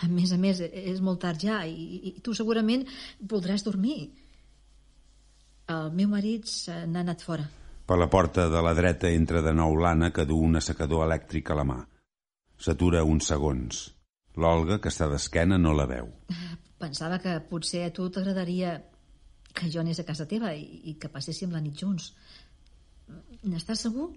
A 0.02 0.08
més 0.08 0.32
a 0.32 0.38
més, 0.40 0.60
és 0.64 1.00
molt 1.04 1.20
tard 1.22 1.40
ja 1.40 1.60
i, 1.68 2.00
i 2.08 2.12
tu 2.24 2.32
segurament 2.36 2.86
voldràs 3.20 3.64
dormir. 3.64 4.08
El 5.70 5.92
meu 5.96 6.08
marit 6.12 6.48
se 6.48 6.82
n'ha 6.88 7.04
anat 7.04 7.24
fora. 7.24 7.44
Per 7.84 7.98
la 8.00 8.08
porta 8.08 8.48
de 8.48 8.60
la 8.64 8.72
dreta 8.76 9.10
entra 9.12 9.42
de 9.44 9.52
nou 9.52 9.76
l'Anna 9.76 10.10
que 10.16 10.24
du 10.28 10.38
un 10.40 10.56
assecador 10.60 11.04
elèctric 11.06 11.52
a 11.52 11.58
la 11.60 11.66
mà. 11.68 11.78
S'atura 12.56 13.04
uns 13.04 13.28
segons. 13.28 13.84
L'Olga, 14.40 14.80
que 14.80 14.90
està 14.90 15.08
d'esquena, 15.12 15.60
no 15.60 15.76
la 15.76 15.86
veu. 15.88 16.08
Pensava 16.80 17.20
que 17.22 17.36
potser 17.48 17.84
a 17.86 17.92
tu 17.94 18.08
t'agradaria 18.10 18.76
que 19.54 19.70
jo 19.70 19.80
anés 19.80 20.00
a 20.02 20.06
casa 20.08 20.26
teva 20.26 20.52
i, 20.54 20.64
i 20.90 20.96
que 20.98 21.10
passéssim 21.12 21.52
la 21.54 21.62
nit 21.62 21.78
junts. 21.78 22.10
N'estàs 23.46 23.86
segur? 23.86 24.10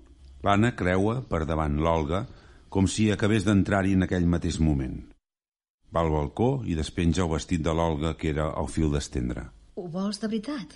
L'Anna 0.46 0.74
creua 0.78 1.22
per 1.30 1.46
davant 1.46 1.78
l'Olga 1.84 2.26
com 2.74 2.88
si 2.90 3.12
acabés 3.12 3.46
d'entrar-hi 3.46 3.94
en 3.98 4.08
aquell 4.08 4.28
mateix 4.30 4.60
moment. 4.60 4.98
Va 5.94 6.04
al 6.04 6.12
balcó 6.12 6.50
i 6.68 6.76
despenja 6.76 7.24
el 7.24 7.32
vestit 7.32 7.64
de 7.64 7.74
l'Olga 7.74 8.16
que 8.20 8.32
era 8.34 8.50
al 8.60 8.68
fil 8.72 8.92
d'estendre. 8.92 9.46
Ho 9.78 9.88
vols 9.94 10.20
de 10.20 10.28
veritat? 10.28 10.76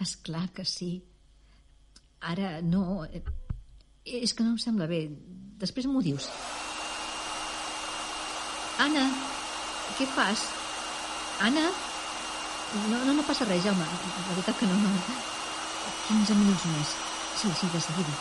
És 0.00 0.14
clar 0.24 0.46
que 0.56 0.64
sí. 0.64 0.94
Ara 2.32 2.60
no... 2.64 3.04
És 4.04 4.32
que 4.32 4.46
no 4.46 4.54
em 4.54 4.62
sembla 4.62 4.88
bé. 4.88 5.02
Després 5.60 5.86
m'ho 5.90 6.00
dius. 6.04 6.30
Anna, 8.80 9.04
què 9.98 10.08
fas? 10.08 10.46
Anna? 11.40 11.70
No, 12.90 12.98
no, 13.04 13.12
no 13.16 13.22
passa 13.24 13.46
res, 13.48 13.62
Jaume. 13.64 13.84
La 13.84 14.34
veritat 14.34 14.58
que 14.60 14.66
no, 14.68 14.74
no. 14.76 14.90
15 16.08 16.34
minuts 16.36 16.66
més. 16.68 16.90
Sí, 17.40 17.52
sí, 17.56 17.68
de 17.72 17.80
seguida. 17.80 18.16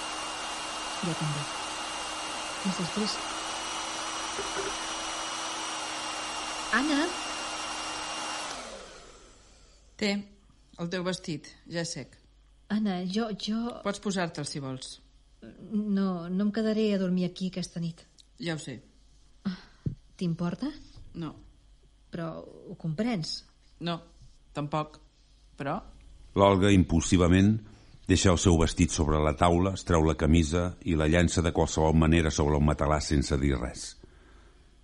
Jo 1.01 1.15
també. 1.19 1.41
Fins 2.61 2.79
després. 2.79 3.17
Anna? 6.79 7.01
Té, 9.99 10.13
el 10.79 10.93
teu 10.95 11.03
vestit, 11.03 11.51
ja 11.75 11.83
sec. 11.83 12.15
Anna, 12.71 13.01
jo, 13.03 13.27
jo... 13.35 13.65
Pots 13.83 13.99
posar-te'l 14.05 14.47
si 14.47 14.63
vols. 14.63 14.95
No, 15.43 16.29
no 16.31 16.47
em 16.47 16.55
quedaré 16.55 16.87
a 16.93 17.03
dormir 17.03 17.27
aquí 17.27 17.51
aquesta 17.51 17.83
nit. 17.83 18.05
Ja 18.39 18.55
ho 18.55 18.63
sé. 18.63 18.79
T'importa? 20.19 20.71
No, 21.19 21.33
Però 22.09 22.31
ho 22.41 22.75
comprens. 22.75 23.45
no, 23.79 24.01
tampoc. 24.53 24.99
Però 25.55 25.79
L'Olga, 26.37 26.69
impulsivament, 26.71 27.55
deixa 28.07 28.31
el 28.31 28.37
seu 28.41 28.57
vestit 28.59 28.93
sobre 28.93 29.19
la 29.21 29.33
taula, 29.37 29.73
es 29.73 29.85
treu 29.87 30.05
la 30.05 30.15
camisa 30.15 30.75
i 30.85 30.95
la 30.95 31.07
llança 31.09 31.41
de 31.41 31.51
qualsevol 31.51 31.95
manera 31.97 32.31
sobre 32.31 32.57
un 32.57 32.67
matalàs 32.67 33.09
sense 33.11 33.37
dir 33.41 33.55
res. 33.57 33.95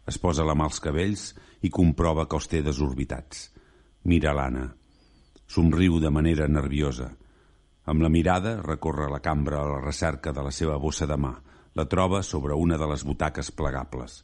Es 0.05 0.17
posa 0.21 0.45
la 0.45 0.55
mà 0.57 0.65
als 0.67 0.81
cabells 0.81 1.29
i 1.61 1.71
comprova 1.73 2.25
que 2.29 2.37
els 2.37 2.49
té 2.49 2.61
desorbitats. 2.65 3.49
Mira 4.09 4.33
l'Anna. 4.37 4.67
Somriu 5.47 5.99
de 6.01 6.11
manera 6.13 6.47
nerviosa. 6.49 7.11
Amb 7.85 8.01
la 8.01 8.09
mirada 8.09 8.57
recorre 8.61 9.09
la 9.09 9.21
cambra 9.21 9.61
a 9.61 9.69
la 9.69 9.81
recerca 9.81 10.33
de 10.33 10.43
la 10.45 10.51
seva 10.51 10.77
bossa 10.81 11.05
de 11.09 11.17
mà. 11.17 11.33
La 11.77 11.85
troba 11.89 12.21
sobre 12.23 12.57
una 12.57 12.77
de 12.77 12.87
les 12.89 13.03
butaques 13.05 13.51
plegables. 13.51 14.23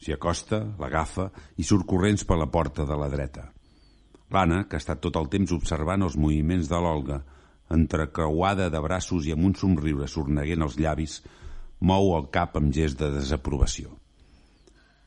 S'hi 0.00 0.14
acosta, 0.14 0.60
l'agafa 0.80 1.30
i 1.56 1.64
surt 1.66 1.86
corrents 1.88 2.24
per 2.28 2.38
la 2.40 2.50
porta 2.50 2.86
de 2.88 2.96
la 2.98 3.08
dreta. 3.12 3.48
L'Anna, 4.34 4.64
que 4.66 4.76
ha 4.76 4.82
estat 4.82 5.00
tot 5.04 5.16
el 5.20 5.28
temps 5.32 5.52
observant 5.54 6.02
els 6.02 6.16
moviments 6.18 6.68
de 6.70 6.80
l'Olga, 6.82 7.20
entrecreuada 7.74 8.68
de 8.72 8.80
braços 8.82 9.28
i 9.28 9.34
amb 9.34 9.46
un 9.48 9.54
somriure 9.58 10.08
sorneguent 10.10 10.64
els 10.66 10.78
llavis, 10.80 11.20
mou 11.80 12.14
el 12.16 12.26
cap 12.34 12.56
amb 12.58 12.72
gest 12.74 12.98
de 13.00 13.10
desaprovació. 13.14 13.94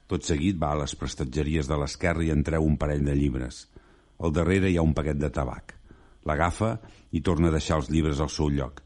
Tot 0.08 0.24
seguit 0.24 0.56
va 0.60 0.72
a 0.72 0.80
les 0.82 0.96
prestatgeries 0.96 1.68
de 1.68 1.78
l'esquerra 1.80 2.24
i 2.24 2.32
en 2.32 2.44
treu 2.48 2.64
un 2.64 2.78
parell 2.80 3.04
de 3.04 3.16
llibres. 3.18 3.66
Al 4.24 4.34
darrere 4.34 4.72
hi 4.72 4.78
ha 4.80 4.86
un 4.86 4.96
paquet 4.96 5.20
de 5.20 5.30
tabac. 5.34 5.76
L'agafa 6.28 6.78
i 7.12 7.22
torna 7.22 7.52
a 7.52 7.56
deixar 7.56 7.82
els 7.82 7.90
llibres 7.92 8.22
al 8.24 8.32
seu 8.32 8.50
lloc. 8.52 8.82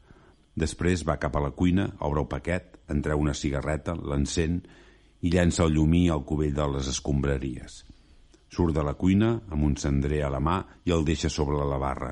Després 0.58 1.06
va 1.08 1.20
cap 1.22 1.36
a 1.36 1.42
la 1.42 1.52
cuina, 1.56 1.88
obre 2.00 2.24
el 2.24 2.28
paquet, 2.28 2.76
en 2.90 3.00
treu 3.06 3.22
una 3.22 3.34
cigarreta, 3.38 3.94
l'encén 3.94 4.60
i 5.22 5.30
llença 5.30 5.64
el 5.64 5.76
llumí 5.76 6.08
al 6.10 6.24
cubell 6.26 6.54
de 6.54 6.66
les 6.74 6.88
escombraries. 6.90 7.82
Surt 8.52 8.74
de 8.76 8.82
la 8.84 8.96
cuina 8.98 9.30
amb 9.54 9.64
un 9.64 9.76
cendrer 9.78 10.24
a 10.26 10.30
la 10.32 10.40
mà 10.42 10.58
i 10.84 10.92
el 10.92 11.06
deixa 11.06 11.30
sobre 11.30 11.62
la 11.64 11.78
barra. 11.80 12.10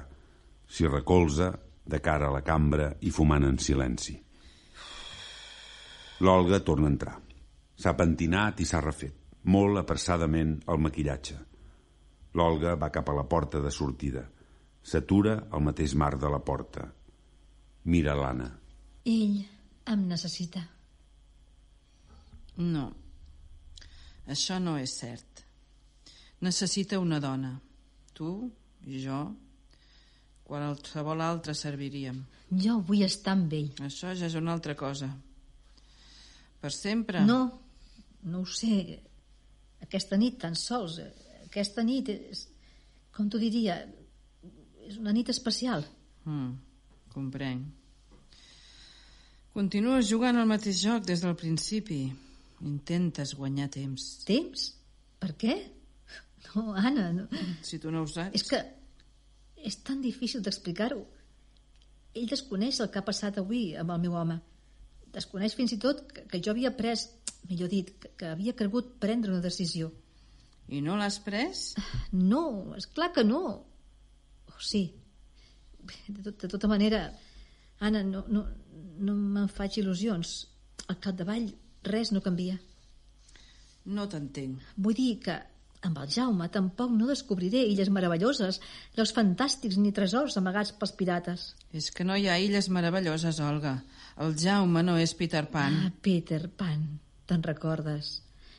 S'hi 0.70 0.86
recolza, 0.86 1.50
de 1.90 1.98
cara 2.00 2.28
a 2.28 2.32
la 2.32 2.42
cambra 2.46 2.92
i 3.02 3.10
fumant 3.10 3.44
en 3.44 3.58
silenci. 3.58 4.14
L'Olga 6.20 6.60
torna 6.62 6.86
a 6.86 6.92
entrar. 6.94 7.16
S'ha 7.80 7.96
pentinat 7.96 8.60
i 8.60 8.66
s'ha 8.68 8.82
refet, 8.84 9.16
molt 9.50 9.80
apressadament 9.80 10.58
el 10.68 10.80
maquillatge. 10.84 11.38
L'Olga 12.38 12.76
va 12.78 12.92
cap 12.94 13.08
a 13.10 13.16
la 13.16 13.26
porta 13.26 13.60
de 13.64 13.72
sortida. 13.74 14.22
S'atura 14.82 15.36
al 15.50 15.64
mateix 15.66 15.96
marc 15.98 16.20
de 16.20 16.30
la 16.30 16.40
porta. 16.44 16.86
Mira 17.90 18.14
l'Anna. 18.14 18.50
Ell 19.04 19.40
em 19.90 20.06
necessita. 20.06 20.62
no. 22.56 22.99
Això 24.30 24.58
no 24.62 24.76
és 24.78 24.94
cert. 25.00 25.44
Necessita 26.46 27.00
una 27.02 27.18
dona. 27.20 27.56
Tu 28.14 28.30
i 28.86 29.00
jo, 29.02 29.20
qualsevol 30.46 31.22
altre 31.24 31.54
serviríem. 31.54 32.20
Jo 32.50 32.78
vull 32.86 33.04
estar 33.06 33.34
amb 33.36 33.52
ell. 33.54 33.72
Això 33.86 34.14
ja 34.14 34.28
és 34.30 34.36
una 34.38 34.54
altra 34.56 34.76
cosa. 34.78 35.10
Per 36.60 36.72
sempre? 36.74 37.24
No, 37.26 37.40
no 38.28 38.42
ho 38.42 38.46
sé. 38.48 39.00
Aquesta 39.84 40.18
nit 40.20 40.38
tan 40.42 40.56
sols. 40.58 40.98
Aquesta 41.46 41.84
nit 41.86 42.10
és, 42.14 42.46
com 43.16 43.28
t'ho 43.30 43.40
diria, 43.42 43.78
és 44.86 44.98
una 45.00 45.14
nit 45.16 45.30
especial. 45.32 45.86
Mm, 46.26 46.56
comprenc. 47.14 47.68
Continues 49.54 50.06
jugant 50.06 50.38
al 50.38 50.46
mateix 50.46 50.78
joc 50.84 51.06
des 51.08 51.24
del 51.24 51.34
principi. 51.38 52.04
Intentes 52.66 53.34
guanyar 53.38 53.70
temps. 53.72 54.10
Temps? 54.28 54.66
Per 55.20 55.32
què? 55.40 55.56
No, 56.50 56.72
Anna, 56.74 57.10
no. 57.12 57.26
Si 57.62 57.78
tu 57.78 57.92
no 57.92 58.04
ho 58.04 58.08
saps... 58.10 58.34
és 58.36 58.46
que 58.48 58.60
és 59.70 59.76
tan 59.84 60.00
difícil 60.04 60.42
d'explicar-ho. 60.44 61.00
Ell 62.16 62.28
desconeix 62.30 62.80
el 62.80 62.90
que 62.90 63.00
ha 63.00 63.06
passat 63.06 63.38
avui 63.38 63.74
amb 63.78 63.92
el 63.94 64.00
meu 64.04 64.16
home. 64.18 64.40
Desconeix 65.14 65.54
fins 65.58 65.74
i 65.76 65.78
tot 65.82 66.02
que, 66.10 66.24
que 66.30 66.40
jo 66.42 66.54
havia 66.54 66.72
pres, 66.76 67.08
millor 67.50 67.70
dit, 67.72 67.92
que, 68.00 68.12
que 68.18 68.30
havia 68.34 68.56
cregut 68.56 68.96
prendre 69.02 69.32
una 69.34 69.44
decisió. 69.44 69.90
I 70.70 70.80
no 70.84 70.96
l'has 70.98 71.18
pres? 71.22 71.72
No, 72.14 72.74
és 72.78 72.86
clar 72.86 73.10
que 73.14 73.24
no. 73.26 73.42
Oh, 74.50 74.60
sí. 74.62 74.84
De, 76.08 76.20
tot, 76.22 76.36
de 76.44 76.50
tota 76.52 76.70
manera, 76.70 77.04
Anna, 77.80 78.02
no, 78.06 78.22
no, 78.28 78.44
no 79.00 79.16
me'n 79.16 79.50
faig 79.50 79.80
il·lusions. 79.82 80.34
Al 80.88 80.98
capdavall, 81.02 81.48
res 81.86 82.12
no 82.12 82.22
canvia. 82.24 82.58
No 83.90 84.06
t'entenc. 84.08 84.60
Vull 84.76 84.96
dir 84.98 85.14
que 85.24 85.38
amb 85.86 85.98
el 86.02 86.10
Jaume 86.12 86.48
tampoc 86.52 86.92
no 86.92 87.08
descobriré 87.08 87.62
illes 87.64 87.88
meravelloses, 87.88 88.60
llocs 88.96 89.14
fantàstics 89.16 89.78
ni 89.80 89.92
tresors 89.96 90.36
amagats 90.36 90.74
pels 90.76 90.92
pirates. 90.98 91.46
És 91.72 91.88
que 91.94 92.04
no 92.04 92.16
hi 92.16 92.28
ha 92.28 92.38
illes 92.38 92.68
meravelloses, 92.68 93.40
Olga. 93.40 93.78
El 94.20 94.36
Jaume 94.36 94.82
no 94.84 94.98
és 95.00 95.14
Peter 95.16 95.46
Pan. 95.48 95.78
Ah, 95.86 95.92
Peter 96.02 96.42
Pan, 96.50 96.84
te'n 97.26 97.46
recordes? 97.46 98.18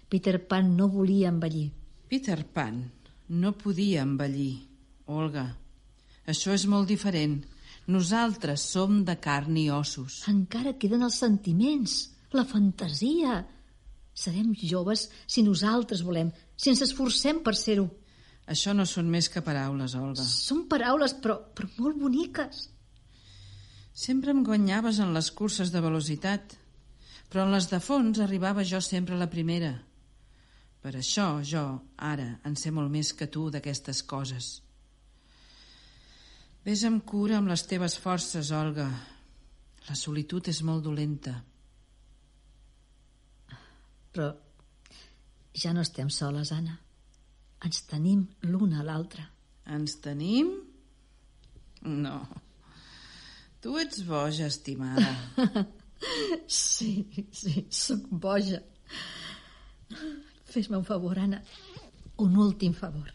Peter 0.10 0.40
Pan 0.48 0.74
no 0.76 0.90
volia 0.90 1.30
envellir. 1.30 1.70
Peter 2.10 2.42
Pan 2.44 2.82
no 3.30 3.54
podia 3.56 4.02
envellir. 4.04 4.66
Olga, 5.12 5.46
això 6.26 6.56
és 6.56 6.66
molt 6.68 6.90
diferent. 6.90 7.38
Nosaltres 7.92 8.64
som 8.74 9.02
de 9.06 9.16
carn 9.22 9.56
i 9.58 9.70
ossos. 9.74 10.22
Encara 10.32 10.74
queden 10.80 11.06
els 11.06 11.18
sentiments, 11.22 12.02
la 12.38 12.46
fantasia. 12.48 13.42
Serem 14.14 14.54
joves 14.58 15.08
si 15.28 15.44
nosaltres 15.44 16.04
volem, 16.04 16.32
si 16.56 16.72
ens 16.72 16.84
esforcem 16.84 17.42
per 17.44 17.56
ser-ho. 17.56 17.88
Això 18.52 18.74
no 18.76 18.86
són 18.90 19.10
més 19.12 19.30
que 19.32 19.44
paraules, 19.46 19.96
Olga. 19.96 20.24
Són 20.26 20.66
paraules, 20.72 21.14
però, 21.24 21.38
però 21.56 21.70
molt 21.78 22.00
boniques. 22.02 22.66
Sempre 23.94 24.34
em 24.36 24.42
guanyaves 24.44 25.00
en 25.04 25.14
les 25.16 25.30
curses 25.36 25.72
de 25.72 25.84
velocitat, 25.84 26.58
però 27.30 27.46
en 27.46 27.54
les 27.56 27.70
de 27.72 27.80
fons 27.84 28.20
arribava 28.20 28.66
jo 28.68 28.82
sempre 28.84 29.20
la 29.20 29.30
primera. 29.32 29.72
Per 30.82 30.96
això 30.98 31.44
jo, 31.46 31.64
ara, 32.02 32.28
en 32.48 32.58
sé 32.58 32.72
molt 32.74 32.92
més 32.92 33.14
que 33.14 33.30
tu 33.30 33.50
d'aquestes 33.54 34.02
coses. 34.10 34.50
Ves 36.66 36.84
amb 36.86 37.04
cura 37.06 37.38
amb 37.38 37.52
les 37.52 37.64
teves 37.70 37.96
forces, 37.98 38.52
Olga. 38.54 38.90
La 39.88 39.96
solitud 39.98 40.50
és 40.50 40.62
molt 40.66 40.84
dolenta. 40.86 41.38
Però 44.12 44.32
ja 45.64 45.74
no 45.74 45.82
estem 45.86 46.10
soles, 46.10 46.52
Anna. 46.52 46.78
Ens 47.66 47.84
tenim 47.90 48.26
l'una 48.48 48.82
a 48.82 48.86
l'altra. 48.88 49.28
Ens 49.72 50.00
tenim? 50.04 50.50
No. 51.86 52.16
Tu 53.62 53.76
ets 53.84 54.04
boja, 54.08 54.48
estimada. 54.50 55.14
Sí, 56.50 57.06
sí, 57.30 57.68
sóc 57.70 58.08
boja. 58.10 58.58
Fes-me 60.50 60.80
un 60.80 60.86
favor, 60.88 61.20
Anna. 61.22 61.44
Un 62.18 62.38
últim 62.42 62.74
favor. 62.74 63.12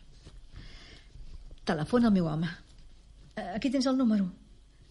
Telefona 1.66 2.06
al 2.06 2.14
meu 2.14 2.28
home. 2.30 2.46
Eh, 3.34 3.48
Aquí 3.56 3.72
tens 3.74 3.88
el 3.90 3.98
número. 3.98 4.28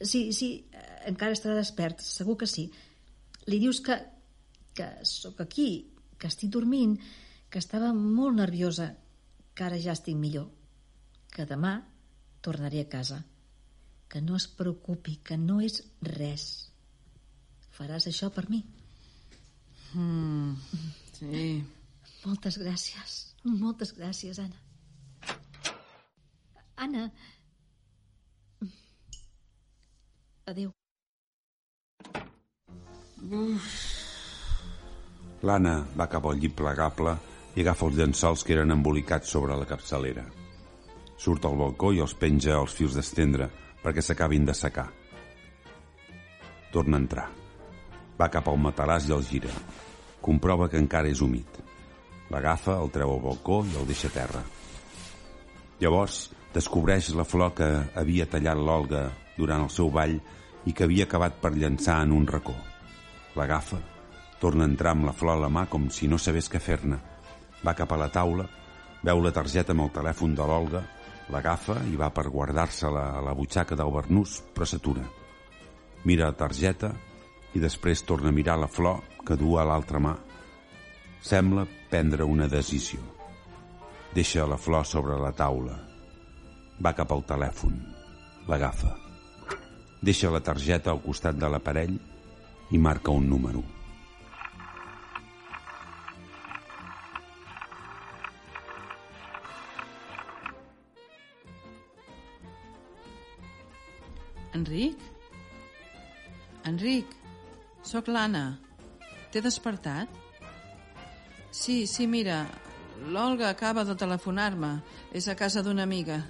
Sí, 0.01 0.33
sí, 0.33 0.49
eh, 0.73 1.05
encara 1.07 1.37
estarà 1.37 1.55
despert, 1.55 2.03
segur 2.03 2.35
que 2.41 2.49
sí. 2.51 2.65
Li 3.47 3.61
dius 3.63 3.79
que, 3.79 3.95
que 4.75 4.89
sóc 5.07 5.39
aquí, 5.45 5.69
que 6.19 6.29
estic 6.31 6.51
dormint, 6.51 6.97
que 7.49 7.59
estava 7.59 7.91
molt 7.93 8.37
nerviosa, 8.39 8.91
que 9.55 9.63
ara 9.63 9.79
ja 9.81 9.95
estic 9.95 10.17
millor, 10.19 10.49
que 11.31 11.47
demà 11.47 11.77
tornaré 12.45 12.83
a 12.83 12.89
casa, 12.89 13.21
que 14.09 14.21
no 14.21 14.35
es 14.35 14.47
preocupi, 14.47 15.17
que 15.23 15.37
no 15.37 15.59
és 15.63 15.81
res. 16.01 16.45
Faràs 17.75 18.07
això 18.11 18.29
per 18.31 18.45
mi? 18.49 18.61
Mm, 19.95 20.53
sí. 21.17 21.47
Moltes 22.25 22.59
gràcies, 22.61 23.17
moltes 23.45 23.93
gràcies, 23.97 24.39
Anna. 24.39 24.61
Anna. 26.75 27.09
Adéu. 30.45 30.71
L'Anna 35.45 35.75
va 35.93 36.07
cap 36.09 36.25
al 36.25 36.39
llit 36.41 36.55
plegable 36.57 37.11
i 37.53 37.61
agafa 37.61 37.85
els 37.85 37.99
llençols 37.99 38.43
que 38.43 38.55
eren 38.55 38.73
embolicats 38.73 39.29
sobre 39.29 39.53
la 39.53 39.67
capçalera. 39.69 40.23
Surt 41.21 41.45
al 41.45 41.59
balcó 41.59 41.91
i 41.93 42.01
els 42.01 42.15
penja 42.17 42.55
als 42.57 42.73
fils 42.73 42.97
d'estendre 42.97 43.51
perquè 43.83 44.01
s'acabin 44.01 44.47
de 44.49 44.55
secar. 44.57 44.87
Torna 46.73 46.97
a 46.97 47.03
entrar. 47.03 47.27
Va 48.17 48.31
cap 48.33 48.49
al 48.49 48.57
matalàs 48.57 49.05
i 49.05 49.13
el 49.13 49.23
gira. 49.29 49.53
Comprova 50.25 50.67
que 50.71 50.81
encara 50.81 51.13
és 51.13 51.21
humit. 51.21 51.61
L'agafa, 52.33 52.79
el 52.81 52.89
treu 52.89 53.13
al 53.13 53.21
balcó 53.29 53.61
i 53.69 53.77
el 53.77 53.85
deixa 53.85 54.09
a 54.09 54.17
terra. 54.17 54.41
Llavors 55.79 56.23
descobreix 56.55 57.13
la 57.13 57.27
flor 57.27 57.53
que 57.53 57.69
havia 57.93 58.25
tallat 58.25 58.57
l'Olga 58.57 59.09
durant 59.37 59.67
el 59.67 59.69
seu 59.69 59.93
ball 59.93 60.17
i 60.65 60.73
que 60.73 60.89
havia 60.89 61.05
acabat 61.05 61.37
per 61.43 61.53
llançar 61.53 62.01
en 62.01 62.15
un 62.17 62.25
racó. 62.25 62.55
L'agafa, 63.37 63.77
torna 64.41 64.65
a 64.65 64.69
entrar 64.69 64.93
amb 64.95 65.07
la 65.07 65.13
flor 65.15 65.37
a 65.37 65.43
la 65.45 65.49
mà 65.49 65.65
com 65.71 65.89
si 65.89 66.09
no 66.11 66.19
sabés 66.19 66.49
què 66.51 66.59
fer-ne. 66.59 66.99
Va 67.65 67.73
cap 67.77 67.91
a 67.91 67.99
la 67.99 68.11
taula, 68.13 68.45
veu 69.05 69.21
la 69.23 69.33
targeta 69.33 69.73
amb 69.73 69.85
el 69.85 69.93
telèfon 69.95 70.35
de 70.35 70.45
l'Olga, 70.45 70.83
l'agafa 71.33 71.79
i 71.89 71.97
va 71.97 72.11
per 72.13 72.27
guardar-se-la 72.29 73.05
a 73.17 73.21
la 73.25 73.33
butxaca 73.33 73.77
del 73.77 73.93
Bernús, 73.93 74.41
però 74.53 74.67
s'atura. 74.67 75.05
Mira 76.05 76.29
la 76.29 76.37
targeta 76.37 76.91
i 77.55 77.61
després 77.61 78.03
torna 78.05 78.29
a 78.29 78.35
mirar 78.35 78.59
la 78.61 78.69
flor 78.69 79.01
que 79.25 79.37
du 79.39 79.55
a 79.57 79.65
l'altra 79.65 79.99
mà. 79.99 80.13
Sembla 81.25 81.65
prendre 81.89 82.27
una 82.27 82.47
decisió. 82.47 83.01
Deixa 84.13 84.45
la 84.47 84.59
flor 84.61 84.85
sobre 84.85 85.17
la 85.19 85.33
taula. 85.33 85.79
Va 86.79 86.93
cap 86.93 87.11
al 87.11 87.25
telèfon. 87.25 87.79
L'agafa. 88.47 88.93
Deixa 90.05 90.29
la 90.29 90.43
targeta 90.45 90.91
al 90.93 91.01
costat 91.01 91.39
de 91.41 91.49
l'aparell 91.49 91.97
i 92.71 92.77
marca 92.77 93.11
un 93.11 93.25
número. 93.29 93.74
Enric? 104.55 105.01
Enric, 106.65 107.11
sóc 107.83 108.07
l'Anna. 108.07 108.45
T'he 109.31 109.41
despertat? 109.43 110.21
Sí, 111.51 111.83
sí, 111.91 112.07
mira, 112.07 112.45
l'Olga 113.11 113.49
acaba 113.49 113.83
de 113.83 113.95
telefonar-me. 113.99 114.77
És 115.15 115.27
a 115.27 115.35
casa 115.35 115.63
d'una 115.63 115.83
amiga. 115.83 116.21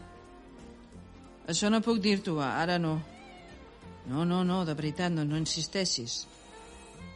Això 1.50 1.70
no 1.70 1.84
puc 1.86 2.02
dir-t'ho, 2.02 2.40
ara 2.42 2.80
no. 2.82 2.96
No, 4.10 4.26
no, 4.26 4.42
no, 4.44 4.64
de 4.66 4.74
veritat, 4.78 5.14
no, 5.14 5.26
no 5.26 5.38
insisteixis. 5.38 6.24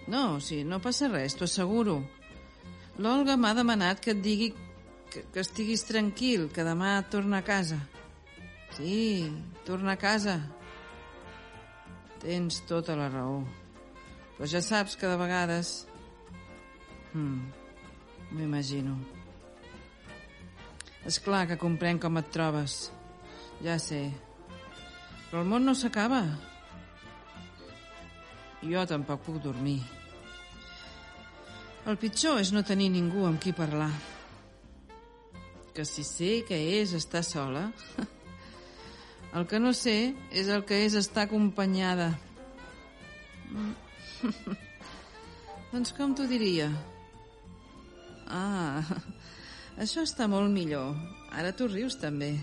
No, 0.10 0.40
sí, 0.42 0.62
no 0.66 0.82
passa 0.82 1.10
res, 1.10 1.36
t'ho 1.38 1.50
asseguro. 1.50 2.00
L'Olga 3.02 3.38
m'ha 3.38 3.56
demanat 3.58 4.02
que 4.04 4.14
et 4.14 4.22
digui 4.22 4.52
que, 5.10 5.26
que 5.34 5.42
estiguis 5.42 5.86
tranquil, 5.90 6.48
que 6.54 6.66
demà 6.66 7.00
torna 7.10 7.42
a 7.42 7.46
casa. 7.46 7.82
Sí, 8.78 9.26
torna 9.66 9.98
a 9.98 10.02
casa. 10.02 10.38
Tens 12.20 12.60
tota 12.68 12.98
la 13.00 13.08
raó. 13.12 13.40
Però 14.36 14.48
ja 14.48 14.62
saps 14.64 14.98
que 15.00 15.08
de 15.08 15.20
vegades... 15.20 15.86
Hmm, 17.14 17.48
M'ho 18.30 18.44
imagino. 18.46 18.98
És 21.08 21.18
clar 21.24 21.48
que 21.50 21.58
comprenc 21.58 22.04
com 22.04 22.20
et 22.22 22.28
trobes. 22.34 22.76
Ja 23.66 23.80
sé. 23.82 24.04
Però 25.30 25.42
el 25.42 25.50
món 25.50 25.66
no 25.66 25.74
s'acaba. 25.74 26.22
Jo 28.62 28.84
tampoc 28.86 29.24
puc 29.26 29.42
dormir. 29.42 29.80
El 31.90 31.98
pitjor 31.98 32.42
és 32.44 32.52
no 32.54 32.62
tenir 32.68 32.92
ningú 32.94 33.26
amb 33.26 33.42
qui 33.42 33.56
parlar. 33.56 33.90
Que 35.74 35.88
si 35.88 36.04
sé 36.04 36.40
que 36.48 36.60
és 36.80 36.94
estar 36.98 37.24
sola... 37.26 37.70
El 39.34 39.46
que 39.46 39.60
no 39.62 39.74
sé 39.78 40.16
és 40.34 40.48
el 40.50 40.64
que 40.66 40.80
és 40.88 40.96
estar 40.98 41.28
acompanyada. 41.28 42.10
Mm. 43.50 43.74
doncs 45.74 45.94
com 45.98 46.16
t'ho 46.18 46.26
diria? 46.30 46.70
Ah, 48.30 48.82
això 49.84 50.06
està 50.06 50.26
molt 50.32 50.50
millor. 50.54 50.96
Ara 51.30 51.54
tu 51.54 51.70
rius 51.70 52.00
també. 52.02 52.34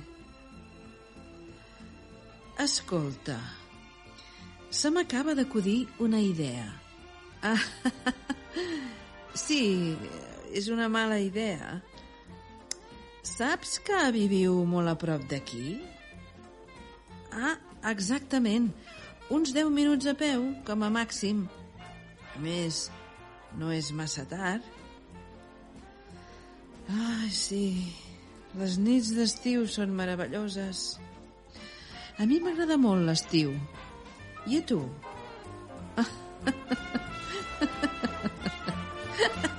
Escolta, 2.63 3.37
se 4.71 4.91
m'acaba 4.95 5.35
d'acudir 5.37 5.89
una 6.01 6.23
idea. 6.23 6.71
Ah, 7.43 7.61
sí, 9.47 9.97
és 10.55 10.71
una 10.73 10.89
mala 10.89 11.19
idea. 11.21 11.81
Saps 13.27 13.81
que 13.83 13.99
viviu 14.15 14.63
molt 14.65 14.95
a 14.95 14.97
prop 14.97 15.27
d'aquí? 15.29 15.77
Ah, 17.37 17.59
exactament. 17.91 18.71
Uns 19.31 19.53
10 19.53 19.69
minuts 19.75 20.07
a 20.09 20.15
peu, 20.17 20.55
com 20.65 20.85
a 20.87 20.91
màxim. 20.91 21.45
A 22.33 22.41
més, 22.41 22.87
no 23.61 23.69
és 23.75 23.91
massa 23.93 24.25
tard. 24.31 24.65
Ai, 26.89 27.29
sí. 27.35 27.93
Les 28.57 28.79
nits 28.81 29.13
d'estiu 29.13 29.67
són 29.69 29.93
meravelloses. 29.99 30.87
A 32.17 32.25
mi 32.25 32.41
m'agrada 32.41 32.81
molt 32.81 33.05
l'estiu. 33.05 33.53
I 34.49 34.63
a 34.63 34.65
tu? 34.73 34.81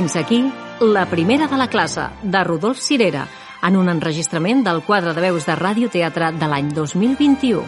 Fins 0.00 0.16
aquí 0.16 0.50
la 0.80 1.04
primera 1.10 1.46
de 1.46 1.58
la 1.58 1.68
classe, 1.68 2.00
de 2.22 2.42
Rodolf 2.42 2.78
Cirera, 2.80 3.26
en 3.68 3.74
un 3.76 3.90
enregistrament 3.92 4.62
del 4.64 4.78
quadre 4.80 5.12
de 5.12 5.20
veus 5.20 5.44
de 5.44 5.52
ràdio-teatre 5.58 6.30
de 6.40 6.46
l'any 6.48 6.70
2021. 6.72 7.60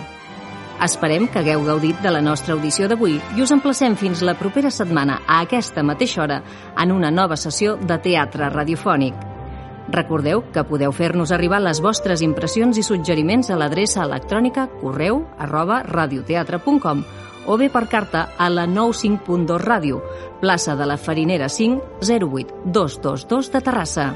Esperem 0.87 1.27
que 1.29 1.43
hagueu 1.43 1.61
gaudit 1.67 1.99
de 2.01 2.09
la 2.09 2.23
nostra 2.25 2.55
audició 2.57 2.89
d'avui 2.89 3.19
i 3.37 3.45
us 3.45 3.53
emplacem 3.53 3.99
fins 4.01 4.23
la 4.25 4.33
propera 4.41 4.71
setmana 4.73 5.19
a 5.27 5.43
aquesta 5.45 5.85
mateixa 5.85 6.23
hora 6.23 6.39
en 6.73 6.95
una 6.97 7.11
nova 7.13 7.37
sessió 7.37 7.75
de 7.77 7.99
teatre 8.01 8.49
radiofònic. 8.49 9.13
Recordeu 9.93 10.47
que 10.55 10.65
podeu 10.65 10.97
fer-nos 10.97 11.37
arribar 11.37 11.61
les 11.61 11.83
vostres 11.85 12.25
impressions 12.25 12.81
i 12.81 12.87
suggeriments 12.87 13.53
a 13.53 13.61
l'adreça 13.61 14.07
electrònica 14.09 14.71
correu 14.81 15.27
arroba 15.37 15.83
radioteatre.com 15.85 17.05
o 17.47 17.57
bé 17.59 17.69
per 17.71 17.87
carta 17.89 18.31
a 18.39 18.49
la 18.51 18.67
95.2 18.67 19.59
Ràdio, 19.63 20.03
plaça 20.41 20.77
de 20.77 20.87
la 20.87 20.99
Farinera 20.99 21.49
5, 21.49 22.03
08 22.03 22.63
222 22.65 23.53
de 23.53 23.61
Terrassa. 23.61 24.13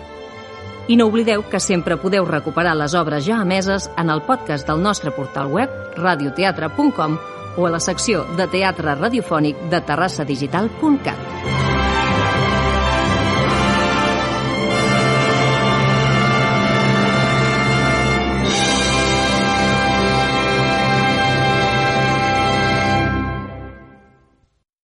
I 0.89 0.97
no 0.97 1.09
oblideu 1.11 1.43
que 1.51 1.59
sempre 1.59 1.97
podeu 1.99 2.25
recuperar 2.25 2.77
les 2.79 2.95
obres 2.95 3.25
ja 3.27 3.41
emeses 3.43 3.91
en 3.99 4.11
el 4.11 4.23
podcast 4.23 4.69
del 4.69 4.83
nostre 4.83 5.11
portal 5.11 5.51
web 5.51 5.71
radioteatre.com 5.97 7.19
o 7.57 7.67
a 7.67 7.71
la 7.71 7.81
secció 7.81 8.25
de 8.37 8.47
teatre 8.53 8.95
radiofònic 8.95 9.67
de 9.73 9.81
terrassadigital.cat. 9.81 11.86